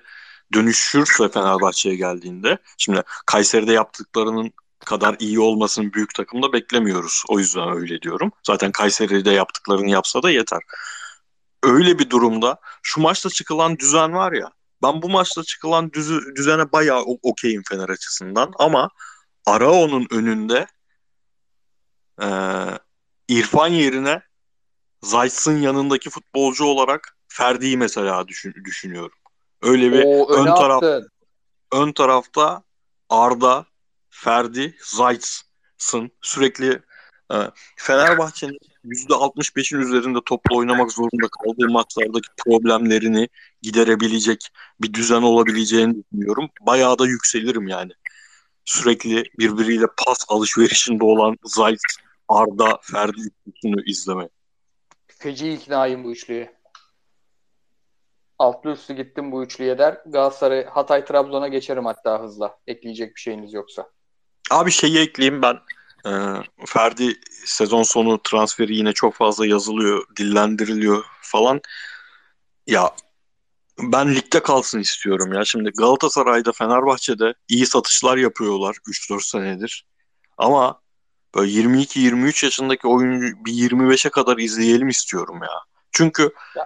dönüşürse 0.53 1.29
Fenerbahçe'ye 1.29 1.95
geldiğinde. 1.95 2.57
Şimdi 2.77 3.03
Kayseri'de 3.25 3.73
yaptıklarının 3.73 4.51
kadar 4.85 5.15
iyi 5.19 5.39
olmasını 5.39 5.93
büyük 5.93 6.15
takımda 6.15 6.53
beklemiyoruz. 6.53 7.23
O 7.27 7.39
yüzden 7.39 7.69
öyle 7.69 8.01
diyorum. 8.01 8.31
Zaten 8.43 8.71
Kayseri'de 8.71 9.31
yaptıklarını 9.31 9.89
yapsa 9.89 10.23
da 10.23 10.31
yeter. 10.31 10.61
Öyle 11.63 11.99
bir 11.99 12.09
durumda 12.09 12.59
şu 12.83 13.01
maçta 13.01 13.29
çıkılan 13.29 13.79
düzen 13.79 14.13
var 14.13 14.31
ya 14.31 14.51
ben 14.83 15.01
bu 15.01 15.09
maçta 15.09 15.43
çıkılan 15.43 15.93
düzü, 15.93 16.35
düzene 16.35 16.71
bayağı 16.71 17.01
okeyim 17.01 17.63
Fener 17.69 17.89
açısından 17.89 18.53
ama 18.59 18.89
Arao'nun 19.45 20.07
önünde 20.11 20.67
e, 22.21 22.27
İrfan 23.27 23.67
yerine 23.67 24.21
Zayt'sın 25.01 25.57
yanındaki 25.57 26.09
futbolcu 26.09 26.65
olarak 26.65 27.17
Ferdi'yi 27.27 27.77
mesela 27.77 28.27
düşün, 28.27 28.53
düşünüyorum. 28.65 29.17
Öyle 29.61 29.91
bir 29.91 30.03
Oo, 30.05 30.33
ön 30.33 30.45
taraf 30.45 30.83
ön 31.71 31.91
tarafta 31.91 32.63
Arda, 33.09 33.65
Ferdi, 34.09 34.77
Zayt'sın 34.83 36.11
sürekli 36.21 36.81
e, 37.33 37.35
Fenerbahçe'nin 37.75 38.57
%65'in 38.85 39.79
üzerinde 39.79 40.19
topla 40.25 40.55
oynamak 40.55 40.91
zorunda 40.91 41.27
kaldığı 41.27 41.69
maçlardaki 41.69 42.27
problemlerini 42.45 43.29
giderebilecek 43.61 44.49
bir 44.81 44.93
düzen 44.93 45.21
olabileceğini 45.21 45.95
düşünüyorum. 46.03 46.49
Bayağı 46.61 46.99
da 46.99 47.07
yükselirim 47.07 47.67
yani. 47.67 47.91
Sürekli 48.65 49.23
birbiriyle 49.39 49.85
pas 50.05 50.25
alışverişinde 50.27 51.03
olan 51.03 51.35
Zayt, 51.43 51.81
Arda, 52.27 52.79
Ferdi 52.81 53.21
üçlüsünü 53.45 53.83
izleme. 53.85 54.29
Feci 55.07 55.53
iknayım 55.53 56.03
bu 56.03 56.11
üçlüye. 56.11 56.59
Altlı 58.39 58.71
üstü 58.71 58.93
gittim 58.93 59.31
bu 59.31 59.43
üçlüye 59.43 59.77
der. 59.77 59.97
Galatasaray, 60.05 60.65
Hatay, 60.65 61.05
Trabzon'a 61.05 61.47
geçerim 61.47 61.85
hatta 61.85 62.21
hızla. 62.21 62.57
Ekleyecek 62.67 63.15
bir 63.15 63.21
şeyiniz 63.21 63.53
yoksa. 63.53 63.89
Abi 64.51 64.71
şeyi 64.71 64.99
ekleyeyim 64.99 65.41
ben. 65.41 65.59
Ee, 66.05 66.09
Ferdi 66.65 67.19
sezon 67.45 67.83
sonu 67.83 68.21
transferi 68.23 68.75
yine 68.75 68.93
çok 68.93 69.15
fazla 69.15 69.45
yazılıyor, 69.45 70.03
dillendiriliyor 70.17 71.03
falan. 71.21 71.61
Ya 72.67 72.91
ben 73.79 74.15
ligde 74.15 74.43
kalsın 74.43 74.79
istiyorum 74.79 75.33
ya. 75.33 75.45
Şimdi 75.45 75.71
Galatasaray'da, 75.77 76.51
Fenerbahçe'de 76.51 77.33
iyi 77.47 77.65
satışlar 77.65 78.17
yapıyorlar 78.17 78.75
3-4 78.87 79.21
senedir. 79.21 79.85
Ama 80.37 80.81
böyle 81.35 81.51
22-23 81.51 82.45
yaşındaki 82.45 82.87
oyuncu 82.87 83.45
bir 83.45 83.53
25'e 83.53 84.09
kadar 84.09 84.37
izleyelim 84.37 84.89
istiyorum 84.89 85.39
ya. 85.41 85.59
Çünkü 85.91 86.33
ya. 86.55 86.65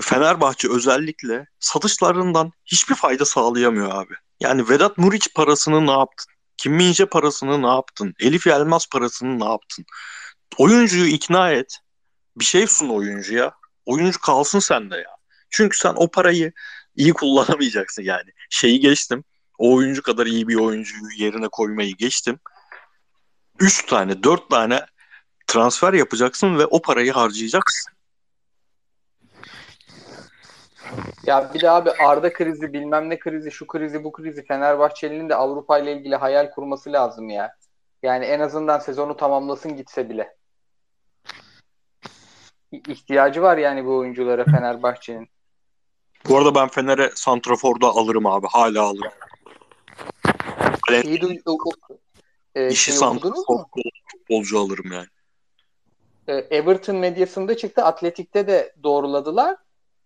Fenerbahçe 0.00 0.68
özellikle 0.70 1.46
satışlarından 1.60 2.52
hiçbir 2.66 2.94
fayda 2.94 3.24
sağlayamıyor 3.24 3.90
abi. 3.94 4.14
Yani 4.40 4.68
Vedat 4.68 4.98
Muriç 4.98 5.34
parasını 5.34 5.86
ne 5.86 5.90
yaptın? 5.90 6.32
Kim 6.58 6.72
Minje 6.72 7.06
parasını 7.06 7.62
ne 7.62 7.66
yaptın? 7.66 8.14
Elif 8.20 8.46
Yelmaz 8.46 8.86
parasını 8.92 9.40
ne 9.40 9.44
yaptın? 9.44 9.84
Oyuncuyu 10.58 11.06
ikna 11.06 11.50
et. 11.50 11.78
Bir 12.36 12.44
şey 12.44 12.66
sun 12.66 12.88
oyuncuya. 12.88 13.52
Oyuncu 13.86 14.20
kalsın 14.20 14.58
sende 14.58 14.96
ya. 14.96 15.16
Çünkü 15.50 15.78
sen 15.78 15.94
o 15.96 16.10
parayı 16.10 16.52
iyi 16.96 17.12
kullanamayacaksın 17.12 18.02
yani. 18.02 18.30
Şeyi 18.50 18.80
geçtim. 18.80 19.24
O 19.58 19.74
oyuncu 19.74 20.02
kadar 20.02 20.26
iyi 20.26 20.48
bir 20.48 20.54
oyuncuyu 20.54 21.02
yerine 21.16 21.48
koymayı 21.48 21.96
geçtim. 21.96 22.38
Üç 23.60 23.86
tane, 23.86 24.22
dört 24.22 24.50
tane 24.50 24.86
transfer 25.46 25.92
yapacaksın 25.92 26.58
ve 26.58 26.66
o 26.66 26.82
parayı 26.82 27.12
harcayacaksın. 27.12 27.92
Ya 31.26 31.50
bir 31.54 31.60
de 31.60 31.70
abi 31.70 31.90
Arda 31.90 32.32
krizi, 32.32 32.72
bilmem 32.72 33.10
ne 33.10 33.18
krizi, 33.18 33.50
şu 33.50 33.66
krizi, 33.66 34.04
bu 34.04 34.12
krizi 34.12 34.44
Fenerbahçeli'nin 34.44 35.28
de 35.28 35.34
Avrupa 35.34 35.78
ile 35.78 35.92
ilgili 35.92 36.16
hayal 36.16 36.50
kurması 36.50 36.92
lazım 36.92 37.28
ya. 37.30 37.54
Yani 38.02 38.24
en 38.24 38.40
azından 38.40 38.78
sezonu 38.78 39.16
tamamlasın 39.16 39.76
gitse 39.76 40.08
bile. 40.08 40.36
İhtiyacı 42.72 43.42
var 43.42 43.56
yani 43.58 43.84
bu 43.84 43.96
oyunculara 43.96 44.44
Fenerbahçe'nin. 44.44 45.28
Bu 46.28 46.38
arada 46.38 46.54
ben 46.54 46.68
Fener'e 46.68 47.10
Santrafor'da 47.14 47.86
alırım 47.86 48.26
abi. 48.26 48.46
Hala 48.46 48.82
alırım. 48.82 49.12
İyi 51.04 51.20
du- 51.20 51.42
o, 51.46 51.56
e, 52.54 52.68
İşi 52.68 52.92
şey 52.92 53.08
futbolcu 54.12 54.58
alırım 54.58 54.92
yani. 54.92 55.06
E, 56.28 56.34
Everton 56.34 56.96
medyasında 56.96 57.56
çıktı. 57.56 57.84
Atletik'te 57.84 58.46
de 58.46 58.74
doğruladılar 58.82 59.56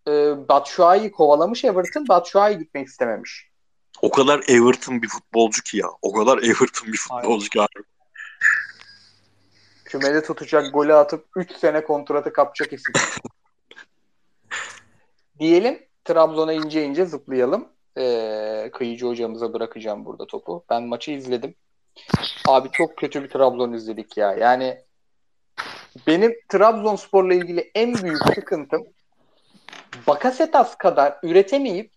e, 0.09 0.13
Batshuayi 0.49 1.13
kovalamış 1.13 1.65
Everton. 1.65 2.09
Batshuayi 2.09 2.59
gitmek 2.59 2.87
istememiş. 2.87 3.49
O 4.03 4.11
kadar 4.11 4.41
Everton 4.49 5.03
bir 5.03 5.09
futbolcu 5.09 5.63
ki 5.63 5.77
ya. 5.77 5.87
O 6.03 6.13
kadar 6.13 6.39
Everton 6.39 6.93
bir 6.93 6.99
futbolcu 6.99 7.49
ki 7.49 7.61
abi. 7.61 7.85
Kümede 9.85 10.23
tutacak 10.23 10.75
golü 10.75 10.95
atıp 10.95 11.27
3 11.37 11.57
sene 11.57 11.85
kontratı 11.85 12.33
kapacak 12.33 12.73
isim. 12.73 12.93
Diyelim 15.39 15.79
Trabzon'a 16.05 16.53
ince 16.53 16.85
ince 16.85 17.07
zıplayalım. 17.07 17.69
e, 17.99 18.71
Kıyıcı 18.73 19.07
hocamıza 19.07 19.53
bırakacağım 19.53 20.05
burada 20.05 20.27
topu. 20.27 20.65
Ben 20.71 20.83
maçı 20.83 21.11
izledim. 21.11 21.55
Abi 22.49 22.69
çok 22.73 22.97
kötü 22.97 23.23
bir 23.23 23.29
Trabzon 23.29 23.73
izledik 23.73 24.17
ya. 24.17 24.33
Yani 24.33 24.79
benim 26.07 26.35
Trabzonspor'la 26.49 27.35
ilgili 27.35 27.71
en 27.75 27.95
büyük 27.95 28.23
sıkıntım 28.35 28.87
Bakasetas 30.07 30.79
kadar 30.79 31.19
üretemeyip 31.23 31.93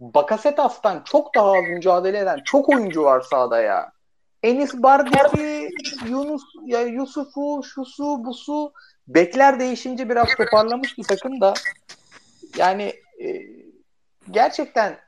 Bakasetas'tan 0.00 1.02
çok 1.04 1.34
daha 1.34 1.48
az 1.48 1.64
mücadele 1.64 2.18
eden 2.18 2.40
çok 2.44 2.68
oyuncu 2.68 3.02
var 3.02 3.20
sahada 3.20 3.60
ya. 3.60 3.92
Enis 4.42 4.74
Bardisi, 4.74 5.70
Yunus, 6.08 6.42
ya 6.66 6.80
Yusuf'u, 6.80 7.62
şusu, 7.64 8.24
busu 8.24 8.72
bekler 9.08 9.60
değişince 9.60 10.08
biraz 10.08 10.28
toparlamış 10.36 10.98
bir 10.98 11.02
takım 11.04 11.40
da 11.40 11.54
yani 12.56 12.94
e, 13.22 13.42
gerçekten 14.30 14.98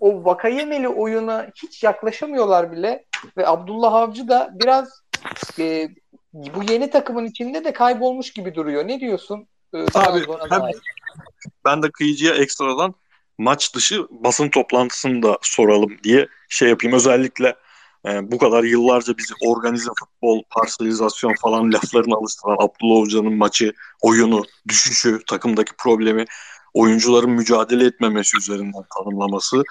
o 0.00 0.24
Vakayemeli 0.24 0.88
oyuna 0.88 1.46
hiç 1.62 1.84
yaklaşamıyorlar 1.84 2.72
bile 2.72 3.04
ve 3.36 3.46
Abdullah 3.48 3.94
Avcı 3.94 4.28
da 4.28 4.50
biraz 4.54 5.02
e, 5.58 5.88
bu 6.32 6.62
yeni 6.72 6.90
takımın 6.90 7.26
içinde 7.26 7.64
de 7.64 7.72
kaybolmuş 7.72 8.32
gibi 8.32 8.54
duruyor. 8.54 8.88
Ne 8.88 9.00
diyorsun? 9.00 9.48
Ee, 9.74 9.78
Abi 9.94 10.22
ben, 10.50 10.72
ben 11.64 11.82
de 11.82 11.90
kıyıcıya 11.90 12.34
ekstradan 12.34 12.94
maç 13.38 13.74
dışı 13.74 14.06
basın 14.10 14.48
toplantısını 14.48 15.22
da 15.22 15.38
soralım 15.42 15.96
diye 16.04 16.28
şey 16.48 16.68
yapayım. 16.68 16.96
Özellikle 16.96 17.56
e, 18.06 18.32
bu 18.32 18.38
kadar 18.38 18.64
yıllarca 18.64 19.18
bizi 19.18 19.34
organize 19.46 19.90
futbol, 19.98 20.42
parselizasyon 20.50 21.34
falan 21.42 21.72
laflarına 21.72 22.16
alıştıran 22.16 22.56
Abdullah 22.58 23.00
Hoca'nın 23.00 23.34
maçı, 23.34 23.72
oyunu, 24.00 24.44
düşüşü, 24.68 25.18
takımdaki 25.26 25.72
problemi, 25.78 26.24
oyuncuların 26.74 27.30
mücadele 27.30 27.86
etmemesi 27.86 28.38
üzerinden 28.38 28.84
tanımlaması 28.98 29.62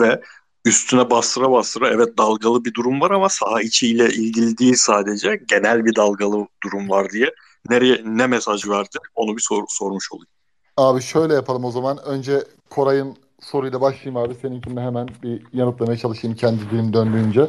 ve 0.00 0.20
üstüne 0.64 1.10
bastıra 1.10 1.52
bastıra 1.52 1.88
evet 1.88 2.18
dalgalı 2.18 2.64
bir 2.64 2.74
durum 2.74 3.00
var 3.00 3.10
ama 3.10 3.28
saha 3.28 3.62
içiyle 3.62 4.08
ilgili 4.08 4.58
değil 4.58 4.74
sadece 4.76 5.40
genel 5.48 5.84
bir 5.84 5.94
dalgalı 5.96 6.46
durum 6.64 6.88
var 6.90 7.10
diye 7.10 7.34
nereye 7.68 8.02
ne 8.04 8.26
mesaj 8.26 8.68
verdi 8.68 8.98
onu 9.14 9.36
bir 9.36 9.42
sor, 9.42 9.64
sormuş 9.68 10.12
olayım. 10.12 10.39
Abi 10.80 11.02
şöyle 11.02 11.34
yapalım 11.34 11.64
o 11.64 11.70
zaman. 11.70 11.98
Önce 12.04 12.44
Koray'ın 12.70 13.16
soruyla 13.40 13.80
başlayayım 13.80 14.16
abi. 14.16 14.34
Seninkini 14.34 14.80
hemen 14.80 15.08
bir 15.22 15.42
yanıtlamaya 15.52 15.98
çalışayım 15.98 16.36
kendi 16.36 16.70
dilim 16.70 16.92
döndüğünce. 16.92 17.46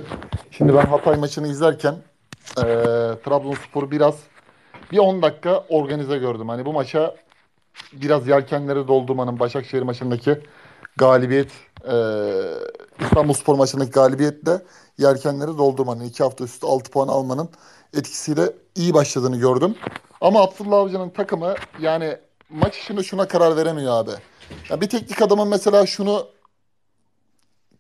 Şimdi 0.52 0.76
ben 0.76 0.86
Hatay 0.86 1.18
maçını 1.18 1.48
izlerken 1.48 1.96
e, 2.58 2.64
Trabzonspor'u 3.26 3.92
biraz 3.92 4.16
bir 4.92 4.98
10 4.98 5.22
dakika 5.22 5.66
organize 5.70 6.18
gördüm. 6.18 6.50
Hani 6.50 6.66
bu 6.66 6.74
maça 6.74 7.16
biraz 7.94 8.28
yelkenleri 8.28 8.88
doldurmanın 8.88 9.40
Başakşehir 9.40 9.82
maçındaki 9.82 10.40
galibiyet 10.98 11.52
e, 11.92 11.96
İstanbul 13.00 13.34
Spor 13.34 13.56
maçındaki 13.56 13.92
galibiyetle 13.92 14.62
yelkenleri 14.98 15.58
doldurmanın 15.58 16.04
iki 16.04 16.24
hafta 16.24 16.44
üstü 16.44 16.68
6 16.68 16.92
puan 16.92 17.08
almanın 17.08 17.50
etkisiyle 17.94 18.54
iyi 18.76 18.94
başladığını 18.94 19.38
gördüm. 19.38 19.76
Ama 20.22 20.42
Abdullah 20.42 20.78
Avcı'nın 20.78 21.10
takımı 21.10 21.54
yani 21.80 22.18
maç 22.52 22.78
içinde 22.78 23.04
şuna 23.04 23.28
karar 23.28 23.58
veremiyor 23.58 23.94
abi. 23.94 24.12
Ya 24.70 24.82
bir 24.82 24.90
teknik 24.90 25.22
adamın 25.22 25.48
mesela 25.48 25.86
şunu 25.86 26.28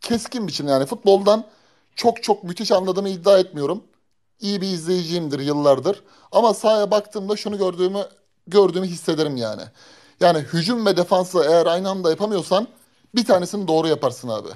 keskin 0.01 0.47
biçim 0.47 0.67
yani 0.67 0.85
futboldan 0.85 1.45
çok 1.95 2.23
çok 2.23 2.43
müthiş 2.43 2.71
anladığımı 2.71 3.09
iddia 3.09 3.39
etmiyorum. 3.39 3.83
İyi 4.39 4.61
bir 4.61 4.67
izleyiciyimdir 4.67 5.39
yıllardır. 5.39 6.03
Ama 6.31 6.53
sahaya 6.53 6.91
baktığımda 6.91 7.35
şunu 7.35 7.57
gördüğümü 7.57 8.05
gördüğümü 8.47 8.87
hissederim 8.87 9.37
yani. 9.37 9.61
Yani 10.19 10.39
hücum 10.39 10.85
ve 10.85 10.97
defansı 10.97 11.45
eğer 11.49 11.65
aynı 11.65 11.89
anda 11.89 12.09
yapamıyorsan 12.09 12.67
bir 13.15 13.25
tanesini 13.25 13.67
doğru 13.67 13.87
yaparsın 13.87 14.27
abi. 14.27 14.49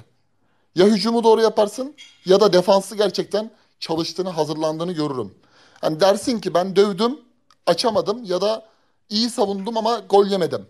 Ya 0.74 0.86
hücumu 0.86 1.24
doğru 1.24 1.40
yaparsın 1.40 1.94
ya 2.24 2.40
da 2.40 2.52
defansı 2.52 2.96
gerçekten 2.96 3.50
çalıştığını, 3.80 4.30
hazırlandığını 4.30 4.92
görürüm. 4.92 5.34
Hani 5.80 6.00
dersin 6.00 6.40
ki 6.40 6.54
ben 6.54 6.76
dövdüm, 6.76 7.20
açamadım 7.66 8.24
ya 8.24 8.40
da 8.40 8.66
iyi 9.10 9.30
savundum 9.30 9.76
ama 9.76 9.98
gol 9.98 10.26
yemedim. 10.26 10.66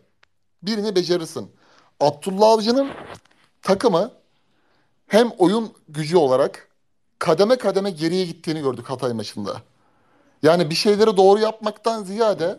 Birini 0.63 0.97
becerirsin. 0.97 1.51
Abdullah 2.01 2.49
Avcı'nın 2.49 2.91
takımı 3.63 4.11
hem 5.07 5.31
oyun 5.39 5.73
gücü 5.89 6.17
olarak 6.17 6.69
kademe 7.19 7.57
kademe 7.57 7.91
geriye 7.91 8.25
gittiğini 8.25 8.61
gördük 8.61 8.91
Hatay 8.91 9.13
maçında. 9.13 9.63
Yani 10.43 10.71
bir 10.71 10.75
şeyleri 10.75 11.17
doğru 11.17 11.41
yapmaktan 11.41 12.05
ziyade 12.05 12.59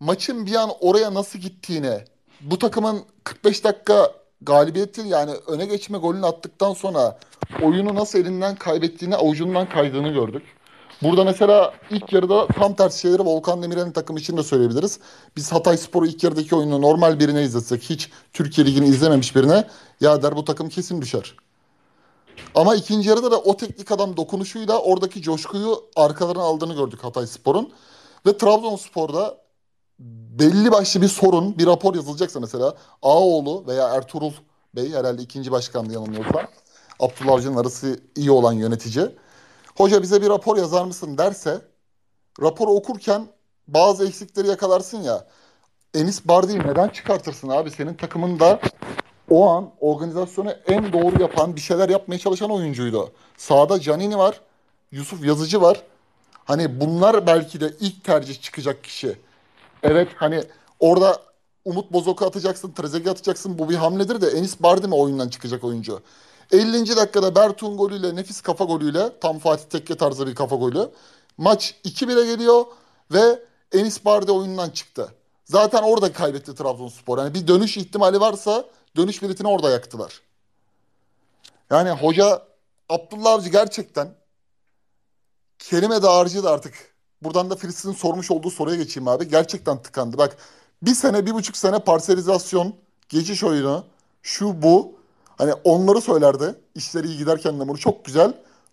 maçın 0.00 0.46
bir 0.46 0.54
an 0.54 0.70
oraya 0.80 1.14
nasıl 1.14 1.38
gittiğine, 1.38 2.04
bu 2.40 2.58
takımın 2.58 3.02
45 3.24 3.64
dakika 3.64 4.12
galibiyeti 4.42 5.00
yani 5.00 5.32
öne 5.46 5.66
geçme 5.66 5.98
golünü 5.98 6.26
attıktan 6.26 6.74
sonra 6.74 7.18
oyunu 7.62 7.94
nasıl 7.94 8.18
elinden 8.18 8.56
kaybettiğini, 8.56 9.16
avucundan 9.16 9.68
kaydığını 9.68 10.08
gördük. 10.08 10.42
Burada 11.04 11.24
mesela 11.24 11.74
ilk 11.90 12.12
yarıda 12.12 12.46
tam 12.46 12.74
tersi 12.74 13.00
şeyleri 13.00 13.24
Volkan 13.24 13.62
Demirel'in 13.62 13.92
takım 13.92 14.16
için 14.16 14.36
de 14.36 14.42
söyleyebiliriz. 14.42 14.98
Biz 15.36 15.52
Hatay 15.52 15.76
Spor'u 15.76 16.06
ilk 16.06 16.24
yarıdaki 16.24 16.56
oyunu 16.56 16.82
normal 16.82 17.20
birine 17.20 17.42
izletsek, 17.42 17.82
hiç 17.82 18.10
Türkiye 18.32 18.66
Ligi'ni 18.66 18.86
izlememiş 18.86 19.36
birine 19.36 19.68
ya 20.00 20.22
der 20.22 20.36
bu 20.36 20.44
takım 20.44 20.68
kesin 20.68 21.02
düşer. 21.02 21.34
Ama 22.54 22.74
ikinci 22.74 23.08
yarıda 23.08 23.30
da 23.30 23.38
o 23.38 23.56
teknik 23.56 23.92
adam 23.92 24.16
dokunuşuyla 24.16 24.78
oradaki 24.78 25.22
coşkuyu 25.22 25.84
arkalarına 25.96 26.42
aldığını 26.42 26.74
gördük 26.74 27.04
Hatay 27.04 27.26
Spor'un. 27.26 27.72
Ve 28.26 28.38
Trabzonspor'da 28.38 29.38
belli 30.38 30.72
başlı 30.72 31.02
bir 31.02 31.08
sorun, 31.08 31.58
bir 31.58 31.66
rapor 31.66 31.94
yazılacaksa 31.94 32.40
mesela 32.40 32.74
Ağoğlu 33.02 33.64
veya 33.66 33.88
Ertuğrul 33.88 34.32
Bey 34.76 34.92
herhalde 34.92 35.22
ikinci 35.22 35.52
başkandı 35.52 35.92
yanılmıyorsam. 35.92 36.42
Abdullah 37.00 37.32
Avcı'nın 37.32 37.56
arası 37.56 38.00
iyi 38.16 38.30
olan 38.30 38.52
yönetici. 38.52 39.10
Hoca 39.76 40.02
bize 40.02 40.22
bir 40.22 40.28
rapor 40.28 40.56
yazar 40.56 40.84
mısın 40.84 41.18
derse 41.18 41.60
raporu 42.42 42.70
okurken 42.70 43.26
bazı 43.68 44.06
eksikleri 44.06 44.48
yakalarsın 44.48 45.02
ya. 45.02 45.26
Enis 45.94 46.24
Bardi'yi 46.24 46.58
neden 46.58 46.88
çıkartırsın 46.88 47.48
abi? 47.48 47.70
Senin 47.70 47.94
takımında 47.94 48.60
o 49.30 49.48
an 49.48 49.70
organizasyonu 49.80 50.50
en 50.66 50.92
doğru 50.92 51.22
yapan, 51.22 51.56
bir 51.56 51.60
şeyler 51.60 51.88
yapmaya 51.88 52.18
çalışan 52.18 52.50
oyuncuydu. 52.50 53.12
Sağda 53.36 53.80
Canini 53.80 54.18
var, 54.18 54.40
Yusuf 54.92 55.24
Yazıcı 55.24 55.62
var. 55.62 55.82
Hani 56.44 56.80
bunlar 56.80 57.26
belki 57.26 57.60
de 57.60 57.74
ilk 57.80 58.04
tercih 58.04 58.42
çıkacak 58.42 58.84
kişi. 58.84 59.18
Evet 59.82 60.08
hani 60.16 60.44
orada 60.80 61.22
Umut 61.64 61.92
Bozok'u 61.92 62.26
atacaksın, 62.26 62.72
Trezeguet 62.72 63.08
atacaksın. 63.08 63.58
Bu 63.58 63.70
bir 63.70 63.74
hamledir 63.74 64.20
de 64.20 64.26
Enis 64.26 64.62
Bardi 64.62 64.88
mi 64.88 64.94
oyundan 64.94 65.28
çıkacak 65.28 65.64
oyuncu? 65.64 66.02
50. 66.54 66.96
dakikada 66.96 67.34
Bertun 67.34 67.76
golüyle, 67.76 68.16
nefis 68.16 68.40
kafa 68.40 68.64
golüyle, 68.64 69.20
tam 69.20 69.38
Fatih 69.38 69.64
Tekke 69.64 69.94
tarzı 69.94 70.26
bir 70.26 70.34
kafa 70.34 70.56
golü. 70.56 70.90
Maç 71.38 71.74
2-1'e 71.84 72.26
geliyor 72.26 72.64
ve 73.12 73.42
Enis 73.72 74.04
Bardi 74.04 74.32
oyundan 74.32 74.70
çıktı. 74.70 75.14
Zaten 75.44 75.82
orada 75.82 76.12
kaybetti 76.12 76.54
Trabzonspor. 76.54 77.18
Yani 77.18 77.34
bir 77.34 77.46
dönüş 77.48 77.76
ihtimali 77.76 78.20
varsa 78.20 78.64
dönüş 78.96 79.22
biletini 79.22 79.48
orada 79.48 79.70
yaktılar. 79.70 80.20
Yani 81.70 81.90
hoca 81.90 82.42
Abdullah 82.88 83.32
Avcı 83.32 83.50
gerçekten 83.50 84.14
kelime 85.58 86.02
dağarcıydı 86.02 86.50
artık 86.50 86.94
Buradan 87.24 87.50
da 87.50 87.56
Filistin'in 87.56 87.94
sormuş 87.94 88.30
olduğu 88.30 88.50
soruya 88.50 88.76
geçeyim 88.76 89.08
abi. 89.08 89.28
Gerçekten 89.28 89.82
tıkandı. 89.82 90.18
Bak 90.18 90.36
bir 90.82 90.94
sene, 90.94 91.26
bir 91.26 91.34
buçuk 91.34 91.56
sene 91.56 91.78
parselizasyon, 91.78 92.74
geçiş 93.08 93.44
oyunu, 93.44 93.84
şu 94.22 94.62
bu. 94.62 94.92
Hani 95.38 95.52
onları 95.64 96.00
söylerdi. 96.00 96.54
İşleri 96.74 97.06
iyi 97.06 97.18
giderken 97.18 97.60
de 97.60 97.68
bunu 97.68 97.78
çok 97.78 98.04
güzel 98.04 98.32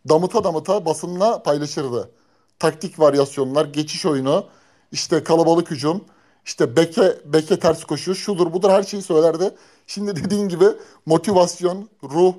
damıta 0.09 0.43
damıta 0.43 0.85
basınla 0.85 1.43
paylaşırdı. 1.43 2.11
Taktik 2.59 2.99
varyasyonlar, 2.99 3.65
geçiş 3.65 4.05
oyunu, 4.05 4.45
işte 4.91 5.23
kalabalık 5.23 5.71
hücum, 5.71 6.05
işte 6.45 6.75
beke, 6.75 7.17
beke 7.25 7.59
ters 7.59 7.83
koşu, 7.83 8.15
şudur 8.15 8.53
budur 8.53 8.69
her 8.69 8.83
şeyi 8.83 9.03
söylerdi. 9.03 9.55
Şimdi 9.87 10.15
dediğin 10.15 10.49
gibi 10.49 10.65
motivasyon, 11.05 11.89
ruh, 12.03 12.33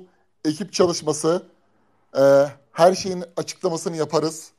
ekip 0.45 0.73
çalışması, 0.73 1.43
e, 2.17 2.45
her 2.71 2.95
şeyin 2.95 3.23
açıklamasını 3.37 3.97
yaparız 3.97 4.51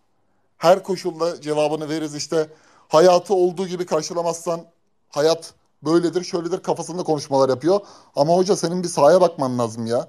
her 0.58 0.82
koşulda 0.82 1.40
cevabını 1.40 1.88
veririz. 1.88 2.14
İşte 2.14 2.48
hayatı 2.88 3.34
olduğu 3.34 3.66
gibi 3.66 3.86
karşılamazsan 3.86 4.64
hayat 5.08 5.54
böyledir 5.84 6.24
şöyledir 6.24 6.60
kafasında 6.60 7.02
konuşmalar 7.02 7.48
yapıyor. 7.48 7.80
Ama 8.16 8.36
hoca 8.36 8.56
senin 8.56 8.82
bir 8.82 8.88
sahaya 8.88 9.20
bakman 9.20 9.58
lazım 9.58 9.86
ya. 9.86 10.08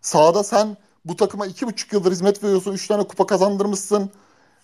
Sahada 0.00 0.44
sen 0.44 0.76
bu 1.04 1.16
takıma 1.16 1.46
iki 1.46 1.66
buçuk 1.66 1.92
yıldır 1.92 2.12
hizmet 2.12 2.44
veriyorsun. 2.44 2.72
Üç 2.72 2.86
tane 2.86 3.06
kupa 3.06 3.26
kazandırmışsın. 3.26 4.10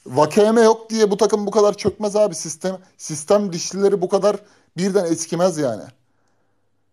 Vakeme 0.06 0.60
yok 0.60 0.90
diye 0.90 1.10
bu 1.10 1.16
takım 1.16 1.46
bu 1.46 1.50
kadar 1.50 1.74
çökmez 1.74 2.16
abi. 2.16 2.34
Sistem 2.34 2.78
sistem 2.96 3.52
dişlileri 3.52 4.02
bu 4.02 4.08
kadar 4.08 4.36
birden 4.76 5.04
eskimez 5.04 5.58
yani. 5.58 5.82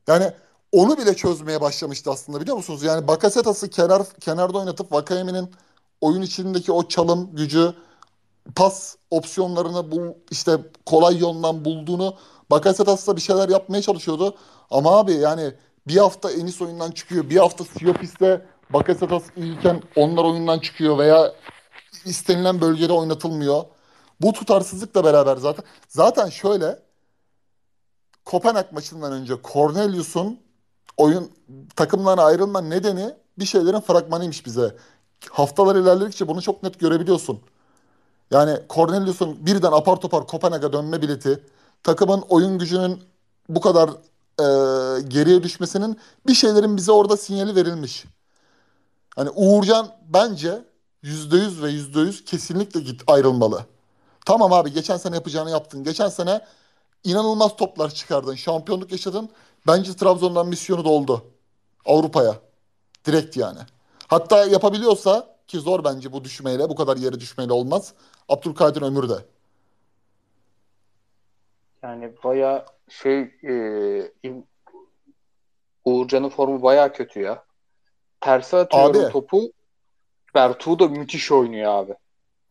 Yani 0.08 0.32
onu 0.72 0.98
bile 0.98 1.16
çözmeye 1.16 1.62
başlamıştı 1.62 2.12
aslında 2.12 2.42
biliyor 2.42 2.58
musunuz? 2.58 2.84
Yani 2.84 3.08
Bakasetas'ı 3.08 3.70
kenar 3.70 4.04
kenarda 4.20 4.58
oynatıp 4.58 4.92
Vakayeme'nin 4.92 5.52
oyun 6.02 6.22
içindeki 6.22 6.72
o 6.72 6.88
çalım 6.88 7.36
gücü, 7.36 7.74
pas 8.56 8.96
opsiyonlarını 9.12 9.92
bu 9.92 10.18
işte 10.32 10.58
kolay 10.86 11.18
yoldan 11.18 11.66
bulduğunu 11.66 12.16
Bakasetas 12.52 13.08
da 13.08 13.16
bir 13.16 13.22
şeyler 13.22 13.50
yapmaya 13.50 13.82
çalışıyordu. 13.82 14.36
Ama 14.72 14.98
abi 14.98 15.14
yani 15.14 15.54
Bir 15.88 15.98
hafta 15.98 16.32
Enis 16.32 16.62
oyundan 16.62 16.92
çıkıyor. 16.92 17.30
Bir 17.30 17.38
hafta 17.38 17.64
Siopis'te 17.64 18.46
Bakasetas 18.70 19.24
iyiyken 19.38 19.82
onlar 19.96 20.24
oyundan 20.24 20.60
çıkıyor 20.60 20.98
veya 20.98 21.34
istenilen 22.06 22.62
bölgede 22.62 22.94
oynatılmıyor. 22.94 23.64
Bu 24.22 24.34
tutarsızlıkla 24.34 25.04
beraber 25.04 25.38
zaten 25.38 25.66
zaten 25.88 26.30
şöyle 26.30 26.80
Kopenhag 28.26 28.72
maçından 28.72 29.12
önce 29.12 29.34
Cornelius'un 29.54 30.40
oyun 30.98 31.32
takımdan 31.76 32.18
ayrılma 32.18 32.62
nedeni 32.62 33.14
bir 33.40 33.46
şeylerin 33.46 33.80
fragmanıymış 33.80 34.46
bize. 34.46 34.76
Haftalar 35.30 35.76
ilerledikçe 35.76 36.28
bunu 36.28 36.42
çok 36.42 36.64
net 36.64 36.80
görebiliyorsun. 36.80 37.42
Yani 38.32 38.60
Cornelius'un 38.70 39.46
birden 39.46 39.72
apar 39.72 39.96
topar 39.96 40.28
Kopenhag'a 40.28 40.74
dönme 40.74 41.02
bileti, 41.02 41.44
takımın 41.84 42.24
oyun 42.30 42.60
gücünün 42.60 43.04
bu 43.50 43.62
kadar 43.62 43.90
e, 44.40 44.46
geriye 45.02 45.44
düşmesinin 45.44 46.00
bir 46.28 46.34
şeylerin 46.34 46.78
bize 46.78 46.92
orada 46.92 47.18
sinyali 47.18 47.56
verilmiş. 47.56 48.06
Hani 49.16 49.30
Uğurcan 49.30 49.88
bence 50.14 50.64
%100 51.04 51.62
ve 51.64 51.72
%100 51.72 52.24
kesinlikle 52.24 52.80
git 52.80 53.02
ayrılmalı. 53.08 53.66
Tamam 54.26 54.54
abi 54.54 54.74
geçen 54.74 54.98
sene 54.98 55.16
yapacağını 55.16 55.52
yaptın. 55.52 55.84
Geçen 55.84 56.10
sene 56.10 56.42
inanılmaz 57.04 57.56
toplar 57.56 57.90
çıkardın. 57.90 58.36
Şampiyonluk 58.36 58.92
yaşadın. 58.92 59.30
Bence 59.68 59.94
Trabzon'dan 59.94 60.48
misyonu 60.48 60.86
doldu. 60.86 61.26
Avrupa'ya. 61.86 62.36
Direkt 63.06 63.38
yani. 63.38 63.60
Hatta 64.08 64.46
yapabiliyorsa 64.46 65.38
ki 65.48 65.60
zor 65.60 65.84
bence 65.84 66.14
bu 66.14 66.24
düşmeyle 66.24 66.70
bu 66.70 66.76
kadar 66.76 66.98
yere 66.98 67.20
düşmeyle 67.20 67.54
olmaz. 67.54 67.94
Abdülkadir 68.30 68.82
Ömür 68.82 69.10
de. 69.10 69.26
Yani 71.84 72.12
baya 72.24 72.66
şey 72.90 73.20
e, 73.22 74.34
Uğurcan'ın 75.86 76.30
formu 76.30 76.64
baya 76.64 76.94
kötü 76.94 77.22
ya. 77.22 77.44
Terse 78.22 78.58
atıyorum 78.58 79.06
Abi. 79.06 79.12
topu. 79.12 79.52
Bertu 80.36 80.80
da 80.80 80.88
müthiş 80.88 81.32
oynuyor 81.32 81.72
abi. 81.72 81.96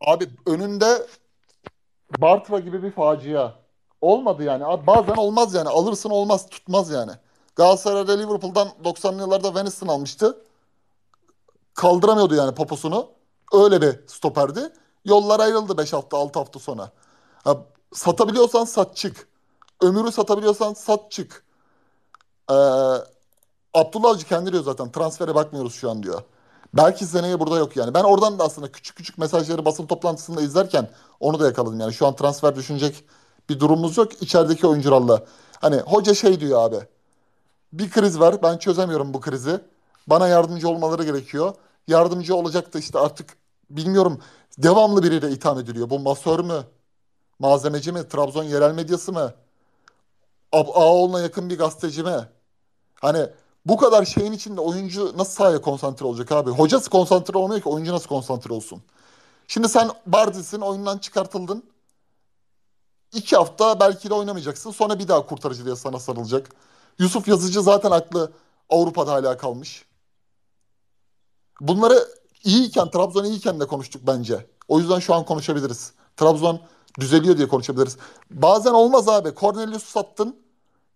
Abi 0.01 0.29
önünde 0.45 0.85
Bartra 2.17 2.59
gibi 2.59 2.83
bir 2.83 2.91
facia. 2.91 3.51
Olmadı 4.01 4.43
yani. 4.43 4.65
Abi 4.65 4.87
bazen 4.87 5.15
olmaz 5.15 5.53
yani. 5.53 5.69
Alırsın 5.69 6.09
olmaz. 6.09 6.49
Tutmaz 6.49 6.91
yani. 6.91 7.11
Galatasaray'da 7.55 8.17
Liverpool'dan 8.17 8.67
90'lı 8.83 9.21
yıllarda 9.21 9.55
Venison 9.55 9.87
almıştı. 9.87 10.37
Kaldıramıyordu 11.73 12.35
yani 12.35 12.55
poposunu. 12.55 13.09
Öyle 13.53 13.81
bir 13.81 14.07
stoperdi. 14.07 14.59
Yollar 15.05 15.39
ayrıldı 15.39 15.77
5 15.77 15.93
hafta 15.93 16.17
6 16.17 16.39
hafta 16.39 16.59
sonra. 16.59 16.91
Ha, 17.43 17.57
satabiliyorsan 17.93 18.65
sat 18.65 18.95
çık. 18.95 19.27
Ömürü 19.81 20.11
satabiliyorsan 20.11 20.73
sat 20.73 21.11
çık. 21.11 21.43
Ee, 22.49 22.53
Abdullah 23.73 24.09
Avcı 24.09 24.25
kendi 24.25 24.51
diyor 24.51 24.63
zaten. 24.63 24.91
Transfere 24.91 25.35
bakmıyoruz 25.35 25.73
şu 25.73 25.91
an 25.91 26.03
diyor. 26.03 26.21
Belki 26.73 27.05
seneye 27.05 27.39
burada 27.39 27.57
yok 27.57 27.77
yani. 27.77 27.93
Ben 27.93 28.03
oradan 28.03 28.39
da 28.39 28.43
aslında 28.43 28.71
küçük 28.71 28.95
küçük 28.97 29.17
mesajları 29.17 29.65
basın 29.65 29.85
toplantısında 29.85 30.41
izlerken 30.41 30.89
onu 31.19 31.39
da 31.39 31.45
yakaladım. 31.45 31.79
Yani 31.79 31.93
şu 31.93 32.07
an 32.07 32.15
transfer 32.15 32.55
düşünecek 32.55 33.03
bir 33.49 33.59
durumumuz 33.59 33.97
yok 33.97 34.21
içerideki 34.21 34.67
oyuncularla. 34.67 35.25
Hani 35.61 35.77
hoca 35.77 36.13
şey 36.13 36.39
diyor 36.39 36.61
abi. 36.63 36.79
Bir 37.73 37.91
kriz 37.91 38.19
var. 38.19 38.43
Ben 38.43 38.57
çözemiyorum 38.57 39.13
bu 39.13 39.21
krizi. 39.21 39.59
Bana 40.07 40.27
yardımcı 40.27 40.69
olmaları 40.69 41.03
gerekiyor. 41.03 41.53
Yardımcı 41.87 42.35
olacak 42.35 42.73
da 42.73 42.79
işte 42.79 42.99
artık 42.99 43.37
bilmiyorum 43.69 44.21
devamlı 44.57 45.03
biriyle 45.03 45.31
itham 45.31 45.59
ediliyor. 45.59 45.89
Bu 45.89 45.99
masör 45.99 46.39
mü? 46.39 46.63
Malzemeci 47.41 47.91
mi? 47.91 48.07
Trabzon 48.07 48.43
yerel 48.43 48.73
medyası 48.73 49.13
mı? 49.13 49.33
A- 50.51 50.57
Ağoğlu'na 50.59 51.21
yakın 51.21 51.49
bir 51.49 51.57
gazeteci 51.57 52.03
mi? 52.03 52.29
Hani 52.95 53.29
bu 53.65 53.77
kadar 53.77 54.05
şeyin 54.05 54.31
içinde 54.31 54.61
oyuncu 54.61 55.17
nasıl 55.17 55.31
sahaya 55.33 55.61
konsantre 55.61 56.05
olacak 56.05 56.31
abi? 56.31 56.49
Hocası 56.49 56.89
konsantre 56.89 57.37
olmuyor 57.37 57.61
ki 57.61 57.69
oyuncu 57.69 57.93
nasıl 57.93 58.07
konsantre 58.07 58.53
olsun? 58.53 58.83
Şimdi 59.47 59.69
sen 59.69 59.91
Bardis'in 60.05 60.61
oyundan 60.61 60.97
çıkartıldın. 60.97 61.63
İki 63.13 63.35
hafta 63.35 63.79
belki 63.79 64.09
de 64.09 64.13
oynamayacaksın. 64.13 64.71
Sonra 64.71 64.99
bir 64.99 65.07
daha 65.07 65.25
kurtarıcı 65.25 65.65
diye 65.65 65.75
sana 65.75 65.99
sarılacak. 65.99 66.49
Yusuf 66.99 67.27
Yazıcı 67.27 67.61
zaten 67.61 67.91
aklı 67.91 68.31
Avrupa'da 68.69 69.11
hala 69.11 69.37
kalmış. 69.37 69.85
Bunları 71.61 72.07
iyiyken, 72.43 72.89
Trabzon 72.91 73.23
iyiyken 73.23 73.59
de 73.59 73.67
konuştuk 73.67 74.01
bence. 74.07 74.47
O 74.67 74.79
yüzden 74.79 74.99
şu 74.99 75.13
an 75.13 75.25
konuşabiliriz. 75.25 75.93
Trabzon 76.17 76.61
düzeliyor 76.99 77.37
diye 77.37 77.47
konuşabiliriz. 77.47 77.97
Bazen 78.31 78.71
olmaz 78.71 79.09
abi. 79.09 79.29
Cornelius'u 79.39 79.87
sattın. 79.87 80.35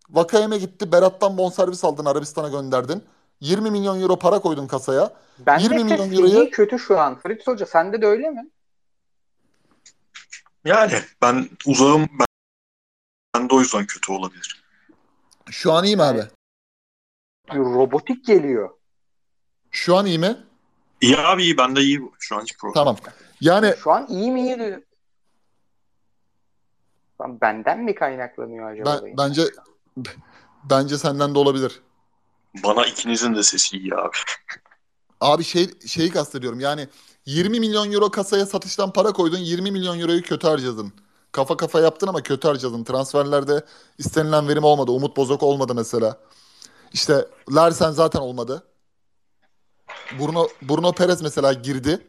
Vakayeme 0.10 0.58
gitti. 0.58 0.92
Berat'tan 0.92 1.38
bonservis 1.38 1.84
aldın. 1.84 2.06
Arabistan'a 2.06 2.50
gönderdin. 2.50 3.04
20 3.40 3.72
milyon 3.72 4.02
euro 4.02 4.20
para 4.20 4.40
koydun 4.40 4.68
kasaya. 4.68 5.14
Bence 5.40 5.64
20 5.64 5.78
de 5.78 5.84
milyon 5.84 6.12
euroyu- 6.12 6.50
kötü 6.50 6.80
şu 6.80 7.00
an. 7.00 7.20
Fritz 7.20 7.48
Hoca 7.48 7.66
sende 7.66 8.02
de 8.02 8.06
öyle 8.06 8.30
mi? 8.30 8.50
Yani 10.66 10.94
ben 11.22 11.50
uzağım 11.66 12.08
ben, 12.20 12.26
ben 13.36 13.50
de 13.50 13.56
o 13.56 13.60
yüzden 13.60 13.86
kötü 13.86 14.12
olabilir. 14.12 14.64
Şu 15.50 15.72
an 15.74 15.84
iyi 15.84 15.96
mi 15.96 16.04
abi? 16.04 16.24
Robotik 17.54 18.26
geliyor. 18.26 18.70
Şu 19.72 19.96
an 19.98 20.06
iyi 20.06 20.20
mi? 20.20 20.38
İyi 21.02 21.18
abi 21.18 21.44
iyi 21.44 21.58
ben 21.58 21.76
de 21.76 21.82
iyi. 21.82 22.02
Şu 22.20 22.36
an 22.36 22.42
hiç 22.42 22.58
problem. 22.58 22.74
Tamam. 22.74 22.98
Yani 23.42 23.74
Şu 23.84 23.92
an 23.92 24.08
iyi 24.10 24.32
mi 24.32 24.42
iyi 24.42 24.60
diyor. 24.60 24.82
Lan 27.22 27.42
benden 27.42 27.84
mi 27.84 27.96
kaynaklanıyor 27.96 28.72
acaba? 28.72 29.02
ben, 29.04 29.18
bence 29.18 29.42
bence 30.70 30.98
senden 30.98 31.36
de 31.36 31.40
olabilir. 31.40 31.82
Bana 32.64 32.86
ikinizin 32.86 33.36
de 33.36 33.44
sesi 33.44 33.78
iyi 33.78 33.96
abi. 33.96 34.18
Abi 35.22 35.44
şey 35.44 35.70
şeyi 35.88 36.10
kastediyorum. 36.10 36.60
Yani 36.60 36.88
20 37.26 37.60
milyon 37.60 37.92
euro 37.92 38.12
kasaya 38.12 38.46
satıştan 38.46 38.94
para 38.94 39.12
koydun. 39.12 39.38
20 39.38 39.72
milyon 39.72 40.00
euroyu 40.00 40.22
kötü 40.22 40.48
harcadın. 40.48 40.94
Kafa 41.32 41.58
kafa 41.58 41.80
yaptın 41.82 42.08
ama 42.08 42.24
kötü 42.24 42.48
harcadın. 42.48 42.84
Transferlerde 42.84 43.66
istenilen 43.98 44.48
verim 44.48 44.64
olmadı. 44.64 44.92
Umut 44.92 45.18
Bozok 45.18 45.44
olmadı 45.44 45.76
mesela. 45.76 46.18
İşte 46.94 47.28
Larsen 47.56 47.92
zaten 47.92 48.20
olmadı. 48.20 48.64
Bruno, 50.20 50.48
Bruno 50.62 50.92
Perez 50.94 51.22
mesela 51.22 51.54
girdi. 51.54 52.08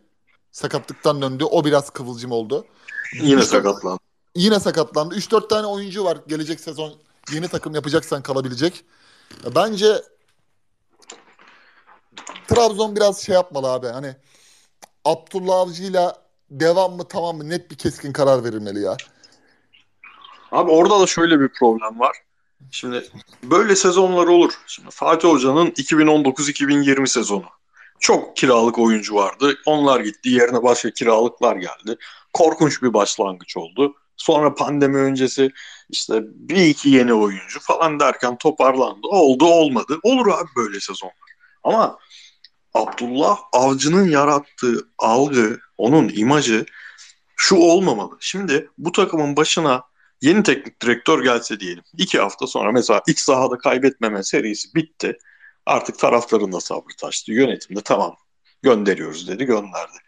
Sakatlıktan 0.53 1.23
döndü. 1.23 1.45
O 1.45 1.65
biraz 1.65 1.91
kıvılcım 1.91 2.33
oldu. 2.33 2.67
Yine 3.15 3.41
İşte- 3.41 3.57
sakatlandı. 3.57 4.06
Yine 4.37 4.61
sakatlandı. 4.61 5.15
3-4 5.15 5.49
tane 5.49 5.67
oyuncu 5.67 6.05
var 6.05 6.19
gelecek 6.27 6.61
sezon 6.61 6.95
yeni 7.33 7.49
takım 7.49 7.75
yapacaksan 7.75 8.23
kalabilecek. 8.23 8.85
Bence 9.55 10.03
Trabzon 12.49 12.97
biraz 12.97 13.23
şey 13.23 13.35
yapmalı 13.35 13.73
abi. 13.73 13.87
Hani 13.87 14.17
Abdullah 15.05 15.55
Avcı'yla 15.55 16.23
devam 16.51 16.93
mı 16.93 17.09
tamam 17.09 17.37
mı 17.37 17.49
net 17.49 17.71
bir 17.71 17.77
keskin 17.77 18.13
karar 18.13 18.45
verilmeli 18.45 18.83
ya. 18.83 18.97
Abi 20.53 20.71
orada 20.71 21.01
da 21.01 21.07
şöyle 21.07 21.41
bir 21.41 21.49
problem 21.49 22.01
var. 22.01 22.17
Şimdi 22.71 23.09
böyle 23.43 23.77
sezonlar 23.77 24.27
olur. 24.27 24.53
Şimdi 24.67 24.89
Fatih 24.91 25.29
Hoca'nın 25.29 25.67
2019-2020 25.67 27.07
sezonu. 27.07 27.45
Çok 28.01 28.37
kiralık 28.37 28.79
oyuncu 28.79 29.15
vardı. 29.15 29.59
Onlar 29.67 30.01
gitti. 30.01 30.29
Yerine 30.29 30.63
başka 30.63 30.91
kiralıklar 30.91 31.57
geldi. 31.57 31.97
Korkunç 32.33 32.83
bir 32.83 32.95
başlangıç 32.95 33.57
oldu. 33.57 33.95
Sonra 34.17 34.55
pandemi 34.55 34.97
öncesi 34.97 35.51
işte 35.89 36.21
bir 36.25 36.57
iki 36.57 36.89
yeni 36.89 37.15
oyuncu 37.15 37.61
falan 37.61 38.01
derken 38.01 38.39
toparlandı. 38.39 39.07
Oldu 39.07 39.45
olmadı. 39.45 39.99
Olur 40.03 40.27
abi 40.27 40.49
böyle 40.57 40.81
sezonlar. 40.81 41.15
Ama 41.65 41.99
Abdullah 42.75 43.39
Avcı'nın 43.53 44.09
yarattığı 44.09 44.89
algı, 44.99 45.59
onun 45.79 46.09
imajı 46.15 46.67
şu 47.37 47.57
olmamalı. 47.57 48.17
Şimdi 48.21 48.71
bu 48.79 48.93
takımın 48.93 49.37
başına 49.37 49.83
yeni 50.21 50.43
teknik 50.43 50.83
direktör 50.83 51.23
gelse 51.23 51.61
diyelim. 51.61 51.85
iki 51.99 52.19
hafta 52.19 52.47
sonra 52.47 52.73
mesela 52.73 53.03
iç 53.09 53.19
sahada 53.19 53.59
kaybetmeme 53.59 54.23
serisi 54.23 54.75
bitti. 54.75 55.19
Artık 55.67 55.99
taraftarın 55.99 56.53
da 56.53 56.61
sabrı 56.61 56.97
taştı. 57.01 57.33
Yönetimde 57.33 57.81
tamam 57.81 58.17
gönderiyoruz 58.63 59.29
dedi 59.29 59.45
gönderdi. 59.45 59.99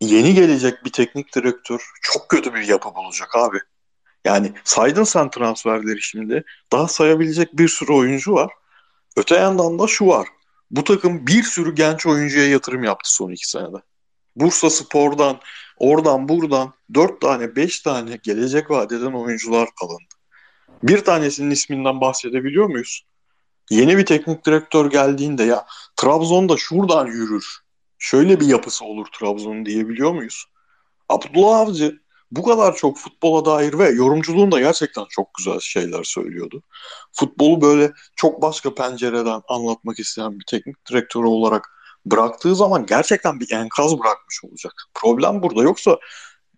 Yeni 0.00 0.34
gelecek 0.34 0.84
bir 0.84 0.92
teknik 0.92 1.34
direktör 1.34 1.90
çok 2.02 2.28
kötü 2.28 2.54
bir 2.54 2.68
yapı 2.68 2.94
bulacak 2.94 3.36
abi. 3.36 3.58
Yani 4.24 4.52
saydın 4.64 5.04
sen 5.04 5.30
transferleri 5.30 6.02
şimdi. 6.02 6.44
Daha 6.72 6.88
sayabilecek 6.88 7.58
bir 7.58 7.68
sürü 7.68 7.92
oyuncu 7.92 8.32
var. 8.32 8.52
Öte 9.16 9.34
yandan 9.34 9.78
da 9.78 9.86
şu 9.86 10.06
var. 10.06 10.28
Bu 10.70 10.84
takım 10.84 11.26
bir 11.26 11.42
sürü 11.42 11.74
genç 11.74 12.06
oyuncuya 12.06 12.48
yatırım 12.48 12.84
yaptı 12.84 13.14
son 13.14 13.30
iki 13.30 13.50
senede. 13.50 13.76
Bursa 14.36 14.70
Spor'dan, 14.70 15.40
oradan 15.76 16.28
buradan 16.28 16.72
dört 16.94 17.20
tane, 17.20 17.56
beş 17.56 17.80
tane 17.80 18.18
gelecek 18.22 18.70
vadeden 18.70 19.12
oyuncular 19.12 19.68
alındı. 19.82 20.14
Bir 20.82 21.04
tanesinin 21.04 21.50
isminden 21.50 22.00
bahsedebiliyor 22.00 22.66
muyuz? 22.66 23.04
Yeni 23.70 23.98
bir 23.98 24.06
teknik 24.06 24.46
direktör 24.46 24.90
geldiğinde 24.90 25.42
ya 25.42 25.66
Trabzon'da 25.96 26.56
şuradan 26.56 27.06
yürür. 27.06 27.58
Şöyle 27.98 28.40
bir 28.40 28.46
yapısı 28.46 28.84
olur 28.84 29.06
Trabzon'un 29.18 29.66
diyebiliyor 29.66 30.12
muyuz? 30.12 30.44
Abdullah 31.08 31.58
Avcı 31.58 32.00
bu 32.30 32.42
kadar 32.42 32.76
çok 32.76 32.98
futbola 32.98 33.44
dair 33.44 33.78
ve 33.78 33.88
yorumculuğunda 33.88 34.60
gerçekten 34.60 35.04
çok 35.10 35.34
güzel 35.34 35.60
şeyler 35.60 36.04
söylüyordu. 36.04 36.62
Futbolu 37.12 37.60
böyle 37.60 37.92
çok 38.16 38.42
başka 38.42 38.74
pencereden 38.74 39.42
anlatmak 39.48 39.98
isteyen 39.98 40.38
bir 40.40 40.44
teknik 40.44 40.86
direktör 40.90 41.24
olarak 41.24 41.70
bıraktığı 42.06 42.56
zaman 42.56 42.86
gerçekten 42.86 43.40
bir 43.40 43.52
enkaz 43.52 43.98
bırakmış 43.98 44.44
olacak. 44.44 44.72
Problem 44.94 45.42
burada 45.42 45.62
yoksa 45.62 45.98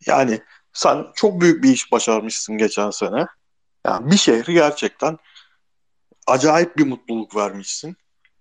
yani 0.07 0.41
sen 0.73 1.07
çok 1.15 1.41
büyük 1.41 1.65
bir 1.65 1.71
iş 1.71 1.93
başarmışsın 1.93 2.59
geçen 2.59 2.91
sene. 2.91 3.27
Yani 3.87 4.11
bir 4.11 4.17
şehri 4.17 4.53
gerçekten 4.53 5.19
acayip 6.27 6.77
bir 6.77 6.87
mutluluk 6.87 7.37
vermişsin. 7.37 7.97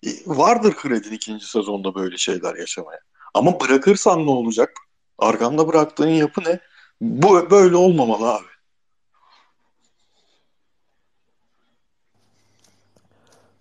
E, 0.06 0.10
vardır 0.26 0.74
kredin 0.74 1.12
ikinci 1.12 1.46
sezonda 1.46 1.94
böyle 1.94 2.16
şeyler 2.16 2.54
yaşamaya. 2.54 3.00
Ama 3.34 3.60
bırakırsan 3.60 4.26
ne 4.26 4.30
olacak? 4.30 4.70
Arkanda 5.18 5.68
bıraktığın 5.68 6.08
yapı 6.08 6.40
ne? 6.44 6.60
Bu 7.00 7.50
böyle 7.50 7.76
olmamalı 7.76 8.34
abi. 8.34 8.46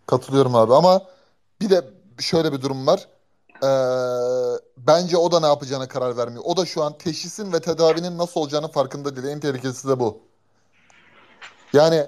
Katılıyorum 0.08 0.56
abi 0.56 0.74
ama 0.74 1.02
bir 1.62 1.70
de 1.70 1.86
şöyle 2.20 2.54
bir 2.54 2.62
durum 2.62 2.88
var. 2.88 3.08
Ee, 3.64 3.68
bence 4.78 5.18
o 5.18 5.32
da 5.32 5.40
ne 5.40 5.46
yapacağına 5.46 5.88
karar 5.88 6.18
vermiyor. 6.18 6.44
O 6.46 6.58
da 6.58 6.66
şu 6.66 6.84
an 6.84 6.98
teşhisin 6.98 7.54
ve 7.54 7.60
tedavinin 7.60 8.18
nasıl 8.18 8.42
olacağını 8.42 8.68
farkında 8.68 9.16
değil. 9.16 9.28
En 9.28 9.40
tehlikelisi 9.40 9.88
de 9.88 10.00
bu. 10.00 10.22
Yani 11.74 12.08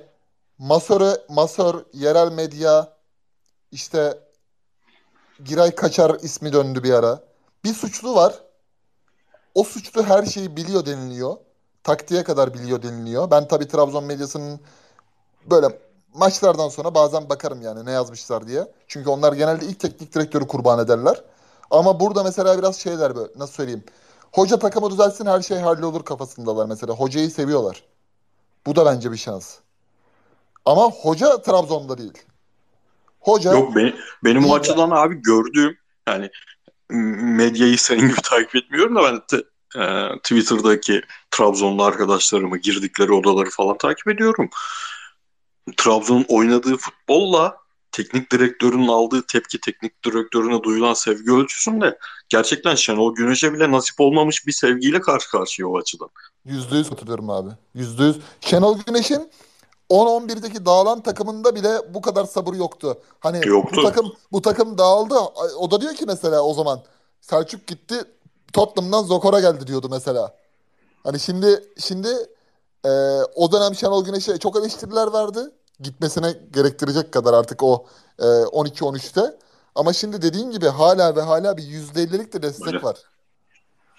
masör, 0.58 1.18
masör, 1.30 1.86
yerel 1.94 2.32
medya, 2.32 2.94
işte 3.72 4.20
Giray 5.46 5.76
Kaçar 5.76 6.18
ismi 6.22 6.54
döndü 6.54 6.84
bir 6.84 6.94
ara. 6.94 7.24
Bir 7.64 7.74
suçlu 7.74 8.16
var. 8.16 8.44
O 9.56 9.64
suçlu 9.64 10.04
her 10.04 10.26
şeyi 10.26 10.58
biliyor 10.58 10.86
deniliyor. 10.86 11.36
Taktiğe 11.84 12.24
kadar 12.24 12.54
biliyor 12.54 12.82
deniliyor. 12.82 13.32
Ben 13.32 13.48
tabii 13.48 13.68
Trabzon 13.68 14.04
medyasının 14.04 14.60
böyle 15.50 15.80
maçlardan 16.14 16.70
sonra 16.70 16.96
bazen 16.96 17.30
bakarım 17.30 17.62
yani 17.62 17.86
ne 17.86 17.92
yazmışlar 17.92 18.48
diye. 18.48 18.72
Çünkü 18.88 19.10
onlar 19.10 19.34
genelde 19.34 19.66
ilk 19.66 19.80
teknik 19.80 20.16
direktörü 20.16 20.48
kurban 20.48 20.80
ederler. 20.80 21.24
Ama 21.72 22.00
burada 22.00 22.24
mesela 22.24 22.58
biraz 22.58 22.76
şeyler 22.76 23.16
böyle 23.16 23.32
nasıl 23.36 23.54
söyleyeyim. 23.54 23.84
Hoca 24.32 24.60
takımı 24.60 24.92
düzelsin 24.92 25.26
her 25.26 25.42
şey 25.42 25.58
hallolur 25.58 26.04
kafasındalar 26.04 26.66
mesela. 26.66 26.94
Hocayı 26.94 27.32
seviyorlar. 27.32 27.84
Bu 28.66 28.76
da 28.76 28.86
bence 28.86 29.12
bir 29.12 29.18
şans. 29.18 29.58
Ama 30.66 30.92
hoca 30.92 31.42
Trabzon'da 31.42 31.98
değil. 31.98 32.24
Hoca 33.22 33.52
Yok 33.52 33.76
benim, 33.76 33.96
benim 34.24 34.46
o 34.46 34.56
açıdan 34.56 34.90
abi 34.90 35.22
gördüğüm 35.22 35.78
yani 36.08 36.30
medyayı 36.90 37.78
senin 37.78 38.02
gibi 38.02 38.22
takip 38.24 38.56
etmiyorum 38.56 38.96
da 38.96 39.04
ben 39.04 39.16
de, 39.16 39.44
e, 39.76 40.18
Twitter'daki 40.18 41.02
Trabzonlu 41.32 41.84
arkadaşlarımı 41.84 42.58
girdikleri 42.58 43.14
odaları 43.14 43.50
falan 43.50 43.78
takip 43.78 44.08
ediyorum. 44.08 44.50
Trabzon'un 45.78 46.26
oynadığı 46.28 46.78
futbolla 46.78 47.58
teknik 47.92 48.32
direktörün 48.32 48.88
aldığı 48.88 49.22
tepki, 49.28 49.60
teknik 49.60 50.06
direktörüne 50.06 50.64
duyulan 50.64 50.94
sevgi 50.94 51.32
ölçüsünde 51.32 51.98
gerçekten 52.30 52.76
Şenol 52.76 53.16
Güneş'e 53.16 53.54
bile 53.54 53.72
nasip 53.72 54.00
olmamış 54.00 54.48
bir 54.48 54.52
sevgiyle 54.52 55.02
karşı 55.02 55.32
karşıya 55.32 55.68
o 55.68 55.78
açıdan. 55.78 56.10
Yüzde 56.46 56.78
yüz 56.78 56.90
katılıyorum 56.90 57.30
abi. 57.30 57.50
Yüzde 57.76 58.04
yüz. 58.04 58.16
Şenol 58.42 58.80
Güneş'in 58.88 59.32
10-11'deki 59.92 60.66
dağılan 60.66 61.02
takımında 61.02 61.56
bile 61.56 61.94
bu 61.94 62.02
kadar 62.02 62.26
sabır 62.26 62.54
yoktu. 62.54 62.98
Hani 63.20 63.48
yoktu. 63.48 63.76
bu 63.78 63.84
takım 63.84 64.14
bu 64.32 64.42
takım 64.42 64.78
dağıldı. 64.78 65.16
O 65.60 65.72
da 65.72 65.82
diyor 65.82 65.94
ki 65.94 66.06
mesela 66.08 66.42
o 66.42 66.54
zaman 66.54 66.82
Selçuk 67.22 67.68
gitti 67.68 67.96
Tottenham'dan 68.54 69.04
Zokor'a 69.04 69.40
geldi 69.40 69.68
diyordu 69.68 69.88
mesela. 69.92 70.36
Hani 71.04 71.20
şimdi 71.20 71.64
şimdi 71.78 72.08
e, 72.86 72.90
o 73.36 73.52
dönem 73.52 73.76
Şenol 73.76 74.06
Güneş'e 74.06 74.38
çok 74.38 74.56
eleştiriler 74.56 75.14
verdi. 75.14 75.40
Gitmesine 75.80 76.34
gerektirecek 76.54 77.12
kadar 77.12 77.34
artık 77.34 77.64
o 77.64 77.86
e, 78.20 78.24
12-13'te. 78.24 79.38
Ama 79.76 79.94
şimdi 79.94 80.22
dediğin 80.22 80.52
gibi 80.52 80.68
hala 80.68 81.16
ve 81.16 81.22
hala 81.22 81.58
bir 81.58 81.64
%50'lik 81.64 82.34
de 82.34 82.42
destek 82.42 82.68
Öyle. 82.68 82.82
var. 82.82 82.98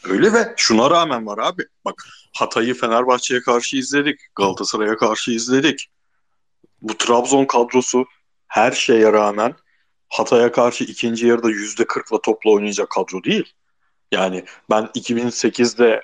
Öyle 0.05 0.33
ve 0.33 0.55
şuna 0.57 0.91
rağmen 0.91 1.27
var 1.27 1.39
abi. 1.39 1.63
Bak 1.85 2.07
Hatay'ı 2.37 2.75
Fenerbahçe'ye 2.75 3.41
karşı 3.41 3.77
izledik. 3.77 4.21
Galatasaray'a 4.37 4.97
karşı 4.97 5.31
izledik. 5.31 5.89
Bu 6.83 6.99
Trabzon 6.99 7.45
kadrosu 7.45 8.05
her 8.49 8.73
şeye 8.73 9.13
rağmen 9.13 9.55
Hatay'a 10.09 10.53
karşı 10.53 10.85
ikinci 10.85 11.27
yarıda 11.27 11.51
yüzde 11.51 11.87
kırkla 11.87 12.21
topla 12.21 12.51
oynayacak 12.51 12.91
kadro 12.91 13.25
değil. 13.25 13.53
Yani 14.13 14.45
ben 14.71 14.85
2008'de 14.85 16.03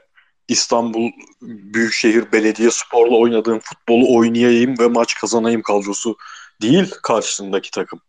İstanbul 0.48 1.10
Büyükşehir 1.42 2.32
Belediye 2.32 2.70
Spor'la 2.70 3.16
oynadığım 3.16 3.60
futbolu 3.60 4.16
oynayayım 4.18 4.78
ve 4.78 4.88
maç 4.88 5.14
kazanayım 5.14 5.62
kadrosu 5.62 6.16
değil 6.62 6.90
karşısındaki 7.02 7.70
takım. 7.70 8.00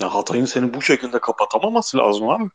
Ya 0.00 0.14
Hatay'ın 0.14 0.44
seni 0.44 0.74
bu 0.74 0.82
şekilde 0.82 1.18
kapatamaması 1.18 1.98
lazım 1.98 2.28
abi. 2.28 2.50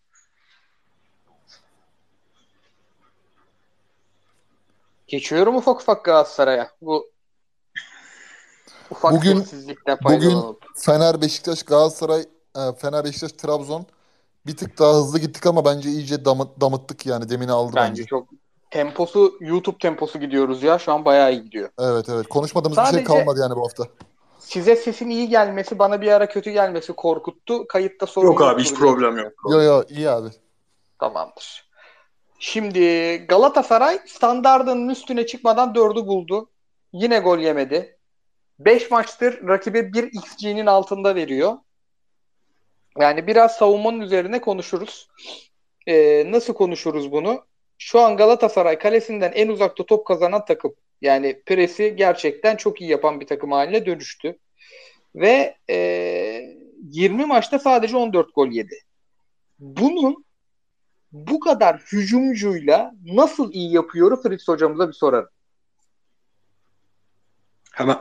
Geçiyorum 5.10 5.56
ufak 5.56 5.82
ufak 5.82 6.06
Galatasaray'a. 6.06 6.72
Bu 6.82 7.06
ufak 8.92 9.14
Bugün- 9.14 9.46
bugün-. 10.04 10.58
Fener, 10.76 11.22
Beşiktaş, 11.22 11.64
Galatasaray, 11.64 12.22
e, 12.56 12.60
Fener, 12.78 13.04
Beşiktaş, 13.04 13.32
Trabzon 13.32 13.86
bir 14.46 14.58
tık 14.58 14.80
daha 14.80 14.94
hızlı 14.94 15.20
gittik 15.20 15.46
ama 15.46 15.66
bence 15.66 15.90
iyice 15.90 16.26
damıt, 16.26 16.62
damıttık 16.62 17.06
yani. 17.06 17.30
Demini 17.30 17.52
aldı 17.52 17.72
Bence 17.76 17.90
bence. 17.90 18.06
çok 18.06 18.28
temposu 18.72 19.34
YouTube 19.40 19.78
temposu 19.78 20.20
gidiyoruz 20.20 20.64
ya. 20.64 20.80
Şu 20.80 20.92
an 20.94 21.06
bayağı 21.06 21.32
iyi 21.34 21.44
gidiyor. 21.44 21.70
Evet 21.80 22.10
evet. 22.10 22.28
Konuşmadığımız 22.28 22.78
bir 22.78 22.84
şey 22.84 22.92
Sadece- 22.92 23.04
kalmadı 23.04 23.40
yani 23.40 23.56
bu 23.56 23.64
hafta. 23.64 23.84
Size 24.40 24.76
sesin 24.76 25.10
iyi 25.10 25.30
gelmesi, 25.30 25.80
bana 25.80 26.02
bir 26.02 26.12
ara 26.12 26.30
kötü 26.30 26.52
gelmesi 26.52 26.94
korkuttu. 26.94 27.68
Kayıtta 27.68 28.06
sorun 28.06 28.28
Yok 28.28 28.42
abi 28.42 28.48
yoktur 28.62 28.64
hiç 28.64 28.74
problem 28.80 29.18
yok. 29.18 29.34
Yo 29.52 29.62
yo 29.62 29.84
iyi 29.90 30.10
abi. 30.10 30.30
Tamamdır. 31.00 31.69
Şimdi 32.40 33.16
Galatasaray 33.18 34.00
standardının 34.06 34.90
üstüne 34.90 35.26
çıkmadan 35.26 35.76
dördü 35.76 36.08
buldu. 36.08 36.50
Yine 36.94 37.20
gol 37.20 37.40
yemedi. 37.40 37.98
5 38.60 38.92
maçtır 38.92 39.48
rakibe 39.48 39.94
1 39.94 40.04
XG'nin 40.04 40.66
altında 40.66 41.16
veriyor. 41.16 41.58
Yani 43.00 43.28
biraz 43.28 43.56
savunmanın 43.56 44.00
üzerine 44.00 44.42
konuşuruz. 44.42 45.10
Ee, 45.88 46.32
nasıl 46.32 46.54
konuşuruz 46.54 47.12
bunu? 47.12 47.46
Şu 47.78 48.00
an 48.00 48.18
Galatasaray 48.18 48.80
kalesinden 48.80 49.32
en 49.32 49.48
uzakta 49.48 49.86
top 49.86 50.08
kazanan 50.08 50.46
takım. 50.46 50.76
Yani 51.02 51.42
presi 51.46 51.96
gerçekten 51.96 52.56
çok 52.56 52.82
iyi 52.82 52.90
yapan 52.90 53.20
bir 53.20 53.28
takım 53.28 53.52
haline 53.52 53.86
dönüştü. 53.86 54.40
Ve 55.16 55.56
e, 55.70 55.76
20 56.84 57.26
maçta 57.26 57.60
sadece 57.60 57.98
14 57.98 58.36
gol 58.36 58.48
yedi. 58.48 58.76
Bunun 59.60 60.26
bu 61.12 61.40
kadar 61.40 61.78
hücumcuyla 61.78 62.94
nasıl 63.06 63.54
iyi 63.54 63.74
yapıyor 63.74 64.24
Fritz 64.24 64.48
hocamıza 64.48 64.88
bir 64.88 64.94
sorarım. 64.94 65.30
Hemen 67.72 67.98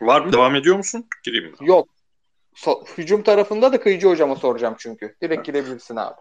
var 0.00 0.20
mı? 0.20 0.32
Devam 0.32 0.54
ediyor 0.54 0.76
musun? 0.76 1.06
Gireyim 1.22 1.44
mi? 1.50 1.56
Yok. 1.60 1.88
So- 2.54 2.98
hücum 2.98 3.22
tarafında 3.22 3.72
da 3.72 3.80
Kıyıcı 3.80 4.08
hocama 4.08 4.36
soracağım 4.36 4.74
çünkü. 4.78 5.16
Direkt 5.22 5.46
girebilirsin 5.46 5.96
abi. 5.96 6.20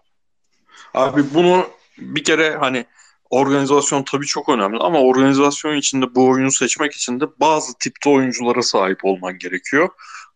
Abi 0.93 1.33
bunu 1.33 1.67
bir 1.97 2.23
kere 2.23 2.55
hani 2.55 2.85
organizasyon 3.29 4.03
tabii 4.03 4.25
çok 4.25 4.49
önemli 4.49 4.77
ama 4.77 5.01
organizasyon 5.01 5.75
içinde 5.75 6.15
bu 6.15 6.29
oyunu 6.29 6.51
seçmek 6.51 6.93
için 6.93 7.19
de 7.19 7.25
bazı 7.39 7.73
tipte 7.77 8.09
oyunculara 8.09 8.61
sahip 8.61 9.05
olman 9.05 9.37
gerekiyor. 9.37 9.89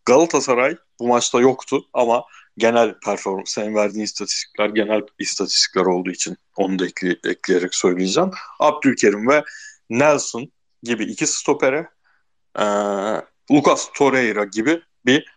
Galatasaray 0.04 0.76
bu 1.00 1.08
maçta 1.08 1.40
yoktu 1.40 1.84
ama 1.92 2.24
genel 2.58 2.94
performans, 3.04 3.50
senin 3.50 3.74
verdiğin 3.74 4.04
istatistikler 4.04 4.68
genel 4.68 5.02
istatistikler 5.18 5.82
olduğu 5.86 6.10
için 6.10 6.36
onu 6.56 6.78
da 6.78 6.86
ekle- 6.86 7.30
ekleyerek 7.30 7.74
söyleyeceğim. 7.74 8.30
Abdülkerim 8.60 9.28
ve 9.28 9.44
Nelson 9.90 10.52
gibi 10.82 11.04
iki 11.04 11.26
stopere 11.26 11.88
eee 12.58 13.22
Lucas 13.52 13.88
Torreira 13.94 14.44
gibi 14.44 14.82
bir 15.06 15.36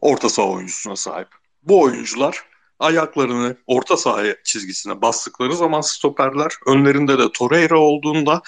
orta 0.00 0.28
saha 0.28 0.48
oyuncusuna 0.48 0.96
sahip. 0.96 1.28
Bu 1.62 1.80
oyuncular 1.82 2.44
ayaklarını 2.78 3.56
orta 3.66 3.96
saha 3.96 4.22
çizgisine 4.44 5.02
bastıkları 5.02 5.56
zaman 5.56 5.80
stoperler 5.80 6.52
önlerinde 6.66 7.18
de 7.18 7.32
Torreira 7.32 7.78
olduğunda 7.78 8.42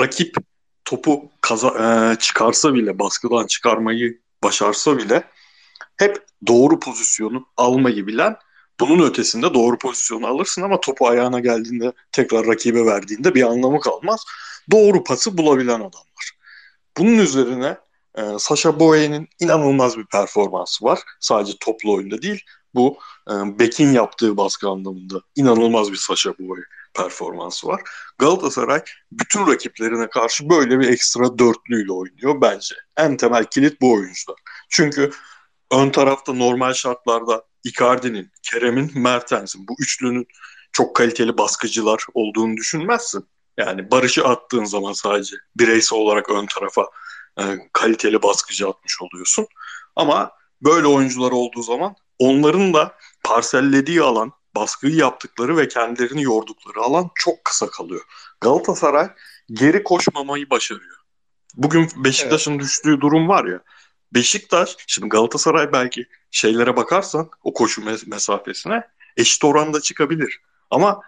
rakip 0.00 0.34
topu 0.84 1.30
kaza- 1.40 2.12
e, 2.12 2.18
çıkarsa 2.18 2.74
bile 2.74 2.98
baskıdan 2.98 3.46
çıkarmayı 3.46 4.20
başarsa 4.44 4.98
bile 4.98 5.22
hep 5.96 6.26
doğru 6.46 6.80
pozisyonu 6.80 7.46
almayı 7.56 8.06
bilen 8.06 8.36
bunun 8.80 9.10
ötesinde 9.10 9.54
doğru 9.54 9.78
pozisyonu 9.78 10.26
alırsın 10.26 10.62
ama 10.62 10.80
topu 10.80 11.08
ayağına 11.08 11.40
geldiğinde 11.40 11.92
tekrar 12.12 12.46
rakibe 12.46 12.86
verdiğinde 12.86 13.34
bir 13.34 13.42
anlamı 13.42 13.80
kalmaz. 13.80 14.24
Doğru 14.70 15.04
pası 15.04 15.38
bulabilen 15.38 15.80
adamlar. 15.80 16.30
Bunun 16.98 17.18
üzerine 17.18 17.78
e, 18.14 18.22
Sasha 18.38 18.80
Boye'nin 18.80 19.28
inanılmaz 19.40 19.98
bir 19.98 20.06
performansı 20.06 20.84
var. 20.84 21.00
Sadece 21.20 21.56
toplu 21.60 21.92
oyunda 21.92 22.22
değil. 22.22 22.44
Bu 22.74 22.98
e, 23.30 23.32
Beck'in 23.58 23.92
yaptığı 23.92 24.36
baskı 24.36 24.68
anlamında 24.68 25.20
inanılmaz 25.36 25.92
bir 25.92 25.96
Sasha 25.96 26.38
Boye 26.38 26.62
performansı 26.94 27.66
var. 27.66 27.82
Galatasaray 28.18 28.82
bütün 29.12 29.46
rakiplerine 29.46 30.10
karşı 30.10 30.50
böyle 30.50 30.80
bir 30.80 30.88
ekstra 30.88 31.38
dörtlüyle 31.38 31.92
oynuyor 31.92 32.40
bence. 32.40 32.74
En 32.96 33.16
temel 33.16 33.44
kilit 33.44 33.80
bu 33.80 33.92
oyuncular. 33.92 34.36
Çünkü 34.68 35.10
ön 35.72 35.90
tarafta 35.90 36.32
normal 36.32 36.72
şartlarda 36.72 37.44
Icardi'nin, 37.64 38.32
Kerem'in, 38.42 38.90
Mertens'in 38.94 39.68
bu 39.68 39.76
üçlünün 39.78 40.26
çok 40.72 40.96
kaliteli 40.96 41.38
baskıcılar 41.38 42.04
olduğunu 42.14 42.56
düşünmezsin. 42.56 43.26
Yani 43.58 43.90
Barış'ı 43.90 44.28
attığın 44.28 44.64
zaman 44.64 44.92
sadece 44.92 45.36
bireysel 45.56 45.98
olarak 45.98 46.30
ön 46.30 46.46
tarafa 46.46 46.86
e, 47.38 47.42
kaliteli 47.72 48.22
baskıcı 48.22 48.68
atmış 48.68 49.02
oluyorsun. 49.02 49.46
Ama 49.96 50.30
böyle 50.62 50.86
oyuncular 50.86 51.30
olduğu 51.32 51.62
zaman 51.62 51.94
onların 52.18 52.74
da 52.74 52.94
parsellediği 53.24 54.02
alan, 54.02 54.32
baskıyı 54.54 54.94
yaptıkları 54.94 55.56
ve 55.56 55.68
kendilerini 55.68 56.22
yordukları 56.22 56.80
alan 56.80 57.10
çok 57.14 57.44
kısa 57.44 57.70
kalıyor. 57.70 58.02
Galatasaray 58.40 59.10
geri 59.52 59.82
koşmamayı 59.82 60.50
başarıyor. 60.50 60.96
Bugün 61.54 61.88
Beşiktaş'ın 61.96 62.52
evet. 62.52 62.60
düştüğü 62.60 63.00
durum 63.00 63.28
var 63.28 63.44
ya. 63.44 63.60
Beşiktaş, 64.14 64.76
şimdi 64.86 65.08
Galatasaray 65.08 65.72
belki 65.72 66.06
şeylere 66.30 66.76
bakarsan 66.76 67.30
o 67.42 67.52
koşu 67.52 67.82
mesafesine 68.06 68.82
eşit 69.16 69.44
oranda 69.44 69.80
çıkabilir. 69.80 70.40
Ama 70.70 71.00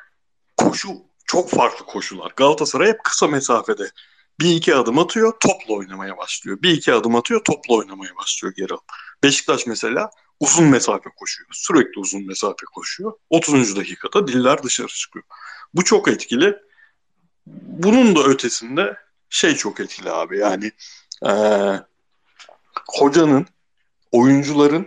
koşu 0.56 0.88
çok 1.26 1.50
farklı 1.50 1.86
koşular. 1.86 2.32
Galatasaray 2.36 2.88
hep 2.88 3.04
kısa 3.04 3.26
mesafede 3.26 3.90
bir 4.40 4.56
iki 4.56 4.74
adım 4.74 4.98
atıyor, 4.98 5.32
topla 5.40 5.74
oynamaya 5.74 6.16
başlıyor. 6.16 6.58
Bir 6.62 6.70
iki 6.70 6.92
adım 6.92 7.16
atıyor, 7.16 7.44
topla 7.44 7.74
oynamaya 7.74 8.16
başlıyor 8.16 8.54
geri 8.56 8.74
Beşiktaş 9.22 9.66
mesela 9.66 10.10
uzun 10.40 10.64
mesafe 10.64 11.10
koşuyor. 11.16 11.48
Sürekli 11.52 12.00
uzun 12.00 12.26
mesafe 12.26 12.66
koşuyor. 12.74 13.12
30. 13.30 13.76
dakikada 13.76 14.28
diller 14.28 14.62
dışarı 14.62 14.88
çıkıyor. 14.88 15.24
Bu 15.74 15.84
çok 15.84 16.08
etkili. 16.08 16.56
Bunun 17.46 18.16
da 18.16 18.24
ötesinde 18.24 18.96
şey 19.30 19.56
çok 19.56 19.80
etkili 19.80 20.10
abi 20.10 20.38
yani 20.38 20.72
ee, 21.26 21.91
hocanın 22.88 23.46
oyuncuların 24.12 24.86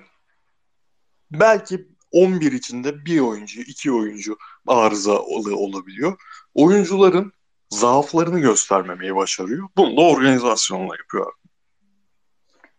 belki 1.31 1.87
11 2.11 2.51
içinde 2.51 3.05
bir 3.05 3.19
oyuncu, 3.19 3.61
iki 3.61 3.91
oyuncu 3.91 4.37
arıza 4.67 5.19
olabiliyor. 5.19 6.21
Oyuncuların 6.53 7.33
zaaflarını 7.69 8.39
göstermemeyi 8.39 9.15
başarıyor. 9.15 9.69
Bunu 9.77 9.97
da 9.97 10.01
organizasyonla 10.01 10.95
yapıyor. 10.97 11.33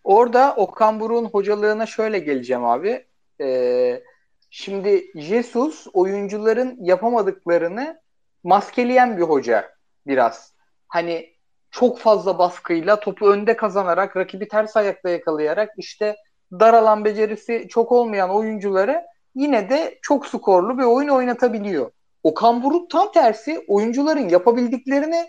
Orada 0.04 0.54
Okan 0.56 1.00
Buruk'un 1.00 1.24
hocalığına 1.24 1.86
şöyle 1.86 2.18
geleceğim 2.18 2.64
abi. 2.64 3.06
Ee, 3.40 4.02
şimdi 4.50 5.10
Jesus 5.14 5.86
oyuncuların 5.92 6.78
yapamadıklarını 6.80 8.00
maskeleyen 8.44 9.16
bir 9.16 9.22
hoca 9.22 9.72
biraz. 10.06 10.52
Hani 10.88 11.35
çok 11.78 11.98
fazla 11.98 12.38
baskıyla 12.38 13.00
topu 13.00 13.30
önde 13.30 13.56
kazanarak 13.56 14.16
rakibi 14.16 14.48
ters 14.48 14.76
ayakta 14.76 15.08
yakalayarak 15.08 15.70
işte 15.76 16.16
dar 16.52 16.74
alan 16.74 17.04
becerisi 17.04 17.66
çok 17.68 17.92
olmayan 17.92 18.30
oyuncuları 18.30 19.02
yine 19.34 19.70
de 19.70 19.98
çok 20.02 20.26
skorlu 20.26 20.78
bir 20.78 20.84
oyun 20.84 21.08
oynatabiliyor. 21.08 21.90
Okan 22.22 22.62
Buruk 22.62 22.90
tam 22.90 23.12
tersi 23.12 23.64
oyuncuların 23.68 24.28
yapabildiklerine 24.28 25.28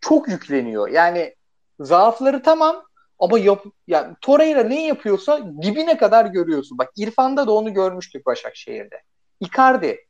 çok 0.00 0.28
yükleniyor. 0.28 0.88
Yani 0.88 1.34
zaafları 1.80 2.42
tamam 2.42 2.82
ama 3.18 3.38
yap, 3.38 3.64
yani 3.86 4.14
Torreira 4.20 4.62
ne 4.62 4.86
yapıyorsa 4.86 5.40
dibine 5.62 5.96
kadar 5.96 6.26
görüyorsun. 6.26 6.78
Bak 6.78 6.88
İrfan'da 6.96 7.46
da 7.46 7.52
onu 7.52 7.74
görmüştük 7.74 8.26
Başakşehir'de. 8.26 9.02
Icardi 9.40 10.06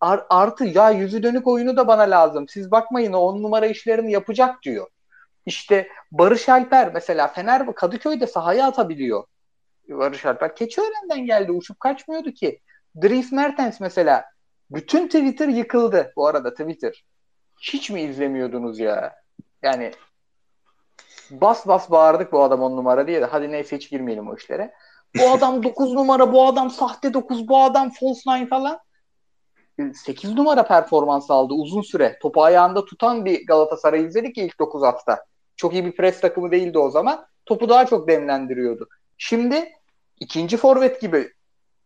ar, 0.00 0.26
artı 0.30 0.64
ya 0.64 0.90
yüzü 0.90 1.22
dönük 1.22 1.46
oyunu 1.46 1.76
da 1.76 1.86
bana 1.86 2.02
lazım. 2.02 2.48
Siz 2.48 2.70
bakmayın 2.70 3.12
o 3.12 3.18
on 3.18 3.42
numara 3.42 3.66
işlerini 3.66 4.12
yapacak 4.12 4.62
diyor. 4.62 4.86
İşte 5.46 5.88
Barış 6.12 6.48
Alper 6.48 6.90
mesela 6.94 7.28
Fener 7.28 7.74
Kadıköy'de 7.74 8.26
sahaya 8.26 8.66
atabiliyor. 8.66 9.24
Barış 9.88 10.26
Alper 10.26 10.56
Keçiören'den 10.56 11.26
geldi 11.26 11.52
uçup 11.52 11.80
kaçmıyordu 11.80 12.30
ki. 12.30 12.60
Dries 13.02 13.32
Mertens 13.32 13.80
mesela 13.80 14.24
bütün 14.70 15.06
Twitter 15.06 15.48
yıkıldı 15.48 16.12
bu 16.16 16.26
arada 16.26 16.50
Twitter. 16.50 17.04
Hiç 17.62 17.90
mi 17.90 18.00
izlemiyordunuz 18.02 18.78
ya? 18.78 19.14
Yani 19.62 19.92
bas 21.30 21.66
bas 21.66 21.90
bağırdık 21.90 22.32
bu 22.32 22.42
adam 22.42 22.62
on 22.62 22.76
numara 22.76 23.06
diye 23.06 23.20
de 23.20 23.24
hadi 23.24 23.50
neyse 23.50 23.76
hiç 23.76 23.90
girmeyelim 23.90 24.28
o 24.28 24.36
işlere. 24.36 24.72
Bu 25.18 25.30
adam 25.30 25.62
9 25.64 25.92
numara, 25.92 26.32
bu 26.32 26.46
adam 26.46 26.70
sahte 26.70 27.14
9, 27.14 27.48
bu 27.48 27.58
adam 27.58 27.90
false 27.90 28.30
9 28.30 28.48
falan. 28.48 28.78
8 29.94 30.34
numara 30.34 30.62
performans 30.62 31.30
aldı 31.30 31.54
uzun 31.54 31.82
süre. 31.82 32.18
Topu 32.22 32.42
ayağında 32.42 32.84
tutan 32.84 33.24
bir 33.24 33.46
Galatasaray 33.46 34.04
izledik 34.04 34.38
ilk 34.38 34.58
9 34.58 34.82
hafta. 34.82 35.24
Çok 35.62 35.72
iyi 35.72 35.84
bir 35.84 35.92
pres 35.92 36.20
takımı 36.20 36.50
değildi 36.50 36.78
o 36.78 36.90
zaman. 36.90 37.26
Topu 37.46 37.68
daha 37.68 37.86
çok 37.86 38.08
demlendiriyordu. 38.08 38.88
Şimdi 39.18 39.72
ikinci 40.20 40.56
forvet 40.56 41.00
gibi 41.00 41.32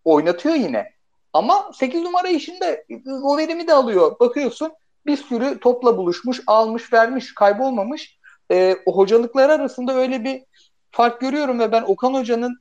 oynatıyor 0.05 0.55
yine. 0.55 0.93
Ama 1.33 1.71
8 1.75 2.03
numara 2.03 2.29
işinde 2.29 2.85
o 3.23 3.39
verimi 3.39 3.67
de 3.67 3.75
alıyor. 3.75 4.17
Bakıyorsun 4.21 4.73
bir 5.07 5.17
sürü 5.17 5.61
topla 5.61 5.97
buluşmuş, 5.97 6.43
almış, 6.47 6.93
vermiş, 6.93 7.35
kaybolmamış. 7.35 8.19
E, 8.51 8.77
o 8.87 8.97
hocalıklar 8.97 9.51
arasında 9.51 9.95
öyle 9.95 10.25
bir 10.25 10.43
fark 10.91 11.21
görüyorum 11.21 11.61
ve 11.61 11.73
ben 11.73 11.83
Okan 11.83 12.15
Hoca'nın 12.15 12.61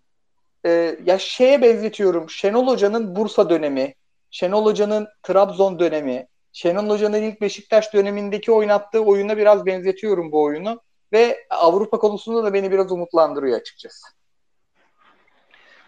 e, 0.66 1.00
ya 1.06 1.20
şeye 1.20 1.62
benzetiyorum. 1.62 2.30
Şenol 2.30 2.68
Hoca'nın 2.68 3.16
Bursa 3.16 3.50
dönemi, 3.50 3.94
Şenol 4.32 4.66
Hoca'nın 4.66 5.08
Trabzon 5.24 5.80
dönemi, 5.80 6.28
Şenol 6.54 6.90
Hoca'nın 6.90 7.22
ilk 7.22 7.42
Beşiktaş 7.42 7.94
dönemindeki 7.94 8.52
oynattığı 8.52 9.00
oyuna 9.00 9.38
biraz 9.38 9.66
benzetiyorum 9.66 10.32
bu 10.32 10.44
oyunu 10.44 10.82
ve 11.14 11.48
Avrupa 11.50 12.00
konusunda 12.00 12.44
da 12.44 12.54
beni 12.54 12.72
biraz 12.72 12.92
umutlandırıyor 12.92 13.60
açıkçası. 13.60 14.08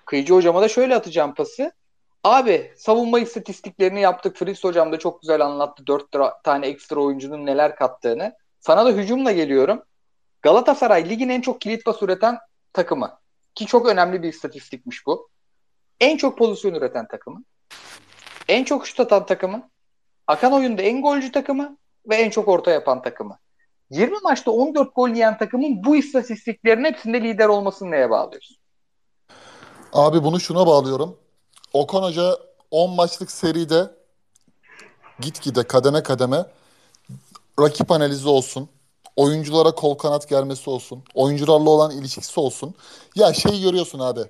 Kıyıcı 0.06 0.34
hocama 0.34 0.62
da 0.62 0.68
şöyle 0.68 0.96
atacağım 0.96 1.34
pası. 1.34 1.72
Abi 2.24 2.74
savunma 2.78 3.20
istatistiklerini 3.20 4.02
yaptık. 4.02 4.38
Fritz 4.38 4.64
hocam 4.64 4.92
da 4.92 5.00
çok 5.00 5.22
güzel 5.22 5.42
anlattı. 5.42 5.88
Dört 5.88 6.06
tane 6.44 6.68
ekstra 6.68 7.00
oyuncunun 7.00 7.46
neler 7.46 7.76
kattığını. 7.76 8.36
Sana 8.60 8.86
da 8.86 8.90
hücumla 8.90 9.32
geliyorum. 9.32 9.84
Galatasaray 10.42 11.10
ligin 11.10 11.30
en 11.30 11.42
çok 11.42 11.62
kilit 11.62 11.86
pas 11.86 12.02
üreten 12.02 12.38
takımı. 12.74 13.20
Ki 13.56 13.66
çok 13.66 13.88
önemli 13.88 14.24
bir 14.24 14.30
istatistikmiş 14.30 15.06
bu. 15.06 15.30
En 16.00 16.18
çok 16.18 16.38
pozisyon 16.38 16.74
üreten 16.74 17.08
takımı. 17.08 17.44
En 18.48 18.64
çok 18.64 18.88
şut 18.88 19.00
atan 19.00 19.26
takımı. 19.26 19.70
Akan 20.28 20.54
oyunda 20.54 20.82
en 20.82 21.02
golcü 21.02 21.32
takımı 21.32 21.78
ve 22.10 22.16
en 22.16 22.30
çok 22.30 22.48
orta 22.48 22.72
yapan 22.72 23.02
takımı. 23.02 23.40
20 23.92 24.18
maçta 24.24 24.52
14 24.52 24.96
gol 24.96 25.10
yiyen 25.10 25.38
takımın 25.38 25.84
bu 25.84 25.96
istatistiklerin 25.96 26.84
hepsinde 26.84 27.22
lider 27.22 27.48
olmasını 27.48 27.92
neye 27.92 28.10
bağlıyorsun? 28.10 28.58
Abi 29.94 30.24
bunu 30.24 30.40
şuna 30.40 30.68
bağlıyorum. 30.68 31.18
Okan 31.74 32.04
Hoca 32.04 32.38
10 32.72 32.96
maçlık 32.96 33.32
seride 33.32 33.92
gitgide 35.20 35.64
kademe 35.64 36.04
kademe 36.04 36.46
rakip 37.60 37.92
analizi 37.92 38.28
olsun. 38.28 38.70
Oyunculara 39.16 39.72
kol 39.72 39.96
kanat 39.96 40.30
gelmesi 40.30 40.70
olsun. 40.70 41.04
Oyuncularla 41.14 41.70
olan 41.70 41.92
ilişkisi 41.92 42.40
olsun. 42.40 42.76
Ya 43.16 43.34
şey 43.34 43.62
görüyorsun 43.62 44.00
abi. 44.00 44.22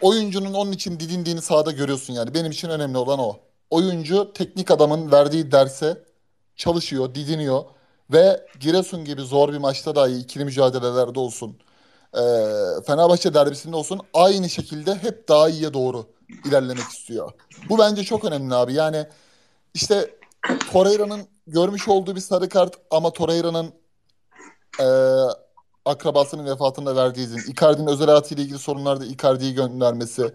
Oyuncunun 0.00 0.54
onun 0.54 0.72
için 0.72 1.00
didindiğini 1.00 1.42
sahada 1.42 1.72
görüyorsun 1.72 2.14
yani. 2.14 2.34
Benim 2.34 2.50
için 2.50 2.68
önemli 2.68 2.98
olan 2.98 3.18
o. 3.18 3.36
Oyuncu 3.70 4.32
teknik 4.32 4.70
adamın 4.70 5.12
verdiği 5.12 5.52
derse 5.52 6.04
çalışıyor, 6.56 7.14
didiniyor. 7.14 7.64
Ve 8.12 8.46
Giresun 8.60 9.04
gibi 9.04 9.22
zor 9.22 9.52
bir 9.52 9.58
maçta 9.58 9.94
dahi 9.94 10.12
ikili 10.12 10.44
mücadelelerde 10.44 11.20
olsun 11.20 11.58
e, 12.14 12.20
Fenerbahçe 12.86 13.34
derbisinde 13.34 13.76
olsun 13.76 14.00
aynı 14.14 14.50
şekilde 14.50 14.94
hep 14.94 15.28
daha 15.28 15.48
iyiye 15.48 15.74
doğru 15.74 16.06
ilerlemek 16.44 16.84
istiyor. 16.84 17.32
Bu 17.68 17.78
bence 17.78 18.04
çok 18.04 18.24
önemli 18.24 18.54
abi. 18.54 18.74
Yani 18.74 19.06
işte 19.74 20.10
Torreira'nın 20.72 21.20
görmüş 21.46 21.88
olduğu 21.88 22.16
bir 22.16 22.20
sarı 22.20 22.48
kart 22.48 22.74
ama 22.90 23.12
Torreira'nın 23.12 23.72
e, 24.80 24.86
akrabasının 25.84 26.46
vefatında 26.46 26.96
verdiği 26.96 27.20
izin, 27.20 27.52
Icardi'nin 27.52 27.86
özel 27.86 28.06
hayatıyla 28.06 28.44
ilgili 28.44 28.58
sorunlarda 28.58 29.04
Icardi'yi 29.04 29.54
göndermesi, 29.54 30.34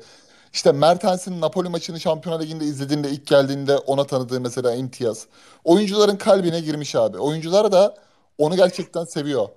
işte 0.57 0.71
Mertens'in 0.71 1.41
Napoli 1.41 1.69
maçını 1.69 1.99
Şampiyonlar 1.99 2.41
Ligi'nde 2.41 2.65
izlediğinde 2.65 3.09
ilk 3.09 3.27
geldiğinde 3.27 3.77
ona 3.77 4.03
tanıdığı 4.07 4.41
mesela 4.41 4.75
imtiyaz. 4.75 5.25
Oyuncuların 5.63 6.15
kalbine 6.15 6.59
girmiş 6.59 6.95
abi. 6.95 7.17
Oyuncular 7.17 7.71
da 7.71 7.95
onu 8.37 8.55
gerçekten 8.55 9.05
seviyor. 9.05 9.49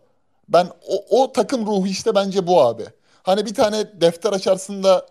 Ben 0.49 0.69
o, 0.89 1.23
o 1.23 1.33
takım 1.33 1.67
ruhu 1.67 1.87
işte 1.87 2.15
bence 2.15 2.47
bu 2.47 2.63
abi. 2.63 2.85
Hani 3.23 3.47
bir 3.47 3.55
tane 3.55 4.01
defter 4.01 4.33
açarsın 4.33 4.83
da 4.83 5.07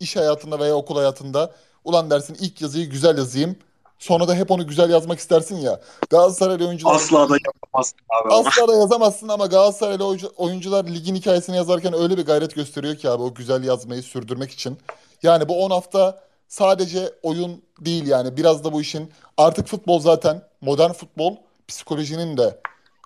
iş 0.00 0.16
hayatında 0.16 0.58
veya 0.58 0.74
okul 0.74 0.96
hayatında 0.96 1.50
ulan 1.84 2.10
dersin 2.10 2.36
ilk 2.40 2.62
yazıyı 2.62 2.90
güzel 2.90 3.18
yazayım. 3.18 3.56
Sonra 3.98 4.28
da 4.28 4.34
hep 4.34 4.50
onu 4.50 4.66
güzel 4.66 4.90
yazmak 4.90 5.18
istersin 5.18 5.56
ya. 5.56 5.80
Galatasaraylı 6.10 6.68
oyuncular... 6.68 6.94
Asla 6.94 7.28
da 7.28 7.36
yapamazsın 7.46 7.98
abi. 8.08 8.34
Asla 8.34 8.68
da 8.68 8.74
yazamazsın 8.74 9.28
ama 9.28 9.46
Galatasaraylı 9.46 10.04
oyuncular 10.36 10.84
ligin 10.84 11.14
hikayesini 11.14 11.56
yazarken 11.56 11.94
öyle 11.94 12.18
bir 12.18 12.26
gayret 12.26 12.54
gösteriyor 12.54 12.96
ki 12.96 13.10
abi 13.10 13.22
o 13.22 13.34
güzel 13.34 13.64
yazmayı 13.64 14.02
sürdürmek 14.02 14.50
için. 14.50 14.78
Yani 15.22 15.48
bu 15.48 15.64
10 15.64 15.70
hafta 15.70 16.20
sadece 16.48 17.12
oyun 17.22 17.62
değil 17.80 18.06
yani 18.06 18.36
biraz 18.36 18.64
da 18.64 18.72
bu 18.72 18.80
işin 18.80 19.12
artık 19.36 19.66
futbol 19.66 20.00
zaten 20.00 20.42
modern 20.60 20.92
futbol 20.92 21.36
psikolojinin 21.68 22.36
de 22.36 22.60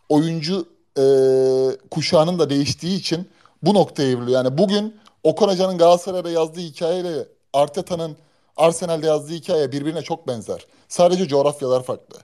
oyuncu 0.08 0.68
e, 0.98 1.04
kuşağının 1.90 2.38
da 2.38 2.50
değiştiği 2.50 2.98
için 2.98 3.30
bu 3.62 3.74
noktaya 3.74 4.10
evriliyor. 4.10 4.44
Yani 4.44 4.58
bugün 4.58 5.00
Okan 5.22 5.48
Hoca'nın 5.48 5.78
Galatasaray'da 5.78 6.30
yazdığı 6.30 6.60
hikayeyle 6.60 7.28
Arteta'nın 7.52 8.16
Arsenal'de 8.56 9.06
yazdığı 9.06 9.32
hikaye 9.32 9.72
birbirine 9.72 10.02
çok 10.02 10.28
benzer. 10.28 10.66
Sadece 10.88 11.28
coğrafyalar 11.28 11.82
farklı. 11.82 12.18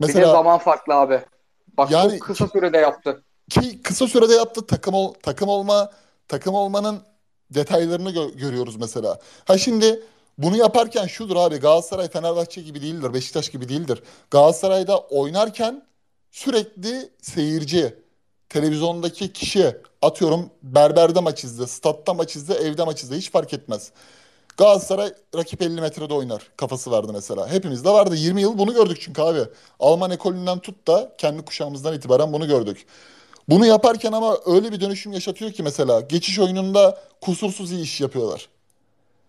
Mesela, 0.00 0.20
bir 0.20 0.28
de 0.28 0.32
zaman 0.32 0.58
farklı 0.58 0.94
abi. 0.94 1.22
Bak 1.78 1.90
yani, 1.90 2.10
çok 2.10 2.20
kısa 2.20 2.48
sürede 2.48 2.78
yaptı. 2.78 3.22
Ki 3.50 3.82
kısa 3.82 4.06
sürede 4.06 4.34
yaptı. 4.34 4.66
Takım 4.66 4.94
ol, 4.94 5.14
takım 5.22 5.48
olma 5.48 5.90
takım 6.28 6.54
olmanın 6.54 7.02
detaylarını 7.54 8.10
gö- 8.10 8.36
görüyoruz 8.36 8.76
mesela. 8.76 9.18
Ha 9.44 9.58
şimdi 9.58 10.02
bunu 10.38 10.56
yaparken 10.56 11.06
şudur 11.06 11.36
abi 11.36 11.56
Galatasaray 11.56 12.08
Fenerbahçe 12.08 12.62
gibi 12.62 12.82
değildir. 12.82 13.14
Beşiktaş 13.14 13.48
gibi 13.50 13.68
değildir. 13.68 14.02
Galatasaray'da 14.30 14.98
oynarken 14.98 15.82
sürekli 16.30 17.10
seyirci, 17.22 17.94
televizyondaki 18.48 19.32
kişi 19.32 19.76
atıyorum 20.02 20.50
berberde 20.62 21.20
maç 21.20 21.44
izle, 21.44 21.66
statta 21.66 22.14
maç 22.14 22.36
izle, 22.36 22.54
evde 22.54 22.84
maç 22.84 23.02
izle 23.02 23.16
hiç 23.16 23.30
fark 23.30 23.52
etmez. 23.54 23.92
Galatasaray 24.56 25.14
rakip 25.36 25.62
50 25.62 25.80
metrede 25.80 26.14
oynar 26.14 26.42
kafası 26.56 26.90
vardı 26.90 27.12
mesela. 27.12 27.48
Hepimizde 27.48 27.90
vardı. 27.90 28.16
20 28.16 28.40
yıl 28.40 28.58
bunu 28.58 28.74
gördük 28.74 28.98
çünkü 29.00 29.22
abi. 29.22 29.40
Alman 29.80 30.10
ekolünden 30.10 30.58
tut 30.58 30.86
da 30.86 31.14
kendi 31.18 31.44
kuşağımızdan 31.44 31.94
itibaren 31.94 32.32
bunu 32.32 32.48
gördük. 32.48 32.86
Bunu 33.48 33.66
yaparken 33.66 34.12
ama 34.12 34.38
öyle 34.46 34.72
bir 34.72 34.80
dönüşüm 34.80 35.12
yaşatıyor 35.12 35.52
ki 35.52 35.62
mesela 35.62 36.00
geçiş 36.00 36.38
oyununda 36.38 37.02
kusursuz 37.20 37.72
iyi 37.72 37.82
iş 37.82 38.00
yapıyorlar. 38.00 38.48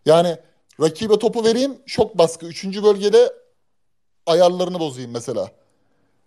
Yani 0.06 0.38
rakibe 0.82 1.20
topu 1.20 1.44
vereyim 1.44 1.78
şok 1.86 2.18
baskı. 2.18 2.46
Üçüncü 2.46 2.84
bölgede 2.84 3.34
ayarlarını 4.26 4.80
bozayım 4.80 5.12
mesela. 5.12 5.52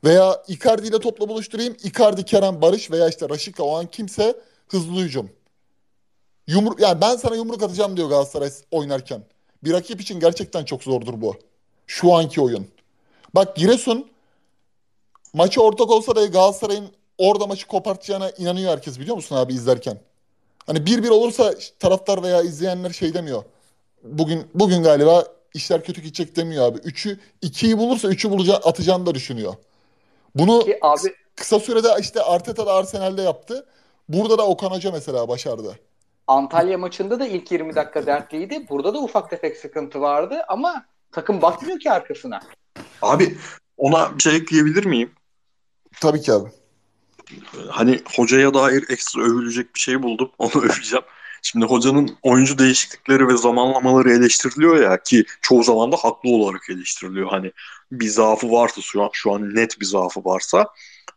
Veya 0.04 0.42
Icardi 0.48 0.86
ile 0.86 0.98
topla 0.98 1.28
buluşturayım. 1.28 1.76
Icardi, 1.82 2.24
Kerem, 2.24 2.62
Barış 2.62 2.90
veya 2.90 3.08
işte 3.08 3.28
Raşika 3.28 3.62
o 3.62 3.76
an 3.76 3.86
kimse 3.86 4.36
hızlı 4.68 5.00
hücum. 5.00 5.30
Yumruk, 6.46 6.80
yani 6.80 7.00
ben 7.00 7.16
sana 7.16 7.34
yumruk 7.34 7.62
atacağım 7.62 7.96
diyor 7.96 8.08
Galatasaray 8.08 8.50
oynarken. 8.70 9.24
Bir 9.64 9.72
rakip 9.72 10.00
için 10.00 10.20
gerçekten 10.20 10.64
çok 10.64 10.82
zordur 10.82 11.20
bu. 11.20 11.36
Şu 11.86 12.14
anki 12.14 12.40
oyun. 12.40 12.66
Bak 13.34 13.56
Giresun 13.56 14.10
maçı 15.32 15.62
ortak 15.62 15.90
olsa 15.90 16.16
da 16.16 16.26
Galatasaray'ın 16.26 16.88
orada 17.18 17.46
maçı 17.46 17.66
kopartacağına 17.66 18.30
inanıyor 18.30 18.72
herkes 18.72 19.00
biliyor 19.00 19.16
musun 19.16 19.36
abi 19.36 19.52
izlerken? 19.54 19.98
Hani 20.66 20.78
1-1 20.78 21.10
olursa 21.10 21.54
taraftar 21.78 22.22
veya 22.22 22.42
izleyenler 22.42 22.90
şey 22.90 23.14
demiyor. 23.14 23.44
Bugün 24.02 24.46
bugün 24.54 24.82
galiba 24.82 25.24
işler 25.54 25.84
kötü 25.84 26.00
gidecek 26.00 26.36
demiyor 26.36 26.64
abi. 26.64 26.78
3'ü 26.78 27.18
2'yi 27.42 27.78
bulursa 27.78 28.08
3'ü 28.08 28.30
bulacak 28.30 28.66
atacağını 28.66 29.06
da 29.06 29.14
düşünüyor. 29.14 29.54
Bunu 30.34 30.60
Ki 30.60 30.78
abi 30.82 31.14
kısa 31.36 31.60
sürede 31.60 31.88
işte 32.00 32.22
Arteta 32.22 32.66
da 32.66 32.72
Arsenal'de 32.74 33.22
yaptı. 33.22 33.66
Burada 34.08 34.38
da 34.38 34.46
Okan 34.46 34.70
Hoca 34.70 34.92
mesela 34.92 35.28
başardı. 35.28 35.78
Antalya 36.26 36.78
maçında 36.78 37.20
da 37.20 37.26
ilk 37.26 37.52
20 37.52 37.74
dakika 37.74 38.06
dertliydi. 38.06 38.68
Burada 38.68 38.94
da 38.94 38.98
ufak 38.98 39.30
tefek 39.30 39.56
sıkıntı 39.56 40.00
vardı 40.00 40.42
ama 40.48 40.84
takım 41.12 41.42
bakmıyor 41.42 41.78
ki 41.78 41.90
arkasına. 41.90 42.40
Abi 43.02 43.38
ona 43.76 44.16
bir 44.18 44.22
şey 44.22 44.36
ekleyebilir 44.36 44.84
miyim? 44.84 45.12
Tabii 46.00 46.20
ki 46.20 46.32
abi. 46.32 46.48
Hani 47.68 48.00
hocaya 48.16 48.54
dair 48.54 48.84
ekstra 48.88 49.22
övülecek 49.22 49.74
bir 49.74 49.80
şey 49.80 50.02
buldum. 50.02 50.30
Onu 50.38 50.62
öveceğim. 50.62 51.04
Şimdi 51.42 51.66
hocanın 51.66 52.18
oyuncu 52.22 52.58
değişiklikleri 52.58 53.28
ve 53.28 53.36
zamanlamaları 53.36 54.12
eleştiriliyor 54.12 54.76
ya 54.76 55.02
ki 55.02 55.24
çoğu 55.42 55.62
zaman 55.62 55.92
da 55.92 55.96
haklı 55.96 56.30
olarak 56.30 56.70
eleştiriliyor. 56.70 57.28
Hani 57.28 57.52
bir 57.92 58.08
zaafı 58.08 58.52
varsa 58.52 58.80
şu 58.80 59.02
an, 59.02 59.10
şu 59.12 59.32
an 59.32 59.54
net 59.54 59.80
bir 59.80 59.86
zaafı 59.86 60.24
varsa 60.24 60.66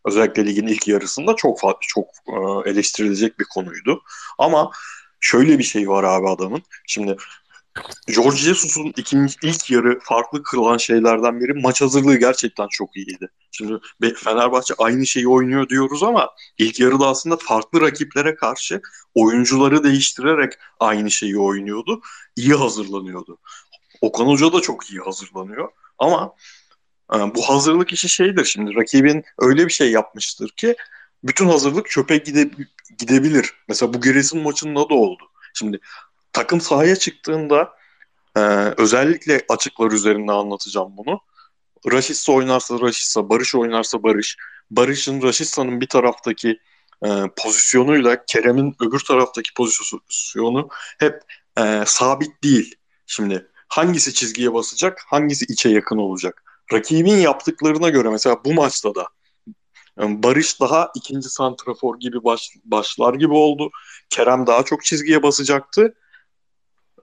özellikle 0.06 0.46
ligin 0.46 0.68
ilk 0.68 0.88
yarısında 0.88 1.36
çok 1.36 1.60
çok 1.82 2.08
e, 2.28 2.70
eleştirilecek 2.70 3.40
bir 3.40 3.46
konuydu. 3.46 4.02
Ama 4.38 4.72
şöyle 5.20 5.60
bir 5.60 5.64
şey 5.64 5.90
var 5.90 6.04
abi 6.04 6.30
adamın. 6.30 6.64
Şimdi 6.88 7.18
George 8.08 8.38
Jesus'un 8.38 8.94
ikinci, 8.98 9.36
ilk 9.44 9.72
yarı 9.72 10.00
farklı 10.00 10.44
kırılan 10.44 10.78
şeylerden 10.78 11.40
biri 11.40 11.54
maç 11.54 11.82
hazırlığı 11.82 12.16
gerçekten 12.18 12.68
çok 12.68 12.98
iyiydi. 12.98 13.28
Şimdi 13.52 13.80
Fenerbahçe 14.16 14.74
aynı 14.78 15.06
şeyi 15.06 15.28
oynuyor 15.28 15.70
diyoruz 15.70 16.04
ama 16.04 16.30
ilk 16.58 16.80
yarıda 16.80 17.08
aslında 17.08 17.38
farklı 17.38 17.82
rakiplere 17.82 18.36
karşı 18.36 18.82
oyuncuları 19.16 19.84
değiştirerek 19.84 20.54
aynı 20.80 21.12
şeyi 21.12 21.40
oynuyordu. 21.40 22.02
İyi 22.36 22.54
hazırlanıyordu. 22.54 23.38
Okan 24.02 24.26
Hoca 24.26 24.54
da 24.54 24.62
çok 24.62 24.92
iyi 24.92 25.00
hazırlanıyor. 25.00 25.70
Ama 25.98 26.36
e, 27.14 27.18
bu 27.36 27.42
hazırlık 27.42 27.94
işi 27.94 28.10
şeydir 28.10 28.46
şimdi 28.46 28.76
rakibin 28.76 29.24
öyle 29.40 29.66
bir 29.66 29.72
şey 29.72 29.92
yapmıştır 29.92 30.50
ki 30.50 30.76
bütün 31.24 31.48
hazırlık 31.48 31.90
çöpe 31.90 32.18
gide, 32.18 32.52
gidebilir. 32.98 33.54
Mesela 33.68 33.94
bu 33.94 34.02
Giresun 34.02 34.42
maçında 34.42 34.90
da 34.90 34.94
oldu. 34.94 35.24
Şimdi 35.54 35.80
takım 36.34 36.62
sahaya 36.62 36.96
çıktığında 36.96 37.74
e, 38.36 38.40
özellikle 38.78 39.46
açıklar 39.50 39.92
üzerinde 39.92 40.32
anlatacağım 40.32 40.98
bunu. 40.98 41.20
Raşitsa 41.92 42.32
oynarsa 42.32 42.80
Raşitsa, 42.80 43.30
Barış 43.30 43.56
oynarsa 43.56 44.04
Barış. 44.04 44.38
Barış'ın 44.72 45.22
Raşitsa'nın 45.22 45.82
bir 45.82 45.88
taraftaki 45.88 46.60
e, 47.06 47.10
pozisyonuyla 47.44 48.26
Kerem'in 48.26 48.76
öbür 48.80 49.00
taraftaki 49.00 49.54
pozisyonu 49.54 50.70
hep 51.00 51.22
e, 51.60 51.84
sabit 51.86 52.44
değil. 52.44 52.76
Şimdi 53.08 53.48
hangisi 53.68 54.14
çizgiye 54.14 54.54
basacak, 54.54 55.02
hangisi 55.08 55.46
içe 55.46 55.70
yakın 55.70 55.98
olacak. 55.98 56.44
Rakibin 56.74 57.18
yaptıklarına 57.18 57.90
göre 57.90 58.10
mesela 58.10 58.46
bu 58.46 58.54
maçta 58.54 58.96
da 58.96 59.08
Barış 59.98 60.62
daha 60.62 60.92
ikinci 60.96 61.30
santrafor 61.30 62.00
gibi 62.00 62.24
baş, 62.24 62.50
başlar 62.66 63.14
gibi 63.14 63.34
oldu. 63.34 63.70
Kerem 64.10 64.48
daha 64.48 64.64
çok 64.64 64.84
çizgiye 64.84 65.24
basacaktı. 65.24 65.94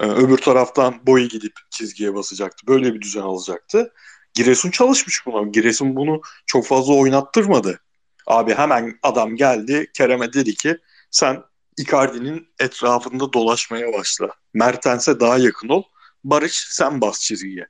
Ee, 0.01 0.07
öbür 0.07 0.39
taraftan 0.39 1.07
boyu 1.07 1.29
gidip 1.29 1.53
çizgiye 1.71 2.15
basacaktı. 2.15 2.67
Böyle 2.67 2.95
bir 2.95 3.01
düzen 3.01 3.23
alacaktı. 3.23 3.93
Giresun 4.35 4.71
çalışmış 4.71 5.27
buna. 5.27 5.49
Giresun 5.49 5.97
bunu 5.97 6.21
çok 6.47 6.67
fazla 6.67 6.95
oynattırmadı. 6.95 7.81
Abi 8.27 8.55
hemen 8.55 8.99
adam 9.03 9.37
geldi 9.37 9.91
Kerem'e 9.95 10.33
dedi 10.33 10.55
ki 10.55 10.77
sen 11.11 11.43
Icardi'nin 11.79 12.49
etrafında 12.59 13.33
dolaşmaya 13.33 13.93
başla. 13.93 14.29
Mertens'e 14.55 15.21
daha 15.21 15.39
yakın 15.39 15.69
ol. 15.69 15.83
Barış 16.25 16.67
sen 16.71 17.01
bas 17.01 17.21
çizgiye. 17.21 17.67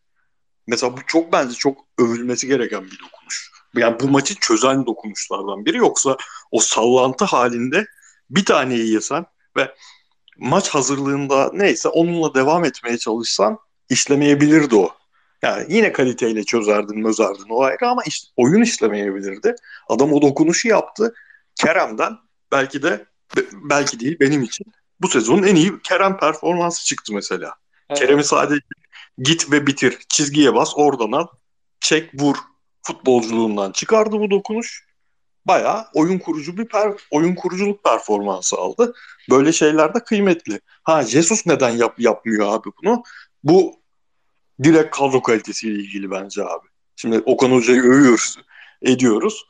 Mesela 0.66 0.96
bu 0.96 1.00
çok 1.06 1.32
bence 1.32 1.54
çok 1.54 1.78
övülmesi 1.98 2.46
gereken 2.46 2.84
bir 2.84 2.98
dokunuş. 2.98 3.50
Yani 3.76 4.00
bu 4.00 4.08
maçı 4.08 4.34
çözen 4.34 4.86
dokunuşlardan 4.86 5.64
biri. 5.64 5.76
Yoksa 5.76 6.16
o 6.50 6.60
sallantı 6.60 7.24
halinde 7.24 7.86
bir 8.30 8.44
taneyi 8.44 8.92
yesen 8.92 9.26
ve 9.56 9.74
maç 10.38 10.68
hazırlığında 10.68 11.50
neyse 11.54 11.88
onunla 11.88 12.34
devam 12.34 12.64
etmeye 12.64 12.98
çalışsan 12.98 13.58
işlemeyebilirdi 13.90 14.76
o. 14.76 14.90
Yani 15.42 15.66
yine 15.68 15.92
kaliteyle 15.92 16.44
çözerdin, 16.44 16.98
mözerdin 16.98 17.46
o 17.50 17.62
ayrı 17.62 17.88
ama 17.88 18.02
işte 18.06 18.28
oyun 18.36 18.62
işlemeyebilirdi. 18.62 19.54
Adam 19.88 20.12
o 20.12 20.22
dokunuşu 20.22 20.68
yaptı. 20.68 21.14
Kerem'den 21.54 22.12
belki 22.52 22.82
de 22.82 23.06
belki 23.52 24.00
değil 24.00 24.16
benim 24.20 24.42
için 24.42 24.66
bu 25.00 25.08
sezonun 25.08 25.42
en 25.42 25.54
iyi 25.54 25.72
Kerem 25.82 26.16
performansı 26.16 26.84
çıktı 26.84 27.14
mesela. 27.14 27.54
Evet. 27.90 28.00
Kerem'i 28.00 28.24
sadece 28.24 28.60
git 29.18 29.52
ve 29.52 29.66
bitir, 29.66 29.98
çizgiye 30.08 30.54
bas, 30.54 30.72
oradan 30.76 31.12
al, 31.12 31.26
çek, 31.80 32.10
vur 32.20 32.36
futbolculuğundan 32.82 33.72
çıkardı 33.72 34.20
bu 34.20 34.30
dokunuş. 34.30 34.87
Bayağı 35.48 35.86
oyun 35.94 36.18
kurucu 36.18 36.56
bir 36.56 36.64
per, 36.68 36.92
oyun 37.10 37.34
kuruculuk 37.34 37.84
performansı 37.84 38.56
aldı. 38.56 38.94
Böyle 39.30 39.52
şeyler 39.52 39.94
de 39.94 40.04
kıymetli. 40.04 40.60
Ha 40.82 41.02
Jesus 41.02 41.46
neden 41.46 41.70
yap, 41.70 42.00
yapmıyor 42.00 42.46
abi 42.54 42.68
bunu? 42.82 43.02
Bu 43.44 43.80
direkt 44.62 44.96
kadro 44.96 45.22
kalitesiyle 45.22 45.82
ilgili 45.82 46.10
bence 46.10 46.44
abi. 46.44 46.66
Şimdi 46.96 47.18
Okan 47.18 47.50
Hoca'yı 47.50 47.82
övüyoruz, 47.82 48.38
ediyoruz. 48.82 49.46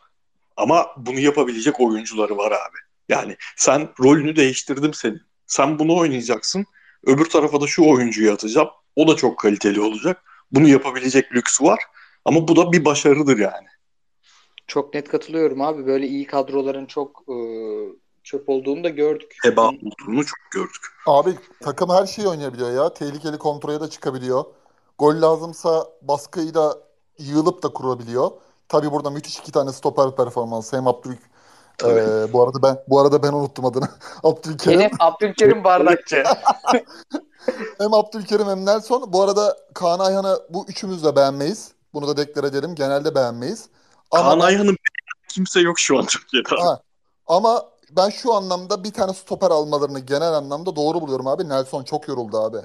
Ama 0.56 0.86
bunu 0.96 1.20
yapabilecek 1.20 1.80
oyuncuları 1.80 2.36
var 2.36 2.52
abi. 2.52 2.78
Yani 3.08 3.36
sen 3.56 3.88
rolünü 4.00 4.36
değiştirdim 4.36 4.94
senin. 4.94 5.22
Sen 5.46 5.78
bunu 5.78 5.96
oynayacaksın. 5.96 6.66
Öbür 7.04 7.24
tarafa 7.24 7.60
da 7.60 7.66
şu 7.66 7.88
oyuncuyu 7.88 8.32
atacağım. 8.32 8.68
O 8.96 9.08
da 9.08 9.16
çok 9.16 9.38
kaliteli 9.38 9.80
olacak. 9.80 10.22
Bunu 10.52 10.68
yapabilecek 10.68 11.32
lüks 11.34 11.62
var. 11.62 11.78
Ama 12.24 12.48
bu 12.48 12.56
da 12.56 12.72
bir 12.72 12.84
başarıdır 12.84 13.38
yani. 13.38 13.68
Çok 14.68 14.94
net 14.94 15.08
katılıyorum 15.08 15.60
abi. 15.60 15.86
Böyle 15.86 16.06
iyi 16.06 16.26
kadroların 16.26 16.86
çok 16.86 17.22
e, 17.28 17.36
çöp 18.22 18.48
olduğunu 18.48 18.84
da 18.84 18.88
gördük. 18.88 19.36
Heba 19.42 19.68
olduğunu 19.68 20.24
çok 20.24 20.38
gördük. 20.50 20.82
Abi 21.06 21.30
takım 21.60 21.90
her 21.90 22.06
şeyi 22.06 22.28
oynayabiliyor 22.28 22.72
ya. 22.72 22.94
Tehlikeli 22.94 23.38
kontrole 23.38 23.80
de 23.80 23.90
çıkabiliyor. 23.90 24.44
Gol 24.98 25.22
lazımsa 25.22 25.86
baskıyı 26.02 26.54
da 26.54 26.78
yığılıp 27.18 27.62
da 27.62 27.68
kurabiliyor. 27.68 28.30
Tabii 28.68 28.92
burada 28.92 29.10
müthiş 29.10 29.38
iki 29.38 29.52
tane 29.52 29.72
stoper 29.72 30.16
performansı. 30.16 30.76
Hem 30.76 30.86
Abdülk 30.86 31.18
Ee, 31.84 32.32
bu 32.32 32.42
arada 32.42 32.62
ben 32.62 32.78
bu 32.88 33.00
arada 33.00 33.22
ben 33.22 33.32
unuttum 33.32 33.64
adını. 33.64 33.88
Abdülkerim. 34.22 34.80
Benim 34.80 34.90
Abdülkerim 35.00 35.64
Bardakçı. 35.64 36.24
hem 37.78 37.94
Abdülkerim 37.94 38.46
hem 38.46 38.66
Nelson. 38.66 39.12
Bu 39.12 39.22
arada 39.22 39.56
Kaan 39.74 39.98
Ayhan'ı 39.98 40.38
bu 40.50 40.64
üçümüz 40.68 41.04
de 41.04 41.16
beğenmeyiz. 41.16 41.72
Bunu 41.94 42.08
da 42.08 42.16
deklar 42.16 42.44
edelim. 42.44 42.74
Genelde 42.74 43.14
beğenmeyiz. 43.14 43.68
Ama 44.10 44.22
Kaan 44.22 44.40
Ayhan'ın 44.40 44.76
kimse 45.28 45.60
yok 45.60 45.78
şu 45.78 45.98
an 45.98 46.06
Türkiye'de. 46.06 46.48
Ha, 46.56 46.80
ama 47.26 47.64
ben 47.96 48.10
şu 48.10 48.34
anlamda 48.34 48.84
bir 48.84 48.92
tane 48.92 49.14
stoper 49.14 49.50
almalarını 49.50 49.98
genel 49.98 50.32
anlamda 50.32 50.76
doğru 50.76 51.00
buluyorum 51.00 51.26
abi. 51.26 51.48
Nelson 51.48 51.84
çok 51.84 52.08
yoruldu 52.08 52.38
abi. 52.38 52.58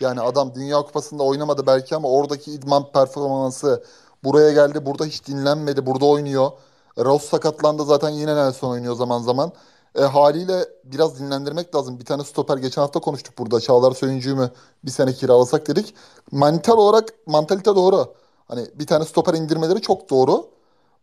Yani 0.00 0.20
adam 0.20 0.54
Dünya 0.54 0.82
Kupası'nda 0.82 1.22
oynamadı 1.22 1.66
belki 1.66 1.96
ama 1.96 2.08
oradaki 2.08 2.52
idman 2.52 2.92
performansı 2.92 3.84
buraya 4.24 4.52
geldi. 4.52 4.86
Burada 4.86 5.04
hiç 5.04 5.26
dinlenmedi. 5.26 5.86
Burada 5.86 6.04
oynuyor. 6.04 6.50
Ross 6.98 7.24
sakatlandı 7.24 7.84
zaten 7.84 8.08
yine 8.08 8.36
Nelson 8.36 8.70
oynuyor 8.70 8.94
zaman 8.94 9.22
zaman. 9.22 9.52
E, 9.98 10.02
haliyle 10.02 10.68
biraz 10.84 11.20
dinlendirmek 11.20 11.74
lazım. 11.74 11.98
Bir 12.00 12.04
tane 12.04 12.24
stoper 12.24 12.56
geçen 12.56 12.82
hafta 12.82 13.00
konuştuk 13.00 13.38
burada. 13.38 13.60
Çağlar 13.60 13.92
Söyüncü'yü 13.92 14.34
mü 14.34 14.50
bir 14.84 14.90
sene 14.90 15.12
kiralasak 15.12 15.68
dedik. 15.68 15.94
Mental 16.32 16.78
olarak 16.78 17.08
mantalite 17.26 17.76
doğru. 17.76 18.14
Hani 18.48 18.66
bir 18.74 18.86
tane 18.86 19.04
stoper 19.04 19.34
indirmeleri 19.34 19.80
çok 19.82 20.10
doğru. 20.10 20.55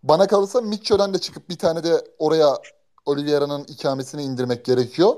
Bana 0.04 0.28
kalırsa 0.28 0.62
Mitchell'den 0.62 1.14
de 1.14 1.18
çıkıp 1.18 1.50
bir 1.50 1.58
tane 1.58 1.84
de 1.84 2.08
oraya 2.20 2.58
Oliveira'nın 3.06 3.64
ikamesini 3.64 4.24
indirmek 4.24 4.66
gerekiyor. 4.66 5.16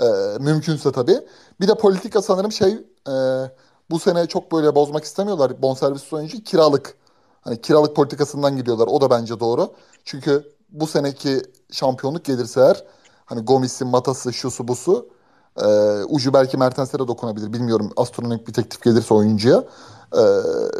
Ee, 0.00 0.04
mümkünse 0.40 0.92
tabii. 0.92 1.20
Bir 1.60 1.68
de 1.68 1.74
politika 1.74 2.22
sanırım 2.22 2.52
şey 2.52 2.72
e, 3.08 3.12
bu 3.90 3.98
sene 3.98 4.26
çok 4.26 4.52
böyle 4.52 4.74
bozmak 4.74 5.04
istemiyorlar 5.04 5.62
bonservis 5.62 6.12
oyuncu 6.12 6.44
kiralık. 6.44 6.94
Hani 7.40 7.60
kiralık 7.60 7.96
politikasından 7.96 8.56
gidiyorlar. 8.56 8.86
O 8.86 9.00
da 9.00 9.10
bence 9.10 9.40
doğru. 9.40 9.72
Çünkü 10.04 10.52
bu 10.70 10.86
seneki 10.86 11.42
şampiyonluk 11.70 12.24
gelirse 12.24 12.60
eğer 12.60 12.84
hani 13.26 13.40
Gomis'i, 13.40 13.84
Matas'ı, 13.84 14.32
şusu 14.32 14.68
busu 14.68 15.08
e, 15.62 15.66
ucu 16.08 16.32
belki 16.32 16.56
Mertens'e 16.56 16.98
de 16.98 17.08
dokunabilir. 17.08 17.52
Bilmiyorum 17.52 17.92
astronomik 17.96 18.48
bir 18.48 18.52
teklif 18.52 18.82
gelirse 18.82 19.14
oyuncuya. 19.14 19.64
E, 20.14 20.22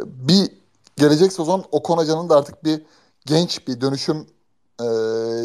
bir 0.05 0.51
gelecek 0.97 1.33
sezon 1.33 1.65
Okan 1.71 1.97
Hoca'nın 1.97 2.29
da 2.29 2.37
artık 2.37 2.63
bir 2.63 2.81
genç 3.25 3.67
bir 3.67 3.81
dönüşüm 3.81 4.27
e, 4.81 4.85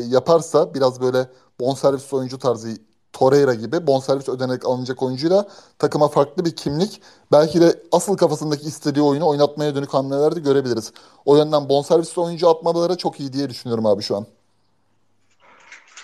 yaparsa 0.08 0.74
biraz 0.74 1.00
böyle 1.00 1.28
bonservis 1.60 2.12
oyuncu 2.12 2.38
tarzı 2.38 2.68
Torreira 3.12 3.54
gibi 3.54 3.86
bonservis 3.86 4.28
ödenerek 4.28 4.66
alınacak 4.66 5.02
oyuncuyla 5.02 5.48
takıma 5.78 6.08
farklı 6.08 6.44
bir 6.44 6.56
kimlik 6.56 7.02
belki 7.32 7.60
de 7.60 7.82
asıl 7.92 8.16
kafasındaki 8.16 8.66
istediği 8.66 9.02
oyunu 9.02 9.28
oynatmaya 9.28 9.74
dönük 9.74 9.94
hamleler 9.94 10.36
de 10.36 10.40
görebiliriz. 10.40 10.92
O 11.24 11.36
yönden 11.36 11.68
bonservis 11.68 12.18
oyuncu 12.18 12.48
atmaları 12.48 12.96
çok 12.96 13.20
iyi 13.20 13.32
diye 13.32 13.50
düşünüyorum 13.50 13.86
abi 13.86 14.02
şu 14.02 14.16
an. 14.16 14.26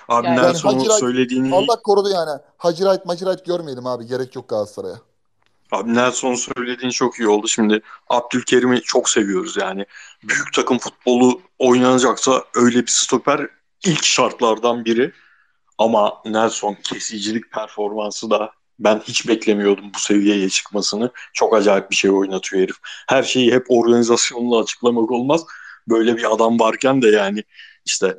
Abi 0.09 0.27
Yani 0.27 0.43
Nelson'un 0.43 0.75
Hacı 0.79 0.89
Wright- 0.91 1.01
söylediğini 1.01 1.55
Allah 1.55 1.83
korudu 1.83 2.09
yani. 2.09 2.41
Macı 3.05 3.25
Wright 3.25 3.47
görmeyelim 3.47 3.87
abi. 3.87 4.07
Gerek 4.07 4.37
yok 4.37 4.49
Galatasaray'a. 4.49 4.97
Abi 5.73 5.95
Nelson'un 5.95 6.35
söylediğin 6.35 6.91
çok 6.91 7.19
iyi 7.19 7.29
oldu. 7.29 7.49
Şimdi 7.49 7.83
Abdülkerim'i 8.09 8.81
çok 8.83 9.09
seviyoruz 9.09 9.57
yani. 9.57 9.87
Büyük 10.25 10.53
takım 10.55 10.79
futbolu 10.79 11.41
oynanacaksa 11.61 12.45
öyle 12.55 12.83
bir 12.83 12.91
stoper 12.91 13.49
ilk 13.87 14.05
şartlardan 14.05 14.85
biri. 14.85 15.13
Ama 15.79 16.23
Nelson 16.27 16.75
kesicilik 16.75 17.53
performansı 17.53 18.31
da 18.31 18.53
ben 18.79 18.99
hiç 18.99 19.29
beklemiyordum 19.29 19.85
bu 19.95 19.99
seviyeye 19.99 20.49
çıkmasını. 20.49 21.11
Çok 21.33 21.55
acayip 21.55 21.91
bir 21.91 21.97
şey 21.97 22.11
oynatıyor 22.11 22.63
herif. 22.63 22.77
Her 23.09 23.23
şeyi 23.23 23.53
hep 23.53 23.67
organizasyonla 23.69 24.59
açıklamak 24.61 25.11
olmaz. 25.11 25.45
Böyle 25.89 26.17
bir 26.17 26.35
adam 26.35 26.61
varken 26.61 27.03
de 27.03 27.09
yani 27.09 27.45
işte 27.85 28.19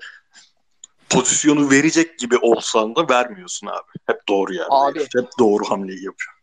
pozisyonu 1.10 1.72
verecek 1.72 2.20
gibi 2.20 2.38
olsan 2.38 2.96
da 2.96 3.10
vermiyorsun 3.10 3.68
abi. 3.68 3.92
Hep 4.06 4.28
doğru 4.30 4.54
yani. 4.54 4.68
Abi. 4.70 5.00
Herif 5.00 5.10
Hep 5.16 5.30
doğru 5.40 5.64
hamleyi 5.70 6.04
yapıyor. 6.06 6.36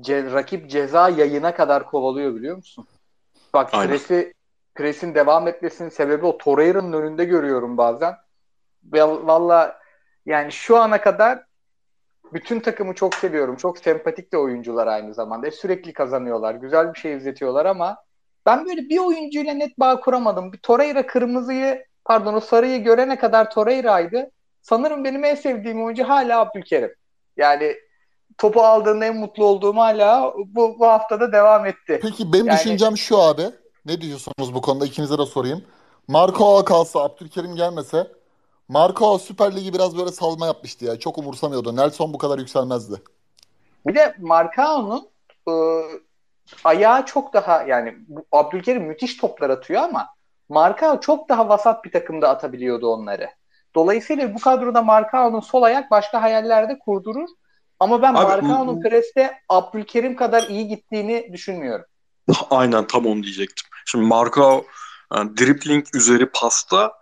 Ce- 0.00 0.32
rakip 0.32 0.70
ceza 0.70 1.08
yayına 1.08 1.54
kadar 1.54 1.86
kovalıyor 1.86 2.34
biliyor 2.34 2.56
musun? 2.56 2.86
Bak 3.54 3.70
Aynen. 3.72 3.88
presi, 3.88 4.32
presin 4.74 5.14
devam 5.14 5.48
etmesinin 5.48 5.88
sebebi 5.88 6.26
o 6.26 6.38
Torreira'nın 6.38 6.92
önünde 6.92 7.24
görüyorum 7.24 7.76
bazen. 7.76 8.14
Valla 8.92 9.78
yani 10.26 10.52
şu 10.52 10.76
ana 10.76 11.00
kadar 11.00 11.44
bütün 12.32 12.60
takımı 12.60 12.94
çok 12.94 13.14
seviyorum. 13.14 13.56
Çok 13.56 13.78
sempatik 13.78 14.32
de 14.32 14.38
oyuncular 14.38 14.86
aynı 14.86 15.14
zamanda. 15.14 15.46
Hep 15.46 15.54
Sürekli 15.54 15.92
kazanıyorlar. 15.92 16.54
Güzel 16.54 16.94
bir 16.94 16.98
şey 16.98 17.16
izletiyorlar 17.16 17.66
ama 17.66 17.96
ben 18.46 18.66
böyle 18.66 18.80
bir 18.88 18.98
oyuncuyla 18.98 19.54
net 19.54 19.78
bağ 19.78 20.00
kuramadım. 20.00 20.52
Bir 20.52 20.58
Torreira 20.58 21.06
kırmızıyı 21.06 21.84
pardon 22.04 22.34
o 22.34 22.40
sarıyı 22.40 22.84
görene 22.84 23.18
kadar 23.18 23.50
Torreira'ydı. 23.50 24.30
Sanırım 24.62 25.04
benim 25.04 25.24
en 25.24 25.34
sevdiğim 25.34 25.84
oyuncu 25.84 26.04
hala 26.04 26.40
Abdülkerim. 26.40 26.94
Yani 27.36 27.76
topu 28.38 28.60
aldığında 28.62 29.04
en 29.04 29.16
mutlu 29.16 29.44
olduğum 29.44 29.76
hala 29.76 30.34
bu, 30.46 30.78
bu 30.78 30.86
haftada 30.86 31.32
devam 31.32 31.66
etti. 31.66 31.98
Peki 32.02 32.32
benim 32.32 32.46
Yani- 32.46 32.58
düşüncem 32.58 32.96
şu 32.96 33.18
abi. 33.18 33.42
Ne 33.86 34.00
diyorsunuz 34.00 34.54
bu 34.54 34.60
konuda? 34.60 34.86
İkinize 34.86 35.18
de 35.18 35.26
sorayım. 35.26 35.64
Marco 36.08 36.64
kalsa, 36.64 37.00
Abdülkerim 37.00 37.56
gelmese 37.56 38.12
Marco 38.68 39.18
Süper 39.18 39.56
Ligi 39.56 39.74
biraz 39.74 39.98
böyle 39.98 40.12
salma 40.12 40.46
yapmıştı 40.46 40.84
ya. 40.84 40.98
Çok 40.98 41.18
umursamıyordu. 41.18 41.76
Nelson 41.76 42.12
bu 42.12 42.18
kadar 42.18 42.38
yükselmezdi. 42.38 43.02
Bir 43.86 43.94
de 43.94 44.14
Marcao'nun 44.18 45.08
e, 45.48 45.52
ayağı 46.64 47.06
çok 47.06 47.32
daha 47.32 47.62
yani 47.62 47.94
bu- 48.08 48.24
Abdülkerim 48.32 48.82
müthiş 48.82 49.16
toplar 49.16 49.50
atıyor 49.50 49.82
ama 49.82 50.06
Marcao 50.48 51.00
çok 51.00 51.28
daha 51.28 51.48
vasat 51.48 51.84
bir 51.84 51.92
takımda 51.92 52.28
atabiliyordu 52.28 52.88
onları. 52.88 53.28
Dolayısıyla 53.74 54.34
bu 54.34 54.38
kadroda 54.38 54.82
Marcao'nun 54.82 55.40
sol 55.40 55.62
ayak 55.62 55.90
başka 55.90 56.22
hayallerde 56.22 56.78
kurdurur. 56.78 57.28
Ama 57.80 58.02
ben 58.02 58.14
Marcao'nun 58.14 58.82
preste 58.82 59.38
Abdülkerim 59.48 60.16
kadar 60.16 60.42
iyi 60.42 60.68
gittiğini 60.68 61.30
düşünmüyorum. 61.32 61.86
Aynen 62.50 62.86
tam 62.86 63.06
onu 63.06 63.22
diyecektim. 63.22 63.68
Şimdi 63.86 64.04
Marco 64.04 64.66
yani 65.14 65.36
dribbling 65.36 65.86
üzeri 65.94 66.26
pasta 66.26 66.92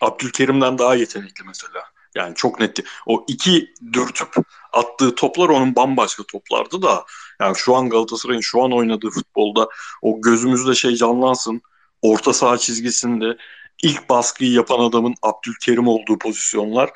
Abdülkerim'den 0.00 0.78
daha 0.78 0.94
yetenekli 0.94 1.44
mesela. 1.46 1.84
Yani 2.14 2.34
çok 2.34 2.60
netti. 2.60 2.84
O 3.06 3.24
iki 3.28 3.74
dürtüp 3.92 4.34
attığı 4.72 5.14
toplar 5.14 5.48
onun 5.48 5.76
bambaşka 5.76 6.22
toplardı 6.22 6.82
da 6.82 7.04
yani 7.40 7.56
şu 7.56 7.76
an 7.76 7.88
Galatasaray'ın 7.88 8.40
şu 8.40 8.62
an 8.62 8.72
oynadığı 8.72 9.10
futbolda 9.10 9.68
o 10.02 10.20
gözümüzde 10.20 10.74
şey 10.74 10.96
canlansın. 10.96 11.62
Orta 12.02 12.32
saha 12.32 12.58
çizgisinde 12.58 13.36
ilk 13.82 14.08
baskıyı 14.08 14.52
yapan 14.52 14.78
adamın 14.78 15.14
Abdülkerim 15.22 15.88
olduğu 15.88 16.18
pozisyonlar 16.18 16.90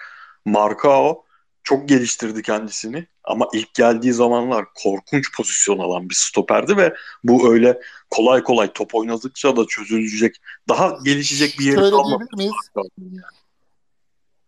Marcao 0.45 1.24
çok 1.65 1.89
geliştirdi 1.89 2.43
kendisini 2.43 3.07
ama 3.25 3.49
ilk 3.55 3.75
geldiği 3.75 4.13
zamanlar 4.13 4.65
korkunç 4.75 5.37
pozisyon 5.37 5.79
alan 5.79 6.11
bir 6.11 6.15
stoperdi 6.15 6.77
ve 6.77 6.95
bu 7.25 7.53
öyle 7.53 7.81
kolay 8.11 8.43
kolay 8.43 8.73
top 8.73 8.95
oynadıkça 8.95 9.57
da 9.57 9.67
çözülecek, 9.67 10.37
daha 10.69 10.99
gelişecek 11.05 11.57
bir 11.59 11.65
yeri 11.65 11.77
Şöyle 11.77 11.91
kalmadı. 11.91 12.25
diyebilir 12.39 12.51
miyiz? 12.77 13.23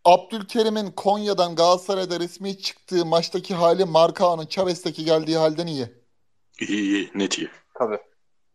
Abdülkerim'in 0.04 0.90
Konya'dan 0.90 1.54
Galatasaray'da 1.56 2.20
resmi 2.20 2.58
çıktığı 2.58 3.06
maçtaki 3.06 3.54
hali 3.54 3.84
Marcao'nun 3.84 4.46
Chavez'teki 4.46 5.04
geldiği 5.04 5.36
halden 5.36 5.66
iyi. 5.66 5.88
İyi 6.60 6.80
iyi, 6.80 7.10
net 7.14 7.38
iyi. 7.38 7.48
Tabii. 7.78 7.98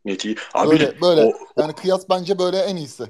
Net 0.05 0.25
iyi. 0.25 0.35
Abi 0.53 0.69
Böyle 0.71 1.01
böyle. 1.01 1.21
o, 1.21 1.33
Yani 1.57 1.73
kıyas 1.73 2.09
bence 2.09 2.39
böyle 2.39 2.57
en 2.57 2.75
iyisi. 2.75 3.03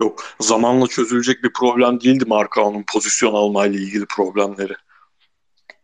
Yok 0.00 0.24
zamanla 0.40 0.86
çözülecek 0.86 1.44
bir 1.44 1.52
problem 1.52 2.00
değildi 2.00 2.24
Marcao'nun 2.26 2.84
pozisyon 2.92 3.34
almayla 3.34 3.80
ilgili 3.80 4.06
problemleri. 4.06 4.72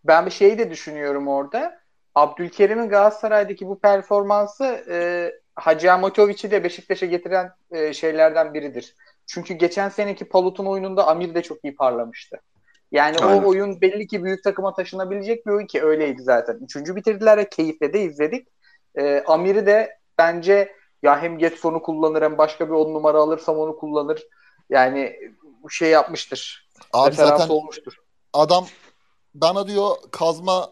Ben 0.04 0.26
bir 0.26 0.30
şey 0.30 0.58
de 0.58 0.70
düşünüyorum 0.70 1.28
orada. 1.28 1.80
Abdülkerim'in 2.14 2.88
Galatasaray'daki 2.88 3.66
bu 3.66 3.80
performansı 3.80 4.84
e, 4.90 5.30
Hacı 5.54 5.92
Amatovic'i 5.92 6.50
de 6.50 6.64
Beşiktaş'a 6.64 7.06
getiren 7.06 7.52
e, 7.70 7.92
şeylerden 7.92 8.54
biridir. 8.54 8.94
Çünkü 9.26 9.54
geçen 9.54 9.88
seneki 9.88 10.24
Palut'un 10.24 10.66
oyununda 10.66 11.06
Amir 11.06 11.34
de 11.34 11.42
çok 11.42 11.64
iyi 11.64 11.74
parlamıştı. 11.74 12.40
Yani 12.92 13.16
Aynen. 13.18 13.42
o 13.42 13.48
oyun 13.48 13.80
belli 13.80 14.06
ki 14.06 14.24
büyük 14.24 14.44
takıma 14.44 14.74
taşınabilecek 14.74 15.46
bir 15.46 15.52
oyun 15.52 15.66
ki 15.66 15.82
öyleydi 15.82 16.22
zaten. 16.22 16.58
Üçüncü 16.62 16.96
bitirdiler 16.96 17.38
ve 17.38 17.48
keyifle 17.48 17.92
de 17.92 18.02
izledik. 18.02 18.48
E, 18.98 19.22
Amir'i 19.26 19.66
de 19.66 19.98
bence 20.18 20.72
ya 21.02 21.22
hem 21.22 21.38
Getson'u 21.38 21.82
kullanır 21.82 22.22
hem 22.22 22.38
başka 22.38 22.66
bir 22.66 22.72
on 22.72 22.94
numara 22.94 23.18
alırsam 23.18 23.58
onu 23.58 23.76
kullanır. 23.76 24.22
Yani 24.70 25.16
bu 25.62 25.70
şey 25.70 25.90
yapmıştır. 25.90 26.70
Abi 26.92 27.14
zaten 27.14 27.48
olmuştur. 27.48 27.96
adam 28.32 28.66
bana 29.34 29.68
diyor 29.68 29.96
kazma 30.10 30.70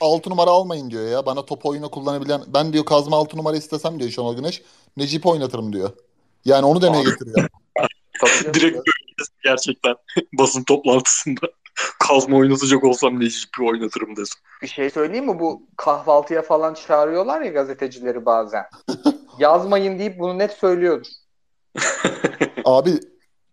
6 0.00 0.30
numara 0.30 0.50
almayın 0.50 0.90
diyor 0.90 1.08
ya. 1.08 1.26
Bana 1.26 1.44
top 1.44 1.66
oyunu 1.66 1.90
kullanabilen 1.90 2.42
ben 2.46 2.72
diyor 2.72 2.84
kazma 2.84 3.16
6 3.16 3.36
numara 3.36 3.56
istesem 3.56 4.00
diyor 4.00 4.10
Şenol 4.10 4.36
Güneş. 4.36 4.62
Necip 4.96 5.26
oynatırım 5.26 5.72
diyor. 5.72 5.90
Yani 6.44 6.66
onu 6.66 6.82
demeye 6.82 7.04
getiriyor. 7.04 7.48
Direkt 8.54 8.78
gerçekten 9.44 9.94
basın 10.38 10.64
toplantısında 10.64 11.46
kazma 12.08 12.36
oynatacak 12.36 12.84
olsam 12.84 13.20
Necip'i 13.20 13.62
oynatırım 13.62 14.16
desin. 14.16 14.40
Bir 14.62 14.66
şey 14.66 14.90
söyleyeyim 14.90 15.26
mi? 15.26 15.38
Bu 15.38 15.62
kahvaltıya 15.76 16.42
falan 16.42 16.74
çağırıyorlar 16.74 17.40
ya 17.40 17.52
gazetecileri 17.52 18.26
bazen. 18.26 18.64
Yazmayın 19.38 19.98
deyip 19.98 20.18
bunu 20.18 20.38
net 20.38 20.52
söylüyordur. 20.52 21.06
Abi 22.64 22.90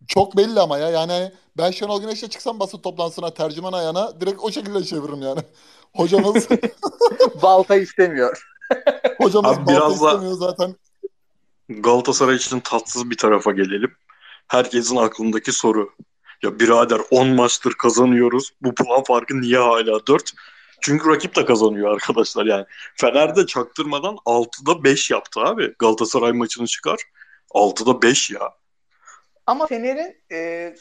Çok 0.08 0.38
belli 0.38 0.60
ama 0.60 0.78
ya. 0.78 0.90
Yani 0.90 1.32
ben 1.58 1.72
Şenol 1.72 2.02
Güneş'le 2.02 2.30
çıksam 2.30 2.60
basın 2.60 2.78
toplantısına 2.78 3.34
tercüman 3.34 3.74
ayağına 3.74 4.22
direkt 4.22 4.40
o 4.44 4.52
şekilde 4.52 4.84
çeviririm 4.84 5.22
yani. 5.22 5.40
Hocamız 5.96 6.48
Balta 7.44 7.76
istemiyor. 7.76 8.48
hocamız 9.18 9.52
Abi 9.58 9.66
balta 9.66 9.72
biraz 9.72 10.02
da- 10.02 10.08
istemiyor 10.10 10.38
zaten. 10.38 10.76
Galatasaray 11.70 12.36
için 12.36 12.60
tatsız 12.60 13.10
bir 13.10 13.18
tarafa 13.18 13.52
gelelim. 13.52 13.96
Herkesin 14.48 14.96
aklındaki 14.96 15.52
soru. 15.52 15.90
Ya 16.44 16.60
birader 16.60 17.02
10 17.12 17.28
maçtır 17.28 17.74
kazanıyoruz. 17.74 18.52
Bu 18.62 18.76
puan 18.76 19.04
farkı 19.04 19.42
niye 19.42 19.58
hala 19.58 20.08
4? 20.08 20.34
Çünkü 20.84 21.10
rakip 21.10 21.36
de 21.36 21.46
kazanıyor 21.46 21.92
arkadaşlar 21.94 22.46
yani. 22.46 22.66
Fener'de 22.96 23.46
çaktırmadan 23.46 24.16
6'da 24.16 24.84
5 24.84 25.12
yaptı 25.12 25.40
abi. 25.40 25.74
Galatasaray 25.80 26.32
maçını 26.32 26.68
çıkar. 26.68 27.00
6'da 27.50 28.02
5 28.02 28.32
ya. 28.32 28.54
Ama 29.48 29.68
Fener'in 29.68 30.22
e, 30.32 30.76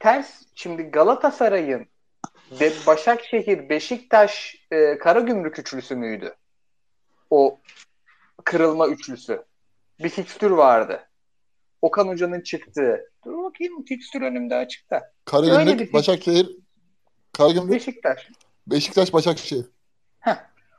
ters 0.00 0.42
şimdi 0.54 0.82
Galatasaray'ın 0.82 1.86
ve 2.60 2.72
Başakşehir, 2.86 3.68
Beşiktaş, 3.68 4.56
e, 4.70 4.98
Karagümrük 4.98 5.58
üçlüsü 5.58 5.96
müydü? 5.96 6.34
O 7.30 7.60
kırılma 8.44 8.88
üçlüsü. 8.88 9.44
Bir 9.98 10.08
fikstür 10.08 10.50
vardı. 10.50 11.08
Okan 11.82 12.08
Hoca'nın 12.08 12.40
çıktığı. 12.40 13.10
Dur 13.24 13.44
bakayım 13.44 13.84
fikstür 13.84 14.22
önümde 14.22 14.54
açıkta. 14.54 15.12
Karagümrük. 15.24 15.92
Başakşehir, 15.92 16.56
Karagümrük, 17.32 17.70
Beşiktaş. 17.70 18.28
Beşiktaş, 18.70 19.12
Başakşehir. 19.12 19.64
Heh. 20.20 20.36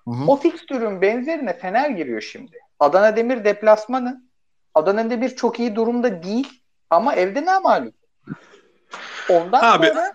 Hı 0.08 0.12
hı. 0.12 0.24
O 0.28 0.36
fikstürün 0.38 1.02
benzerine 1.02 1.58
Fener 1.58 1.90
giriyor 1.90 2.22
şimdi. 2.22 2.58
Adana 2.80 3.16
Demir 3.16 3.44
deplasmanı. 3.46 4.24
Adana 4.76 5.10
Demir 5.10 5.30
çok 5.36 5.60
iyi 5.60 5.76
durumda 5.76 6.24
değil 6.24 6.62
ama 6.90 7.16
evde 7.16 7.46
ne 7.46 7.60
malum. 7.60 7.94
Ondan 9.30 9.64
Abi. 9.78 9.88
sonra 9.88 10.14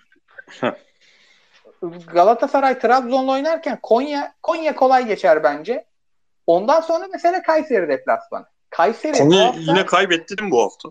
Galatasaray 2.12 2.78
Trabzon'la 2.78 3.32
oynarken 3.32 3.78
Konya 3.82 4.34
Konya 4.42 4.76
kolay 4.76 5.06
geçer 5.06 5.42
bence. 5.42 5.86
Ondan 6.46 6.80
sonra 6.80 7.06
mesela 7.12 7.42
Kayseri 7.42 7.88
deplasmanı. 7.88 8.46
Kayseri 8.70 9.18
Konya 9.18 9.46
hafta- 9.46 9.60
yine 9.60 9.86
kaybetti 9.86 10.38
değil 10.38 10.46
mi 10.48 10.50
bu 10.52 10.62
hafta? 10.62 10.88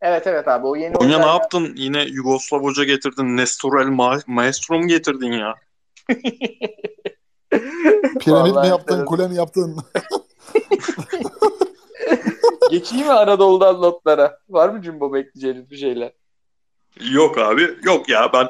Evet 0.00 0.26
evet 0.26 0.48
abi 0.48 0.66
o 0.66 0.76
yeni 0.76 0.94
Konya 0.94 1.18
ne 1.18 1.26
yaptın? 1.26 1.72
Yine 1.76 2.02
Yugoslav 2.02 2.62
hoca 2.62 2.84
getirdin. 2.84 3.36
Nestor 3.36 3.80
El 3.80 3.86
Ma- 3.86 4.22
Maestro 4.26 4.78
mu 4.78 4.86
getirdin 4.86 5.32
ya? 5.32 5.54
Piramit 8.20 8.54
Vallahi 8.54 8.66
mi 8.66 8.68
yaptın, 8.68 8.94
enteresan. 8.94 9.04
kule 9.04 9.28
mi 9.28 9.36
yaptın? 9.36 9.76
Geçeyim 12.70 13.06
mi 13.06 13.12
Anadolu'dan 13.12 13.82
notlara? 13.82 14.38
Var 14.48 14.68
mı 14.68 14.82
Cumbo 14.82 15.12
bekleyeceğiniz 15.12 15.70
bir 15.70 15.76
şeyler? 15.76 16.12
Yok 17.00 17.38
abi. 17.38 17.76
Yok 17.82 18.08
ya 18.08 18.32
ben 18.32 18.48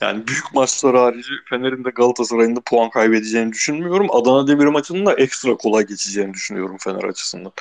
yani 0.00 0.26
büyük 0.26 0.54
maçlar 0.54 0.96
harici 0.96 1.32
Fener'in 1.50 1.84
de 1.84 1.90
Galatasaray'ın 1.90 2.56
da 2.56 2.60
puan 2.60 2.90
kaybedeceğini 2.90 3.52
düşünmüyorum. 3.52 4.06
Adana 4.10 4.46
Demir 4.46 4.66
maçının 4.66 5.06
da 5.06 5.14
ekstra 5.14 5.56
kolay 5.56 5.86
geçeceğini 5.86 6.34
düşünüyorum 6.34 6.76
Fener 6.80 7.04
açısından. 7.04 7.52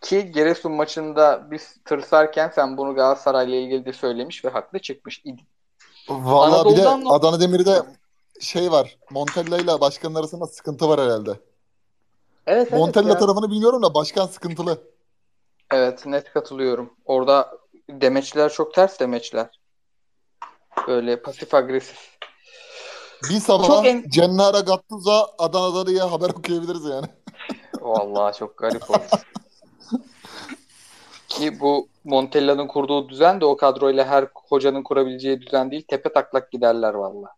Ki 0.00 0.32
Giresun 0.32 0.72
maçında 0.72 1.48
biz 1.50 1.76
tırsarken 1.84 2.52
sen 2.54 2.76
bunu 2.76 2.94
Galatasaray'la 2.94 3.56
ilgili 3.56 3.84
de 3.84 3.92
söylemiş 3.92 4.44
ve 4.44 4.48
haklı 4.48 4.78
çıkmış 4.78 5.20
idin. 5.24 5.46
Vallahi 6.08 6.72
bir 6.72 6.76
de 6.76 6.88
Adana 6.88 7.40
Demir'de 7.40 7.82
şey 8.40 8.72
var. 8.72 8.98
Montella 9.10 9.58
ile 9.58 9.80
başkanın 9.80 10.14
arasında 10.14 10.46
sıkıntı 10.46 10.88
var 10.88 11.00
herhalde. 11.00 11.30
Evet 12.46 12.68
evet 12.70 12.72
Montella 12.72 13.08
ya. 13.08 13.18
tarafını 13.18 13.50
bilmiyorum 13.50 13.82
da 13.82 13.94
başkan 13.94 14.26
sıkıntılı. 14.26 14.78
Evet 15.72 16.06
net 16.06 16.32
katılıyorum. 16.32 16.90
Orada 17.04 17.58
demeçler 17.90 18.52
çok 18.52 18.74
ters 18.74 19.00
demeçler. 19.00 19.60
Böyle 20.88 21.22
pasif 21.22 21.54
agresif. 21.54 22.18
Bir 23.30 23.40
sabah 23.40 23.84
en- 23.84 24.04
Cennara 24.08 24.60
Gattuso 24.60 25.26
Adana'da 25.38 25.86
diye 25.86 26.00
haber 26.00 26.30
okuyabiliriz 26.30 26.84
yani. 26.84 27.06
Vallahi 27.80 28.38
çok 28.38 28.58
garip 28.58 28.90
oldu. 28.90 28.98
Ki 31.28 31.60
bu 31.60 31.88
Montella'nın 32.04 32.66
kurduğu 32.66 33.08
düzen 33.08 33.40
de 33.40 33.44
o 33.44 33.56
kadroyla 33.56 34.04
her 34.06 34.26
hocanın 34.34 34.82
kurabileceği 34.82 35.40
düzen 35.40 35.70
değil. 35.70 35.84
Tepe 35.88 36.12
taklak 36.12 36.52
giderler 36.52 36.94
vallahi. 36.94 37.32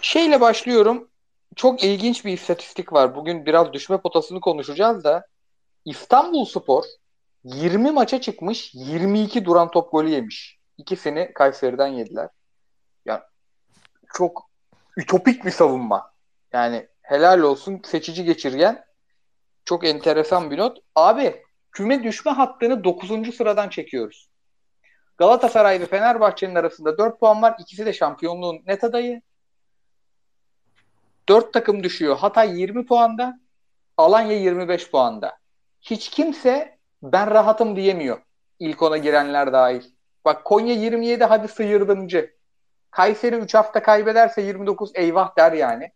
Şeyle 0.00 0.40
başlıyorum. 0.40 1.08
Çok 1.56 1.84
ilginç 1.84 2.24
bir 2.24 2.32
istatistik 2.32 2.92
var. 2.92 3.14
Bugün 3.14 3.46
biraz 3.46 3.72
düşme 3.72 4.00
potasını 4.00 4.40
konuşacağız 4.40 5.04
da 5.04 5.26
İstanbulspor 5.84 6.84
20 7.44 7.90
maça 7.90 8.20
çıkmış, 8.20 8.74
22 8.74 9.44
duran 9.44 9.70
top 9.70 9.92
golü 9.92 10.08
yemiş. 10.08 10.58
İkisini 10.78 11.32
Kayseri'den 11.34 11.86
yediler. 11.86 12.28
Yani 13.04 13.20
çok 14.14 14.50
ütopik 14.96 15.44
bir 15.44 15.50
savunma. 15.50 16.12
Yani 16.52 16.88
helal 17.02 17.40
olsun 17.40 17.80
seçici 17.84 18.24
geçirgen. 18.24 18.84
Çok 19.64 19.86
enteresan 19.86 20.50
bir 20.50 20.58
not. 20.58 20.78
Abi 20.94 21.42
küme 21.72 22.02
düşme 22.02 22.32
hattını 22.32 22.84
9. 22.84 23.34
sıradan 23.36 23.68
çekiyoruz. 23.68 24.28
Galatasaray 25.18 25.80
ve 25.80 25.86
Fenerbahçe'nin 25.86 26.54
arasında 26.54 26.98
4 26.98 27.20
puan 27.20 27.42
var. 27.42 27.56
İkisi 27.58 27.86
de 27.86 27.92
şampiyonluğun 27.92 28.62
net 28.66 28.84
adayı. 28.84 29.22
4 31.28 31.52
takım 31.52 31.82
düşüyor. 31.82 32.16
Hatay 32.16 32.60
20 32.60 32.86
puanda. 32.86 33.40
Alanya 33.96 34.36
25 34.36 34.90
puanda. 34.90 35.38
Hiç 35.80 36.10
kimse 36.10 36.78
ben 37.02 37.30
rahatım 37.30 37.76
diyemiyor. 37.76 38.18
İlk 38.58 38.82
ona 38.82 38.96
girenler 38.96 39.52
dahil. 39.52 39.82
Bak 40.24 40.44
Konya 40.44 40.74
27 40.74 41.24
hadi 41.24 41.48
sıyırdımcı. 41.48 42.36
Kayseri 42.90 43.36
3 43.36 43.54
hafta 43.54 43.82
kaybederse 43.82 44.42
29 44.42 44.90
eyvah 44.94 45.36
der 45.36 45.52
yani. 45.52 45.92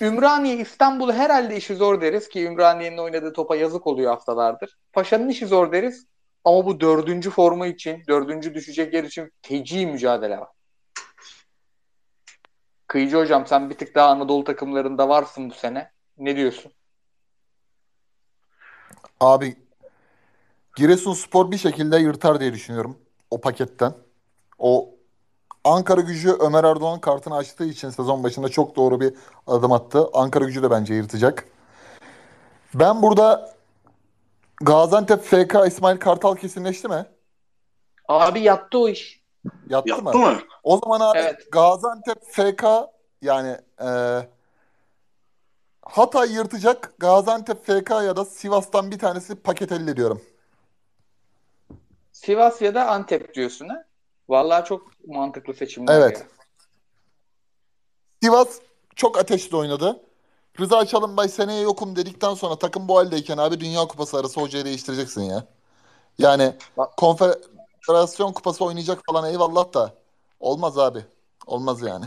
Ümraniye 0.00 0.56
İstanbul'u 0.56 1.12
herhalde 1.12 1.56
işi 1.56 1.74
zor 1.74 2.00
deriz 2.00 2.28
ki 2.28 2.44
Ümraniye'nin 2.44 2.98
oynadığı 2.98 3.32
topa 3.32 3.56
yazık 3.56 3.86
oluyor 3.86 4.10
haftalardır. 4.10 4.78
Paşa'nın 4.92 5.28
işi 5.28 5.46
zor 5.46 5.72
deriz 5.72 6.06
ama 6.44 6.66
bu 6.66 6.80
dördüncü 6.80 7.30
forma 7.30 7.66
için, 7.66 8.02
dördüncü 8.08 8.54
düşecek 8.54 8.94
yer 8.94 9.04
için 9.04 9.32
feci 9.42 9.86
mücadele 9.86 10.38
var. 10.38 10.48
Kıyıcı 12.86 13.16
hocam 13.16 13.46
sen 13.46 13.70
bir 13.70 13.78
tık 13.78 13.94
daha 13.94 14.08
Anadolu 14.08 14.44
takımlarında 14.44 15.08
varsın 15.08 15.50
bu 15.50 15.54
sene. 15.54 15.90
Ne 16.18 16.36
diyorsun? 16.36 16.72
Abi 19.20 19.56
Giresunspor 20.76 21.50
bir 21.50 21.58
şekilde 21.58 21.96
yırtar 21.98 22.40
diye 22.40 22.52
düşünüyorum 22.52 22.98
o 23.30 23.40
paketten. 23.40 23.94
O 24.58 24.90
Ankara 25.64 26.00
gücü 26.00 26.32
Ömer 26.32 26.64
Erdoğan 26.64 27.00
kartını 27.00 27.36
açtığı 27.36 27.64
için 27.64 27.90
sezon 27.90 28.24
başında 28.24 28.48
çok 28.48 28.76
doğru 28.76 29.00
bir 29.00 29.14
adım 29.46 29.72
attı. 29.72 30.08
Ankara 30.12 30.44
gücü 30.44 30.62
de 30.62 30.70
bence 30.70 30.94
yırtacak. 30.94 31.48
Ben 32.74 33.02
burada 33.02 33.54
Gaziantep 34.60 35.22
FK 35.22 35.66
İsmail 35.66 35.98
Kartal 35.98 36.36
kesinleşti 36.36 36.88
mi? 36.88 37.06
Abi 38.08 38.40
yattı 38.40 38.78
o 38.78 38.88
iş. 38.88 39.15
Yattı, 39.68 39.88
Yaptı 39.88 40.04
mı? 40.04 40.18
mı? 40.18 40.38
O 40.62 40.78
zaman 40.84 41.00
abi 41.00 41.18
Evet. 41.18 41.52
Gaziantep 41.52 42.24
FK 42.24 42.64
yani 43.22 43.56
e, 43.82 43.88
Hatay 45.82 46.32
yırtacak. 46.32 46.94
Gaziantep 46.98 47.66
FK 47.66 47.90
ya 47.90 48.16
da 48.16 48.24
Sivas'tan 48.24 48.90
bir 48.90 48.98
tanesi 48.98 49.34
paket 49.34 49.72
elde 49.72 49.90
ediyorum. 49.90 50.22
Sivas 52.12 52.62
ya 52.62 52.74
da 52.74 52.88
Antep 52.88 53.34
diyorsun 53.34 53.68
ha? 53.68 53.84
Vallahi 54.28 54.64
çok 54.64 55.06
mantıklı 55.06 55.54
seçimler 55.54 56.00
Evet. 56.00 56.20
ya. 56.20 56.26
Sivas 58.22 58.58
çok 58.96 59.18
ateşli 59.18 59.56
oynadı. 59.56 60.00
Rıza 60.60 60.86
Çalınbay 60.86 61.28
seneye 61.28 61.60
yokum 61.60 61.96
dedikten 61.96 62.34
sonra 62.34 62.58
takım 62.58 62.88
bu 62.88 62.98
haldeyken 62.98 63.38
abi 63.38 63.60
Dünya 63.60 63.80
Kupası 63.80 64.16
arası 64.18 64.40
hocayı 64.40 64.64
değiştireceksin 64.64 65.22
ya. 65.22 65.44
Yani 66.18 66.54
Bak- 66.76 66.96
konfederasyon 67.86 68.32
kupası 68.32 68.64
oynayacak 68.64 68.98
falan 69.06 69.30
eyvallah 69.30 69.74
da 69.74 69.94
olmaz 70.40 70.78
abi. 70.78 71.04
Olmaz 71.46 71.82
yani. 71.82 72.04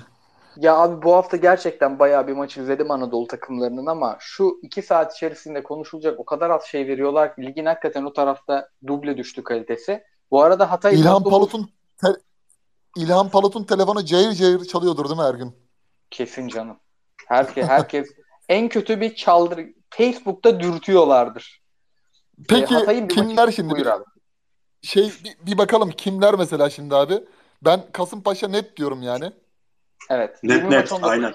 Ya 0.58 0.78
abi 0.78 1.02
bu 1.02 1.14
hafta 1.16 1.38
gerçekten 1.38 2.00
bayağı 2.00 2.28
bir 2.28 2.34
maç 2.34 2.58
izledim 2.58 2.92
Anadolu 2.92 3.28
takımlarının 3.28 3.86
ama 3.86 4.18
şu 4.20 4.60
iki 4.64 4.82
saat 4.82 5.16
içerisinde 5.16 5.64
konuşulacak 5.64 6.20
o 6.20 6.26
kadar 6.26 6.50
az 6.50 6.64
şey 6.64 6.88
veriyorlar 6.88 7.36
ki 7.36 7.42
ligin 7.42 7.66
hakikaten 7.66 8.04
o 8.04 8.14
tarafta 8.14 8.70
duble 8.88 9.18
düştü 9.18 9.44
kalitesi. 9.44 10.04
Bu 10.32 10.42
arada 10.42 10.72
Hatay 10.72 10.96
İlhan 10.96 11.16
19 11.16 11.32
Palut'un 11.32 11.70
te- 11.98 12.22
İlhan 12.98 13.30
Palut'un 13.30 13.64
telefonu 13.64 14.06
cayır 14.06 14.32
cayır 14.32 14.66
çalıyordur 14.66 15.06
değil 15.06 15.18
mi 15.20 15.24
her 15.24 15.34
gün? 15.34 15.56
kesin 16.12 16.48
canım. 16.48 16.78
Herkes 17.28 17.68
herkes 17.68 18.08
en 18.50 18.70
kötü 18.70 19.02
bir 19.02 19.16
çaldır 19.16 19.66
Facebook'ta 19.90 20.60
dürtüyorlardır. 20.60 21.62
Peki 22.50 22.76
E, 22.76 23.08
kimler 23.08 23.52
şimdi? 23.52 23.72
Buyur 23.72 23.86
abi. 23.86 24.04
Şey 24.82 25.12
bir, 25.24 25.52
bir 25.52 25.58
bakalım 25.58 25.92
kimler 25.92 26.36
mesela 26.36 26.70
şimdi 26.70 26.96
abi. 26.96 27.24
Ben 27.62 27.84
Kasımpaşa 27.92 28.48
net 28.48 28.78
diyorum 28.78 29.02
yani. 29.02 29.32
Evet. 30.10 30.44
Net 30.44 30.58
20 30.58 30.72
net, 30.72 30.82
maç 30.82 30.92
19, 30.92 31.10
aynen. 31.10 31.34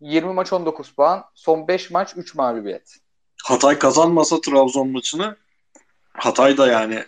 20 0.00 0.32
maç 0.32 0.52
19 0.52 0.90
puan. 0.90 1.24
Son 1.34 1.68
5 1.68 1.90
maç 1.90 2.12
3 2.16 2.34
mağlubiyet. 2.34 2.96
Hatay 3.44 3.78
kazanmasa 3.78 4.40
Trabzon 4.40 4.88
maçını 4.88 5.36
Hatay 6.12 6.56
da 6.56 6.66
yani 6.66 7.04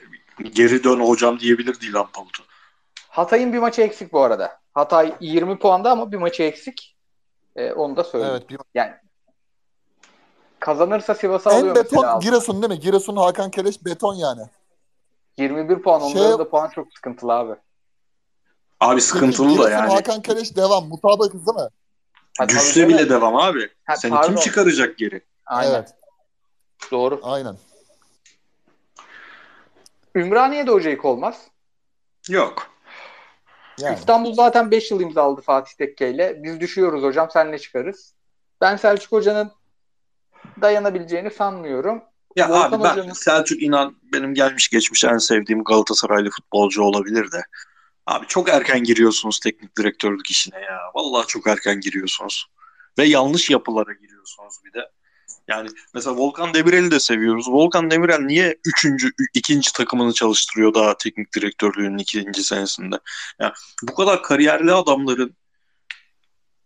Geri 0.53 0.85
dön 0.85 1.01
hocam 1.01 1.41
diyebilirdi 1.41 1.87
İlhan 1.87 2.07
Palut'a. 2.13 2.43
Hatay'ın 3.09 3.53
bir 3.53 3.59
maçı 3.59 3.83
eksik 3.83 4.13
bu 4.13 4.21
arada. 4.21 4.61
Hatay 4.75 5.15
20 5.21 5.59
puanda 5.59 5.91
ama 5.91 6.13
bir 6.13 6.17
maçı 6.17 6.43
eksik. 6.43 6.97
Ee, 7.57 7.73
onu 7.73 7.97
da 7.97 8.05
söyleyeyim. 8.05 8.35
Evet. 8.39 8.51
Bir... 8.51 8.59
Yani 8.75 8.93
kazanırsa 10.61 11.15
Sivas'ı 11.15 11.51
En 11.51 11.55
alıyor 11.55 11.75
beton 11.75 12.03
mesela. 12.03 12.19
Giresun 12.19 12.63
değil 12.63 12.73
mi? 12.73 12.81
Giresun 12.81 13.17
Hakan 13.17 13.51
Keleş 13.51 13.85
beton 13.85 14.15
yani. 14.15 14.43
21 15.39 15.83
puan. 15.83 16.09
Şey- 16.09 16.21
Onların 16.23 16.39
da 16.39 16.51
puan 16.51 16.69
çok 16.69 16.93
sıkıntılı 16.95 17.33
abi. 17.33 17.55
Abi 18.81 19.01
sıkıntılı 19.01 19.63
da 19.63 19.71
yani. 19.71 19.93
Hakan 19.93 20.23
Keleş 20.23 20.57
devam. 20.57 20.89
Mutabakız 20.89 21.47
değil 21.47 21.57
mi? 21.59 21.69
Ha, 22.39 22.49
Düşse 22.49 22.89
bile 22.89 22.97
canım. 22.99 23.11
devam 23.11 23.37
abi. 23.37 23.69
Ha, 23.85 23.97
Seni 23.97 24.11
pardon. 24.11 24.29
kim 24.29 24.37
çıkaracak 24.37 24.99
geri? 24.99 25.21
Aynen. 25.47 25.73
Evet. 25.75 25.95
Doğru. 26.91 27.21
Aynen. 27.23 27.57
Ümraniye'de 30.15 30.71
hocayık 30.71 31.05
olmaz. 31.05 31.49
Yok. 32.29 32.71
Yani. 33.79 33.95
İstanbul 33.99 34.35
zaten 34.35 34.71
5 34.71 34.91
yıl 34.91 35.01
imzaladı 35.01 35.41
Fatih 35.41 35.73
Tekke 35.73 36.11
ile. 36.11 36.43
Biz 36.43 36.61
düşüyoruz 36.61 37.03
hocam 37.03 37.31
senle 37.31 37.59
çıkarız. 37.59 38.15
Ben 38.61 38.77
Selçuk 38.77 39.13
Hoca'nın 39.13 39.53
dayanabileceğini 40.61 41.31
sanmıyorum. 41.31 42.03
Ya 42.37 42.49
Volkan 42.49 42.73
abi 42.73 42.85
ben 42.85 42.91
Hoca'nın- 42.91 43.13
Selçuk 43.13 43.63
İnan 43.63 43.97
benim 44.13 44.35
gelmiş 44.35 44.69
geçmiş 44.69 45.05
en 45.05 45.19
sevdiğim 45.19 45.65
Galatasaraylı 45.65 46.31
futbolcu 46.31 46.83
olabilir 46.83 47.33
de. 47.33 47.43
Abi 48.07 48.27
çok 48.27 48.49
erken 48.49 48.85
giriyorsunuz 48.85 49.41
teknik 49.41 49.79
direktörlük 49.79 50.31
işine 50.31 50.61
ya. 50.61 50.79
Vallahi 50.95 51.27
çok 51.27 51.47
erken 51.47 51.81
giriyorsunuz. 51.81 52.47
Ve 52.99 53.05
yanlış 53.05 53.51
yapılara 53.51 53.93
giriyorsunuz 53.93 54.55
bir 54.65 54.73
de. 54.73 54.91
Yani 55.49 55.69
mesela 55.95 56.17
Volkan 56.17 56.55
Demirel'i 56.55 56.91
de 56.91 57.01
seviyoruz. 57.01 57.49
Volkan 57.49 57.91
Demirel 57.91 58.21
niye 58.21 58.57
üçüncü, 58.67 59.11
ikinci 59.35 59.73
takımını 59.73 60.13
çalıştırıyor 60.13 60.75
daha 60.75 60.97
teknik 60.97 61.35
direktörlüğünün 61.35 61.99
ikinci 61.99 62.45
senesinde? 62.45 62.99
Yani 63.41 63.53
bu 63.83 63.95
kadar 63.95 64.23
kariyerli 64.23 64.73
adamların 64.73 65.37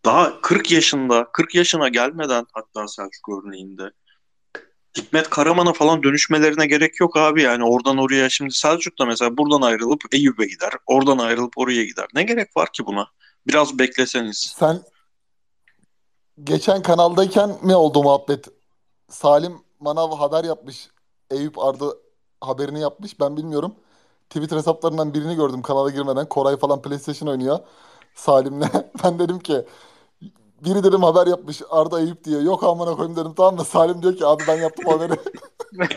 daha 0.05 0.41
40 0.41 0.71
yaşında, 0.71 1.33
40 1.33 1.55
yaşına 1.55 1.89
gelmeden 1.89 2.47
hatta 2.53 2.89
Selçuk 2.89 3.29
örneğinde 3.29 3.91
Hikmet 4.97 5.31
Karaman'a 5.31 5.73
falan 5.73 6.03
dönüşmelerine 6.03 6.67
gerek 6.67 7.01
yok 7.01 7.17
abi 7.17 7.43
yani 7.43 7.65
oradan 7.65 7.99
oraya 7.99 8.31
şimdi 8.31 8.55
Selçuk 8.55 8.99
da 8.99 9.07
mesela 9.07 9.37
buradan 9.37 9.63
ayrılıp 9.63 10.01
Eyüp'e 10.13 10.47
gider. 10.47 10.73
Oradan 10.87 11.19
ayrılıp 11.19 11.53
oraya 11.59 11.85
gider. 11.85 12.07
Ne 12.15 12.23
gerek 12.23 12.57
var 12.57 12.73
ki 12.73 12.87
buna? 12.87 13.07
Biraz 13.47 13.79
bekleseniz. 13.79 14.55
Sen 14.59 14.83
geçen 16.45 16.83
kanaldayken 16.83 17.59
mi 17.63 17.75
oldu 17.75 18.03
muhabbet? 18.03 18.49
Salim 19.09 19.59
Manav 19.81 20.17
haber 20.17 20.45
yapmış. 20.45 20.89
Eyüp 21.31 21.59
Arda 21.59 21.95
haberini 22.41 22.81
yapmış. 22.81 23.21
Ben 23.21 23.37
bilmiyorum. 23.37 23.75
Twitter 24.31 24.57
hesaplarından 24.57 25.15
birini 25.15 25.37
gördüm 25.37 25.63
kanala 25.63 25.91
girmeden. 25.91 26.29
Koray 26.29 26.57
falan 26.57 26.83
PlayStation 26.83 27.29
oynuyor. 27.29 27.59
Salim'le. 28.15 28.65
Ben 29.05 29.19
dedim 29.19 29.39
ki 29.39 29.65
biri 30.65 30.85
dedim 30.85 31.03
haber 31.03 31.27
yapmış 31.27 31.63
Arda 31.71 32.01
Eyüp 32.01 32.25
diye. 32.25 32.41
Yok 32.41 32.65
amına 32.65 32.97
koyayım 32.97 33.17
dedim 33.17 33.35
tamam 33.37 33.59
da 33.59 33.65
Salim 33.65 34.03
diyor 34.03 34.17
ki 34.17 34.27
abi 34.27 34.43
ben 34.49 34.57
yaptım 34.57 34.87
haberi. 34.87 35.13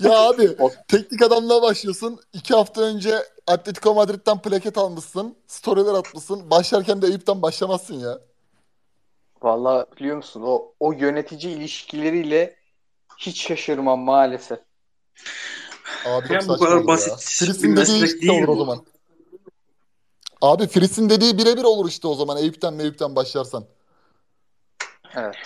Ya 0.00 0.18
abi 0.18 0.56
teknik 0.88 1.22
adamlığa 1.22 1.62
başlıyorsun. 1.62 2.20
İki 2.32 2.54
hafta 2.54 2.80
önce 2.82 3.14
Atletico 3.46 3.94
Madrid'den 3.94 4.42
plaket 4.42 4.78
almışsın. 4.78 5.36
Storyler 5.46 5.94
atmışsın. 5.94 6.50
Başlarken 6.50 7.02
de 7.02 7.06
Eyüp'ten 7.06 7.42
başlamazsın 7.42 7.94
ya. 7.94 8.18
Vallahi 9.42 9.86
biliyor 9.96 10.16
musun 10.16 10.42
o 10.46 10.72
o 10.80 10.92
yönetici 10.92 11.52
ilişkileriyle 11.54 12.56
hiç 13.18 13.42
şaşırmam 13.46 14.00
maalesef. 14.00 14.58
Abi 16.06 16.32
Yani 16.32 16.48
bu 16.48 16.58
kadar 16.58 16.86
basit 16.86 17.42
ya. 17.48 17.54
bir 17.62 17.68
meslek 17.68 18.22
değil 18.22 18.42
o 18.42 18.46
bu. 18.46 18.56
zaman. 18.56 18.86
Abi 20.44 20.66
Filistin 20.66 21.10
dediği 21.10 21.38
birebir 21.38 21.64
olur 21.64 21.88
işte 21.88 22.08
o 22.08 22.14
zaman. 22.14 22.36
Eyüp'ten 22.36 22.74
Meyüp'ten 22.74 23.16
başlarsan. 23.16 23.64
Evet. 25.14 25.36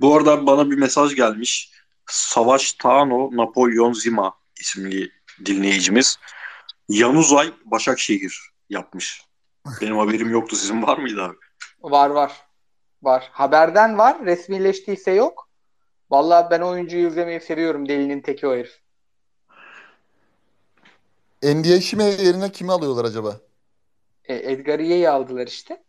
Bu 0.00 0.16
arada 0.16 0.46
bana 0.46 0.70
bir 0.70 0.76
mesaj 0.78 1.14
gelmiş. 1.14 1.70
Savaş 2.06 2.72
Tano 2.72 3.30
Napolyon 3.32 3.92
Zima 3.92 4.34
isimli 4.60 5.10
dinleyicimiz. 5.46 6.18
Yanuzay 6.88 7.52
Başakşehir 7.64 8.40
yapmış. 8.70 9.24
Benim 9.80 9.98
haberim 9.98 10.30
yoktu. 10.30 10.56
Sizin 10.56 10.82
var 10.82 10.98
mıydı 10.98 11.22
abi? 11.22 11.36
Var 11.82 12.10
var. 12.10 12.32
Var. 13.02 13.28
Haberden 13.32 13.98
var. 13.98 14.24
Resmileştiyse 14.24 15.10
yok. 15.10 15.48
Vallahi 16.10 16.50
ben 16.50 16.60
oyuncuyu 16.60 17.08
izlemeyi 17.08 17.40
seviyorum. 17.40 17.88
Delinin 17.88 18.20
teki 18.20 18.46
o 18.46 18.52
herif. 18.52 18.80
NBA 21.42 21.80
Şime 21.80 22.04
yerine 22.04 22.52
kimi 22.52 22.72
alıyorlar 22.72 23.04
acaba? 23.04 23.40
E, 24.24 24.52
Edgar 24.52 24.78
Ye'yi 24.78 25.08
aldılar 25.10 25.46
işte. 25.46 25.84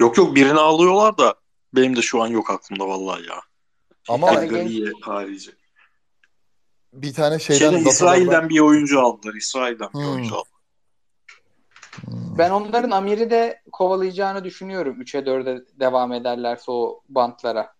Yok 0.00 0.16
yok 0.18 0.34
birini 0.36 0.58
alıyorlar 0.60 1.18
da 1.18 1.34
benim 1.74 1.96
de 1.96 2.02
şu 2.02 2.22
an 2.22 2.26
yok 2.26 2.50
aklımda 2.50 2.88
vallahi 2.88 3.26
ya. 3.28 3.40
Ama 4.08 4.26
Yani 4.32 4.46
Edgar 4.46 4.56
genç- 4.60 4.70
iyi 4.70 4.92
harici. 5.00 5.50
bir 6.92 7.14
tane 7.14 7.38
şeyden 7.38 7.58
Şeyden, 7.58 7.74
datalardan- 7.74 7.90
İsrail'den 7.90 8.48
bir 8.48 8.60
oyuncu 8.60 9.00
aldılar. 9.00 9.34
İsrail'den 9.34 9.88
bir 9.88 9.98
Hmm. 9.98 10.12
oyuncu 10.12 10.34
aldılar. 10.34 10.58
Ben 12.38 12.50
onların 12.50 12.90
Amir'i 12.90 13.30
de 13.30 13.62
kovalayacağını 13.72 14.44
düşünüyorum. 14.44 15.00
3'e 15.00 15.26
4'e 15.26 15.62
devam 15.80 16.12
ederlerse 16.12 16.70
o 16.70 17.02
bantlara. 17.08 17.74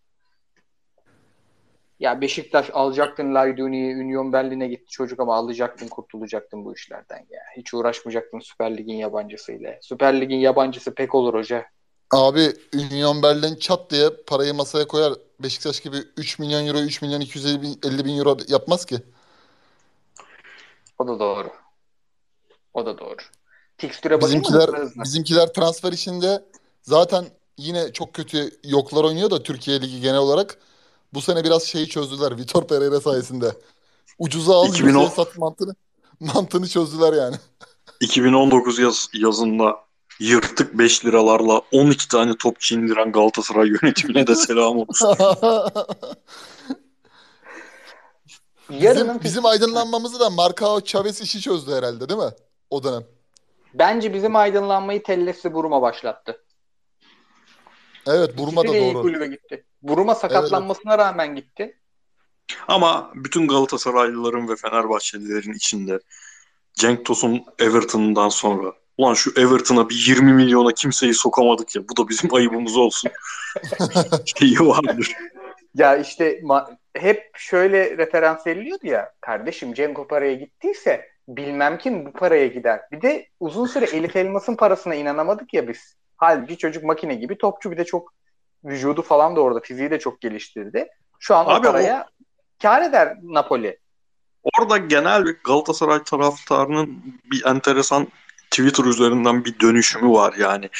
Ya 2.00 2.20
Beşiktaş 2.20 2.70
alacaktın 2.72 3.34
Layduni'yi, 3.34 3.96
Union 3.96 4.32
Berlin'e 4.32 4.68
gitti 4.68 4.90
çocuk 4.90 5.20
ama 5.20 5.36
alacaktın, 5.36 5.88
kurtulacaktın 5.88 6.64
bu 6.64 6.74
işlerden 6.74 7.26
ya. 7.30 7.40
Hiç 7.56 7.74
uğraşmayacaktın 7.74 8.38
Süper 8.38 8.76
Lig'in 8.76 8.96
yabancısıyla. 8.96 9.78
Süper 9.82 10.20
Lig'in 10.20 10.36
yabancısı 10.36 10.94
pek 10.94 11.14
olur 11.14 11.34
hoca. 11.34 11.66
Abi 12.10 12.52
Union 12.74 13.22
Berlin 13.22 13.56
çat 13.56 13.90
diye 13.90 14.10
parayı 14.26 14.54
masaya 14.54 14.86
koyar. 14.86 15.12
Beşiktaş 15.40 15.80
gibi 15.80 15.96
3 16.16 16.38
milyon 16.38 16.66
euro, 16.66 16.78
3 16.78 17.02
milyon 17.02 17.20
250 17.20 17.62
bin, 17.62 17.78
50 17.84 18.04
bin 18.04 18.18
euro 18.18 18.36
yapmaz 18.48 18.84
ki. 18.84 18.96
O 20.98 21.08
da 21.08 21.20
doğru. 21.20 21.48
O 22.74 22.86
da 22.86 22.98
doğru. 22.98 23.16
Mı 23.82 24.20
Bizimkiler 24.20 24.70
bizimkiler 25.04 25.46
transfer 25.46 25.92
işinde 25.92 26.44
zaten 26.82 27.24
yine 27.56 27.92
çok 27.92 28.14
kötü 28.14 28.50
yoklar 28.64 29.04
oynuyor 29.04 29.30
da 29.30 29.42
Türkiye 29.42 29.80
Ligi 29.80 30.00
genel 30.00 30.18
olarak. 30.18 30.58
Bu 31.14 31.20
sene 31.20 31.44
biraz 31.44 31.62
şeyi 31.62 31.88
çözdüler 31.88 32.38
Vitor 32.38 32.66
Pereira 32.68 33.00
sayesinde. 33.00 33.52
Ucuza 34.18 34.54
al, 34.54 34.68
2010 34.68 34.88
yüzeye 34.88 35.16
sat 35.16 35.38
mantığını, 35.38 35.74
mantığını 36.20 36.68
çözdüler 36.68 37.12
yani. 37.12 37.36
2019 38.00 38.78
yaz, 38.78 39.08
yazında 39.14 39.76
yırtık 40.20 40.78
5 40.78 41.04
liralarla 41.04 41.62
12 41.72 42.08
tane 42.08 42.36
topçu 42.36 42.74
indiren 42.74 43.12
Galatasaray 43.12 43.68
yönetimine 43.68 44.26
de 44.26 44.34
selam 44.34 44.78
olsun. 44.78 45.16
Bizim, 48.70 49.20
bizim 49.24 49.46
aydınlanmamızı 49.46 50.20
da 50.20 50.30
Marcao 50.30 50.80
Chavez 50.80 51.20
işi 51.20 51.40
çözdü 51.40 51.72
herhalde 51.72 52.08
değil 52.08 52.20
mi? 52.20 52.30
O 52.70 52.82
dönem. 52.82 53.02
Bence 53.74 54.14
bizim 54.14 54.36
aydınlanmayı 54.36 55.02
Tellesi 55.02 55.54
Buruma 55.54 55.82
başlattı. 55.82 56.42
Evet 58.08 58.38
Buruma 58.38 58.62
İkisi 58.62 58.78
da 58.78 58.92
doğru. 58.94 59.02
kulübe 59.02 59.26
gitti. 59.26 59.64
Buruma 59.82 60.14
sakatlanmasına 60.14 60.98
rağmen 60.98 61.34
gitti. 61.34 61.78
Ama 62.68 63.10
bütün 63.14 63.48
Galatasaraylıların 63.48 64.48
ve 64.48 64.56
Fenerbahçelilerin 64.56 65.52
içinde 65.52 66.00
Cenk 66.74 67.04
Tosun 67.04 67.44
Everton'dan 67.58 68.28
sonra 68.28 68.72
ulan 68.98 69.14
şu 69.14 69.30
Everton'a 69.40 69.88
bir 69.88 70.04
20 70.08 70.32
milyona 70.32 70.72
kimseyi 70.72 71.14
sokamadık 71.14 71.76
ya 71.76 71.82
bu 71.88 71.96
da 71.96 72.08
bizim 72.08 72.34
ayıbımız 72.34 72.76
olsun 72.76 73.10
şeyi 74.38 74.60
vardır. 74.60 75.16
Ya 75.74 75.96
işte 75.96 76.40
ma- 76.40 76.76
hep 76.94 77.30
şöyle 77.36 77.98
referans 77.98 78.46
veriliyordu 78.46 78.86
ya. 78.86 79.12
Kardeşim 79.20 79.74
Cenk 79.74 79.98
o 79.98 80.06
paraya 80.06 80.34
gittiyse 80.34 81.08
bilmem 81.28 81.78
kim 81.78 82.06
bu 82.06 82.12
paraya 82.12 82.46
gider. 82.46 82.80
Bir 82.92 83.02
de 83.02 83.28
uzun 83.40 83.66
süre 83.66 83.84
Elif 83.84 84.16
Elmas'ın 84.16 84.56
parasına 84.56 84.94
inanamadık 84.94 85.54
ya 85.54 85.68
biz. 85.68 85.96
Halbuki 86.18 86.58
çocuk 86.58 86.84
makine 86.84 87.14
gibi 87.14 87.38
topçu 87.38 87.70
bir 87.70 87.76
de 87.76 87.84
çok 87.84 88.14
vücudu 88.64 89.02
falan 89.02 89.36
da 89.36 89.40
orada 89.40 89.60
fiziği 89.60 89.90
de 89.90 89.98
çok 89.98 90.20
geliştirdi. 90.20 90.88
Şu 91.18 91.36
an 91.36 91.44
Abi 91.44 91.68
o 91.68 91.72
paraya 91.72 92.06
kar 92.62 92.82
eder 92.82 93.16
Napoli. 93.22 93.78
Orada 94.42 94.76
genel 94.76 95.26
bir 95.26 95.36
Galatasaray 95.44 96.02
taraftarının 96.02 97.02
bir 97.32 97.44
enteresan 97.44 98.08
Twitter 98.50 98.84
üzerinden 98.84 99.44
bir 99.44 99.60
dönüşümü 99.60 100.10
var 100.10 100.34
yani. 100.38 100.70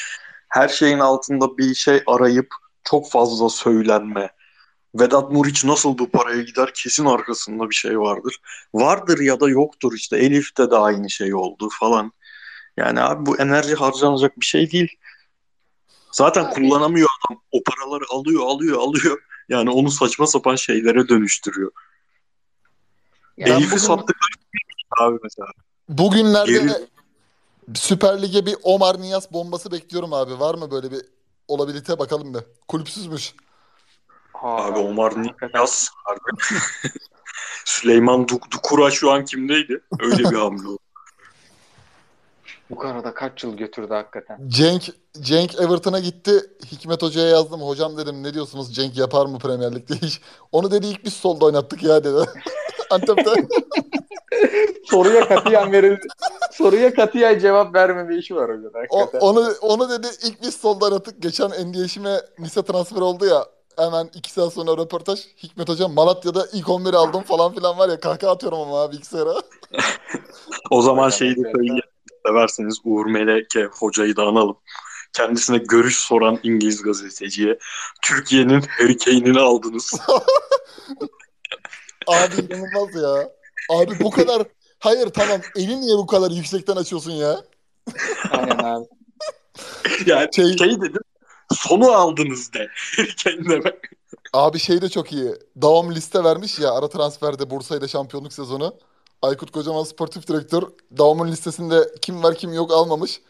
Her 0.49 0.67
şeyin 0.67 0.99
altında 0.99 1.57
bir 1.57 1.75
şey 1.75 2.03
arayıp 2.07 2.47
çok 2.83 3.11
fazla 3.11 3.49
söylenme. 3.49 4.29
Vedat 4.95 5.31
Muriç 5.31 5.65
nasıl 5.65 5.97
bu 5.97 6.09
paraya 6.09 6.41
gider 6.41 6.73
kesin 6.73 7.05
arkasında 7.05 7.69
bir 7.69 7.75
şey 7.75 7.99
vardır. 7.99 8.37
Vardır 8.73 9.19
ya 9.19 9.39
da 9.39 9.49
yoktur 9.49 9.93
işte 9.95 10.17
Elif'te 10.17 10.71
de 10.71 10.75
aynı 10.75 11.09
şey 11.09 11.35
oldu 11.35 11.69
falan. 11.79 12.11
Yani 12.77 13.01
abi 13.01 13.25
bu 13.25 13.37
enerji 13.37 13.75
harcanacak 13.75 14.39
bir 14.39 14.45
şey 14.45 14.71
değil. 14.71 14.97
Zaten 16.11 16.45
Abi- 16.45 16.53
kullanamıyor 16.53 17.09
adam. 17.29 17.41
O 17.51 17.63
paraları 17.63 18.03
alıyor 18.09 18.43
alıyor 18.45 18.79
alıyor. 18.79 19.21
Yani 19.49 19.69
onu 19.69 19.91
saçma 19.91 20.27
sapan 20.27 20.55
şeylere 20.55 21.09
dönüştürüyor. 21.09 21.71
Yani 23.37 23.49
Elif'i 23.51 23.67
bugün- 23.71 23.77
sattıkları 23.77 24.29
abi 25.01 25.19
mesela. 25.23 25.47
Bugünlerde 25.89 26.51
Geri- 26.51 26.87
Süper 27.75 28.21
Lig'e 28.21 28.45
bir 28.45 28.55
Omar 28.63 29.01
Niyaz 29.01 29.33
bombası 29.33 29.71
bekliyorum 29.71 30.13
abi. 30.13 30.39
Var 30.39 30.55
mı 30.55 30.71
böyle 30.71 30.91
bir 30.91 31.01
olabilite 31.47 31.99
bakalım 31.99 32.33
bir. 32.33 32.39
Kulüpsüzmüş. 32.67 33.33
Ha, 34.33 34.47
Abi 34.47 34.79
Omar 34.79 35.13
harbi. 36.03 36.39
Süleyman 37.65 38.27
Duk 38.27 38.51
Dukura 38.51 38.91
şu 38.91 39.11
an 39.11 39.25
kimdeydi? 39.25 39.81
Öyle 39.99 40.17
bir 40.17 40.37
hamle 40.37 40.67
oldu. 40.67 40.79
Bu 42.69 42.81
arada 42.81 43.13
kaç 43.13 43.43
yıl 43.43 43.57
götürdü 43.57 43.93
hakikaten. 43.93 44.39
Cenk 44.47 44.83
Cenk 45.21 45.61
Everton'a 45.61 45.99
gitti. 45.99 46.31
Hikmet 46.71 47.01
Hoca'ya 47.01 47.27
yazdım. 47.27 47.61
Hocam 47.61 47.97
dedim 47.97 48.23
ne 48.23 48.33
diyorsunuz 48.33 48.75
Cenk 48.75 48.97
yapar 48.97 49.25
mı 49.25 49.39
Premier 49.39 49.75
Lig'de 49.75 50.07
iş? 50.07 50.21
Onu 50.51 50.71
dedi 50.71 50.87
ilk 50.87 51.05
biz 51.05 51.13
solda 51.13 51.45
oynattık 51.45 51.83
ya 51.83 52.03
dedi. 52.03 52.29
Antep'te. 52.89 53.31
Soruya 54.85 55.27
katiyen 55.27 55.71
verildi. 55.71 56.07
Soruya 56.51 56.93
katiyen 56.93 57.39
cevap 57.39 57.75
vermeme 57.75 58.17
işi 58.17 58.35
var 58.35 58.49
hocam 58.49 58.71
O, 58.89 59.09
onu 59.19 59.53
onu 59.61 59.89
dedi 59.89 60.07
ilk 60.23 60.41
biz 60.41 60.55
solda 60.55 60.85
oynattık. 60.85 61.21
Geçen 61.21 61.49
NDH'ime 61.49 62.21
Nice 62.39 62.61
transfer 62.61 63.01
oldu 63.01 63.25
ya. 63.25 63.45
Hemen 63.77 64.09
iki 64.13 64.31
saat 64.31 64.53
sonra 64.53 64.77
röportaj. 64.77 65.19
Hikmet 65.43 65.69
Hocam 65.69 65.93
Malatya'da 65.93 66.45
ilk 66.53 66.67
11'i 66.67 66.95
aldım 66.95 67.21
falan 67.21 67.53
filan 67.53 67.77
var 67.77 67.89
ya. 67.89 67.99
Kahkaha 67.99 68.31
atıyorum 68.31 68.59
ama 68.59 68.81
abi 68.81 68.93
bilgisayara. 68.93 69.33
O 70.69 70.81
zaman 70.81 71.09
şeyi 71.09 71.35
de 71.35 71.41
evet. 71.45 71.83
Severseniz 72.29 72.77
Uğur 72.83 73.05
Meleke 73.05 73.65
hocayı 73.65 74.15
da 74.15 74.23
analım. 74.23 74.57
Kendisine 75.13 75.57
görüş 75.57 75.97
soran 75.97 76.39
İngiliz 76.43 76.81
gazeteciye 76.81 77.59
Türkiye'nin 78.01 78.61
Harry 78.61 78.97
Kane'ini 78.97 79.39
aldınız. 79.39 79.93
Abi 82.07 82.35
inanılmaz 82.35 82.95
ya. 82.95 83.29
Abi 83.69 83.99
bu 83.99 84.11
kadar... 84.11 84.43
Hayır 84.79 85.07
tamam 85.07 85.41
eli 85.55 85.81
niye 85.81 85.97
bu 85.97 86.07
kadar 86.07 86.31
yüksekten 86.31 86.75
açıyorsun 86.75 87.11
ya? 87.11 87.41
Aynen 88.31 88.57
abi. 88.57 88.85
yani 90.05 90.27
Şey- 90.35 90.57
şey, 90.57 90.81
dedim 90.81 91.01
sonu 91.53 91.91
aldınız 91.91 92.53
de. 92.53 92.67
Kane 93.23 93.49
demek. 93.49 93.75
Abi 94.33 94.59
şey 94.59 94.81
de 94.81 94.89
çok 94.89 95.11
iyi. 95.13 95.33
Davam 95.61 95.91
liste 95.95 96.23
vermiş 96.23 96.59
ya 96.59 96.73
ara 96.73 96.89
transferde 96.89 97.49
Bursa'yla 97.49 97.87
şampiyonluk 97.87 98.33
sezonu. 98.33 98.75
Aykut 99.21 99.51
Kocaman 99.51 99.83
sportif 99.83 100.27
direktör 100.27 100.63
Davam'ın 100.97 101.27
listesinde 101.27 101.75
kim 102.01 102.23
var 102.23 102.35
kim 102.35 102.53
yok 102.53 102.71
almamış. 102.71 103.21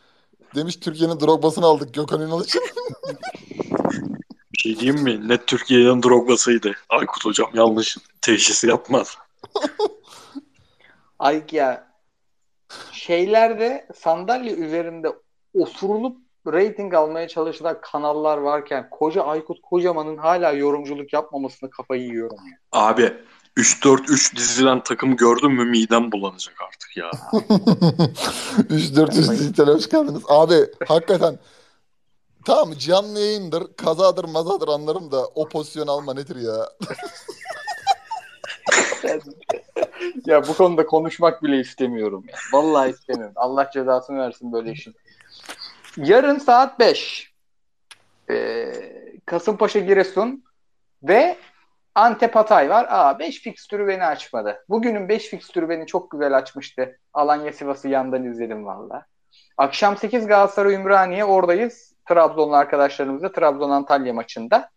Demiş 0.55 0.75
Türkiye'nin 0.75 1.19
Drogba'sını 1.19 1.65
aldık 1.65 1.93
Gökhan 1.93 2.21
Ünal 2.21 2.43
için. 2.43 2.61
Bir 4.53 4.57
şey 4.57 4.79
diyeyim 4.79 5.03
mi? 5.03 5.29
Net 5.29 5.47
Türkiye'nin 5.47 6.03
Drogba'sıydı. 6.03 6.73
Aykut 6.89 7.25
hocam 7.25 7.49
yanlış 7.53 7.97
teşhisi 8.21 8.67
yapmaz. 8.67 9.17
Ay 11.19 11.43
ya 11.51 11.89
şeylerde 12.91 13.87
sandalye 13.95 14.53
üzerinde 14.53 15.13
osurulup 15.53 16.17
rating 16.47 16.93
almaya 16.93 17.27
çalışılan 17.27 17.81
kanallar 17.81 18.37
varken 18.37 18.89
koca 18.89 19.23
Aykut 19.23 19.61
Kocaman'ın 19.61 20.17
hala 20.17 20.51
yorumculuk 20.51 21.13
yapmamasını 21.13 21.69
kafayı 21.69 22.01
yiyorum 22.01 22.37
ya. 22.51 22.57
Abi 22.71 23.13
3-4-3 23.59 24.35
dizilen 24.35 24.83
takım 24.83 25.15
gördün 25.15 25.51
mü 25.51 25.65
midem 25.65 26.11
bulanacak 26.11 26.55
artık 26.67 26.97
ya. 26.97 27.05
3-400 28.69 29.39
dijitale 29.39 29.71
hoş 29.71 29.89
geldiniz. 29.89 30.21
Abi 30.27 30.55
hakikaten 30.87 31.39
tamam 32.45 32.73
canlı 32.77 33.19
yayındır, 33.19 33.63
kazadır 33.77 34.25
mazadır 34.25 34.67
anlarım 34.67 35.11
da 35.11 35.25
o 35.25 35.49
pozisyon 35.49 35.87
alma 35.87 36.13
nedir 36.13 36.35
ya? 36.35 36.69
ya 40.25 40.47
bu 40.47 40.53
konuda 40.53 40.85
konuşmak 40.85 41.43
bile 41.43 41.59
istemiyorum 41.59 42.23
ya. 42.27 42.35
Vallahi 42.53 42.91
istemiyorum. 42.91 43.33
Allah 43.35 43.69
cezasını 43.73 44.17
versin 44.17 44.53
böyle 44.53 44.71
işin. 44.71 44.95
Yarın 45.97 46.37
saat 46.37 46.79
5. 46.79 47.33
Ee, 48.29 48.71
Kasımpaşa 49.25 49.79
Giresun 49.79 50.43
ve 51.03 51.37
Antep 51.95 52.35
Hatay 52.35 52.69
var. 52.69 52.87
Aa 52.89 53.19
5 53.19 53.41
fikstürü 53.41 53.87
beni 53.87 54.05
açmadı. 54.05 54.63
Bugünün 54.69 55.09
5 55.09 55.27
fikstürü 55.27 55.69
beni 55.69 55.87
çok 55.87 56.11
güzel 56.11 56.37
açmıştı. 56.37 56.99
Alanya 57.13 57.53
Sivas'ı 57.53 57.87
yandan 57.87 58.23
izledim 58.23 58.65
valla. 58.65 59.05
Akşam 59.57 59.97
8 59.97 60.27
Galatasaray 60.27 60.73
Ümraniye 60.73 61.25
oradayız. 61.25 61.93
Trabzonlu 62.09 62.55
arkadaşlarımızla 62.55 63.31
Trabzon 63.31 63.69
Antalya 63.69 64.13
maçında. 64.13 64.69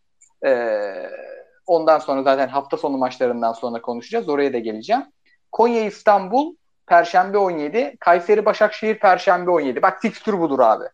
Ee, 0.44 1.10
ondan 1.66 1.98
sonra 1.98 2.22
zaten 2.22 2.48
hafta 2.48 2.76
sonu 2.76 2.96
maçlarından 2.98 3.52
sonra 3.52 3.82
konuşacağız. 3.82 4.28
Oraya 4.28 4.52
da 4.52 4.58
geleceğim. 4.58 5.02
Konya 5.52 5.84
İstanbul 5.84 6.54
Perşembe 6.86 7.38
17. 7.38 7.96
Kayseri 8.00 8.44
Başakşehir 8.44 8.98
Perşembe 8.98 9.50
17. 9.50 9.82
Bak 9.82 10.02
fikstür 10.02 10.38
budur 10.38 10.58
abi. 10.58 10.84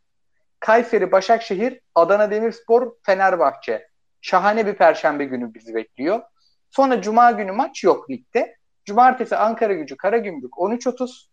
Kayseri 0.60 1.12
Başakşehir, 1.12 1.80
Adana 1.94 2.30
Demirspor, 2.30 2.92
Fenerbahçe. 3.02 3.87
Şahane 4.20 4.66
bir 4.66 4.74
perşembe 4.74 5.24
günü 5.24 5.54
bizi 5.54 5.74
bekliyor. 5.74 6.22
Sonra 6.70 7.02
cuma 7.02 7.30
günü 7.30 7.52
maç 7.52 7.84
yok 7.84 8.10
ligde. 8.10 8.56
Cumartesi 8.84 9.36
Ankara 9.36 9.72
Gücü 9.72 9.96
Karagümrük 9.96 10.52
13.30. 10.52 11.26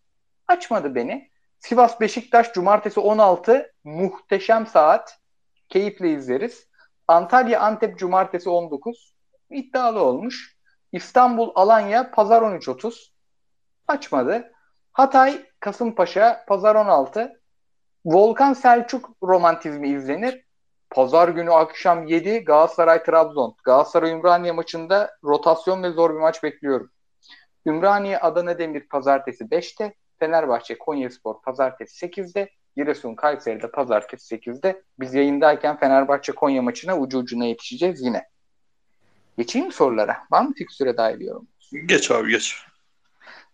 Açmadı 0.47 0.95
beni. 0.95 1.29
Sivas 1.59 2.01
Beşiktaş 2.01 2.53
cumartesi 2.53 2.99
16. 2.99 3.73
Muhteşem 3.83 4.67
saat. 4.67 5.19
Keyifle 5.69 6.09
izleriz. 6.09 6.67
Antalya 7.07 7.59
Antep 7.59 7.99
cumartesi 7.99 8.49
19. 8.49 9.15
İddialı 9.49 10.03
olmuş. 10.03 10.57
İstanbul 10.91 11.51
Alanya 11.55 12.11
pazar 12.11 12.41
13.30. 12.41 13.11
Açmadı. 13.87 14.51
Hatay 14.91 15.45
Kasımpaşa 15.59 16.45
pazar 16.47 16.75
16. 16.75 17.41
Volkan 18.05 18.53
Selçuk 18.53 19.09
romantizmi 19.23 19.89
izlenir. 19.89 20.44
Pazar 20.95 21.29
günü 21.29 21.51
akşam 21.51 22.07
7 22.07 22.39
Galatasaray 22.39 23.03
Trabzon. 23.03 23.55
Galatasaray 23.63 24.11
Ümraniye 24.11 24.51
maçında 24.51 25.17
rotasyon 25.23 25.83
ve 25.83 25.91
zor 25.91 26.13
bir 26.13 26.19
maç 26.19 26.43
bekliyorum. 26.43 26.91
Ümraniye 27.65 28.19
Adana 28.19 28.57
Demir 28.57 28.87
pazartesi 28.87 29.43
5'te. 29.43 29.93
Fenerbahçe 30.19 30.77
Konyaspor 30.77 31.41
pazartesi 31.41 32.05
8'de. 32.05 32.49
Giresun 32.77 33.15
Kayseri'de 33.15 33.71
pazartesi 33.71 34.35
8'de. 34.35 34.83
Biz 34.99 35.13
yayındayken 35.13 35.77
Fenerbahçe 35.79 36.31
Konya 36.31 36.61
maçına 36.61 36.97
ucu 36.97 37.17
ucuna 37.17 37.45
yetişeceğiz 37.45 38.01
yine. 38.01 38.23
Geçeyim 39.37 39.67
mi 39.67 39.73
sorulara? 39.73 40.17
Var 40.31 40.41
mı 40.41 40.53
fikstüre 40.53 40.97
dair 40.97 41.19
yorum? 41.19 41.47
Geç 41.85 42.11
abi 42.11 42.31
geç. 42.31 42.65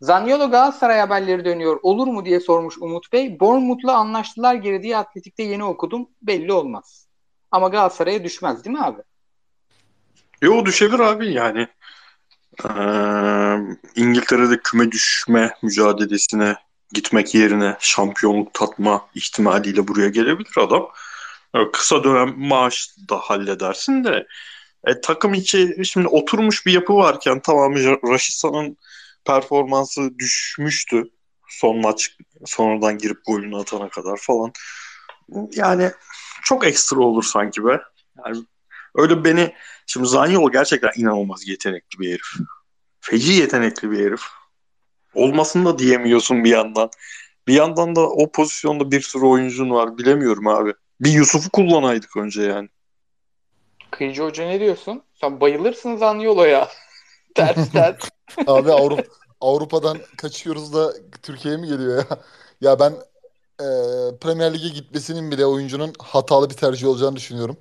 Zaniolo 0.01 0.51
Galatasaray 0.51 0.99
haberleri 0.99 1.45
dönüyor. 1.45 1.79
Olur 1.83 2.07
mu 2.07 2.25
diye 2.25 2.39
sormuş 2.39 2.77
Umut 2.77 3.13
Bey. 3.13 3.39
Bournemouth'la 3.39 3.97
anlaştılar 3.97 4.55
geri 4.55 4.83
diye 4.83 4.97
Atletik'te 4.97 5.43
yeni 5.43 5.63
okudum. 5.63 6.09
Belli 6.21 6.53
olmaz. 6.53 7.10
Ama 7.51 7.67
Galatasaray'a 7.67 8.23
düşmez 8.23 8.65
değil 8.65 8.77
mi 8.77 8.83
abi? 8.83 9.01
Yo 10.41 10.65
düşebilir 10.65 10.99
abi 10.99 11.33
yani. 11.33 11.67
Ee, 12.65 12.71
İngiltere'de 13.95 14.59
küme 14.63 14.91
düşme 14.91 15.55
mücadelesine 15.61 16.55
gitmek 16.93 17.35
yerine 17.35 17.77
şampiyonluk 17.79 18.53
tatma 18.53 19.09
ihtimaliyle 19.15 19.87
buraya 19.87 20.09
gelebilir 20.09 20.53
adam. 20.57 20.89
Ee, 21.55 21.71
Kısa 21.73 22.03
dönem 22.03 22.33
maaş 22.37 22.89
da 23.09 23.17
halledersin 23.17 24.03
de 24.03 24.27
e, 24.87 25.01
takım 25.01 25.33
içi 25.33 25.75
şimdi 25.85 26.07
oturmuş 26.07 26.65
bir 26.65 26.73
yapı 26.73 26.95
varken 26.95 27.39
tamam 27.39 27.73
Raşitsa'nın 28.11 28.77
performansı 29.25 30.19
düşmüştü 30.19 31.03
son 31.49 31.77
maç 31.77 32.17
sonradan 32.45 32.97
girip 32.97 33.25
golünü 33.25 33.57
atana 33.57 33.89
kadar 33.89 34.17
falan. 34.17 34.51
Yani 35.55 35.91
çok 36.43 36.67
ekstra 36.67 36.99
olur 36.99 37.23
sanki 37.23 37.65
be. 37.65 37.81
Yani 38.25 38.43
öyle 38.95 39.23
beni 39.23 39.53
şimdi 39.85 40.07
Zaniolo 40.07 40.51
gerçekten 40.51 40.91
inanılmaz 40.95 41.47
yetenekli 41.47 41.99
bir 41.99 42.09
herif. 42.09 42.47
Feci 42.99 43.33
yetenekli 43.33 43.91
bir 43.91 44.05
herif. 44.05 44.21
Olmasını 45.13 45.65
da 45.65 45.79
diyemiyorsun 45.79 46.43
bir 46.43 46.49
yandan. 46.49 46.89
Bir 47.47 47.53
yandan 47.53 47.95
da 47.95 48.09
o 48.09 48.31
pozisyonda 48.31 48.91
bir 48.91 49.01
sürü 49.01 49.25
oyuncun 49.25 49.69
var. 49.69 49.97
Bilemiyorum 49.97 50.47
abi. 50.47 50.73
Bir 50.99 51.11
Yusuf'u 51.11 51.49
kullanaydık 51.49 52.17
önce 52.17 52.41
yani. 52.41 52.69
Kıyıcı 53.91 54.23
Hoca 54.23 54.45
ne 54.45 54.59
diyorsun? 54.59 55.03
Sen 55.13 55.41
bayılırsın 55.41 55.95
Zaniolo'ya. 55.95 56.67
ters 57.35 57.71
ters. 57.71 58.09
Abi 58.47 58.71
Avrupa 58.71 59.03
Avrupa'dan 59.41 59.97
kaçıyoruz 60.17 60.73
da 60.73 60.93
Türkiye'ye 61.23 61.59
mi 61.59 61.67
geliyor 61.67 61.97
ya? 61.97 62.17
Ya 62.61 62.79
ben 62.79 62.93
e, 63.61 64.17
Premier 64.21 64.53
Lig'e 64.53 64.69
gitmesinin 64.69 65.31
bile 65.31 65.45
oyuncunun 65.45 65.93
hatalı 65.99 66.49
bir 66.49 66.55
tercih 66.55 66.87
olacağını 66.87 67.15
düşünüyorum. 67.15 67.57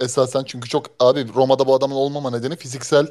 Esasen 0.00 0.44
çünkü 0.44 0.68
çok 0.68 0.86
abi 1.00 1.34
Roma'da 1.34 1.66
bu 1.66 1.74
adamın 1.74 1.94
olmama 1.96 2.30
nedeni 2.30 2.56
fiziksel 2.56 3.06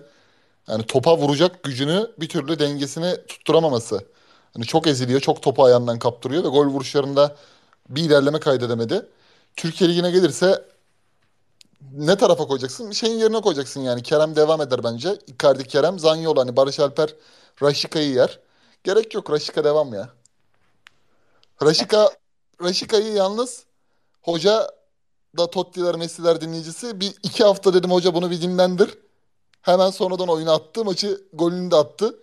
yani 0.68 0.84
topa 0.88 1.18
vuracak 1.18 1.64
gücünü 1.64 2.12
bir 2.20 2.30
türlü 2.30 2.60
dengesini 2.60 3.18
tutturamaması. 3.28 4.06
Hani 4.54 4.66
çok 4.66 4.88
eziliyor, 4.88 5.22
çok 5.22 5.42
topu 5.44 5.64
ayağından 5.66 6.00
kaptırıyor 6.00 6.44
ve 6.44 6.48
gol 6.48 6.68
vuruşlarında 6.68 7.36
bir 7.90 8.04
ilerleme 8.04 8.40
kaydedemedi. 8.40 9.08
Türkiye 9.56 9.90
Ligi'ne 9.90 10.12
gelirse 10.12 10.66
ne 11.94 12.18
tarafa 12.18 12.48
koyacaksın? 12.48 12.92
Şeyin 12.92 13.20
yerine 13.20 13.42
koyacaksın 13.42 13.82
yani. 13.82 14.04
Kerem 14.04 14.36
devam 14.36 14.62
eder 14.62 14.84
bence. 14.84 15.20
Icardi 15.28 15.64
Kerem, 15.68 16.00
Zaniolo 16.00 16.42
hani 16.42 16.56
Barış 16.58 16.80
Alper 16.80 17.16
Raşika'yı 17.62 18.10
yer. 18.14 18.40
Gerek 18.84 19.14
yok. 19.14 19.32
Raşika 19.32 19.64
devam 19.64 19.94
ya. 19.94 20.10
Raşika 21.64 22.10
Raşika'yı 22.64 23.14
yalnız 23.14 23.65
hoca 24.22 24.72
da 25.38 25.49
Totti'ler, 25.49 25.95
Messi'ler 25.95 26.41
dinleyicisi 26.41 26.99
bir 26.99 27.14
iki 27.23 27.44
hafta 27.44 27.73
dedim 27.73 27.91
hoca 27.91 28.14
bunu 28.14 28.32
bir 28.32 28.41
dinlendir. 28.41 28.98
Hemen 29.61 29.90
sonradan 29.90 30.27
oyuna 30.27 30.53
attı. 30.53 30.86
Maçı 30.86 31.22
golünü 31.34 31.72
de 31.72 31.76
attı. 31.76 32.19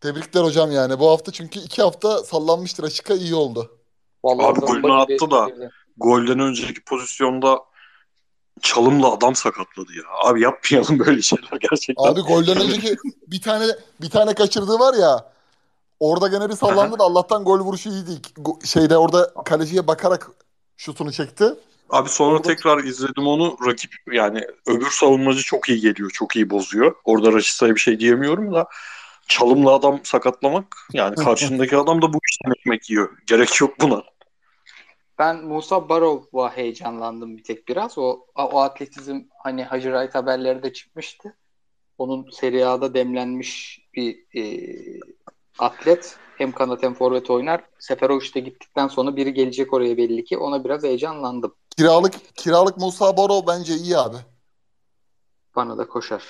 Tebrikler 0.00 0.42
hocam 0.42 0.72
yani. 0.72 0.98
Bu 0.98 1.10
hafta 1.10 1.32
çünkü 1.32 1.60
iki 1.60 1.82
hafta 1.82 2.18
sallanmıştır. 2.24 2.82
Raşika 2.82 3.14
iyi 3.14 3.34
oldu. 3.34 3.78
Vallahi 4.24 4.46
Abi 4.46 4.60
golünü 4.60 4.92
attı 4.92 5.30
da 5.30 5.48
golden 5.96 6.38
önceki 6.38 6.84
pozisyonda 6.84 7.58
çalımla 8.62 9.12
adam 9.12 9.34
sakatladı 9.34 9.92
ya. 9.92 10.30
Abi 10.30 10.42
yapmayalım 10.42 10.98
böyle 10.98 11.22
şeyler 11.22 11.58
gerçekten. 11.70 12.04
Abi 12.04 12.20
golden 12.20 12.60
önceki 12.60 12.96
bir 13.26 13.42
tane 13.42 13.66
bir 14.00 14.10
tane 14.10 14.34
kaçırdığı 14.34 14.78
var 14.78 14.94
ya. 14.94 15.32
Orada 16.00 16.28
gene 16.28 16.48
bir 16.48 16.54
sallandı 16.54 16.98
da 16.98 17.04
Allah'tan 17.04 17.44
gol 17.44 17.60
vuruşu 17.60 17.88
iyiydi. 17.88 18.10
Şeyde 18.64 18.96
orada 18.96 19.34
kaleciye 19.44 19.86
bakarak 19.86 20.30
şutunu 20.76 21.12
çekti. 21.12 21.44
Abi 21.90 22.08
sonra 22.08 22.36
Orada- 22.36 22.48
tekrar 22.48 22.84
izledim 22.84 23.26
onu. 23.26 23.56
Rakip 23.66 23.92
yani 24.12 24.46
öbür 24.66 24.90
savunmacı 24.90 25.42
çok 25.42 25.68
iyi 25.68 25.80
geliyor. 25.80 26.10
Çok 26.10 26.36
iyi 26.36 26.50
bozuyor. 26.50 26.94
Orada 27.04 27.32
Raşitsa'ya 27.32 27.74
bir 27.74 27.80
şey 27.80 28.00
diyemiyorum 28.00 28.54
da 28.54 28.66
çalımla 29.28 29.74
adam 29.74 30.00
sakatlamak 30.04 30.76
yani 30.92 31.14
karşındaki 31.14 31.76
adam 31.76 32.02
da 32.02 32.12
bu 32.12 32.18
işten 32.30 32.50
ekmek 32.50 32.90
yiyor. 32.90 33.18
Gerek 33.26 33.60
yok 33.60 33.80
buna. 33.80 34.02
Ben 35.18 35.44
Musa 35.44 35.88
Barov'a 35.88 36.56
heyecanlandım 36.56 37.36
bir 37.36 37.44
tek 37.44 37.68
biraz. 37.68 37.98
O, 37.98 38.26
o 38.34 38.58
atletizm 38.60 39.20
hani 39.42 39.64
Hacı 39.64 39.88
Wright 39.88 40.14
haberleri 40.14 40.62
de 40.62 40.72
çıkmıştı. 40.72 41.36
Onun 41.98 42.30
Serie 42.30 42.64
A'da 42.64 42.94
demlenmiş 42.94 43.80
bir 43.94 44.18
e, 44.34 44.42
atlet. 45.58 46.18
Hem 46.38 46.52
kanat 46.52 46.82
hem 46.82 46.94
forvet 46.94 47.30
oynar. 47.30 47.64
Seferovic 47.78 48.34
de 48.34 48.40
gittikten 48.40 48.88
sonra 48.88 49.16
biri 49.16 49.34
gelecek 49.34 49.72
oraya 49.72 49.96
belli 49.96 50.24
ki. 50.24 50.38
Ona 50.38 50.64
biraz 50.64 50.82
heyecanlandım. 50.82 51.54
Kiralık 51.76 52.36
kiralık 52.36 52.76
Musa 52.76 53.16
Baro 53.16 53.46
bence 53.46 53.74
iyi 53.74 53.98
abi. 53.98 54.16
Bana 55.56 55.78
da 55.78 55.88
koşar. 55.88 56.24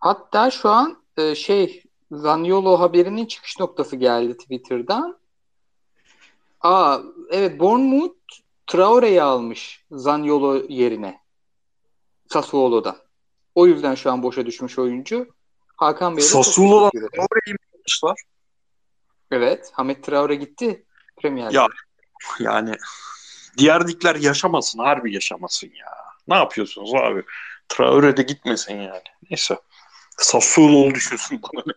Hatta 0.00 0.50
şu 0.50 0.68
an 0.68 1.02
e, 1.16 1.34
şey 1.34 1.82
Zaniolo 2.12 2.80
haberinin 2.80 3.26
çıkış 3.26 3.58
noktası 3.58 3.96
geldi 3.96 4.36
Twitter'dan. 4.36 5.18
Aa 6.60 6.98
evet 7.30 7.60
Bournemouth 7.60 8.14
Traore'yi 8.66 9.22
almış 9.22 9.84
Zaniolo 9.90 10.62
yerine. 10.68 11.20
Sassuolo'dan. 12.28 12.96
O 13.54 13.66
yüzden 13.66 13.94
şu 13.94 14.12
an 14.12 14.22
boşa 14.22 14.46
düşmüş 14.46 14.78
oyuncu. 14.78 15.26
Hakan 15.78 16.16
Bey'e 16.16 16.26
Sassuolo'dan 16.26 16.90
ederim. 16.94 17.08
Oraya 17.18 17.56
inmişler. 17.76 18.14
Evet. 19.30 19.70
Hamet 19.72 20.04
Traore 20.04 20.34
gitti 20.34 20.86
Premier 21.16 21.50
Ya. 21.50 21.66
Yani 22.40 22.74
diğer 23.58 23.88
ligler 23.88 24.14
yaşamasın. 24.14 24.78
Harbi 24.78 25.14
yaşamasın 25.14 25.66
ya. 25.66 25.94
Ne 26.28 26.34
yapıyorsunuz 26.34 26.94
abi? 26.94 27.22
Traore 27.68 28.16
de 28.16 28.22
gitmesin 28.22 28.74
yani. 28.74 29.02
Neyse. 29.30 29.58
Sassuolo'nu 30.16 30.94
düşünsün 30.94 31.40
bana 31.42 31.62
ne. 31.66 31.72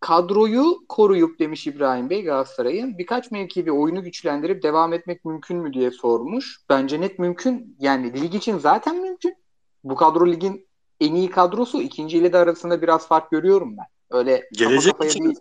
Kadroyu 0.00 0.84
koruyup 0.88 1.38
demiş 1.38 1.66
İbrahim 1.66 2.10
Bey 2.10 2.22
Galatasaray'ın 2.22 2.98
birkaç 2.98 3.30
mevkide 3.30 3.72
oyunu 3.72 4.02
güçlendirip 4.02 4.62
devam 4.62 4.92
etmek 4.92 5.24
mümkün 5.24 5.56
mü 5.56 5.72
diye 5.72 5.90
sormuş. 5.90 6.60
Bence 6.68 7.00
net 7.00 7.18
mümkün. 7.18 7.76
Yani 7.80 8.20
lig 8.20 8.34
için 8.34 8.58
zaten 8.58 9.02
mümkün. 9.02 9.36
Bu 9.84 9.94
kadro 9.94 10.26
ligin 10.26 10.69
en 11.00 11.14
iyi 11.14 11.30
kadrosu. 11.30 11.82
İkinci 11.82 12.18
ile 12.18 12.32
de 12.32 12.38
arasında 12.38 12.82
biraz 12.82 13.08
fark 13.08 13.30
görüyorum 13.30 13.76
ben. 13.76 13.86
Öyle 14.10 14.40
kafa 14.40 14.64
Gelecek 14.64 14.92
kafaya 14.92 15.10
için 15.10 15.24
değil. 15.24 15.36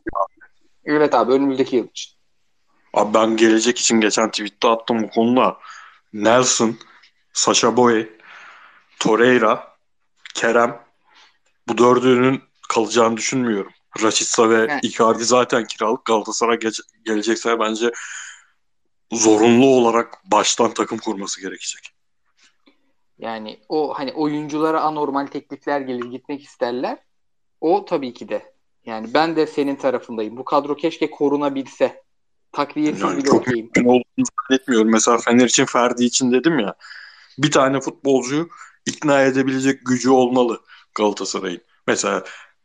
Evet 0.85 1.13
abi 1.13 1.31
önümüzdeki 1.31 1.75
yıl 1.75 1.87
için. 1.87 2.13
Abi 2.93 3.13
ben 3.13 3.37
gelecek 3.37 3.79
için 3.79 4.01
geçen 4.01 4.31
tweette 4.31 4.67
attım 4.67 5.03
bu 5.03 5.09
konuda. 5.09 5.57
Nelson, 6.13 6.77
Sacha 7.33 7.77
Boey, 7.77 8.09
Torreira, 8.99 9.77
Kerem 10.35 10.81
bu 11.67 11.77
dördünün 11.77 12.41
kalacağını 12.69 13.17
düşünmüyorum. 13.17 13.71
Rashica 14.01 14.49
ve 14.49 14.55
Evet. 14.55 14.83
Icardi 14.83 15.25
zaten 15.25 15.65
kiralık 15.65 16.05
Galatasaray 16.05 16.59
geç- 16.59 16.81
gelecekse 17.05 17.59
bence 17.59 17.91
zorunlu 19.11 19.65
olarak 19.65 20.17
baştan 20.31 20.73
takım 20.73 20.97
kurması 20.97 21.41
gerekecek. 21.41 21.89
Yani 23.19 23.59
o 23.69 23.93
hani 23.93 24.13
oyunculara 24.13 24.81
anormal 24.81 25.27
teklifler 25.27 25.81
gelir 25.81 26.05
gitmek 26.05 26.43
isterler. 26.43 26.97
O 27.61 27.85
tabii 27.85 28.13
ki 28.13 28.29
de. 28.29 28.53
Yani 28.85 29.13
ben 29.13 29.35
de 29.35 29.47
senin 29.47 29.75
tarafındayım. 29.75 30.37
Bu 30.37 30.45
kadro 30.45 30.75
keşke 30.75 31.11
korunabilse. 31.11 32.03
Takviyesiz 32.51 33.01
Yani 33.01 33.17
bile 33.17 33.25
çok 33.25 33.41
okeyim. 33.41 33.65
mümkün 33.65 33.85
olduğunu 33.85 34.25
zannetmiyorum. 34.49 34.91
Mesela 34.91 35.17
Fener 35.17 35.45
için 35.45 35.65
Ferdi 35.65 36.03
için 36.03 36.31
dedim 36.31 36.59
ya 36.59 36.75
bir 37.37 37.51
tane 37.51 37.81
futbolcu 37.81 38.49
ikna 38.85 39.21
edebilecek 39.21 39.85
gücü 39.85 40.09
olmalı 40.09 40.61
Galatasaray'ın. 40.95 41.61
Mesela 41.87 42.23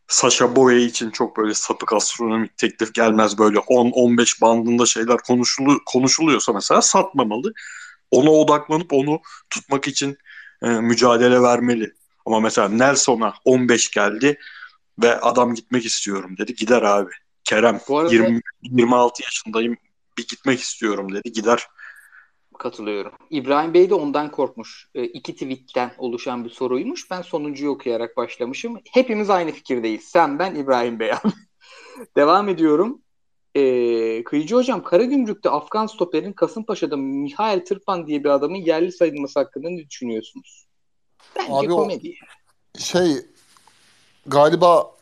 Sasha 0.09 0.57
Boye 0.57 0.83
için 0.83 1.11
çok 1.11 1.37
böyle 1.37 1.55
sapık 1.55 1.93
astronomik 1.93 2.59
teklif 2.59 2.95
gelmez 2.95 3.39
böyle 3.39 3.59
10-15 3.59 4.41
bandında 4.41 4.87
şeyler 4.87 5.17
konuşulu 5.17 5.79
konuşuluyorsa 5.87 6.53
mesela 6.53 6.83
satmamalı. 6.83 7.53
Ona 8.11 8.31
odaklanıp 8.31 8.93
onu 8.93 9.21
tutmak 9.51 9.89
için 9.89 10.19
e, 10.65 10.69
mücadele 10.69 11.43
vermeli. 11.43 11.93
Ama 12.27 12.41
mesela 12.41 12.69
Nelson'a 12.69 13.35
15 13.45 13.91
geldi 13.91 14.39
ve 15.03 15.21
adam 15.21 15.55
gitmek 15.55 15.85
istiyorum 15.85 16.37
dedi. 16.39 16.55
Gider 16.55 16.83
abi. 16.83 17.11
Kerem 17.45 17.81
arada- 17.89 18.13
20, 18.15 18.41
26 18.63 19.23
yaşındayım 19.23 19.77
bir 20.19 20.27
gitmek 20.27 20.61
istiyorum 20.61 21.15
dedi. 21.15 21.33
Gider. 21.33 21.69
Katılıyorum. 22.59 23.13
İbrahim 23.31 23.75
Bey 23.75 23.91
de 23.91 23.95
ondan 23.95 24.31
korkmuş. 24.31 24.89
E, 24.95 25.05
iki 25.05 25.33
tweetten 25.33 25.93
oluşan 25.99 26.45
bir 26.45 26.51
soruymuş. 26.51 27.11
Ben 27.11 27.23
sonuncuyu 27.23 27.71
okuyarak 27.71 28.17
başlamışım. 28.17 28.81
Hepimiz 28.93 29.31
aynı 29.31 29.53
fikirdeyiz. 29.53 30.05
Sen, 30.05 30.39
ben, 30.39 30.55
İbrahim 30.55 30.99
Bey 30.99 31.13
abi. 31.13 31.33
Devam 32.17 32.49
ediyorum. 32.49 33.03
E, 33.55 34.25
Kıyıcı 34.25 34.55
Hocam, 34.55 34.83
Karagümrük'te 34.83 35.51
Afgan 35.51 35.87
stoperin 35.87 36.33
Kasımpaşa'da 36.33 36.97
Mihail 36.97 37.65
Tırpan 37.65 38.07
diye 38.07 38.25
bir 38.25 38.29
adamın 38.29 38.57
yerli 38.57 38.93
sayılması 38.93 39.39
hakkında 39.39 39.69
ne 39.71 39.91
düşünüyorsunuz? 39.91 40.67
Bence 41.37 41.53
Abi 41.53 41.73
o- 41.73 41.77
komedi. 41.77 42.15
Şey 42.79 43.27
galiba 44.27 44.95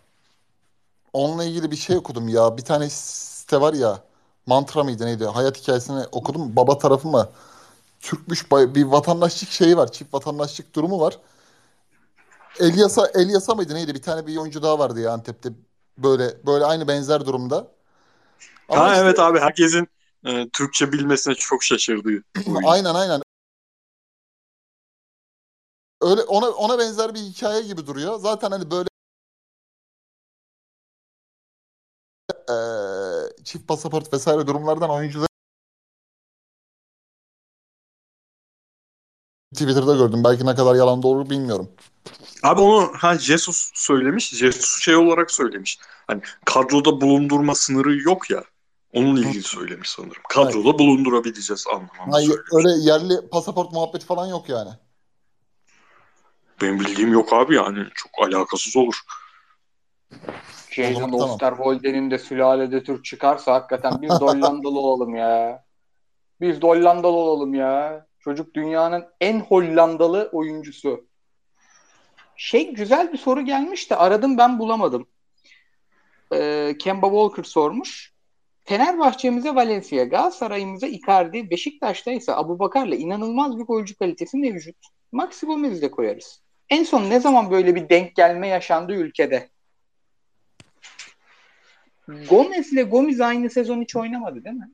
onunla 1.12 1.44
ilgili 1.44 1.70
bir 1.70 1.76
şey 1.76 1.96
okudum 1.96 2.28
ya. 2.28 2.56
Bir 2.56 2.62
tane 2.62 2.90
site 2.90 3.60
var 3.60 3.74
ya. 3.74 4.04
Mantra 4.46 4.84
mıydı 4.84 5.06
neydi? 5.06 5.24
Hayat 5.24 5.58
hikayesini 5.62 6.04
okudum. 6.12 6.56
Baba 6.56 6.78
tarafı 6.78 7.08
mı? 7.08 7.28
Türkmüş 8.00 8.52
bir 8.52 8.84
vatandaşlık 8.84 9.50
şeyi 9.50 9.76
var. 9.76 9.92
Çift 9.92 10.14
vatandaşlık 10.14 10.74
durumu 10.74 11.00
var. 11.00 11.18
Elyasa 12.60 13.06
Elyasa 13.06 13.54
mıydı 13.54 13.74
neydi? 13.74 13.94
Bir 13.94 14.02
tane 14.02 14.26
bir 14.26 14.36
oyuncu 14.36 14.62
daha 14.62 14.78
vardı 14.78 15.00
ya 15.00 15.12
Antep'te. 15.12 15.48
Böyle 15.98 16.46
böyle 16.46 16.64
aynı 16.64 16.88
benzer 16.88 17.26
durumda. 17.26 17.71
Ama 18.72 18.84
ha 18.84 18.92
işte- 18.92 19.04
evet 19.04 19.18
abi 19.18 19.38
herkesin 19.40 19.88
e, 20.26 20.48
Türkçe 20.48 20.92
bilmesine 20.92 21.34
çok 21.34 21.62
şaşırdığı. 21.62 22.08
oyun. 22.08 22.62
Aynen 22.64 22.94
aynen. 22.94 23.22
Öyle 26.00 26.22
ona 26.22 26.50
ona 26.50 26.78
benzer 26.78 27.14
bir 27.14 27.20
hikaye 27.20 27.62
gibi 27.62 27.86
duruyor. 27.86 28.18
Zaten 28.18 28.50
hani 28.50 28.70
böyle 28.70 28.88
eee, 32.48 33.44
çift 33.44 33.68
pasaport 33.68 34.12
vesaire 34.12 34.46
durumlardan 34.46 34.90
oyuncuları 34.90 35.26
Twitter'da 39.54 39.96
gördüm. 39.96 40.24
Belki 40.24 40.46
ne 40.46 40.54
kadar 40.54 40.74
yalan 40.74 41.02
doğru 41.02 41.30
bilmiyorum. 41.30 41.70
Abi 42.42 42.60
onu 42.60 42.92
ha 42.96 43.18
Jesus 43.18 43.70
söylemiş. 43.74 44.30
Jesus 44.30 44.80
şey 44.80 44.96
olarak 44.96 45.30
söylemiş. 45.30 45.78
Hani 46.06 46.22
kadroda 46.44 47.00
bulundurma 47.00 47.54
sınırı 47.54 47.96
yok 48.00 48.30
ya. 48.30 48.44
Onunla 48.92 49.20
ilgili 49.20 49.42
söylemiş 49.42 49.90
sanırım. 49.90 50.22
Kadroda 50.28 50.78
bulundurabileceğiz 50.78 51.66
anlamında 51.66 52.16
Hayır, 52.16 52.28
söylemiş. 52.28 52.52
öyle 52.52 52.68
yerli 52.90 53.28
pasaport 53.28 53.72
muhabbeti 53.72 54.06
falan 54.06 54.26
yok 54.26 54.48
yani. 54.48 54.70
Benim 56.62 56.80
bildiğim 56.80 57.12
yok 57.12 57.32
abi 57.32 57.54
yani. 57.54 57.86
Çok 57.94 58.10
alakasız 58.26 58.76
olur. 58.76 59.00
Jason 60.70 60.94
zaman 60.94 61.10
tamam. 61.10 61.30
Osterwolde'nin 61.30 62.10
de 62.10 62.18
sülalede 62.18 62.82
Türk 62.82 63.04
çıkarsa 63.04 63.54
hakikaten 63.54 64.02
biz 64.02 64.10
Hollandalı 64.10 64.78
olalım 64.78 65.14
ya. 65.14 65.64
Biz 66.40 66.62
Hollandalı 66.62 67.16
olalım 67.16 67.54
ya. 67.54 68.06
Çocuk 68.20 68.54
dünyanın 68.54 69.04
en 69.20 69.40
Hollandalı 69.40 70.30
oyuncusu. 70.32 71.06
Şey 72.36 72.74
güzel 72.74 73.12
bir 73.12 73.18
soru 73.18 73.40
gelmiş 73.40 73.90
de 73.90 73.96
aradım 73.96 74.38
ben 74.38 74.58
bulamadım. 74.58 75.06
Ee, 76.34 76.76
Kemba 76.78 77.06
Walker 77.06 77.42
sormuş. 77.42 78.11
Fenerbahçe'mize 78.72 79.54
Valencia, 79.54 80.04
Galatasaray'ımıza 80.04 80.86
Icardi, 80.86 81.50
Beşiktaş'ta 81.50 82.12
ise 82.12 82.34
Abubakar'la 82.34 82.94
inanılmaz 82.94 83.58
bir 83.58 83.62
golcü 83.62 83.94
kalitesi 83.94 84.36
mevcut. 84.36 84.76
Maxi 85.12 85.46
Gomez'i 85.46 85.82
de 85.82 85.90
koyarız. 85.90 86.42
En 86.68 86.84
son 86.84 87.10
ne 87.10 87.20
zaman 87.20 87.50
böyle 87.50 87.74
bir 87.74 87.88
denk 87.88 88.16
gelme 88.16 88.48
yaşandı 88.48 88.92
ülkede? 88.92 89.50
Gomez 92.08 92.72
ile 92.72 92.82
Gomis 92.82 93.20
aynı 93.20 93.50
sezon 93.50 93.82
hiç 93.82 93.96
oynamadı 93.96 94.44
değil 94.44 94.56
mi? 94.56 94.70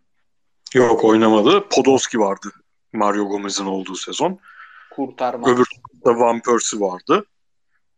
Yok 0.74 1.04
oynamadı. 1.04 1.68
Podolski 1.68 2.18
vardı. 2.18 2.52
Mario 2.92 3.28
Gomez'in 3.28 3.66
olduğu 3.66 3.96
sezon. 3.96 4.40
Kurtarma. 4.90 5.50
Öbür 5.50 5.66
de 6.06 6.10
Van 6.10 6.40
Persie 6.40 6.80
vardı. 6.80 7.26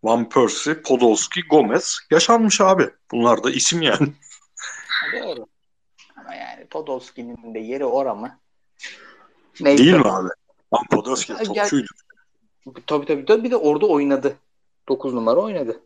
Van 0.03 0.29
Persie, 0.29 0.83
Podolski, 0.83 1.41
Gomez. 1.51 1.99
Yaşanmış 2.11 2.61
abi. 2.61 2.91
Bunlar 3.11 3.45
da 3.45 3.51
isim 3.51 3.83
yani. 3.83 4.09
Doğru. 5.23 5.50
Ama 6.31 6.37
yani 6.37 6.67
Podolski'nin 6.67 7.55
de 7.55 7.59
yeri 7.59 7.85
ora 7.85 8.15
mı? 8.15 8.39
Neyse. 9.61 9.85
Değil 9.85 9.97
mi 9.97 10.11
abi? 10.11 10.29
Van 10.73 10.87
Podolski 10.91 11.35
topçuydu. 11.35 11.87
Tabii 12.87 13.07
tabii 13.07 13.25
tabii. 13.25 13.45
Bir 13.45 13.51
de 13.51 13.57
orada 13.57 13.87
oynadı. 13.87 14.37
9 14.89 15.15
numara 15.15 15.41
oynadı. 15.41 15.81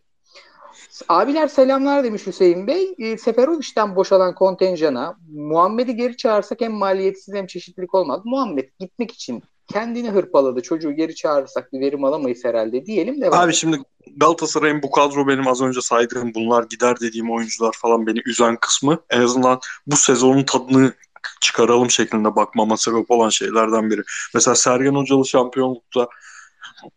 Abiler 1.08 1.48
selamlar 1.48 2.04
demiş 2.04 2.26
Hüseyin 2.26 2.66
Bey. 2.66 2.94
E, 2.98 3.18
Seferovic'den 3.18 3.96
boşalan 3.96 4.34
kontenjana 4.34 5.16
Muhammed'i 5.32 5.96
geri 5.96 6.16
çağırsak 6.16 6.60
hem 6.60 6.72
maliyetsiz 6.72 7.34
hem 7.34 7.46
çeşitlilik 7.46 7.94
olmaz. 7.94 8.20
Muhammed 8.24 8.68
gitmek 8.78 9.10
için 9.10 9.42
kendini 9.72 10.10
hırpaladı. 10.10 10.62
Çocuğu 10.62 10.92
geri 10.92 11.14
çağırırsak 11.14 11.72
bir 11.72 11.80
verim 11.80 12.04
alamayız 12.04 12.44
herhalde 12.44 12.86
diyelim 12.86 13.20
de. 13.20 13.30
Abi 13.30 13.54
şimdi 13.54 13.78
Galatasaray'ın 14.16 14.82
bu 14.82 14.90
kadro 14.90 15.28
benim 15.28 15.48
az 15.48 15.62
önce 15.62 15.80
saydığım 15.80 16.34
bunlar 16.34 16.64
gider 16.64 17.00
dediğim 17.00 17.30
oyuncular 17.30 17.72
falan 17.82 18.06
beni 18.06 18.20
üzen 18.26 18.56
kısmı 18.56 18.98
en 19.10 19.20
azından 19.20 19.60
bu 19.86 19.96
sezonun 19.96 20.44
tadını 20.44 20.92
çıkaralım 21.40 21.90
şeklinde 21.90 22.36
bakmama 22.36 22.76
sebep 22.76 23.10
olan 23.10 23.28
şeylerden 23.28 23.90
biri. 23.90 24.02
Mesela 24.34 24.54
Sergen 24.54 24.94
Hocalı 24.94 25.26
şampiyonlukta 25.26 26.08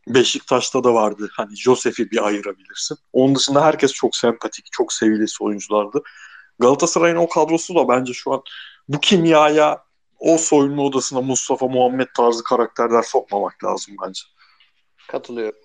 Beşiktaş'ta 0.08 0.84
da 0.84 0.94
vardı. 0.94 1.30
Hani 1.34 1.56
Josef'i 1.56 2.12
bir 2.12 2.26
ayırabilirsin. 2.26 2.98
Onun 3.14 3.36
dışında 3.36 3.66
herkes 3.66 3.94
çok 3.94 4.16
sempatik, 4.16 4.66
çok 4.72 4.94
sevilesi 4.94 5.44
oyunculardı. 5.44 6.02
Galatasaray'ın 6.60 7.16
o 7.16 7.30
kadrosu 7.30 7.76
da 7.76 7.88
bence 7.88 8.14
şu 8.14 8.34
an 8.34 8.42
bu 8.88 9.00
kimyaya 9.00 9.87
o 10.20 10.38
soyunma 10.38 10.84
odasına 10.84 11.22
Mustafa 11.22 11.68
Muhammed 11.68 12.08
tarzı 12.18 12.44
karakterler 12.44 13.02
sokmamak 13.02 13.64
lazım 13.64 13.96
bence. 14.06 14.22
Katılıyorum. 15.08 15.60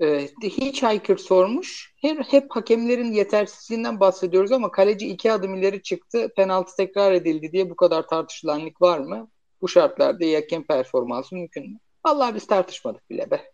Ee, 0.00 0.28
Hitchhiker 0.42 1.16
sormuş. 1.16 1.94
Hep, 2.00 2.32
hep 2.32 2.46
hakemlerin 2.50 3.12
yetersizliğinden 3.12 4.00
bahsediyoruz 4.00 4.52
ama 4.52 4.70
kaleci 4.70 5.08
iki 5.08 5.32
adım 5.32 5.54
ileri 5.54 5.82
çıktı. 5.82 6.32
Penaltı 6.36 6.76
tekrar 6.76 7.12
edildi 7.12 7.52
diye 7.52 7.70
bu 7.70 7.76
kadar 7.76 8.06
tartışılanlık 8.06 8.82
var 8.82 8.98
mı? 8.98 9.28
Bu 9.60 9.68
şartlarda 9.68 10.24
iyi 10.24 10.36
hakem 10.36 10.62
performansı 10.62 11.34
mümkün 11.34 11.70
mü? 11.70 11.78
Vallahi 12.06 12.34
biz 12.34 12.46
tartışmadık 12.46 13.10
bile 13.10 13.30
be. 13.30 13.52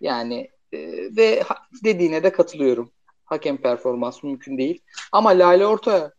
Yani 0.00 0.50
e, 0.72 0.78
ve 1.16 1.42
dediğine 1.84 2.22
de 2.22 2.32
katılıyorum. 2.32 2.92
Hakem 3.24 3.56
performansı 3.56 4.26
mümkün 4.26 4.58
değil. 4.58 4.82
Ama 5.12 5.30
Lale 5.30 5.66
Orta, 5.66 6.12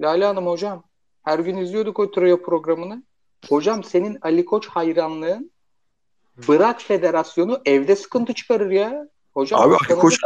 Lale 0.00 0.24
Hanım 0.24 0.46
hocam 0.46 0.84
her 1.24 1.38
gün 1.38 1.56
izliyorduk 1.56 1.98
o 1.98 2.10
trio 2.10 2.42
programını. 2.42 3.02
Hocam 3.48 3.84
senin 3.84 4.18
Ali 4.22 4.44
Koç 4.44 4.68
hayranlığın 4.68 5.50
bırak 6.48 6.82
federasyonu 6.82 7.62
evde 7.64 7.96
sıkıntı 7.96 8.34
çıkarır 8.34 8.70
ya. 8.70 9.08
Hocam 9.34 9.60
Abi 9.60 9.74
Ali 9.74 9.98
Koç 10.00 10.18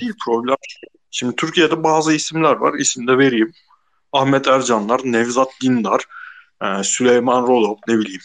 değil 0.00 0.14
problem. 0.24 0.56
Şimdi 1.10 1.36
Türkiye'de 1.36 1.84
bazı 1.84 2.12
isimler 2.12 2.56
var. 2.56 2.74
İsim 2.74 3.08
de 3.08 3.18
vereyim. 3.18 3.52
Ahmet 4.12 4.46
Ercanlar, 4.46 5.00
Nevzat 5.04 5.48
Dindar, 5.62 6.04
e, 6.62 6.82
Süleyman 6.82 7.46
Rolov, 7.46 7.76
ne 7.88 7.98
bileyim. 7.98 8.20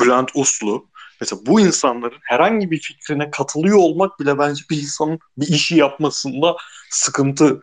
Bülent 0.00 0.30
Uslu. 0.34 0.88
Mesela 1.20 1.40
bu 1.46 1.60
insanların 1.60 2.18
herhangi 2.22 2.70
bir 2.70 2.80
fikrine 2.80 3.30
katılıyor 3.30 3.78
olmak 3.78 4.20
bile 4.20 4.38
bence 4.38 4.62
bir 4.70 4.82
insanın 4.82 5.18
bir 5.36 5.48
işi 5.48 5.76
yapmasında 5.76 6.56
sıkıntı 6.90 7.60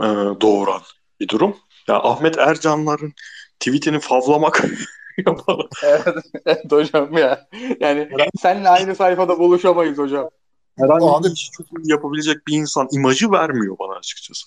e, 0.00 0.06
doğuran 0.40 0.82
bir 1.20 1.28
durum. 1.28 1.56
Ya 1.90 1.96
Ahmet 2.02 2.38
Ercanların 2.38 3.12
tweetini 3.60 4.00
favlamak 4.00 4.64
yapalım. 5.26 5.68
Evet, 5.84 6.04
evet 6.46 6.72
hocam 6.72 7.12
ya. 7.18 7.48
Yani 7.80 8.08
seninle 8.42 8.68
aynı 8.68 8.94
sayfada 8.96 9.38
buluşamayız 9.38 9.98
hocam. 9.98 10.30
Herhangi 10.78 11.04
Abi- 11.04 11.24
bir 11.24 11.32
işi 11.32 11.50
çok 11.50 11.66
yapabilecek 11.84 12.46
bir 12.46 12.56
insan 12.56 12.88
imajı 12.92 13.30
vermiyor 13.32 13.78
bana 13.78 13.92
açıkçası. 13.92 14.46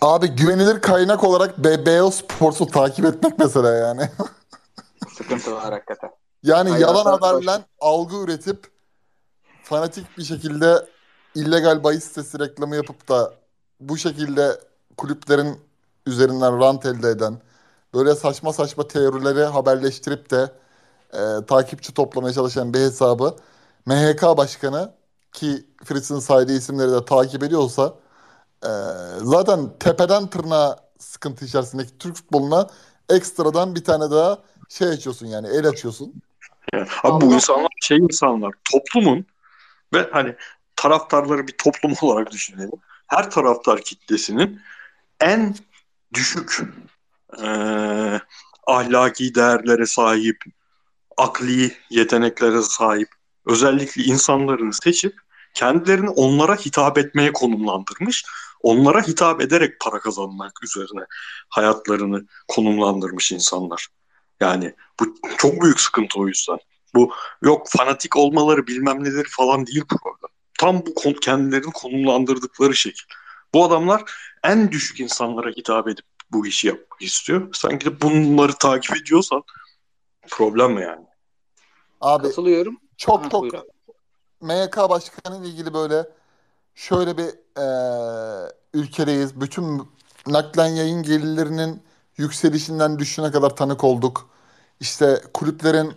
Abi 0.00 0.28
güvenilir 0.28 0.80
kaynak 0.80 1.24
olarak 1.24 1.58
BBO 1.58 2.10
Sports'u 2.10 2.66
takip 2.66 3.04
etmek 3.04 3.38
mesela 3.38 3.74
yani. 3.74 4.08
Sıkıntı 5.16 5.52
var 5.52 5.72
hakikaten. 5.72 6.10
Yani 6.42 6.70
Hayır, 6.70 6.82
yalan 6.82 7.04
haberle 7.04 7.64
algı 7.80 8.16
üretip 8.16 8.66
fanatik 9.62 10.18
bir 10.18 10.24
şekilde 10.24 10.86
illegal 11.34 11.84
bahis 11.84 12.04
sitesi 12.04 12.38
reklamı 12.38 12.76
yapıp 12.76 13.08
da 13.08 13.34
bu 13.80 13.98
şekilde 13.98 14.60
kulüplerin 14.96 15.60
üzerinden 16.06 16.60
rant 16.60 16.86
elde 16.86 17.08
eden 17.08 17.38
böyle 17.94 18.14
saçma 18.14 18.52
saçma 18.52 18.88
teorileri 18.88 19.44
haberleştirip 19.44 20.30
de 20.30 20.52
e, 21.12 21.46
takipçi 21.46 21.94
toplamaya 21.94 22.32
çalışan 22.34 22.74
bir 22.74 22.78
hesabı 22.78 23.36
MHK 23.86 24.22
Başkanı 24.22 24.92
ki 25.32 25.64
Fritz'in 25.84 26.18
saydığı 26.18 26.56
isimleri 26.56 26.92
de 26.92 27.04
takip 27.04 27.42
ediyorsa 27.42 27.94
e, 28.62 28.70
zaten 29.22 29.70
tepeden 29.80 30.26
tırnağa 30.26 30.76
sıkıntı 30.98 31.44
içerisindeki 31.44 31.98
Türk 31.98 32.16
futboluna 32.16 32.66
ekstradan 33.08 33.74
bir 33.74 33.84
tane 33.84 34.10
daha 34.10 34.38
şey 34.68 34.88
açıyorsun 34.88 35.26
yani 35.26 35.48
el 35.48 35.68
açıyorsun. 35.68 36.22
Yani, 36.72 36.86
abi 37.02 37.26
bu 37.26 37.34
insanlar 37.34 37.68
şey 37.82 37.98
insanlar 37.98 38.52
toplumun 38.72 39.26
ve 39.94 40.08
hani 40.12 40.36
taraftarları 40.76 41.46
bir 41.46 41.56
toplum 41.56 41.94
olarak 42.02 42.30
düşünelim. 42.30 42.70
Her 43.06 43.30
taraftar 43.30 43.80
kitlesinin 43.80 44.60
en 45.20 45.54
düşük 46.14 46.60
eee, 47.38 48.20
ahlaki 48.66 49.34
değerlere 49.34 49.86
sahip, 49.86 50.44
akli 51.16 51.72
yeteneklere 51.90 52.62
sahip 52.62 53.08
özellikle 53.46 54.02
insanların 54.02 54.70
seçip 54.70 55.14
kendilerini 55.54 56.10
onlara 56.10 56.56
hitap 56.56 56.98
etmeye 56.98 57.32
konumlandırmış. 57.32 58.24
Onlara 58.62 59.02
hitap 59.02 59.40
ederek 59.40 59.80
para 59.80 60.00
kazanmak 60.00 60.64
üzerine 60.64 61.04
hayatlarını 61.48 62.26
konumlandırmış 62.48 63.32
insanlar. 63.32 63.88
Yani 64.40 64.74
bu 65.00 65.14
çok 65.38 65.62
büyük 65.62 65.80
sıkıntı 65.80 66.20
o 66.20 66.28
yüzden. 66.28 66.58
Bu 66.94 67.12
yok 67.42 67.66
fanatik 67.68 68.16
olmaları 68.16 68.66
bilmem 68.66 69.04
nedir 69.04 69.26
falan 69.30 69.66
değil 69.66 69.84
problem. 69.88 70.30
Tam 70.58 70.82
bu 70.86 71.14
kendilerini 71.20 71.72
konumlandırdıkları 71.72 72.74
şekil. 72.74 73.04
Bu 73.54 73.64
adamlar 73.64 74.02
en 74.44 74.72
düşük 74.72 75.00
insanlara 75.00 75.50
hitap 75.50 75.88
edip 75.88 76.04
bu 76.32 76.46
işi 76.46 76.66
yapmak 76.66 77.02
istiyor. 77.02 77.48
Sanki 77.54 77.86
de 77.86 78.00
bunları 78.00 78.52
takip 78.52 78.96
ediyorsan 78.96 79.42
problem 80.30 80.72
mi 80.72 80.82
yani? 80.82 81.06
Abi 82.00 82.28
Katılıyorum. 82.28 82.76
çok 82.96 83.24
Ha, 83.24 83.28
çok 83.30 83.42
buyur 83.42 83.54
abi. 83.54 83.68
MYK 84.40 84.76
Başkanı 84.76 85.38
ile 85.40 85.48
ilgili 85.48 85.74
böyle 85.74 86.08
şöyle 86.74 87.18
bir 87.18 87.34
eee, 87.58 88.52
ülkedeyiz. 88.74 89.40
Bütün 89.40 89.82
naklen 90.26 90.66
yayın 90.66 91.02
gelirlerinin 91.02 91.82
yükselişinden 92.16 92.98
düşüşüne 92.98 93.30
kadar 93.30 93.56
tanık 93.56 93.84
olduk. 93.84 94.30
İşte 94.80 95.22
kulüplerin 95.34 95.92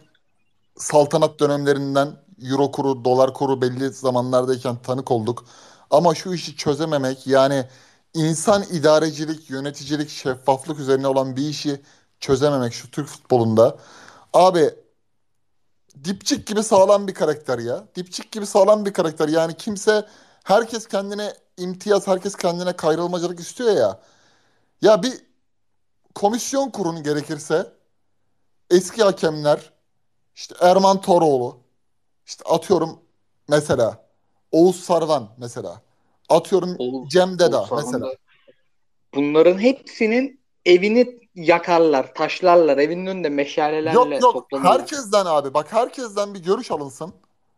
saltanat 0.77 1.39
dönemlerinden 1.39 2.23
euro 2.51 2.71
kuru, 2.71 3.05
dolar 3.05 3.33
kuru 3.33 3.61
belli 3.61 3.89
zamanlardayken 3.89 4.77
tanık 4.81 5.11
olduk. 5.11 5.45
Ama 5.91 6.15
şu 6.15 6.33
işi 6.33 6.55
çözememek 6.55 7.27
yani 7.27 7.65
insan 8.13 8.63
idarecilik, 8.63 9.49
yöneticilik, 9.49 10.09
şeffaflık 10.09 10.79
üzerine 10.79 11.07
olan 11.07 11.35
bir 11.35 11.49
işi 11.49 11.81
çözememek 12.19 12.73
şu 12.73 12.91
Türk 12.91 13.07
futbolunda. 13.07 13.77
Abi 14.33 14.73
dipçik 16.03 16.47
gibi 16.47 16.63
sağlam 16.63 17.07
bir 17.07 17.13
karakter 17.13 17.59
ya. 17.59 17.83
Dipçik 17.95 18.31
gibi 18.31 18.45
sağlam 18.45 18.85
bir 18.85 18.93
karakter. 18.93 19.27
Yani 19.27 19.53
kimse 19.57 20.07
herkes 20.43 20.87
kendine 20.87 21.33
imtiyaz, 21.57 22.07
herkes 22.07 22.35
kendine 22.35 22.73
kayrılmacılık 22.75 23.39
istiyor 23.39 23.71
ya. 23.75 23.99
Ya 24.81 25.03
bir 25.03 25.13
komisyon 26.15 26.69
kurun 26.69 27.03
gerekirse 27.03 27.73
eski 28.69 29.03
hakemler 29.03 29.73
işte 30.35 30.55
Erman 30.61 31.01
Toroğlu 31.01 31.57
işte 32.25 32.43
atıyorum 32.49 32.99
mesela 33.47 34.06
Oğuz 34.51 34.79
Sarvan 34.83 35.29
mesela 35.37 35.81
atıyorum 36.29 36.75
Oğuz- 36.79 37.09
Cem 37.09 37.39
Deda 37.39 37.61
Oğuz 37.61 37.71
mesela. 37.71 38.13
Bunların 39.15 39.59
hepsinin 39.59 40.39
evini 40.65 41.19
yakarlar, 41.35 42.13
taşlarlar. 42.13 42.77
Evinin 42.77 43.05
önünde 43.05 43.29
meşalelerle 43.29 43.95
Yok 43.95 44.21
yok 44.21 44.33
toplanırlar. 44.33 44.71
herkesten 44.79 45.25
abi 45.25 45.53
bak 45.53 45.73
herkesten 45.73 46.33
bir 46.33 46.39
görüş 46.43 46.71
alınsın. 46.71 47.13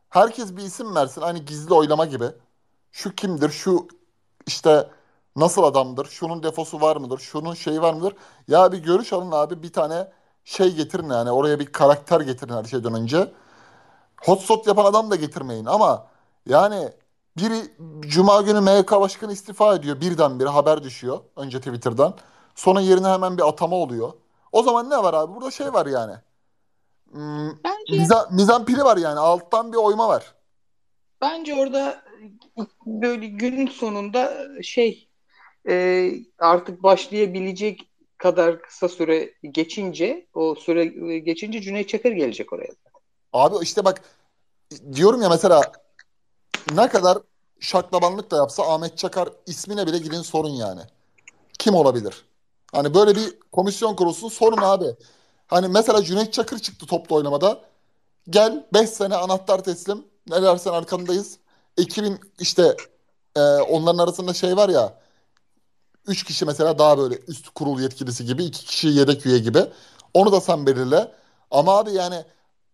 Herkes 0.09 0.55
bir 0.57 0.61
isim 0.63 0.95
versin 0.95 1.21
hani 1.21 1.45
gizli 1.45 1.73
oylama 1.73 2.05
gibi. 2.05 2.25
Şu 2.91 3.15
kimdir 3.15 3.49
şu 3.49 3.87
işte 4.47 4.87
nasıl 5.35 5.63
adamdır 5.63 6.05
şunun 6.05 6.43
defosu 6.43 6.81
var 6.81 6.95
mıdır 6.97 7.17
şunun 7.19 7.53
şeyi 7.53 7.81
var 7.81 7.93
mıdır. 7.93 8.13
Ya 8.47 8.71
bir 8.71 8.77
görüş 8.77 9.13
alın 9.13 9.31
abi 9.31 9.63
bir 9.63 9.73
tane 9.73 10.07
şey 10.43 10.75
getirin 10.75 11.09
yani 11.09 11.31
oraya 11.31 11.59
bir 11.59 11.65
karakter 11.65 12.21
getirin 12.21 12.53
her 12.53 12.63
şeyden 12.63 12.93
önce. 12.93 13.31
Hotshot 14.21 14.67
yapan 14.67 14.85
adam 14.85 15.11
da 15.11 15.15
getirmeyin 15.15 15.65
ama 15.65 16.07
yani 16.45 16.89
Biri 17.37 17.61
Cuma 17.99 18.41
günü 18.41 18.61
MHK 18.61 18.91
Başkanı 18.91 19.33
istifa 19.33 19.75
ediyor. 19.75 20.01
Birdenbire 20.01 20.49
haber 20.49 20.83
düşüyor. 20.83 21.19
Önce 21.35 21.57
Twitter'dan. 21.59 22.17
Sonra 22.55 22.81
yerine 22.81 23.07
hemen 23.07 23.37
bir 23.37 23.47
atama 23.47 23.75
oluyor. 23.75 24.13
O 24.51 24.63
zaman 24.63 24.89
ne 24.89 24.97
var 25.03 25.13
abi? 25.13 25.35
Burada 25.35 25.51
şey 25.51 25.73
var 25.73 25.85
yani. 25.85 26.13
Hmm, 27.11 27.51
Bence 27.63 27.95
miza, 27.97 28.27
mizanpili 28.31 28.83
var 28.83 28.97
yani. 28.97 29.19
Alttan 29.19 29.71
bir 29.73 29.77
oyma 29.77 30.07
var. 30.09 30.35
bence 31.21 31.55
orada 31.55 32.01
böyle 32.85 33.27
günün 33.27 33.67
sonunda 33.67 34.47
şey 34.63 35.09
e, 35.69 36.11
artık 36.39 36.83
başlayabilecek 36.83 37.89
kadar 38.17 38.61
kısa 38.61 38.89
süre 38.89 39.33
geçince 39.51 40.27
o 40.33 40.55
süre 40.55 40.85
geçince 41.19 41.61
Cüneyt 41.61 41.89
Çakır 41.89 42.11
gelecek 42.11 42.53
oraya. 42.53 42.73
Abi 43.33 43.55
işte 43.61 43.85
bak 43.85 44.01
diyorum 44.93 45.21
ya 45.21 45.29
mesela 45.29 45.61
ne 46.71 46.89
kadar 46.89 47.17
şaklabanlık 47.59 48.31
da 48.31 48.35
yapsa 48.37 48.73
Ahmet 48.73 48.97
Çakar 48.97 49.29
ismine 49.45 49.87
bile 49.87 49.97
gidin 49.97 50.21
sorun 50.21 50.49
yani. 50.49 50.81
Kim 51.59 51.75
olabilir? 51.75 52.25
Hani 52.71 52.93
böyle 52.93 53.15
bir 53.15 53.39
komisyon 53.51 53.95
kurulsun 53.95 54.29
sorun 54.29 54.61
abi. 54.61 54.95
Hani 55.47 55.67
mesela 55.67 56.03
Cüneyt 56.03 56.33
Çakır 56.33 56.59
çıktı 56.59 56.85
toplu 56.85 57.15
oynamada. 57.15 57.61
Gel 58.29 58.65
5 58.73 58.89
sene 58.89 59.15
anahtar 59.15 59.63
teslim. 59.63 60.05
Ne 60.29 60.41
dersen 60.41 60.71
arkandayız. 60.71 61.37
Ekibin 61.77 62.19
işte 62.39 62.75
e, 63.35 63.41
onların 63.41 63.97
arasında 63.97 64.33
şey 64.33 64.57
var 64.57 64.69
ya 64.69 64.99
3 66.07 66.23
kişi 66.23 66.45
mesela 66.45 66.79
daha 66.79 66.97
böyle 66.97 67.19
üst 67.27 67.49
kurul 67.49 67.79
yetkilisi 67.79 68.25
gibi 68.25 68.43
2 68.43 68.65
kişi 68.65 68.87
yedek 68.87 69.25
üye 69.25 69.39
gibi. 69.39 69.65
Onu 70.13 70.31
da 70.31 70.41
sen 70.41 70.65
belirle. 70.65 71.11
Ama 71.51 71.77
abi 71.77 71.91
yani 71.91 72.25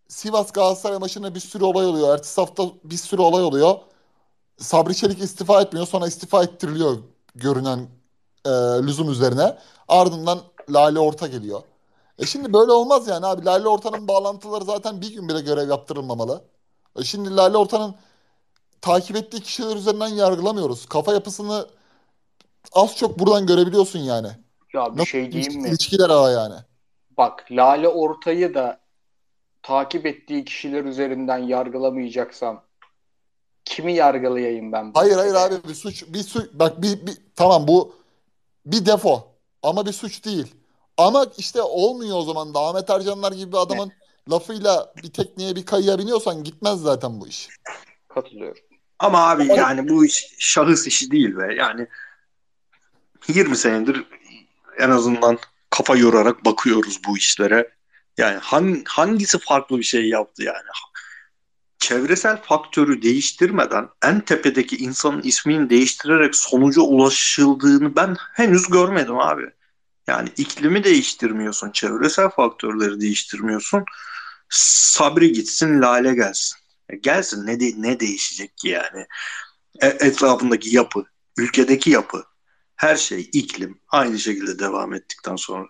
Sivas 0.08 0.52
Galatasaray 0.52 1.00
maçında 1.00 1.36
bir 1.36 1.40
sürü 1.40 1.64
olay 1.64 1.86
oluyor. 1.86 2.14
Ertesi 2.14 2.42
hafta 2.42 2.64
bir 2.84 2.98
sürü 2.98 3.22
olay 3.22 3.44
oluyor. 3.44 3.76
Sabri 4.58 4.96
Çelik 4.96 5.22
istifa 5.24 5.62
etmiyor. 5.62 5.88
Sonra 5.88 6.08
istifa 6.08 6.44
ettiriliyor 6.44 6.98
görünen 7.36 7.80
e, 8.46 8.50
lüzum 8.88 9.12
üzerine. 9.12 9.58
Ardından 9.88 10.40
Lale 10.70 11.00
Orta 11.00 11.28
geliyor. 11.28 11.62
E 12.20 12.26
şimdi 12.26 12.54
böyle 12.54 12.72
olmaz 12.72 13.08
yani 13.08 13.26
abi. 13.26 13.46
Lale 13.46 13.68
Orta'nın 13.68 14.08
bağlantıları 14.08 14.64
zaten 14.66 15.02
bir 15.02 15.14
gün 15.14 15.30
bile 15.30 15.42
görev 15.42 15.70
yaptırılmamalı. 15.70 16.44
E 17.00 17.04
şimdi 17.04 17.36
Lale 17.36 17.58
Orta'nın 17.58 17.96
takip 18.82 19.16
ettiği 19.16 19.42
kişiler 19.42 19.76
üzerinden 19.76 20.08
yargılamıyoruz. 20.08 20.86
Kafa 20.86 21.14
yapısını 21.14 21.68
az 22.74 22.96
çok 22.98 23.20
buradan 23.20 23.46
görebiliyorsun 23.48 24.00
yani. 24.00 24.28
Ya 24.74 24.98
bir 24.98 24.98
Nasıl 24.98 25.06
şey 25.06 25.32
diyeyim 25.32 25.62
mi? 25.62 25.70
ilişkiler 25.70 26.10
ağı 26.10 26.34
yani. 26.34 26.56
Bak 27.18 27.46
Lale 27.52 27.88
Ortay'ı 27.88 28.54
da 28.54 28.85
takip 29.66 30.06
ettiği 30.06 30.46
kişiler 30.46 30.84
üzerinden 30.84 31.38
yargılamayacaksam 31.38 32.64
kimi 33.66 33.94
yargılayayım 33.94 34.72
ben? 34.72 34.94
bu 34.94 35.00
Hayır 35.00 35.16
hayır 35.16 35.34
abi 35.34 35.56
bir 35.70 35.74
suç 35.74 36.04
bir 36.08 36.24
suç 36.24 36.46
bak 36.54 36.82
bir, 36.82 37.08
bir 37.08 37.18
tamam 37.36 37.68
bu 37.68 37.96
bir 38.66 38.86
defo 38.86 39.28
ama 39.64 39.86
bir 39.86 39.92
suç 39.92 40.26
değil. 40.26 40.56
Ama 40.98 41.26
işte 41.38 41.62
olmuyor 41.62 42.18
o 42.18 42.22
zaman 42.22 42.54
da 42.54 42.60
Ahmet 42.60 42.90
Ercanlar 42.90 43.32
gibi 43.32 43.52
bir 43.52 43.58
adamın 43.58 43.92
lafıyla 44.32 44.94
bir 45.04 45.14
tekneye 45.14 45.56
bir 45.56 45.66
kayıya 45.66 46.00
biniyorsan 46.00 46.44
gitmez 46.44 46.80
zaten 46.80 47.22
bu 47.22 47.28
iş. 47.28 47.50
Katılıyorum. 48.08 48.64
Ama 49.00 49.30
abi 49.30 49.48
yani 49.48 49.90
bu 49.90 50.06
iş 50.06 50.36
şahıs 50.40 50.88
işi 50.88 51.12
değil 51.12 51.38
be. 51.38 51.56
Yani 51.56 51.88
20 53.28 53.58
senedir 53.58 54.06
en 54.80 54.90
azından 54.90 55.38
kafa 55.70 55.96
yorarak 55.96 56.46
bakıyoruz 56.46 57.00
bu 57.08 57.18
işlere. 57.18 57.75
Yani 58.18 58.38
hangi, 58.38 58.84
hangisi 58.88 59.40
farklı 59.40 59.78
bir 59.78 59.84
şey 59.84 60.10
yaptı 60.10 60.44
yani? 60.44 60.68
Çevresel 61.80 62.42
faktörü 62.42 63.02
değiştirmeden 63.02 63.90
en 64.04 64.22
tepedeki 64.22 64.78
insanın 64.78 65.22
ismini 65.22 65.70
değiştirerek 65.70 66.36
sonuca 66.36 66.82
ulaşıldığını 66.82 67.96
ben 67.96 68.16
henüz 68.34 68.68
görmedim 68.68 69.20
abi. 69.20 69.44
Yani 70.08 70.30
iklimi 70.38 70.84
değiştirmiyorsun, 70.84 71.72
çevresel 71.72 72.30
faktörleri 72.30 73.02
değiştirmiyorsun. 73.02 73.84
Sabri 74.50 75.32
gitsin, 75.32 75.82
Lale 75.82 76.16
gelsin. 76.16 76.58
E 76.90 76.96
gelsin 76.96 77.48
ne 77.48 77.60
de, 77.60 77.72
ne 77.78 78.00
değişecek 78.00 78.58
ki 78.58 78.70
yani? 78.70 79.06
E, 79.82 79.88
etrafındaki 79.88 80.76
yapı, 80.76 81.06
ülkedeki 81.38 81.90
yapı, 81.90 82.24
her 82.76 82.96
şey, 82.96 83.30
iklim 83.34 83.80
aynı 83.90 84.20
şekilde 84.20 84.60
devam 84.60 84.94
ettikten 84.94 85.36
sonra. 85.36 85.68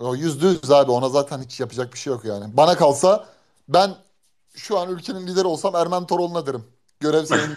O 0.00 0.14
yüzde 0.14 0.46
yüz 0.46 0.70
abi 0.70 0.90
ona 0.90 1.08
zaten 1.08 1.42
hiç 1.42 1.60
yapacak 1.60 1.92
bir 1.92 1.98
şey 1.98 2.12
yok 2.12 2.24
yani. 2.24 2.56
Bana 2.56 2.76
kalsa 2.76 3.26
ben 3.68 3.94
şu 4.54 4.78
an 4.78 4.90
ülkenin 4.90 5.26
lideri 5.26 5.46
olsam 5.46 5.76
Ermen 5.76 6.06
Toroğlu'na 6.06 6.46
derim. 6.46 6.64
Görev 7.00 7.24
senin. 7.24 7.56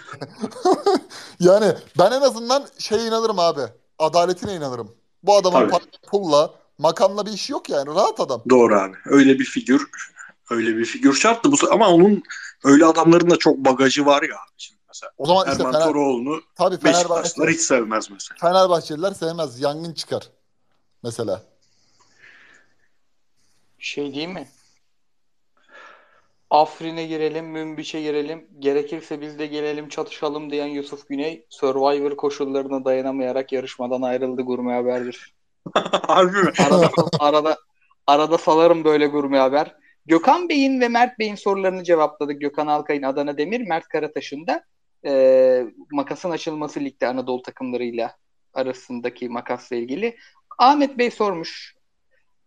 Yani 1.40 1.74
ben 1.98 2.10
en 2.10 2.20
azından 2.20 2.66
şeye 2.78 3.06
inanırım 3.06 3.38
abi. 3.38 3.60
Adaletine 3.98 4.54
inanırım. 4.54 4.92
Bu 5.22 5.36
adamın 5.36 5.60
Tabii. 5.60 5.70
para, 5.70 5.82
pulla, 6.10 6.54
makamla 6.78 7.26
bir 7.26 7.32
işi 7.32 7.52
yok 7.52 7.68
yani. 7.68 7.86
Rahat 7.86 8.20
adam. 8.20 8.42
Doğru 8.50 8.80
abi. 8.80 8.96
Öyle 9.06 9.38
bir 9.38 9.44
figür, 9.44 9.86
öyle 10.50 10.76
bir 10.76 10.84
figür 10.84 11.14
şarttı 11.14 11.52
bu 11.52 11.56
ama 11.70 11.88
onun 11.88 12.22
öyle 12.64 12.86
adamların 12.86 13.30
da 13.30 13.36
çok 13.36 13.56
bagajı 13.58 14.06
var 14.06 14.22
ya 14.22 14.34
abi 14.34 14.52
şimdi 14.58 14.80
mesela. 14.88 15.12
O 15.18 15.26
zaman 15.26 15.50
işte 15.50 15.62
Erman 15.62 15.72
Fener, 15.72 15.86
Toroğlu'nu 15.86 16.40
tabii 16.54 16.76
hiç 17.52 17.60
sevmez 17.60 18.10
mesela. 18.10 18.36
Fenerbahçeliler 18.40 19.12
sevmez. 19.12 19.60
Yangın 19.60 19.92
çıkar. 19.92 20.28
Mesela. 21.02 21.42
Şey 23.80 24.14
değil 24.14 24.28
mi? 24.28 24.46
Afrin'e 26.50 27.06
girelim, 27.06 27.46
Münbiç'e 27.46 28.00
girelim. 28.00 28.48
Gerekirse 28.58 29.20
biz 29.20 29.38
de 29.38 29.46
gelelim 29.46 29.88
çatışalım 29.88 30.50
diyen 30.50 30.66
Yusuf 30.66 31.08
Güney 31.08 31.46
Survivor 31.48 32.16
koşullarına 32.16 32.84
dayanamayarak 32.84 33.52
yarışmadan 33.52 34.02
ayrıldı 34.02 34.42
gurme 34.42 34.72
haberdir. 34.72 35.34
Harbi 36.06 36.38
mi? 36.42 36.52
Arada 36.58 36.90
arada 37.20 37.58
arada 38.06 38.38
salarım 38.38 38.84
böyle 38.84 39.06
gurme 39.06 39.38
haber. 39.38 39.76
Gökhan 40.06 40.48
Bey'in 40.48 40.80
ve 40.80 40.88
Mert 40.88 41.18
Bey'in 41.18 41.34
sorularını 41.34 41.84
cevapladık. 41.84 42.40
Gökhan 42.40 42.66
Alkay'ın 42.66 43.02
Adana 43.02 43.38
Demir, 43.38 43.60
Mert 43.60 43.88
Karataş'ın 43.88 44.46
da 44.46 44.64
e, 45.06 45.64
makasın 45.92 46.30
açılması 46.30 46.80
ligde 46.80 47.06
Anadolu 47.06 47.42
takımlarıyla 47.42 48.16
arasındaki 48.54 49.28
makasla 49.28 49.76
ilgili. 49.76 50.16
Ahmet 50.58 50.98
Bey 50.98 51.10
sormuş 51.10 51.79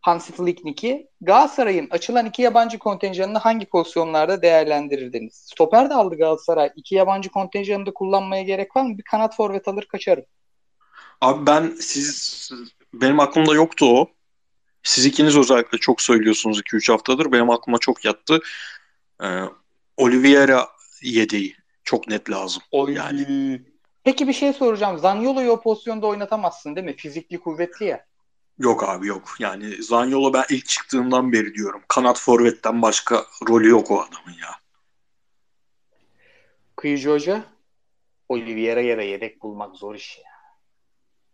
Hansi 0.03 0.33
Flicknick'i. 0.33 1.07
Galatasaray'ın 1.21 1.87
açılan 1.91 2.25
iki 2.25 2.41
yabancı 2.41 2.79
kontenjanını 2.79 3.37
hangi 3.37 3.65
pozisyonlarda 3.65 4.41
değerlendirirdiniz? 4.41 5.33
Stoper 5.35 5.89
de 5.89 5.93
aldı 5.93 6.17
Galatasaray. 6.17 6.69
İki 6.75 6.95
yabancı 6.95 7.29
kontenjanını 7.29 7.85
da 7.85 7.93
kullanmaya 7.93 8.43
gerek 8.43 8.75
var 8.75 8.83
mı? 8.83 8.97
Bir 8.97 9.03
kanat 9.03 9.35
forvet 9.35 9.67
alır 9.67 9.85
kaçarım. 9.85 10.25
Abi 11.21 11.45
ben 11.45 11.75
siz 11.79 12.51
benim 12.93 13.19
aklımda 13.19 13.53
yoktu 13.53 13.85
o. 13.85 14.07
Siz 14.83 15.05
ikiniz 15.05 15.37
özellikle 15.37 15.77
çok 15.77 16.01
söylüyorsunuz 16.01 16.59
2-3 16.59 16.91
haftadır. 16.91 17.31
Benim 17.31 17.49
aklıma 17.49 17.77
çok 17.77 18.05
yattı. 18.05 18.39
Ee, 19.23 19.41
Oliveira 19.97 20.67
yedeği. 21.03 21.55
Çok 21.83 22.07
net 22.07 22.29
lazım. 22.29 22.63
Oy. 22.71 22.93
Yani. 22.93 23.61
Peki 24.03 24.27
bir 24.27 24.33
şey 24.33 24.53
soracağım. 24.53 24.97
Zaniolo'yu 24.97 25.51
o 25.51 25.61
pozisyonda 25.61 26.07
oynatamazsın 26.07 26.75
değil 26.75 26.85
mi? 26.85 26.95
Fizikli 26.95 27.39
kuvvetli 27.39 27.85
ya. 27.85 28.05
Yok 28.63 28.83
abi 28.83 29.07
yok. 29.07 29.35
Yani 29.39 29.83
Zaniolo 29.83 30.33
ben 30.33 30.45
ilk 30.49 30.67
çıktığından 30.67 31.31
beri 31.31 31.53
diyorum. 31.53 31.81
Kanat 31.87 32.19
forvetten 32.19 32.81
başka 32.81 33.25
rolü 33.49 33.69
yok 33.69 33.91
o 33.91 34.01
adamın 34.01 34.37
ya. 34.41 34.49
Kıyıcı 36.75 37.09
Hoca 37.09 37.43
Oliveira'ya 38.29 38.97
da 38.97 39.01
yedek 39.01 39.41
bulmak 39.41 39.75
zor 39.75 39.95
iş 39.95 40.17
ya. 40.17 40.31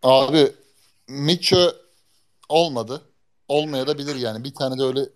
Abi 0.04 0.52
Mitchell 1.08 1.72
olmadı. 2.50 3.02
Olmaya 3.48 3.88
da 3.88 3.98
bilir 3.98 4.16
yani. 4.16 4.44
Bir 4.44 4.54
tane 4.54 4.80
de 4.80 4.84
öyle 4.84 5.10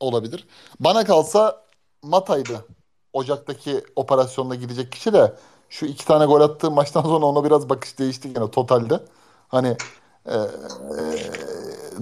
olabilir. 0.00 0.46
Bana 0.80 1.04
kalsa 1.04 1.66
Mata'ydı. 2.02 2.66
Ocak'taki 3.12 3.84
operasyonda 3.96 4.54
gidecek 4.54 4.92
kişi 4.92 5.12
de 5.12 5.36
şu 5.68 5.86
iki 5.86 6.06
tane 6.06 6.24
gol 6.24 6.40
attığı 6.40 6.70
maçtan 6.70 7.02
sonra 7.02 7.26
ona 7.26 7.44
biraz 7.44 7.68
bakış 7.68 7.98
değişti 7.98 8.28
yine 8.28 8.50
totalde. 8.50 9.00
Hani 9.48 9.76
e, 10.26 10.34
e, 10.34 10.40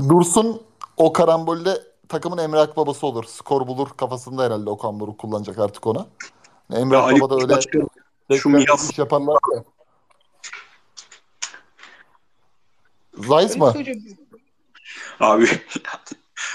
Dursun 0.09 0.63
o 0.97 1.13
karambolde 1.13 1.83
takımın 2.09 2.39
Emre 2.39 2.59
Akbabası 2.59 3.07
olur. 3.07 3.25
Skor 3.25 3.67
bulur 3.67 3.89
kafasında 3.97 4.45
herhalde 4.45 4.71
Okan 4.71 5.01
Buruk 5.01 5.19
kullanacak 5.19 5.59
artık 5.59 5.87
ona. 5.87 6.07
Emre 6.73 6.97
Ya 6.97 7.03
Akbaba 7.03 7.31
da 7.31 7.43
öyle 7.43 7.57
Başkan, 7.57 7.89
şu 8.37 8.59
iş 8.59 8.99
yaparlar 8.99 9.39
ya. 9.55 9.65
Mı? 13.57 13.73
söyleyeceğim. 13.73 14.19
abi 15.21 15.49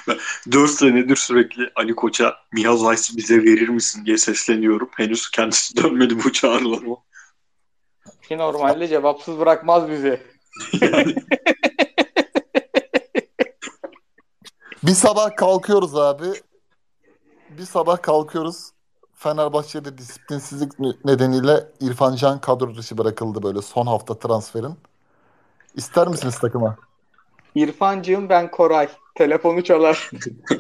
ben 0.07 0.17
4 0.51 0.71
senedir 0.71 1.15
sürekli 1.15 1.71
Ali 1.75 1.95
Koç'a 1.95 2.35
Miha 2.51 2.77
Zayt'ı 2.77 3.17
bize 3.17 3.43
verir 3.43 3.69
misin 3.69 4.05
diye 4.05 4.17
sesleniyorum. 4.17 4.89
Henüz 4.95 5.31
kendisi 5.31 5.77
dönmedi 5.83 6.23
bu 6.23 6.31
çağrılarıma. 6.31 6.95
Ki 8.27 8.37
normalde 8.37 8.87
cevapsız 8.87 9.39
bırakmaz 9.39 9.89
bizi. 9.89 10.21
Yani 10.81 11.15
Bir 14.83 14.93
sabah 14.93 15.35
kalkıyoruz 15.35 15.95
abi. 15.97 16.25
Bir 17.57 17.65
sabah 17.65 18.01
kalkıyoruz. 18.01 18.69
Fenerbahçe'de 19.15 19.97
disiplinsizlik 19.97 20.79
nedeniyle 21.05 21.67
İrfan 21.79 22.15
Can 22.15 22.41
kadro 22.41 22.75
dışı 22.75 22.97
bırakıldı 22.97 23.43
böyle 23.43 23.61
son 23.61 23.85
hafta 23.87 24.19
transferin. 24.19 24.73
İster 25.75 26.07
misiniz 26.07 26.39
takıma? 26.39 26.77
İrfancığım 27.55 28.29
ben 28.29 28.51
Koray. 28.51 28.89
Telefonu 29.15 29.63
çalar. 29.63 30.11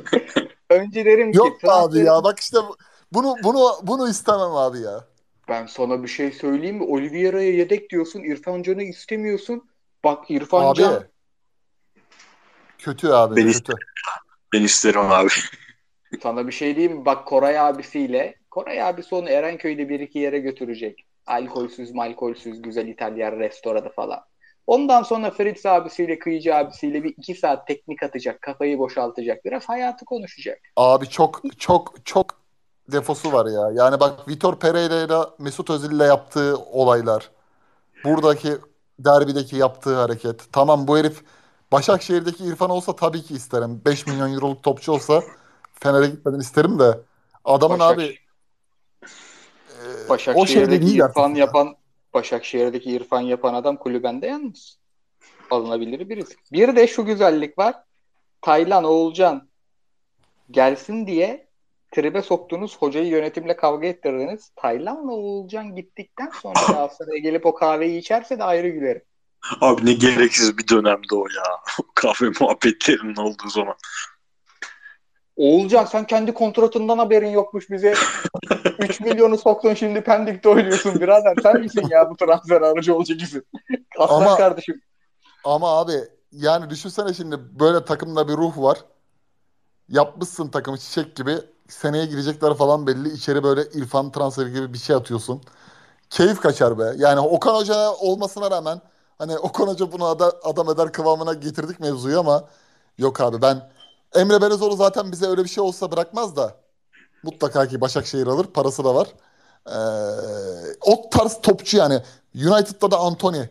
Önce 0.69 1.05
derim 1.05 1.31
ki 1.31 1.37
Yok 1.37 1.63
be 1.63 1.71
abi 1.71 1.95
transferin- 1.95 2.05
ya 2.05 2.23
bak 2.23 2.39
işte 2.39 2.57
bu- 2.57 2.77
bunu 3.13 3.35
bunu 3.43 3.71
bunu 3.83 4.09
istemem 4.09 4.51
abi 4.55 4.79
ya. 4.79 5.05
Ben 5.49 5.65
sana 5.65 6.03
bir 6.03 6.07
şey 6.07 6.31
söyleyeyim 6.31 6.75
mi? 6.77 6.83
Oliveira'ya 6.83 7.53
yedek 7.53 7.89
diyorsun. 7.89 8.19
İrfan 8.19 8.63
Can'ı 8.63 8.83
istemiyorsun. 8.83 9.69
Bak 10.03 10.31
İrfan 10.31 10.65
Abi 10.65 10.79
Can 10.79 11.03
kötü 12.83 13.07
abi 13.07 13.35
Ben 13.35 13.51
kötü. 13.51 13.73
Ben 14.53 14.63
isterim 14.63 15.01
abi. 15.01 15.29
sana 16.23 16.47
bir 16.47 16.51
şey 16.51 16.75
diyeyim 16.75 16.97
mi? 16.97 17.05
Bak 17.05 17.27
Koray 17.27 17.59
abisiyle 17.59 18.35
Koray 18.51 18.81
abisi 18.81 19.15
onu 19.15 19.29
Erenköy'de 19.29 19.89
bir 19.89 19.99
iki 19.99 20.19
yere 20.19 20.39
götürecek. 20.39 21.05
Alkolsüz 21.27 21.91
malkolsüz 21.91 22.61
güzel 22.61 22.87
İtalyan 22.87 23.39
restoranı 23.39 23.91
falan. 23.91 24.19
Ondan 24.67 25.03
sonra 25.03 25.31
Fritz 25.31 25.65
abisiyle 25.65 26.19
Kıyıcı 26.19 26.55
abisiyle 26.55 27.03
bir 27.03 27.09
iki 27.17 27.35
saat 27.35 27.67
teknik 27.67 28.03
atacak. 28.03 28.41
Kafayı 28.41 28.79
boşaltacak. 28.79 29.45
Biraz 29.45 29.69
hayatı 29.69 30.05
konuşacak. 30.05 30.59
Abi 30.75 31.09
çok 31.09 31.41
çok 31.59 32.05
çok 32.05 32.25
defosu 32.91 33.31
var 33.33 33.45
ya. 33.45 33.83
Yani 33.83 33.99
bak 33.99 34.27
Vitor 34.27 34.59
Pereira 34.59 35.01
ile 35.03 35.29
Mesut 35.39 35.69
Özil'le 35.69 36.07
yaptığı 36.07 36.57
olaylar. 36.57 37.29
Buradaki 38.05 38.49
derbideki 38.99 39.55
yaptığı 39.55 39.95
hareket. 39.95 40.41
Tamam 40.51 40.87
bu 40.87 40.97
herif 40.97 41.23
Başakşehir'deki 41.73 42.43
İrfan 42.43 42.69
olsa 42.69 42.95
tabii 42.95 43.21
ki 43.21 43.33
isterim. 43.33 43.81
5 43.85 44.07
milyon 44.07 44.33
euroluk 44.33 44.63
topçu 44.63 44.91
olsa 44.91 45.23
Fener'e 45.73 46.07
gitmeden 46.07 46.39
isterim 46.39 46.79
de. 46.79 46.99
Adamın 47.45 47.79
Başak- 47.79 47.93
abi 47.93 48.03
e, 48.03 48.15
o 49.85 49.85
şeyde 49.85 50.09
Başakşehir'deki 50.09 50.85
değil 50.85 50.99
İrfan 50.99 51.29
ya. 51.29 51.37
yapan 51.37 51.75
Başakşehir'deki 52.13 52.91
İrfan 52.91 53.21
yapan 53.21 53.53
adam 53.53 53.77
kulübende 53.77 54.27
yalnız. 54.27 54.77
Alınabilir 55.51 56.09
birisi. 56.09 56.35
Bir 56.51 56.75
de 56.75 56.87
şu 56.87 57.05
güzellik 57.05 57.57
var. 57.57 57.75
Taylan 58.41 58.83
Oğulcan 58.83 59.49
gelsin 60.51 61.07
diye 61.07 61.47
tribe 61.91 62.21
soktuğunuz 62.21 62.77
hocayı 62.77 63.07
yönetimle 63.07 63.55
kavga 63.55 63.87
ettirdiniz. 63.87 64.51
Taylan'la 64.55 65.11
Oğulcan 65.11 65.75
gittikten 65.75 66.31
sonra 66.41 66.53
Galatasaray'a 66.67 67.17
gelip 67.19 67.45
o 67.45 67.53
kahveyi 67.53 67.99
içerse 67.99 68.39
de 68.39 68.43
ayrı 68.43 68.67
gülerim. 68.67 69.01
Abi 69.61 69.85
ne 69.85 69.93
gereksiz 69.93 70.57
bir 70.57 70.67
dönemdi 70.67 71.15
o 71.15 71.25
ya. 71.27 71.43
Kahve 71.95 72.31
muhabbetlerinin 72.39 73.15
olduğu 73.15 73.49
zaman. 73.49 73.75
Oğulcan 75.35 75.85
sen 75.85 76.07
kendi 76.07 76.33
kontratından 76.33 76.97
haberin 76.97 77.29
yokmuş 77.29 77.69
bize. 77.69 77.93
3 78.79 78.99
milyonu 78.99 79.37
soktun 79.37 79.73
şimdi 79.73 80.01
Pendik'te 80.01 80.49
oynuyorsun 80.49 80.99
birader. 81.01 81.35
Sen 81.43 81.61
misin 81.61 81.87
ya 81.89 82.09
bu 82.09 82.15
transfer 82.15 82.61
aracı 82.61 82.95
olacak 82.95 83.21
isim? 83.21 83.43
Aslan 83.99 84.21
Ama- 84.21 84.37
kardeşim. 84.37 84.81
Ama 85.43 85.79
abi 85.79 85.93
yani 86.31 86.69
düşünsene 86.69 87.13
şimdi 87.13 87.59
böyle 87.59 87.85
takımda 87.85 88.27
bir 88.27 88.33
ruh 88.33 88.57
var. 88.57 88.77
Yapmışsın 89.89 90.47
takımı 90.49 90.77
çiçek 90.77 91.15
gibi. 91.15 91.35
Seneye 91.67 92.05
girecekler 92.05 92.53
falan 92.53 92.87
belli. 92.87 93.09
İçeri 93.09 93.43
böyle 93.43 93.61
İrfan 93.73 94.11
transferi 94.11 94.53
gibi 94.53 94.73
bir 94.73 94.77
şey 94.77 94.95
atıyorsun. 94.95 95.41
Keyif 96.09 96.41
kaçar 96.41 96.79
be. 96.79 96.83
Yani 96.97 97.19
Okan 97.19 97.55
Hoca 97.55 97.89
olmasına 97.91 98.51
rağmen 98.51 98.81
hani 99.23 99.37
Okan 99.39 99.67
Hoca 99.67 99.91
bunu 99.91 100.05
ada- 100.05 100.39
adam 100.43 100.69
eder 100.69 100.91
kıvamına 100.91 101.33
getirdik 101.33 101.79
mevzuyu 101.79 102.19
ama 102.19 102.45
yok 102.97 103.21
abi 103.21 103.41
ben 103.41 103.71
Emre 104.15 104.41
Belezoğlu 104.41 104.75
zaten 104.75 105.11
bize 105.11 105.25
öyle 105.27 105.43
bir 105.43 105.49
şey 105.49 105.63
olsa 105.63 105.91
bırakmaz 105.91 106.35
da 106.35 106.55
mutlaka 107.23 107.67
ki 107.67 107.81
Başakşehir 107.81 108.27
alır. 108.27 108.45
Parası 108.45 108.83
da 108.83 108.95
var. 108.95 109.07
Ee, 109.67 109.73
o 110.81 111.09
tarz 111.09 111.41
topçu 111.41 111.77
yani. 111.77 112.03
United'da 112.35 112.91
da 112.91 112.97
Anthony. 112.99 113.45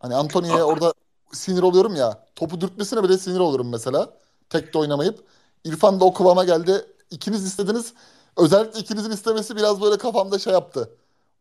Hani 0.00 0.14
Anthony'ye 0.14 0.64
orada 0.64 0.92
sinir 1.32 1.62
oluyorum 1.62 1.96
ya. 1.96 2.24
Topu 2.36 2.60
dürtmesine 2.60 3.02
bile 3.02 3.18
sinir 3.18 3.40
olurum 3.40 3.70
mesela. 3.70 4.10
Tek 4.50 4.74
de 4.74 4.78
oynamayıp. 4.78 5.24
İrfan 5.64 6.00
da 6.00 6.04
o 6.04 6.14
kıvama 6.14 6.44
geldi. 6.44 6.86
İkiniz 7.10 7.44
istediniz. 7.44 7.92
Özellikle 8.36 8.80
ikinizin 8.80 9.10
istemesi 9.10 9.56
biraz 9.56 9.80
böyle 9.82 9.98
kafamda 9.98 10.38
şey 10.38 10.52
yaptı. 10.52 10.90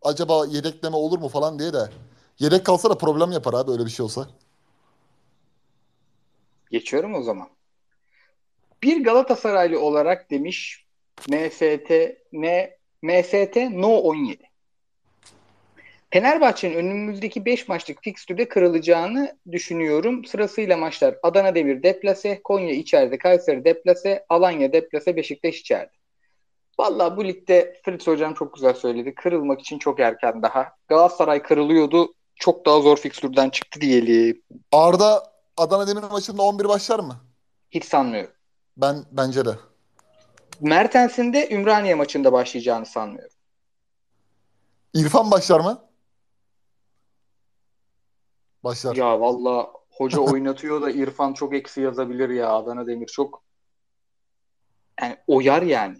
Acaba 0.02 0.46
yedekleme 0.46 0.96
olur 0.98 1.20
mu 1.20 1.30
falan 1.30 1.60
diye 1.60 1.74
de. 1.74 1.90
Yedek 2.40 2.66
kalsa 2.66 2.90
da 2.90 2.98
problem 2.98 3.32
yapar 3.32 3.54
abi 3.54 3.72
öyle 3.72 3.86
bir 3.86 3.92
şey 3.92 4.04
olsa. 4.04 4.28
Geçiyorum 6.72 7.16
o 7.16 7.22
zaman. 7.22 7.50
Bir 8.84 9.04
Galatasaraylı 9.04 9.82
olarak 9.82 10.32
demiş 10.32 10.86
MST 11.30 11.92
ne 12.34 12.78
MST 13.02 13.56
No 13.72 13.98
17. 13.98 14.44
Fenerbahçe'nin 16.12 16.76
önümüzdeki 16.76 17.46
5 17.46 17.68
maçlık 17.68 18.04
fikstürde 18.04 18.48
kırılacağını 18.48 19.38
düşünüyorum. 19.52 20.26
Sırasıyla 20.26 20.78
maçlar 20.78 21.16
Adana 21.24 21.56
Demir 21.56 21.84
deplase, 21.84 22.42
Konya 22.44 22.72
içeride, 22.72 23.18
Kayseri 23.18 23.66
deplase, 23.66 24.26
Alanya 24.30 24.74
deplase, 24.74 25.16
Beşiktaş 25.16 25.60
içeride. 25.60 25.92
Vallahi 26.80 27.18
bu 27.18 27.26
ligde 27.26 27.82
Fritz 27.86 28.08
hocam 28.08 28.34
çok 28.34 28.54
güzel 28.54 28.74
söyledi. 28.74 29.16
Kırılmak 29.16 29.60
için 29.62 29.80
çok 29.80 30.00
erken 30.00 30.42
daha. 30.42 30.72
Galatasaray 30.88 31.42
kırılıyordu. 31.42 32.14
Çok 32.40 32.66
daha 32.66 32.82
zor 32.82 32.98
fikstürden 32.98 33.50
çıktı 33.50 33.82
diyelim. 33.82 34.42
Arda 34.72 35.34
Adana 35.58 35.88
Demir 35.88 36.04
maçında 36.04 36.42
11 36.42 36.66
başlar 36.66 37.00
mı? 37.00 37.16
Hiç 37.72 37.86
sanmıyorum. 37.86 38.32
Ben 38.78 39.06
bence 39.12 39.46
de. 39.46 39.56
Mertens'in 40.62 41.34
de 41.34 41.50
Ümraniye 41.50 41.96
maçında 41.96 42.32
başlayacağını 42.32 42.86
sanmıyorum. 42.86 43.38
İrfan 44.94 45.32
başlar 45.32 45.60
mı? 45.60 45.82
Başlar. 48.64 48.96
Ya 48.96 49.20
valla 49.20 49.72
hoca 49.90 50.20
oynatıyor 50.32 50.82
da 50.82 50.92
İrfan 50.92 51.34
çok 51.34 51.56
eksi 51.56 51.82
yazabilir 51.82 52.30
ya. 52.30 52.54
Adana 52.54 52.88
Demir 52.88 53.08
çok 53.08 53.44
yani 55.02 55.18
oyar 55.28 55.62
yani. 55.62 55.98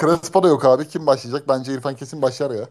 Crespo 0.00 0.42
da 0.42 0.48
yok 0.48 0.64
abi. 0.64 0.88
Kim 0.88 1.06
başlayacak? 1.06 1.48
Bence 1.48 1.72
İrfan 1.72 1.96
kesin 1.96 2.22
başlar 2.22 2.50
ya. 2.50 2.68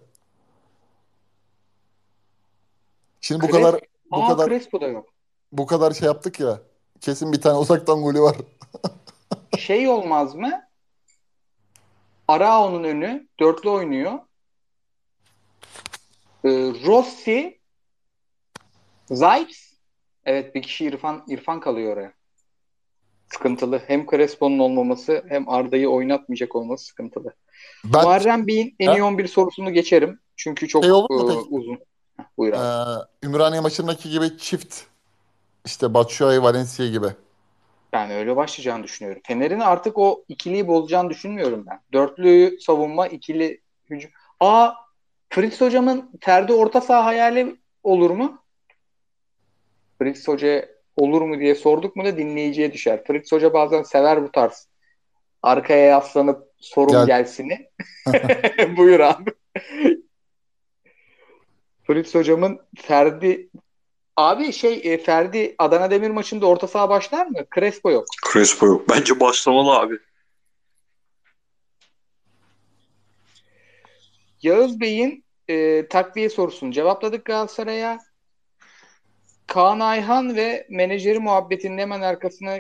Şimdi 3.22 3.42
bu 3.42 3.48
Cres- 3.48 3.52
kadar 3.52 3.82
bu 4.12 4.24
Aa 4.24 4.28
kadar 4.28 4.50
Crespo 4.50 4.82
da 4.82 4.88
yok. 4.88 5.10
bu 5.52 5.66
kadar 5.66 5.92
şey 5.92 6.06
yaptık 6.06 6.40
ya. 6.40 6.62
Kesin 7.02 7.34
bir 7.34 7.42
tane 7.42 7.58
uzaktan 7.58 8.02
golü 8.04 8.22
var. 8.22 8.36
Şey 9.60 9.88
olmaz 9.88 10.36
mı? 10.36 10.62
Arao'nun 12.28 12.84
önü 12.84 13.28
dörtlü 13.40 13.70
oynuyor. 13.70 14.12
Ee, 16.46 16.50
Rossi 16.86 17.60
Zayt 19.12 19.56
Evet 20.26 20.56
bir 20.56 20.62
kişi 20.62 20.86
İrfan 20.86 21.24
İrfan 21.28 21.60
kalıyor 21.60 21.94
oraya. 21.94 22.14
Sıkıntılı. 23.34 23.82
Hem 23.88 24.06
Crespo'nun 24.06 24.60
olmaması 24.60 25.26
hem 25.30 25.50
Arda'yı 25.50 25.90
oynatmayacak 25.90 26.56
olması 26.56 26.86
sıkıntılı. 26.86 27.34
Ben 27.86 28.04
Muharrem 28.04 28.48
Bey'in 28.48 28.76
en 28.80 28.92
iyi 28.96 29.04
11 29.04 29.28
sorusunu 29.28 29.74
geçerim. 29.74 30.20
Çünkü 30.36 30.68
çok 30.68 30.84
Şey 30.84 30.94
peki? 31.10 31.34
uzun. 31.50 31.80
Buyur 32.38 32.54
abi. 32.54 32.62
Ee, 32.62 33.28
Ümraniye 33.28 33.62
maçındaki 33.62 34.10
gibi 34.10 34.38
çift 34.38 34.82
işte 35.66 35.94
Batshuayi 35.94 36.44
Valencia 36.44 36.88
gibi. 36.88 37.08
Ben 37.94 38.12
öyle 38.12 38.36
başlayacağını 38.36 38.84
düşünüyorum. 38.84 39.22
Fener'in 39.26 39.60
artık 39.60 39.98
o 39.98 40.24
ikiliyi 40.28 40.68
bozacağını 40.68 41.10
düşünmüyorum 41.10 41.66
ben. 41.68 41.82
Dörtlü 41.94 42.58
savunma, 42.62 43.08
ikili 43.08 43.62
hücum. 43.90 44.12
Aa 44.40 44.72
Fritz 45.30 45.62
hocamın 45.62 46.12
Ferdi 46.22 46.54
orta 46.54 46.82
saha 46.82 47.06
hayali 47.06 47.56
olur 47.84 48.10
mu? 48.10 48.42
Fritz 50.00 50.28
Hoca 50.28 50.70
olur 50.96 51.22
mu 51.22 51.40
diye 51.40 51.56
sorduk 51.56 51.96
mu 51.96 52.06
da 52.06 52.18
dinleyiciye 52.18 52.74
düşer. 52.74 53.04
Fritz 53.04 53.32
Hoca 53.32 53.54
bazen 53.54 53.84
sever 53.84 54.24
bu 54.24 54.32
tarz. 54.32 54.68
Arkaya 55.44 55.86
yaslanıp 55.86 56.48
sorun 56.60 56.92
Gel. 56.94 57.06
gelsini. 57.06 57.70
Buyur 58.78 59.00
abi. 59.00 59.32
Fritz 61.92 62.16
hocamın 62.16 62.60
Ferdi 62.76 63.50
Abi 64.18 64.54
şey 64.54 64.82
e, 64.84 64.98
Ferdi 64.98 65.56
Adana 65.58 65.92
Demir 65.92 66.10
maçında 66.10 66.46
orta 66.46 66.68
saha 66.68 66.90
başlar 66.90 67.26
mı? 67.26 67.40
Crespo 67.56 67.92
yok. 67.92 68.06
Crespo 68.34 68.66
yok. 68.66 68.90
Bence 68.90 69.20
başlamalı 69.20 69.80
abi. 69.80 70.00
Yağız 74.42 74.80
Bey'in 74.80 75.24
e, 75.48 75.88
takviye 75.88 76.30
sorusunu 76.30 76.72
cevapladık 76.72 77.26
Galatasaray'a. 77.26 78.00
Kaan 79.48 79.80
Ayhan 79.80 80.36
ve 80.36 80.68
menajeri 80.70 81.20
muhabbetinin 81.20 81.78
hemen 81.78 82.02
arkasına 82.02 82.60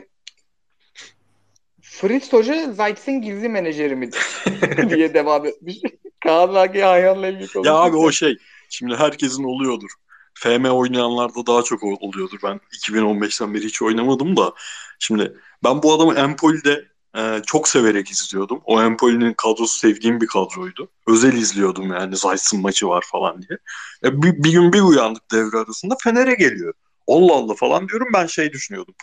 Fritz 1.82 2.34
Hoca 2.34 2.74
Zayt'sin 2.74 3.22
gizli 3.22 3.50
menajeri 3.50 3.96
midir? 3.96 4.44
diye 4.90 5.14
devam 5.14 5.46
etmiş. 5.46 5.78
Kaan 6.20 6.56
Ayhan'la 6.56 7.28
ilgili 7.28 7.48
konuştuk. 7.48 7.66
Ya 7.66 7.76
abi 7.76 7.98
o 7.98 8.12
şey. 8.12 8.38
Şimdi 8.72 8.96
herkesin 8.96 9.44
oluyordur. 9.44 9.90
FM 10.34 10.70
oynayanlarda 10.70 11.48
daha 11.48 11.64
çok 11.64 11.84
ol- 11.84 11.98
oluyordur. 12.00 12.40
Ben 12.44 12.60
2015'ten 12.74 13.54
beri 13.54 13.66
hiç 13.66 13.82
oynamadım 13.82 14.38
da. 14.38 14.54
Şimdi 15.00 15.38
ben 15.64 15.84
bu 15.84 15.94
adamı 15.94 16.14
Empoli'de 16.14 16.86
e, 17.18 17.42
çok 17.46 17.68
severek 17.68 18.12
izliyordum. 18.12 18.62
O 18.66 18.82
Empoli'nin 18.82 19.34
kadrosu 19.34 19.78
sevdiğim 19.78 20.22
bir 20.22 20.28
kadroydu. 20.28 20.90
Özel 21.08 21.34
izliyordum 21.34 21.92
yani 21.94 22.18
Zayt'sın 22.18 22.62
maçı 22.62 22.88
var 22.88 23.04
falan 23.12 23.42
diye. 23.42 23.58
E, 24.06 24.22
bir, 24.22 24.44
bir 24.44 24.52
gün 24.52 24.74
bir 24.74 24.82
uyandık 24.82 25.32
devre 25.32 25.58
arasında 25.58 25.96
Fener'e 26.04 26.34
geliyor. 26.34 26.74
Allah 27.08 27.34
Allah 27.34 27.56
falan 27.56 27.90
diyorum 27.90 28.08
ben 28.14 28.26
şey 28.26 28.54
düşünüyordum. 28.54 28.96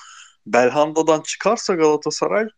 Belhanda'dan 0.46 1.20
çıkarsa 1.20 1.74
Galatasaray 1.74 2.48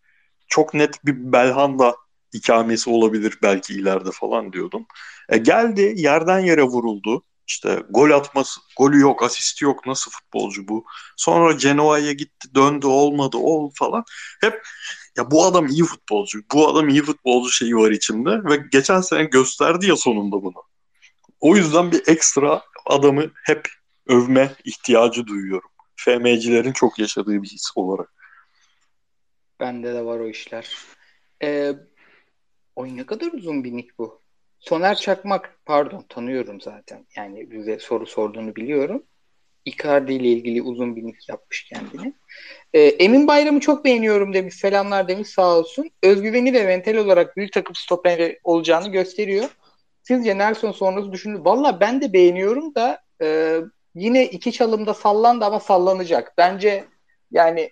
çok 0.49 0.74
net 0.74 1.07
bir 1.07 1.32
Belhanda 1.32 1.97
ikamesi 2.32 2.90
olabilir 2.90 3.39
belki 3.43 3.74
ileride 3.74 4.11
falan 4.12 4.52
diyordum. 4.52 4.86
E, 5.28 5.39
geldi 5.39 5.94
yerden 5.97 6.39
yere 6.39 6.62
vuruldu. 6.62 7.24
İşte 7.47 7.82
gol 7.90 8.11
atması, 8.11 8.61
golü 8.77 9.01
yok, 9.01 9.23
asisti 9.23 9.65
yok. 9.65 9.86
Nasıl 9.86 10.11
futbolcu 10.11 10.69
bu? 10.69 10.85
Sonra 11.16 11.52
Genoa'ya 11.52 12.12
gitti, 12.12 12.55
döndü, 12.55 12.86
olmadı, 12.86 13.36
ol 13.36 13.70
falan. 13.74 14.05
Hep 14.40 14.62
ya 15.16 15.31
bu 15.31 15.44
adam 15.44 15.66
iyi 15.66 15.85
futbolcu, 15.85 16.40
bu 16.55 16.69
adam 16.69 16.89
iyi 16.89 17.02
futbolcu 17.02 17.51
şeyi 17.51 17.77
var 17.77 17.90
içinde 17.90 18.31
ve 18.31 18.65
geçen 18.73 19.01
sene 19.01 19.24
gösterdi 19.24 19.86
ya 19.86 19.97
sonunda 19.97 20.43
bunu. 20.43 20.62
O 21.40 21.57
yüzden 21.57 21.93
bir 21.93 22.02
ekstra 22.09 22.62
adamı 22.86 23.31
hep 23.44 23.69
övme 24.07 24.55
ihtiyacı 24.65 25.27
duyuyorum. 25.27 25.70
FM'cilerin 25.97 26.73
çok 26.73 26.98
yaşadığı 26.98 27.43
bir 27.43 27.48
his 27.48 27.70
olarak. 27.74 28.09
Bende 29.61 29.94
de 29.94 30.05
var 30.05 30.19
o 30.19 30.28
işler. 30.28 30.77
Ee, 31.43 31.73
oy 32.81 32.97
ne 32.97 33.07
kadar 33.07 33.32
uzun 33.32 33.65
bir 33.65 33.77
nick 33.77 33.90
bu. 33.98 34.20
Soner 34.59 34.94
Çakmak 34.94 35.59
pardon 35.66 36.05
tanıyorum 36.09 36.61
zaten. 36.61 37.07
Yani 37.16 37.51
bize 37.51 37.78
soru 37.78 38.07
sorduğunu 38.07 38.57
biliyorum. 38.57 39.02
Icardi 39.65 40.12
ile 40.12 40.28
ilgili 40.28 40.62
uzun 40.62 40.97
bir 40.97 41.05
nick 41.05 41.19
yapmış 41.28 41.65
kendini. 41.65 42.15
Ee, 42.74 42.81
Emin 42.81 43.27
Bayram'ı 43.28 43.61
çok 43.61 43.85
beğeniyorum 43.85 44.35
demiş. 44.35 44.55
Selamlar 44.55 45.09
demiş 45.09 45.28
sağ 45.28 45.59
olsun. 45.59 45.90
Özgüveni 46.02 46.52
ve 46.52 46.66
mental 46.66 46.94
olarak 46.94 47.36
büyük 47.36 47.52
takım 47.52 47.74
stoperi 47.74 48.40
olacağını 48.44 48.89
gösteriyor. 48.89 49.48
Sizce 50.02 50.39
Nelson 50.39 50.73
sonrası 50.73 51.12
düşünün. 51.12 51.44
Valla 51.44 51.81
ben 51.81 52.01
de 52.01 52.12
beğeniyorum 52.12 52.74
da 52.74 53.02
e, 53.23 53.59
yine 53.94 54.27
iki 54.27 54.52
çalımda 54.52 54.94
sallandı 54.94 55.44
ama 55.44 55.61
sallanacak. 55.61 56.32
Bence 56.39 56.85
yani 57.31 57.70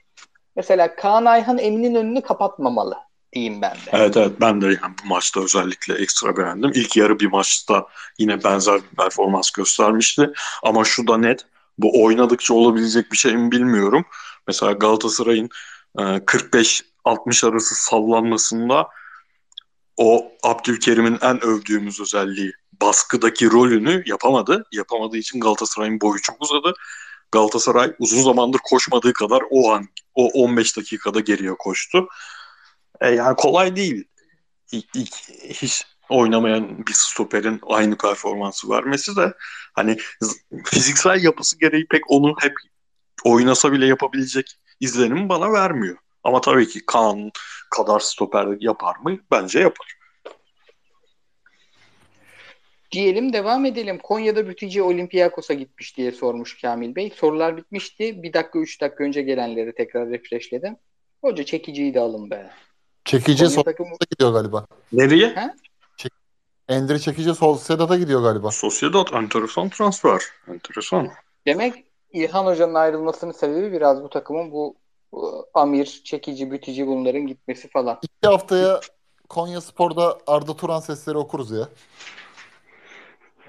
mesela 0.56 0.96
Kaan 0.96 1.24
Ayhan 1.24 1.58
Emin'in 1.58 1.94
önünü 1.94 2.22
kapatmamalı 2.22 3.07
diyeyim 3.32 3.62
ben 3.62 3.74
de. 3.74 3.90
Evet 3.92 4.16
evet 4.16 4.40
ben 4.40 4.60
de 4.60 4.66
yani 4.66 4.94
bu 5.04 5.08
maçta 5.08 5.40
özellikle 5.40 5.94
ekstra 5.94 6.36
beğendim. 6.36 6.70
İlk 6.74 6.96
yarı 6.96 7.20
bir 7.20 7.26
maçta 7.26 7.86
yine 8.18 8.44
benzer 8.44 8.80
bir 8.90 8.96
performans 8.96 9.50
göstermişti. 9.50 10.30
Ama 10.62 10.84
şu 10.84 11.06
da 11.06 11.18
net 11.18 11.46
bu 11.78 12.04
oynadıkça 12.04 12.54
olabilecek 12.54 13.12
bir 13.12 13.16
şey 13.16 13.36
mi 13.36 13.52
bilmiyorum. 13.52 14.04
Mesela 14.46 14.72
Galatasaray'ın 14.72 15.48
45-60 15.96 16.74
e, 17.46 17.48
arası 17.48 17.74
sallanmasında 17.74 18.88
o 19.96 20.32
Abdülkerim'in 20.42 21.18
en 21.22 21.44
övdüğümüz 21.44 22.00
özelliği 22.00 22.52
baskıdaki 22.82 23.50
rolünü 23.50 24.02
yapamadı. 24.06 24.64
Yapamadığı 24.72 25.16
için 25.16 25.40
Galatasaray'ın 25.40 26.00
boyu 26.00 26.20
çok 26.22 26.42
uzadı. 26.42 26.74
Galatasaray 27.32 27.92
uzun 27.98 28.22
zamandır 28.22 28.60
koşmadığı 28.64 29.12
kadar 29.12 29.42
o 29.50 29.72
an 29.72 29.88
o 30.14 30.26
15 30.26 30.76
dakikada 30.76 31.20
geriye 31.20 31.54
koştu. 31.58 32.08
E, 33.00 33.08
yani 33.10 33.36
kolay 33.36 33.76
değil. 33.76 34.04
İlk, 34.72 35.14
hiç 35.44 35.86
oynamayan 36.08 36.86
bir 36.86 36.92
stoperin 36.92 37.60
aynı 37.66 37.98
performansı 37.98 38.70
vermesi 38.70 39.16
de 39.16 39.34
hani 39.72 39.96
fiziksel 40.64 41.24
yapısı 41.24 41.58
gereği 41.58 41.86
pek 41.86 42.10
onu 42.10 42.34
hep 42.40 42.52
oynasa 43.24 43.72
bile 43.72 43.86
yapabilecek 43.86 44.56
izlenim 44.80 45.28
bana 45.28 45.52
vermiyor. 45.52 45.96
Ama 46.24 46.40
tabii 46.40 46.68
ki 46.68 46.86
Kaan 46.86 47.30
kadar 47.70 48.00
stoper 48.00 48.56
yapar 48.60 48.96
mı? 48.96 49.18
Bence 49.30 49.60
yapar. 49.60 49.98
Diyelim 52.92 53.32
devam 53.32 53.64
edelim. 53.64 53.98
Konya'da 54.02 54.48
Bütücü 54.48 54.82
Olympiakos'a 54.82 55.54
gitmiş 55.54 55.96
diye 55.96 56.12
sormuş 56.12 56.60
Kamil 56.60 56.94
Bey. 56.94 57.12
Sorular 57.16 57.56
bitmişti. 57.56 58.22
Bir 58.22 58.32
dakika 58.32 58.58
üç 58.58 58.80
dakika 58.80 59.04
önce 59.04 59.22
gelenleri 59.22 59.74
tekrar 59.74 60.08
refreshledim. 60.08 60.76
Hoca 61.20 61.44
çekiciyi 61.44 61.94
de 61.94 62.00
alın 62.00 62.30
be. 62.30 62.50
Çekici 63.08 63.44
Konya 63.44 63.62
takımı... 63.62 63.90
gidiyor 64.10 64.32
galiba. 64.32 64.66
Nereye? 64.92 65.28
He? 65.28 65.54
Çek... 65.96 66.12
Endri 66.68 67.00
Çekici 67.00 67.34
Sociedad'a 67.34 67.96
gidiyor 67.96 68.22
galiba. 68.22 68.50
Sociedad 68.50 69.08
enteresan 69.12 69.68
transfer. 69.68 70.22
Enteresan. 70.48 71.08
Demek 71.46 71.74
İlhan 72.12 72.46
Hoca'nın 72.46 72.74
ayrılmasının 72.74 73.32
sebebi 73.32 73.72
biraz 73.72 74.02
bu 74.02 74.08
takımın 74.08 74.52
bu, 74.52 74.74
bu 75.12 75.46
Amir, 75.54 76.00
Çekici, 76.04 76.50
Bütücü 76.50 76.86
bunların 76.86 77.26
gitmesi 77.26 77.68
falan. 77.68 77.98
İki 78.02 78.28
haftaya 78.28 78.80
Konya 79.28 79.60
Spor'da 79.60 80.18
Arda 80.26 80.56
Turan 80.56 80.80
sesleri 80.80 81.18
okuruz 81.18 81.50
ya. 81.50 81.68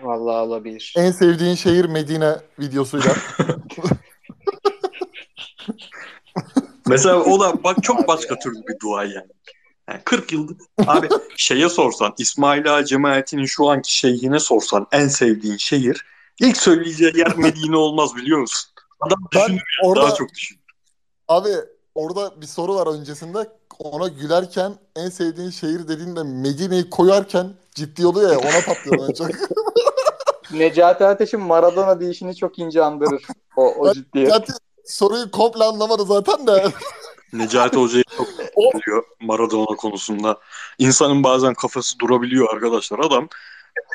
Vallahi 0.02 0.48
olabilir. 0.48 0.94
En 0.98 1.12
sevdiğin 1.12 1.56
şehir 1.56 1.86
Medine 1.86 2.36
videosuyla. 2.60 3.16
Mesela 6.90 7.24
o 7.24 7.40
da 7.40 7.64
bak 7.64 7.78
çok 7.84 8.08
başka 8.08 8.40
türlü 8.40 8.60
bir 8.68 8.80
dua 8.80 9.04
yani. 9.04 9.28
yani 9.90 10.02
40 10.06 10.34
yıldır 10.34 10.58
abi 10.88 11.10
şeye 11.38 11.70
sorsan 11.70 12.14
İsmail 12.18 12.76
Ağa 12.76 12.86
cemaatinin 12.86 13.46
şu 13.46 13.70
anki 13.70 13.98
şeyhine 13.98 14.40
sorsan 14.40 14.88
en 14.92 15.08
sevdiğin 15.08 15.58
şehir 15.58 16.06
ilk 16.40 16.58
söyleyeceği 16.58 17.18
yer 17.18 17.38
Medine 17.38 17.78
olmaz 17.78 18.16
biliyor 18.16 18.40
musun? 18.40 18.70
Adam 19.00 19.20
düşünür 19.32 19.64
orada, 19.84 20.02
daha 20.02 20.16
çok 20.16 20.34
düşünür. 20.34 20.62
Abi 21.28 21.50
orada 21.96 22.42
bir 22.42 22.48
soru 22.48 22.76
var 22.76 22.88
öncesinde 22.88 23.50
ona 23.80 24.08
gülerken 24.08 24.76
en 24.96 25.10
sevdiğin 25.10 25.50
şehir 25.50 25.88
dediğinde 25.88 26.24
Medine'yi 26.24 26.90
koyarken 26.90 27.54
ciddi 27.76 28.08
oluyor 28.08 28.32
ya 28.32 28.40
ona 28.40 28.66
patlıyor 28.66 29.14
çok. 29.14 29.30
Necati 30.52 31.06
Ateş'in 31.06 31.40
Maradona 31.40 32.00
deyişini 32.00 32.36
çok 32.36 32.60
ince 32.60 32.84
andırır. 32.84 33.24
O, 33.56 33.74
o 33.74 33.94
ciddi. 33.94 34.24
Necati 34.24 34.54
soruyu 34.90 35.32
komple 35.32 35.64
anlamadı 35.64 36.06
zaten 36.06 36.48
de. 36.48 36.72
Necati 37.34 37.78
Hoca'yı 37.78 38.04
çok 38.18 38.28
biliyor 38.74 39.04
Maradona 39.22 39.76
konusunda. 39.76 40.38
İnsanın 40.80 41.24
bazen 41.24 41.54
kafası 41.54 42.00
durabiliyor 42.00 42.54
arkadaşlar. 42.54 43.00
Adam 43.00 43.28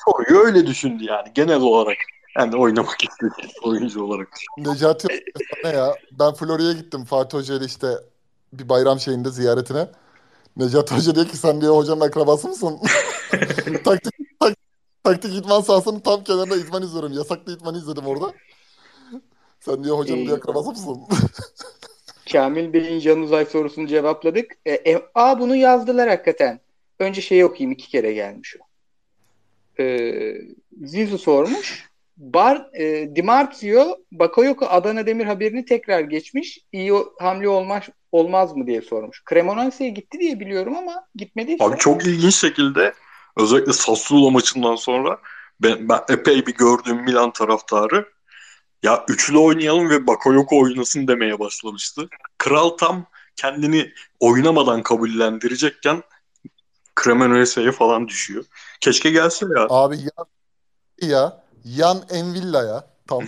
soruyu 0.05 0.41
öyle 0.41 0.67
düşündü 0.67 1.05
yani 1.05 1.33
genel 1.35 1.61
olarak. 1.61 1.97
Yani 2.39 2.57
oynamak 2.57 3.05
istedi 3.05 3.53
oyuncu 3.63 4.05
olarak. 4.05 4.29
Necati 4.59 5.09
ne 5.65 5.71
ya? 5.71 5.95
Ben 6.13 6.35
Florya'ya 6.35 6.73
gittim 6.73 7.05
Fatih 7.05 7.39
Hoca 7.39 7.55
ile 7.55 7.65
işte 7.65 7.89
bir 8.53 8.69
bayram 8.69 9.01
şeyinde 9.01 9.31
ziyaretine. 9.31 9.89
Necati 10.57 10.95
Hoca 10.95 11.15
diyor 11.15 11.29
ki 11.29 11.37
sen 11.37 11.61
diyor 11.61 11.77
hocanın 11.77 12.01
akrabası 12.01 12.49
mısın? 12.49 12.79
taktik, 13.85 14.15
tak, 14.41 14.55
taktik 15.05 15.35
idman 15.35 15.61
sahasının 15.61 16.01
tam 16.01 16.25
kenarında 16.25 16.57
idman 16.57 16.83
izliyorum. 16.83 17.13
Yasaklı 17.13 17.57
idman 17.57 17.75
izledim 17.75 18.07
orada. 18.07 18.33
Sen 19.65 19.85
diyor 19.85 19.99
hocanın 19.99 20.27
diyor 20.27 20.39
akrabası 20.39 20.71
mısın? 20.71 21.01
Kamil 22.33 22.73
Bey'in 22.73 23.01
Can 23.01 23.21
Uzay 23.21 23.45
sorusunu 23.45 23.87
cevapladık. 23.87 24.53
E, 24.67 24.73
e, 24.73 25.03
aa 25.15 25.41
bunu 25.41 25.57
yazdılar 25.57 26.09
hakikaten. 26.09 26.61
Önce 26.99 27.21
şeyi 27.21 27.45
okuyayım 27.45 27.73
iki 27.73 27.89
kere 27.89 28.13
gelmiş 28.13 28.57
o. 28.61 28.65
E, 29.83 30.15
Zizu 30.83 31.19
sormuş. 31.19 31.91
Bar, 32.17 32.69
e, 32.73 33.17
Dimartio 33.17 33.99
Bakayoko 34.13 34.67
Adana 34.67 35.07
Demir 35.07 35.25
haberini 35.25 35.65
tekrar 35.65 36.01
geçmiş. 36.01 36.59
İyi 36.73 36.93
hamle 37.19 37.49
olmaz 37.49 37.83
olmaz 38.13 38.57
mı 38.57 38.67
diye 38.67 38.83
sormuş. 38.83 39.23
Cremonese'ye 39.31 39.91
gitti 39.91 40.21
diye 40.21 40.41
biliyorum 40.41 40.77
ama 40.77 41.07
gitmediyse. 41.15 41.65
Abi 41.65 41.79
çok 41.79 42.07
ilginç 42.07 42.35
şekilde 42.35 42.95
özellikle 43.37 43.73
Sassuolo 43.73 44.31
maçından 44.31 44.77
sonra 44.77 45.19
ben, 45.61 45.89
ben 45.89 46.01
epey 46.09 46.47
bir 46.47 46.55
gördüğüm 46.55 47.03
Milan 47.03 47.33
taraftarı 47.33 48.14
ya 48.85 49.05
üçlü 49.09 49.39
oynayalım 49.39 49.91
ve 49.91 50.07
Bakayoko 50.07 50.61
oynasın 50.61 51.09
demeye 51.09 51.39
başlamıştı. 51.39 52.09
Kral 52.39 52.69
tam 52.69 53.07
kendini 53.37 53.93
oynamadan 54.21 54.83
kabullendirecekken 54.83 56.03
Cremonese'ye 57.05 57.73
falan 57.73 58.09
düşüyor. 58.09 58.45
Keşke 58.81 59.11
gelse 59.11 59.47
ya. 59.57 59.67
Abi 59.71 59.97
ya 59.97 60.25
ya 61.01 61.45
Yan 61.65 62.03
Envilla 62.11 62.63
ya 62.63 62.91
tam. 63.09 63.25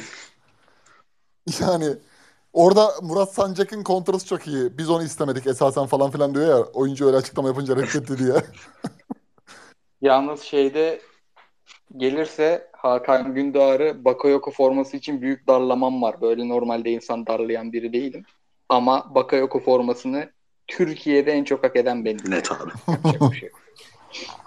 yani 1.61 1.97
orada 2.53 2.91
Murat 3.03 3.35
Sancak'ın 3.35 3.83
kontrası 3.83 4.27
çok 4.27 4.47
iyi. 4.47 4.79
Biz 4.79 4.91
onu 4.91 5.05
istemedik 5.05 5.47
esasen 5.47 5.87
falan 5.87 6.11
filan 6.11 6.35
diyor 6.35 6.49
ya. 6.49 6.65
Oyuncu 6.65 7.07
öyle 7.07 7.17
açıklama 7.17 7.49
yapınca 7.49 7.77
reddetti 7.77 8.19
diye. 8.19 8.35
Yalnız 10.01 10.43
şeyde 10.43 11.01
gelirse 11.97 12.69
Hakan 12.73 13.35
Gündoğar'ı 13.35 14.05
Bakayoko 14.05 14.51
forması 14.51 14.97
için 14.97 15.23
büyük 15.23 15.47
darlamam 15.47 16.03
var. 16.03 16.21
Böyle 16.21 16.49
normalde 16.49 16.91
insan 16.91 17.27
darlayan 17.27 17.73
biri 17.73 17.93
değilim. 17.93 18.25
Ama 18.69 19.15
Bakayoko 19.15 19.61
formasını 19.61 20.31
Türkiye'de 20.67 21.33
en 21.33 21.45
çok 21.45 21.65
hak 21.65 21.77
eden 21.77 22.05
benim. 22.05 22.31
Net 22.31 22.53
abi. 22.53 23.35
şey. 23.41 23.51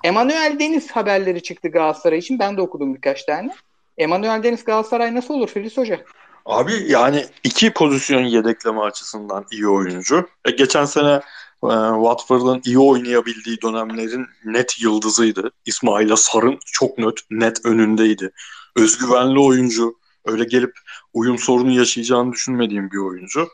Emanuel 0.03 0.57
Deniz 0.59 0.91
haberleri 0.91 1.43
çıktı 1.43 1.69
Galatasaray 1.69 2.19
için. 2.19 2.39
Ben 2.39 2.57
de 2.57 2.61
okudum 2.61 2.95
birkaç 2.95 3.23
tane. 3.23 3.53
Emanuel 3.97 4.43
Deniz 4.43 4.63
Galatasaray 4.63 5.15
nasıl 5.15 5.33
olur 5.33 5.47
Filiz 5.47 5.77
Hoca? 5.77 5.99
Abi 6.45 6.71
yani 6.87 7.25
iki 7.43 7.73
pozisyon 7.73 8.23
yedekleme 8.23 8.81
açısından 8.81 9.45
iyi 9.51 9.67
oyuncu. 9.67 10.29
E, 10.45 10.51
geçen 10.51 10.85
sene 10.85 11.21
e, 11.63 11.73
Watford'un 11.95 12.61
iyi 12.65 12.79
oynayabildiği 12.79 13.61
dönemlerin 13.61 14.25
net 14.45 14.81
yıldızıydı. 14.81 15.51
İsmail 15.65 16.15
Sarın 16.15 16.59
çok 16.65 16.97
net, 16.97 17.17
net 17.31 17.65
önündeydi. 17.65 18.31
Özgüvenli 18.75 19.39
oyuncu. 19.39 19.99
Öyle 20.25 20.43
gelip 20.43 20.79
uyum 21.13 21.37
sorunu 21.37 21.71
yaşayacağını 21.71 22.31
düşünmediğim 22.31 22.91
bir 22.91 22.97
oyuncu. 22.97 23.47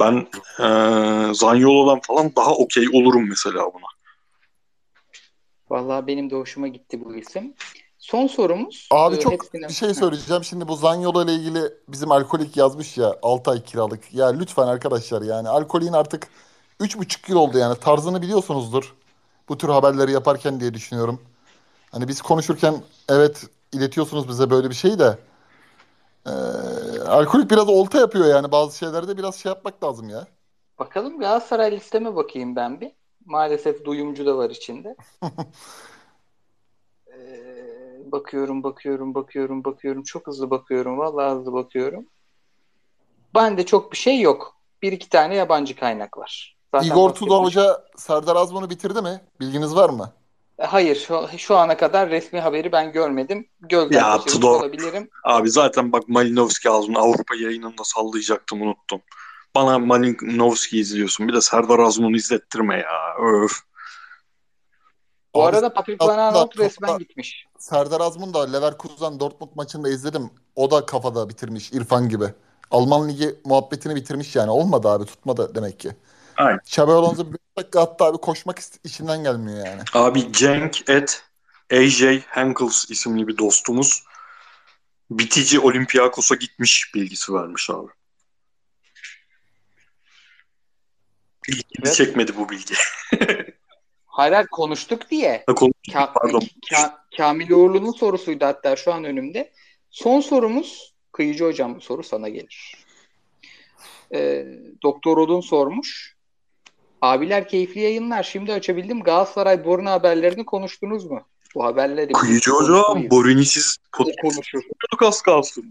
Ben 0.00 0.26
e, 0.58 1.34
Zanyolo'dan 1.34 2.00
falan 2.00 2.32
daha 2.36 2.54
okey 2.54 2.86
olurum 2.92 3.28
mesela 3.28 3.64
buna. 3.74 3.86
Vallahi 5.70 6.06
benim 6.06 6.30
de 6.30 6.34
hoşuma 6.36 6.68
gitti 6.68 7.04
bu 7.04 7.14
isim. 7.14 7.54
Son 7.98 8.26
sorumuz. 8.26 8.88
Abi 8.90 9.16
e, 9.16 9.20
çok 9.20 9.32
hepsine- 9.32 9.68
bir 9.68 9.74
şey 9.74 9.94
söyleyeceğim. 9.94 10.44
Şimdi 10.44 10.68
bu 10.68 10.76
Zanyolo 10.76 11.24
ile 11.24 11.34
ilgili 11.34 11.60
bizim 11.88 12.12
alkolik 12.12 12.56
yazmış 12.56 12.98
ya 12.98 13.16
6 13.22 13.50
ay 13.50 13.62
kiralık. 13.62 14.14
Ya 14.14 14.26
lütfen 14.26 14.66
arkadaşlar 14.66 15.22
yani 15.22 15.48
alkolin 15.48 15.92
artık 15.92 16.28
3,5 16.80 17.30
yıl 17.30 17.36
oldu 17.36 17.58
yani 17.58 17.78
tarzını 17.78 18.22
biliyorsunuzdur. 18.22 18.94
Bu 19.48 19.58
tür 19.58 19.68
haberleri 19.68 20.12
yaparken 20.12 20.60
diye 20.60 20.74
düşünüyorum. 20.74 21.20
Hani 21.90 22.08
biz 22.08 22.22
konuşurken 22.22 22.74
evet 23.08 23.46
iletiyorsunuz 23.72 24.28
bize 24.28 24.50
böyle 24.50 24.70
bir 24.70 24.74
şey 24.74 24.98
de. 24.98 25.18
Ee, 26.26 26.30
alkolik 27.00 27.50
biraz 27.50 27.68
olta 27.68 27.98
yapıyor 27.98 28.26
yani 28.26 28.52
bazı 28.52 28.78
şeylerde 28.78 29.16
biraz 29.16 29.36
şey 29.36 29.50
yapmak 29.50 29.84
lazım 29.84 30.08
ya. 30.08 30.26
Bakalım 30.78 31.18
Galatasaray 31.18 31.72
listeme 31.72 32.16
bakayım 32.16 32.56
ben 32.56 32.80
bir. 32.80 32.92
Maalesef 33.24 33.84
duyumcu 33.84 34.26
da 34.26 34.36
var 34.36 34.50
içinde. 34.50 34.96
Ee, 37.14 38.12
bakıyorum, 38.12 38.62
bakıyorum, 38.62 39.14
bakıyorum, 39.14 39.64
bakıyorum. 39.64 40.02
Çok 40.02 40.26
hızlı 40.26 40.50
bakıyorum. 40.50 40.98
Vallahi 40.98 41.38
hızlı 41.38 41.52
bakıyorum. 41.52 42.06
Bende 43.34 43.66
çok 43.66 43.92
bir 43.92 43.96
şey 43.96 44.20
yok. 44.20 44.56
Bir 44.82 44.92
iki 44.92 45.08
tane 45.08 45.34
yabancı 45.34 45.76
kaynak 45.76 46.18
var. 46.18 46.57
Zaten 46.74 46.86
Igor 46.86 47.10
Tudor 47.14 47.44
Hoca 47.44 47.84
Serdar 47.96 48.36
Azmun'u 48.36 48.70
bitirdi 48.70 49.02
mi? 49.02 49.20
Bilginiz 49.40 49.76
var 49.76 49.90
mı? 49.90 50.12
E, 50.58 50.64
Hayır, 50.64 50.96
şu, 50.96 51.28
şu 51.38 51.56
ana 51.56 51.76
kadar 51.76 52.10
resmi 52.10 52.40
haberi 52.40 52.72
ben 52.72 52.92
görmedim. 52.92 53.48
Gözden 53.60 53.96
Ya, 53.98 54.10
kaçırmış 54.12 54.32
Tudor- 54.34 54.60
olabilirim. 54.60 55.10
Abi 55.24 55.50
zaten 55.50 55.92
bak 55.92 56.08
Malinowski 56.08 56.70
ağzını 56.70 56.98
Avrupa 56.98 57.34
yayınında 57.34 57.84
sallayacaktım 57.84 58.62
unuttum. 58.62 59.00
Bana 59.54 59.78
Malinowski 59.78 60.78
izliyorsun. 60.80 61.28
Bir 61.28 61.32
de 61.34 61.40
Serdar 61.40 61.78
Azmun'u 61.78 62.16
izlettirme 62.16 62.76
ya. 62.76 63.14
Öf. 63.44 63.52
Bu 65.34 65.42
Abi, 65.42 65.48
arada 65.48 65.72
Patrick 65.72 66.06
Van 66.06 66.34
topla- 66.34 66.58
resmen 66.58 66.98
gitmiş. 66.98 67.44
Serdar 67.58 68.00
Azmun 68.00 68.34
da 68.34 68.50
Leverkusen 68.52 69.20
Dortmund 69.20 69.50
maçında 69.54 69.88
izledim. 69.88 70.30
O 70.56 70.70
da 70.70 70.86
kafada 70.86 71.28
bitirmiş 71.28 71.72
İrfan 71.72 72.08
gibi. 72.08 72.24
Alman 72.70 73.08
Ligi 73.08 73.34
muhabbetini 73.44 73.96
bitirmiş 73.96 74.36
yani. 74.36 74.50
Olmadı 74.50 74.88
abi 74.88 75.04
tutmadı 75.04 75.52
demek 75.54 75.80
ki. 75.80 75.90
Aynen. 76.38 76.60
Xabi 76.66 76.92
Alonso 76.92 77.32
bir 77.32 77.38
dakika 77.58 77.80
hatta 77.80 78.04
abi 78.04 78.18
koşmak 78.18 78.58
içinden 78.84 79.22
gelmiyor 79.22 79.66
yani. 79.66 79.82
Abi 79.94 80.32
Cenk 80.32 80.90
et 80.90 81.24
AJ 81.72 82.02
Henkels 82.26 82.90
isimli 82.90 83.28
bir 83.28 83.38
dostumuz 83.38 84.04
bitici 85.10 85.60
Olympiakos'a 85.60 86.34
gitmiş 86.34 86.90
bilgisi 86.94 87.34
vermiş 87.34 87.70
abi. 87.70 87.88
İlgimi 91.48 91.64
Evet. 91.84 91.94
çekmedi 91.94 92.36
bu 92.36 92.48
bilgi. 92.48 92.74
Hayır 94.06 94.32
hayır, 94.32 94.46
konuştuk 94.46 95.10
diye. 95.10 95.44
Konuştuk, 95.46 95.94
Ka- 95.94 96.12
Pardon. 96.12 96.42
Ka- 96.72 96.92
Kamil 97.16 97.50
Uğurlu'nun 97.50 97.92
sorusuydu 97.92 98.44
hatta 98.44 98.76
şu 98.76 98.92
an 98.92 99.04
önümde. 99.04 99.52
Son 99.90 100.20
sorumuz 100.20 100.94
Kıyıcı 101.12 101.44
Hocam 101.44 101.76
bu 101.76 101.80
soru 101.80 102.02
sana 102.02 102.28
gelir. 102.28 102.76
Ee, 104.14 104.46
Doktor 104.82 105.16
Odun 105.18 105.40
sormuş. 105.40 106.17
Abiler 107.02 107.48
keyifli 107.48 107.80
yayınlar. 107.80 108.22
Şimdi 108.22 108.52
açabildim. 108.52 109.02
Galatasaray 109.02 109.64
Borna 109.64 109.92
haberlerini 109.92 110.44
konuştunuz 110.46 111.04
mu? 111.04 111.20
Bu 111.54 111.64
haberleri 111.64 112.12
Kıyıcı 112.12 112.50
hocam 112.50 112.82
konuşmayız. 112.82 113.10
Borinisiz 113.10 113.76
O 113.94 113.98
podcast 113.98 114.20
konuşur. 114.22 114.58
yapıyorduk 114.58 115.02
az 115.02 115.22
kalsın. 115.22 115.64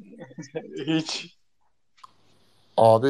Hiç. 0.88 1.38
Abi 2.78 3.10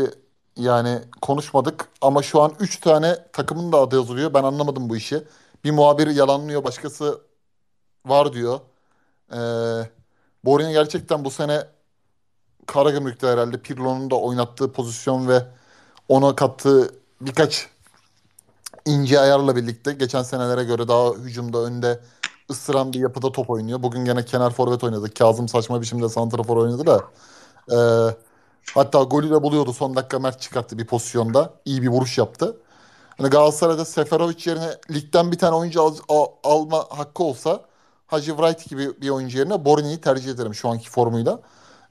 yani 0.55 0.99
konuşmadık 1.21 1.89
ama 2.01 2.23
şu 2.23 2.41
an 2.41 2.53
3 2.59 2.79
tane 2.79 3.15
takımın 3.33 3.71
da 3.71 3.77
adı 3.77 3.95
yazılıyor. 3.95 4.33
Ben 4.33 4.43
anlamadım 4.43 4.89
bu 4.89 4.97
işi. 4.97 5.23
Bir 5.63 5.71
muhabir 5.71 6.07
yalanlıyor, 6.07 6.63
başkası 6.63 7.21
var 8.05 8.33
diyor. 8.33 8.59
Ee, 9.31 9.37
Borini 10.45 10.73
gerçekten 10.73 11.25
bu 11.25 11.31
sene 11.31 11.63
Karagümrük'te 12.65 13.27
herhalde 13.27 13.61
Pirlo'nun 13.61 14.11
da 14.11 14.15
oynattığı 14.15 14.71
pozisyon 14.71 15.27
ve 15.27 15.43
ona 16.09 16.35
kattığı 16.35 16.95
birkaç 17.21 17.67
ince 18.87 19.19
ayarla 19.19 19.55
birlikte 19.55 19.93
geçen 19.93 20.23
senelere 20.23 20.63
göre 20.63 20.87
daha 20.87 21.11
hücumda 21.13 21.57
önde 21.57 21.99
ısıran 22.51 22.93
bir 22.93 22.99
yapıda 22.99 23.31
top 23.31 23.49
oynuyor. 23.49 23.83
Bugün 23.83 24.05
gene 24.05 24.25
kenar 24.25 24.51
forvet 24.53 24.83
oynadı. 24.83 25.13
Kazım 25.13 25.47
saçma 25.47 25.81
biçimde 25.81 26.09
santrafor 26.09 26.57
oynadı 26.57 26.85
da. 26.85 27.03
Ee, 27.71 28.15
hatta 28.73 29.03
golü 29.03 29.29
de 29.29 29.43
buluyordu. 29.43 29.73
Son 29.73 29.95
dakika 29.95 30.19
Mert 30.19 30.41
çıkarttı 30.41 30.77
bir 30.77 30.87
pozisyonda. 30.87 31.53
İyi 31.65 31.81
bir 31.81 31.87
vuruş 31.87 32.17
yaptı. 32.17 32.57
Hani 33.17 33.29
Galatasaray'da 33.29 33.85
Seferovic 33.85 34.49
yerine 34.51 34.77
ligden 34.91 35.31
bir 35.31 35.37
tane 35.37 35.55
oyuncu 35.55 35.81
al- 35.81 35.97
al- 36.09 36.27
alma 36.43 36.85
hakkı 36.89 37.23
olsa 37.23 37.61
Hacı 38.07 38.35
Wright 38.35 38.69
gibi 38.69 39.01
bir 39.01 39.09
oyuncu 39.09 39.37
yerine 39.37 39.65
Borini'yi 39.65 40.01
tercih 40.01 40.31
ederim 40.31 40.55
şu 40.55 40.69
anki 40.69 40.89
formuyla. 40.89 41.39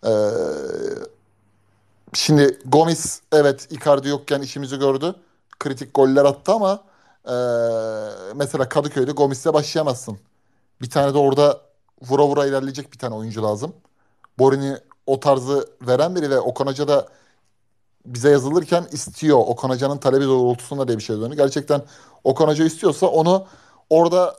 Ee, 0.07 0.11
şimdi 2.15 2.59
Gomis 2.65 3.21
evet 3.33 3.69
Icardi 3.73 4.09
yokken 4.09 4.41
işimizi 4.41 4.79
gördü. 4.79 5.15
Kritik 5.59 5.95
goller 5.95 6.25
attı 6.25 6.53
ama 6.53 6.85
ee, 7.29 7.33
mesela 8.35 8.69
Kadıköy'de 8.69 9.13
Gomis'le 9.13 9.47
başlayamazsın. 9.47 10.19
Bir 10.83 10.91
tane 10.91 11.15
de 11.15 11.19
orada 11.19 11.61
vura 12.03 12.27
vura 12.27 12.47
ilerleyecek 12.47 12.93
bir 12.93 12.99
tane 12.99 13.15
oyuncu 13.15 13.43
lazım. 13.43 13.73
Borini 14.39 14.77
o 15.07 15.21
tarzı 15.21 15.69
veren 15.83 16.17
biri 16.17 16.31
ve 16.31 16.41
Okan 16.41 16.67
Hoca 16.67 16.89
da 16.89 17.09
bize 18.07 18.31
yazılırken 18.31 18.87
istiyor. 18.93 19.39
Okan 19.39 19.69
Hoca'nın 19.71 19.99
talebi 19.99 20.25
doğrultusunda 20.25 20.89
diye 20.89 20.99
bir 20.99 21.03
şey 21.03 21.17
dönüyor. 21.17 21.33
Gerçekten 21.33 21.83
Okan 22.25 22.49
Hoca 22.49 22.65
istiyorsa 22.65 23.07
onu 23.07 23.47
orada 23.91 24.37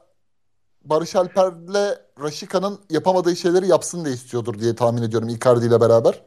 Barış 0.85 1.15
Alper'le 1.15 1.97
Raşika'nın 2.21 2.79
yapamadığı 2.89 3.35
şeyleri 3.35 3.67
yapsın 3.67 4.05
diye 4.05 4.15
istiyordur 4.15 4.59
diye 4.59 4.75
tahmin 4.75 5.01
ediyorum 5.01 5.29
Icardi 5.29 5.65
ile 5.65 5.81
beraber. 5.81 6.21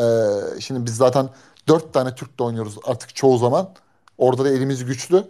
Ee, 0.00 0.60
şimdi 0.60 0.86
biz 0.86 0.96
zaten 0.96 1.28
dört 1.68 1.92
tane 1.94 2.14
Türk'le 2.14 2.40
oynuyoruz 2.40 2.78
artık 2.84 3.14
çoğu 3.14 3.38
zaman. 3.38 3.74
Orada 4.20 4.44
da 4.44 4.48
elimiz 4.50 4.84
güçlü. 4.84 5.24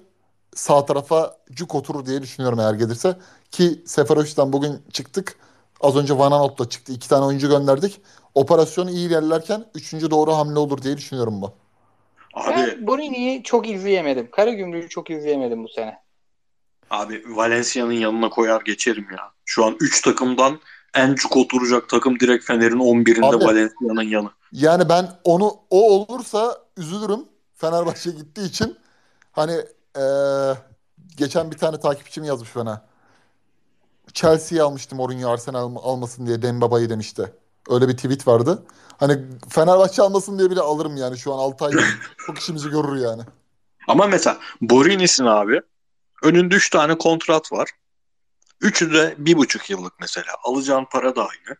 Sağ 0.54 0.86
tarafa 0.86 1.36
cuk 1.52 1.74
oturur 1.74 2.06
diye 2.06 2.22
düşünüyorum 2.22 2.60
eğer 2.60 2.74
gelirse. 2.74 3.16
Ki 3.50 3.82
Seferovic'den 3.86 4.52
bugün 4.52 4.82
çıktık. 4.92 5.36
Az 5.80 5.96
önce 5.96 6.18
Van 6.18 6.32
Aanholt 6.32 6.58
da 6.58 6.68
çıktı. 6.68 6.92
İki 6.92 7.08
tane 7.08 7.24
oyuncu 7.24 7.48
gönderdik. 7.48 8.00
Operasyon 8.34 8.88
iyi 8.88 9.08
ilerlerken 9.08 9.64
üçüncü 9.74 10.10
doğru 10.10 10.32
hamle 10.32 10.58
olur 10.58 10.82
diye 10.82 10.96
düşünüyorum 10.96 11.42
bu. 11.42 11.52
Abi 12.34 12.56
Ben 12.56 12.86
Borini'yi 12.86 13.42
çok 13.42 13.68
izleyemedim. 13.68 14.30
Karagümrük'ü 14.30 14.88
çok 14.88 15.10
izleyemedim 15.10 15.64
bu 15.64 15.68
sene. 15.68 15.98
Abi 16.90 17.22
Valencia'nın 17.36 17.92
yanına 17.92 18.30
koyar 18.30 18.60
geçerim 18.60 19.06
ya. 19.10 19.30
Şu 19.44 19.64
an 19.64 19.76
3 19.80 20.02
takımdan 20.02 20.60
en 20.94 21.14
çok 21.14 21.36
oturacak 21.36 21.88
takım 21.88 22.20
direkt 22.20 22.44
Fener'in 22.44 22.78
11'inde 22.78 23.36
Abi. 23.36 23.44
Valencia'nın 23.44 24.02
yanı. 24.02 24.30
Yani 24.52 24.88
ben 24.88 25.08
onu 25.24 25.54
o 25.70 25.90
olursa 25.90 26.58
üzülürüm. 26.76 27.20
Fenerbahçe 27.60 28.10
gittiği 28.10 28.44
için. 28.48 28.78
Hani 29.32 29.64
eee, 29.96 30.56
geçen 31.16 31.50
bir 31.50 31.58
tane 31.58 31.80
takipçim 31.80 32.24
yazmış 32.24 32.56
bana. 32.56 32.84
Chelsea'yi 34.12 34.62
almıştım 34.62 34.98
Mourinho 34.98 35.30
Arsenal 35.30 35.62
alm- 35.64 35.78
almasın 35.82 36.26
diye 36.26 36.42
Dembaba'yı 36.42 36.90
demişti. 36.90 37.32
Öyle 37.70 37.88
bir 37.88 37.96
tweet 37.96 38.26
vardı. 38.28 38.62
Hani 38.98 39.24
Fenerbahçe 39.48 40.02
almasın 40.02 40.38
diye 40.38 40.50
bile 40.50 40.60
alırım 40.60 40.96
yani 40.96 41.18
şu 41.18 41.34
an 41.34 41.38
6 41.38 41.64
ay 41.64 41.72
çok 42.26 42.38
işimizi 42.38 42.70
görür 42.70 42.96
yani. 42.96 43.22
Ama 43.88 44.06
mesela 44.06 44.38
Borinis'in 44.60 45.24
abi 45.26 45.60
önünde 46.22 46.54
3 46.54 46.70
tane 46.70 46.98
kontrat 46.98 47.52
var. 47.52 47.70
Üçü 48.60 48.94
de 48.94 49.14
bir 49.18 49.36
buçuk 49.36 49.70
yıllık 49.70 49.92
mesela. 50.00 50.26
Alacağın 50.44 50.84
para 50.92 51.16
da 51.16 51.20
aynı. 51.22 51.56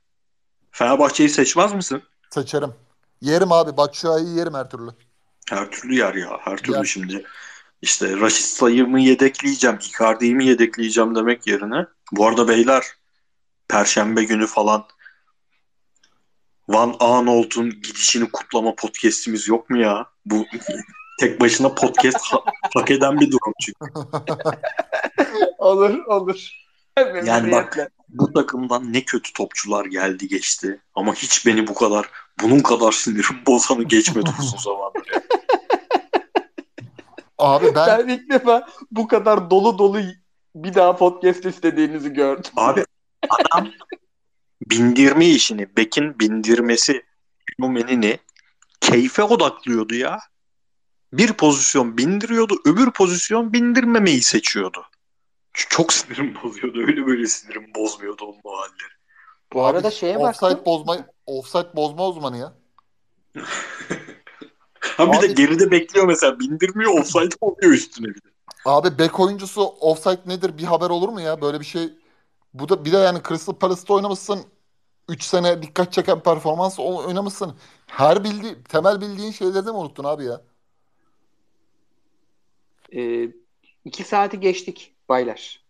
Fenerbahçe'yi 0.70 1.28
seçmez 1.28 1.72
misin? 1.72 2.02
Seçerim. 2.30 2.74
Yerim 3.20 3.52
abi. 3.52 3.76
Batshuayi'yi 3.76 4.36
yerim 4.36 4.54
her 4.54 4.70
türlü. 4.70 4.90
Her 5.50 5.70
türlü 5.70 5.94
yer 5.94 6.14
ya. 6.14 6.38
Her 6.40 6.56
türlü 6.56 6.76
Yer. 6.76 6.84
şimdi. 6.84 7.24
İşte 7.82 8.20
Raşit 8.20 8.46
Sayım'ı 8.46 9.00
yedekleyeceğim, 9.00 9.78
Icardi'yi 9.88 10.34
mi 10.34 10.46
yedekleyeceğim 10.46 11.14
demek 11.14 11.46
yerine. 11.46 11.86
Bu 12.12 12.26
arada 12.26 12.48
beyler 12.48 12.84
Perşembe 13.68 14.24
günü 14.24 14.46
falan 14.46 14.84
Van 16.68 16.96
Aanholt'un 17.00 17.70
gidişini 17.70 18.30
kutlama 18.30 18.74
podcast'imiz 18.74 19.48
yok 19.48 19.70
mu 19.70 19.78
ya? 19.78 20.06
Bu 20.26 20.46
tek 21.20 21.40
başına 21.40 21.74
podcast 21.74 22.20
ha- 22.20 22.44
hak 22.74 22.90
eden 22.90 23.20
bir 23.20 23.30
durum 23.30 23.52
çünkü. 23.60 23.78
Olur 25.58 26.04
olur. 26.06 26.50
Yani 27.24 27.52
bak 27.52 27.92
bu 28.08 28.32
takımdan 28.32 28.92
ne 28.92 29.04
kötü 29.04 29.32
topçular 29.32 29.84
geldi 29.84 30.28
geçti 30.28 30.80
ama 30.94 31.14
hiç 31.14 31.46
beni 31.46 31.66
bu 31.66 31.74
kadar 31.74 32.10
bunun 32.42 32.60
kadar 32.60 32.92
sinirim 32.92 33.36
bozanı 33.46 33.82
geçmedi 33.82 34.30
uzun 34.40 34.58
zamandır. 34.58 35.19
Abi 37.40 37.74
ben 37.74 37.98
Ben 37.98 38.08
ilk 38.08 38.30
defa 38.30 38.68
bu 38.90 39.08
kadar 39.08 39.50
dolu 39.50 39.78
dolu 39.78 40.00
bir 40.54 40.74
daha 40.74 40.96
podcast 40.96 41.44
istediğinizi 41.44 42.12
gördüm. 42.12 42.52
Abi 42.56 42.84
adam 43.28 43.68
bindirme 44.70 45.26
işini, 45.26 45.76
Beck'in 45.76 46.18
bindirmesi 46.20 47.02
fenomenini 47.56 48.18
keyfe 48.80 49.22
odaklıyordu 49.22 49.94
ya. 49.94 50.18
Bir 51.12 51.32
pozisyon 51.32 51.98
bindiriyordu, 51.98 52.56
öbür 52.64 52.90
pozisyon 52.90 53.52
bindirmemeyi 53.52 54.22
seçiyordu. 54.22 54.86
Çok 55.52 55.92
sinirim 55.92 56.36
bozuyordu. 56.42 56.80
Öyle 56.80 57.06
böyle 57.06 57.26
sinirim 57.26 57.74
bozmuyordu 57.74 58.24
onun 58.24 58.40
o 58.44 58.58
halleri. 58.58 58.92
Bu 59.52 59.66
Abi, 59.66 59.76
arada 59.76 59.90
şeye 59.90 60.18
offside 60.18 60.50
baktım. 60.50 60.64
bozma 60.66 61.06
offside 61.26 61.76
bozma 61.76 62.08
uzmanı 62.08 62.38
ya. 62.38 62.54
Ha 64.80 65.12
bir 65.12 65.20
de 65.20 65.26
geride 65.26 65.70
bekliyor 65.70 66.06
mesela. 66.06 66.40
Bindirmiyor, 66.40 66.98
offside 66.98 67.34
oluyor 67.40 67.72
üstüne 67.72 68.06
bir 68.06 68.14
de. 68.14 68.28
Abi 68.64 68.98
bek 68.98 69.20
oyuncusu 69.20 69.62
offside 69.62 70.20
nedir 70.26 70.58
bir 70.58 70.64
haber 70.64 70.90
olur 70.90 71.08
mu 71.08 71.20
ya? 71.20 71.40
Böyle 71.40 71.60
bir 71.60 71.64
şey. 71.64 71.92
Bu 72.54 72.68
da 72.68 72.84
bir 72.84 72.92
de 72.92 72.96
yani 72.96 73.18
Crystal 73.28 73.54
Palace'ta 73.54 73.94
oynamışsın. 73.94 74.44
3 75.08 75.22
sene 75.22 75.62
dikkat 75.62 75.92
çeken 75.92 76.20
performans 76.20 76.78
oynamışsın. 76.78 77.56
Her 77.86 78.24
bildiği 78.24 78.62
temel 78.64 79.00
bildiğin 79.00 79.30
şeyleri 79.30 79.66
de 79.66 79.70
mi 79.70 79.76
unuttun 79.76 80.04
abi 80.04 80.24
ya? 80.24 80.40
Ee, 82.96 83.28
iki 83.84 84.04
saati 84.04 84.40
geçtik 84.40 84.94
baylar. 85.08 85.64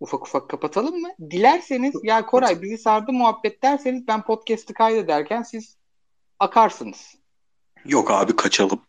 Ufak 0.00 0.26
ufak 0.26 0.48
kapatalım 0.48 1.00
mı? 1.00 1.08
Dilerseniz 1.30 1.94
ya 2.02 2.26
Koray 2.26 2.62
bizi 2.62 2.78
sardı 2.78 3.12
muhabbet 3.12 3.62
derseniz 3.62 4.08
ben 4.08 4.22
podcast'ı 4.22 4.74
kaydederken 4.74 5.42
siz 5.42 5.76
akarsınız. 6.38 7.19
Yok 7.84 8.10
abi 8.10 8.36
kaçalım. 8.36 8.80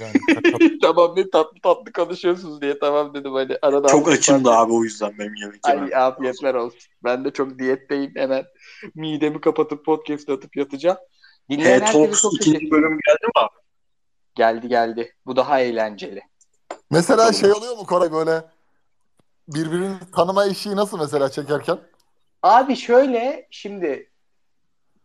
Yani 0.00 0.12
tamam 0.82 1.12
ne 1.16 1.30
tatlı 1.30 1.60
tatlı 1.62 1.92
konuşuyorsunuz 1.92 2.60
diye 2.60 2.78
tamam 2.78 3.14
dedim 3.14 3.32
hani 3.32 3.58
arada. 3.62 3.88
Çok 3.88 4.08
açım 4.08 4.44
da 4.44 4.58
abi 4.58 4.72
o 4.72 4.84
yüzden 4.84 5.18
benim 5.18 5.34
yemek 5.34 5.60
yemem. 5.68 5.84
Ay 5.84 5.94
afiyetler 5.94 6.54
olsun. 6.54 6.80
Ben 7.04 7.24
de 7.24 7.30
çok 7.30 7.58
diyetteyim 7.58 8.12
hemen 8.16 8.44
midemi 8.94 9.40
kapatıp 9.40 9.84
podcast 9.84 10.30
atıp 10.30 10.56
yatacağım. 10.56 10.98
Dinleyen 11.50 11.80
herkese 11.80 11.92
Talks 11.92 12.22
çok 12.22 12.34
ikinci 12.34 12.70
bölüm 12.70 12.90
geldi 12.90 13.26
mi 13.26 13.32
abi? 13.34 13.62
Geldi 14.34 14.68
geldi. 14.68 15.14
Bu 15.26 15.36
daha 15.36 15.60
eğlenceli. 15.60 16.22
Mesela 16.90 17.32
şey 17.32 17.52
oluyor 17.52 17.76
mu 17.76 17.86
Koray 17.86 18.12
böyle 18.12 18.44
birbirini 19.48 19.94
tanıma 20.16 20.46
eşiği 20.46 20.76
nasıl 20.76 20.98
mesela 20.98 21.30
çekerken? 21.30 21.78
Abi 22.42 22.76
şöyle 22.76 23.48
şimdi 23.50 24.11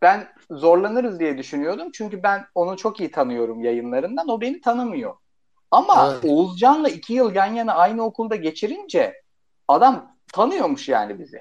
ben 0.01 0.27
zorlanırız 0.51 1.19
diye 1.19 1.37
düşünüyordum. 1.37 1.91
Çünkü 1.93 2.23
ben 2.23 2.45
onu 2.55 2.77
çok 2.77 2.99
iyi 2.99 3.11
tanıyorum 3.11 3.63
yayınlarından. 3.63 4.27
O 4.27 4.41
beni 4.41 4.61
tanımıyor. 4.61 5.15
Ama 5.71 6.11
Evet. 6.11 6.31
Oğuzcan'la 6.31 6.89
iki 6.89 7.13
yıl 7.13 7.35
yan 7.35 7.53
yana 7.53 7.73
aynı 7.73 8.03
okulda 8.03 8.35
geçirince 8.35 9.21
adam 9.67 10.15
tanıyormuş 10.33 10.89
yani 10.89 11.19
bizi. 11.19 11.39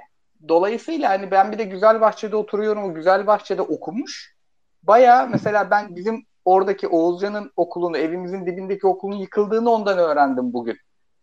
Dolayısıyla 0.48 1.10
hani 1.10 1.30
ben 1.30 1.52
bir 1.52 1.58
de 1.58 1.64
Güzelbahçe'de 1.64 2.36
oturuyorum. 2.36 2.84
O 2.84 2.94
Güzelbahçe'de 2.94 3.62
okumuş. 3.62 4.36
Baya 4.82 5.26
mesela 5.26 5.70
ben 5.70 5.96
bizim 5.96 6.26
oradaki 6.44 6.88
Oğuzcan'ın 6.88 7.52
okulunu, 7.56 7.98
evimizin 7.98 8.46
dibindeki 8.46 8.86
okulun 8.86 9.16
yıkıldığını 9.16 9.70
ondan 9.70 9.98
öğrendim 9.98 10.52
bugün. 10.52 10.76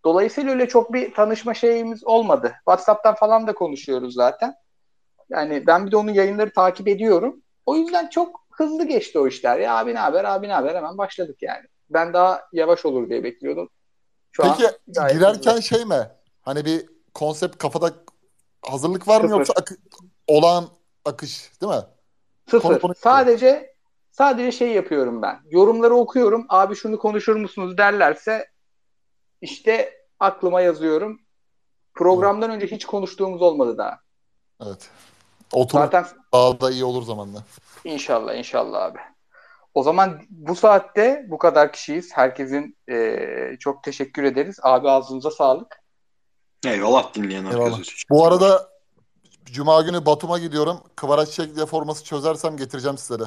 Dolayısıyla 0.05 0.51
öyle 0.51 0.67
çok 0.67 0.93
bir 0.93 1.13
tanışma 1.13 1.53
şeyimiz 1.53 2.03
olmadı. 2.03 2.53
WhatsApp'tan 2.55 3.15
falan 3.15 3.47
da 3.47 3.53
konuşuyoruz 3.53 4.13
zaten. 4.13 4.55
Yani 5.29 5.67
ben 5.67 5.85
bir 5.85 5.91
de 5.91 5.97
onun 5.97 6.13
yayınları 6.13 6.53
takip 6.53 6.87
ediyorum. 6.87 7.41
O 7.65 7.75
yüzden 7.75 8.09
çok 8.09 8.43
hızlı 8.51 8.85
geçti 8.87 9.19
o 9.19 9.27
işler. 9.27 9.59
Ya 9.59 9.77
abi 9.77 9.93
ne 9.93 9.99
haber, 9.99 10.23
abi 10.23 10.47
ne 10.47 10.53
haber 10.53 10.75
hemen 10.75 10.97
başladık 10.97 11.37
yani. 11.41 11.65
Ben 11.89 12.13
daha 12.13 12.41
yavaş 12.53 12.85
olur 12.85 13.09
diye 13.09 13.23
bekliyordum. 13.23 13.69
Şu 14.31 14.43
Peki 14.43 14.67
an 14.99 15.07
girerken 15.13 15.51
hızlı. 15.51 15.63
şey 15.63 15.85
mi? 15.85 16.07
Hani 16.41 16.65
bir 16.65 16.85
konsept 17.13 17.57
kafada 17.57 17.93
hazırlık 18.61 19.07
var 19.07 19.21
mı 19.21 19.27
Sıfır. 19.27 19.37
yoksa 19.39 19.53
akı- 19.57 19.77
olağan 20.27 20.67
akış 21.05 21.51
değil 21.61 21.73
mi? 21.73 21.81
Sıfır. 22.49 22.69
Konu 22.69 22.79
konu- 22.79 22.95
sadece 22.95 23.75
sadece 24.11 24.51
şey 24.51 24.71
yapıyorum 24.71 25.21
ben. 25.21 25.39
Yorumları 25.49 25.93
okuyorum. 25.93 26.45
Abi 26.49 26.75
şunu 26.75 26.99
konuşur 26.99 27.35
musunuz 27.35 27.77
derlerse 27.77 28.47
işte 29.41 29.93
aklıma 30.19 30.61
yazıyorum. 30.61 31.19
Programdan 31.93 32.49
önce 32.51 32.67
hiç 32.67 32.85
konuştuğumuz 32.85 33.41
olmadı 33.41 33.77
daha. 33.77 33.99
Evet. 34.65 34.89
Oturup 35.53 35.83
Zaten 35.83 36.05
daha 36.33 36.61
da 36.61 36.71
iyi 36.71 36.83
olur 36.85 37.03
zamanla. 37.03 37.43
İnşallah 37.83 38.35
inşallah 38.35 38.83
abi. 38.83 38.99
O 39.73 39.83
zaman 39.83 40.21
bu 40.29 40.55
saatte 40.55 41.25
bu 41.29 41.37
kadar 41.37 41.73
kişiyiz. 41.73 42.09
Herkesin 42.13 42.77
eee, 42.87 43.57
çok 43.59 43.83
teşekkür 43.83 44.23
ederiz. 44.23 44.57
Abi 44.63 44.89
ağzınıza 44.89 45.31
sağlık. 45.31 45.83
Eyvallah 46.65 47.13
dinleyen 47.13 47.45
herkese. 47.45 47.91
Bu 48.09 48.27
arada 48.27 48.69
Cuma 49.45 49.81
günü 49.81 50.05
Batum'a 50.05 50.39
gidiyorum. 50.39 50.79
Kıvaraç 50.95 51.29
şekli 51.29 51.65
forması 51.65 52.03
çözersem 52.03 52.57
getireceğim 52.57 52.97
size 52.97 53.19
de. 53.19 53.23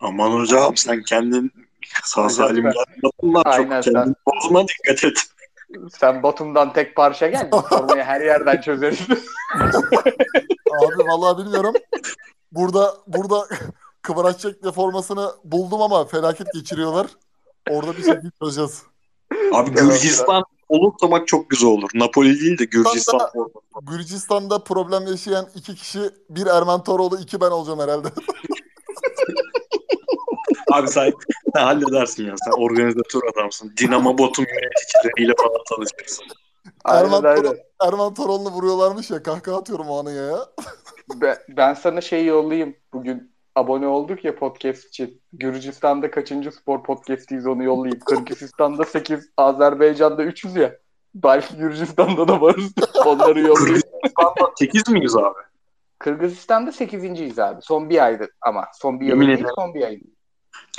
Aman 0.00 0.30
hocam 0.30 0.76
sen 0.76 1.02
kendin 1.02 1.50
sağ 2.04 2.28
salim 2.28 2.64
lan. 2.64 2.74
Aynen 3.44 3.82
Çok 3.82 3.94
kendini 3.94 4.14
bozma 4.26 4.68
dikkat 4.68 5.04
et. 5.04 5.18
Sen 5.98 6.22
Batum'dan 6.22 6.72
tek 6.72 6.96
parça 6.96 7.28
gel. 7.28 7.50
Sormayı 7.68 8.02
her 8.04 8.20
yerden 8.20 8.60
çözeriz. 8.60 9.00
Abi 10.70 11.08
vallahi 11.08 11.44
bilmiyorum. 11.44 11.74
Burada 12.52 12.94
burada 13.06 13.46
Kıvaraç 14.02 14.42
şekli 14.42 14.72
formasını 14.72 15.30
buldum 15.44 15.82
ama 15.82 16.04
felaket 16.04 16.52
geçiriyorlar. 16.54 17.06
Orada 17.70 17.96
bir 17.96 18.02
şekilde 18.02 18.30
çözeceğiz. 18.42 18.82
Abi 19.52 19.70
Gürcistan 19.70 20.42
olursa 20.68 21.10
bak 21.10 21.28
çok 21.28 21.50
güzel 21.50 21.68
olur. 21.68 21.90
Napoli 21.94 22.40
değil 22.40 22.58
de 22.58 22.64
Gürcistan. 22.64 23.20
Gürcistan'da 23.82 24.64
problem 24.64 25.06
yaşayan 25.06 25.48
iki 25.54 25.74
kişi, 25.74 26.00
bir 26.30 26.46
Erman 26.46 26.84
Toroğlu, 26.84 27.18
iki 27.18 27.40
ben 27.40 27.50
olacağım 27.50 27.80
herhalde. 27.80 28.08
Abi 30.72 30.88
sen, 30.88 31.12
sen 31.54 31.62
halledersin 31.62 32.26
ya. 32.26 32.34
Sen 32.44 32.62
organizatör 32.62 33.20
adamsın. 33.34 33.72
Dinamo 33.76 34.18
Botum 34.18 34.44
yöneticileriyle 34.44 35.32
falan 35.38 35.64
tanışırsın. 35.68 36.24
Erman, 36.84 37.24
Aynen. 37.24 37.56
Erman 37.86 38.14
Toroğlu'nu 38.14 38.50
vuruyorlarmış 38.50 39.10
ya. 39.10 39.22
Kahkaha 39.22 39.56
atıyorum 39.56 39.88
o 39.88 40.00
anıya 40.00 40.22
ya. 40.22 40.38
Ben, 41.14 41.36
ben 41.48 41.74
sana 41.74 42.00
şey 42.00 42.26
yollayayım. 42.26 42.76
Bugün 42.92 43.32
abone 43.54 43.86
olduk 43.86 44.24
ya 44.24 44.36
podcast 44.36 44.84
için. 44.84 45.20
Gürcistan'da 45.32 46.10
kaçıncı 46.10 46.52
spor 46.52 46.82
podcastiyiz 46.82 47.46
onu 47.46 47.64
yollayayım. 47.64 48.00
Kırgızistan'da 48.00 48.84
8, 48.84 49.30
Azerbaycan'da 49.36 50.24
300 50.24 50.56
ya. 50.56 50.76
Belki 51.14 51.56
Gürcistan'da 51.56 52.28
da 52.28 52.40
varız. 52.40 52.72
Onları 53.06 53.40
yollayayım. 53.40 53.80
Kırgızistan'da 53.80 54.52
8 54.58 54.88
miyiz 54.88 55.16
abi? 55.16 55.38
Kırgızistan'da 55.98 56.70
8.yiz 56.70 57.38
abi. 57.38 57.62
Son 57.62 57.90
bir 57.90 58.04
aydır 58.04 58.30
ama. 58.40 58.66
Son 58.74 59.00
bir 59.00 59.06
yıl 59.06 59.20
değil, 59.20 59.46
son 59.56 59.74
bir 59.74 59.82
ay. 59.82 60.00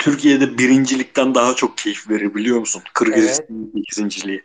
Türkiye'de 0.00 0.58
birincilikten 0.58 1.34
daha 1.34 1.54
çok 1.54 1.78
keyif 1.78 2.10
verir 2.10 2.34
biliyor 2.34 2.58
musun? 2.58 2.82
Kırgızistan'ın 2.94 3.72
ikinciliği. 3.74 4.44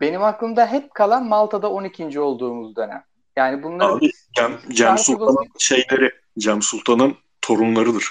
Benim 0.00 0.22
aklımda 0.22 0.66
hep 0.66 0.94
kalan 0.94 1.24
Malta'da 1.24 1.70
12. 1.70 2.20
olduğumuz 2.20 2.76
dönem. 2.76 3.04
Yani 3.36 3.62
bunlar 3.62 3.90
Abi 3.90 4.10
Cem, 4.36 4.60
Cem 4.70 4.98
Sultan'ın 4.98 5.36
bu- 5.54 5.60
şeyleri, 5.60 6.10
Cem 6.38 6.62
Sultan'ın 6.62 7.16
torunlarıdır. 7.40 8.04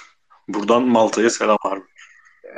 Buradan 0.48 0.84
Malta'ya 0.84 1.30
selam 1.30 1.57
abi. 1.65 1.81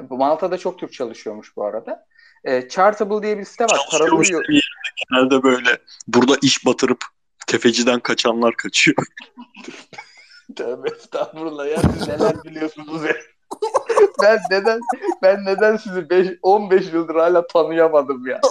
bu 0.10 0.18
Malta'da 0.18 0.58
çok 0.58 0.80
Türk 0.80 0.94
çalışıyormuş 0.94 1.56
bu 1.58 1.66
arada. 1.66 2.06
E, 2.44 2.68
Chartable 2.70 3.24
diye 3.24 3.38
bir 3.38 3.44
site 3.46 3.64
var. 3.64 3.80
Paralı 3.92 4.10
Çalışıyormuş 4.10 4.30
üye- 4.30 4.48
bir 4.50 4.54
yerde 4.54 5.30
genelde 5.30 5.44
böyle 5.44 5.78
burada 6.08 6.36
iş 6.42 6.66
batırıp 6.66 7.06
tefeciden 7.48 8.00
kaçanlar 8.00 8.56
kaçıyor. 8.56 8.98
Tövbe 10.56 10.90
estağfurullah 10.90 11.68
ya 11.72 11.78
siz 11.94 12.08
neler 12.08 12.44
biliyorsunuz 12.44 13.04
ya. 13.04 13.16
ben 14.22 14.40
neden 14.52 14.80
ben 15.22 15.46
neden 15.46 15.78
sizi 15.78 16.10
beş- 16.10 16.38
15 16.42 16.94
yıldır 16.94 17.16
hala 17.16 17.48
tanıyamadım 17.48 18.28
ya. 18.28 18.42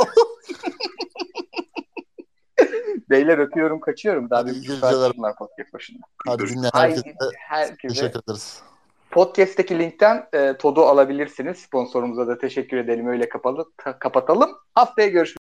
Beyler 3.10 3.39
öpüyorum 3.39 3.81
kaçıyorum. 3.81 4.31
Daha 4.31 4.40
Hadi 4.40 4.51
bir 4.51 4.56
buçuk 4.60 4.77
saat 4.78 5.16
bunlar 5.16 5.36
podcast 5.36 5.72
başında. 5.74 5.98
Hadi 6.27 6.48
dinleyen 6.48 6.70
herkese 6.74 7.14
herkese 7.39 7.94
teşekkür 7.94 8.20
ederiz. 8.28 8.62
podcast'teki 9.10 9.78
linkten 9.78 10.28
e, 10.32 10.56
Todu 10.56 10.82
alabilirsiniz. 10.82 11.59
Sponsorumuza 11.59 12.27
da 12.27 12.39
teşekkür 12.39 12.77
edelim. 12.77 13.06
Öyle 13.09 13.28
kapalı, 13.28 13.64
kapatalım. 13.77 14.51
Haftaya 14.74 15.09
görüşmek 15.09 15.40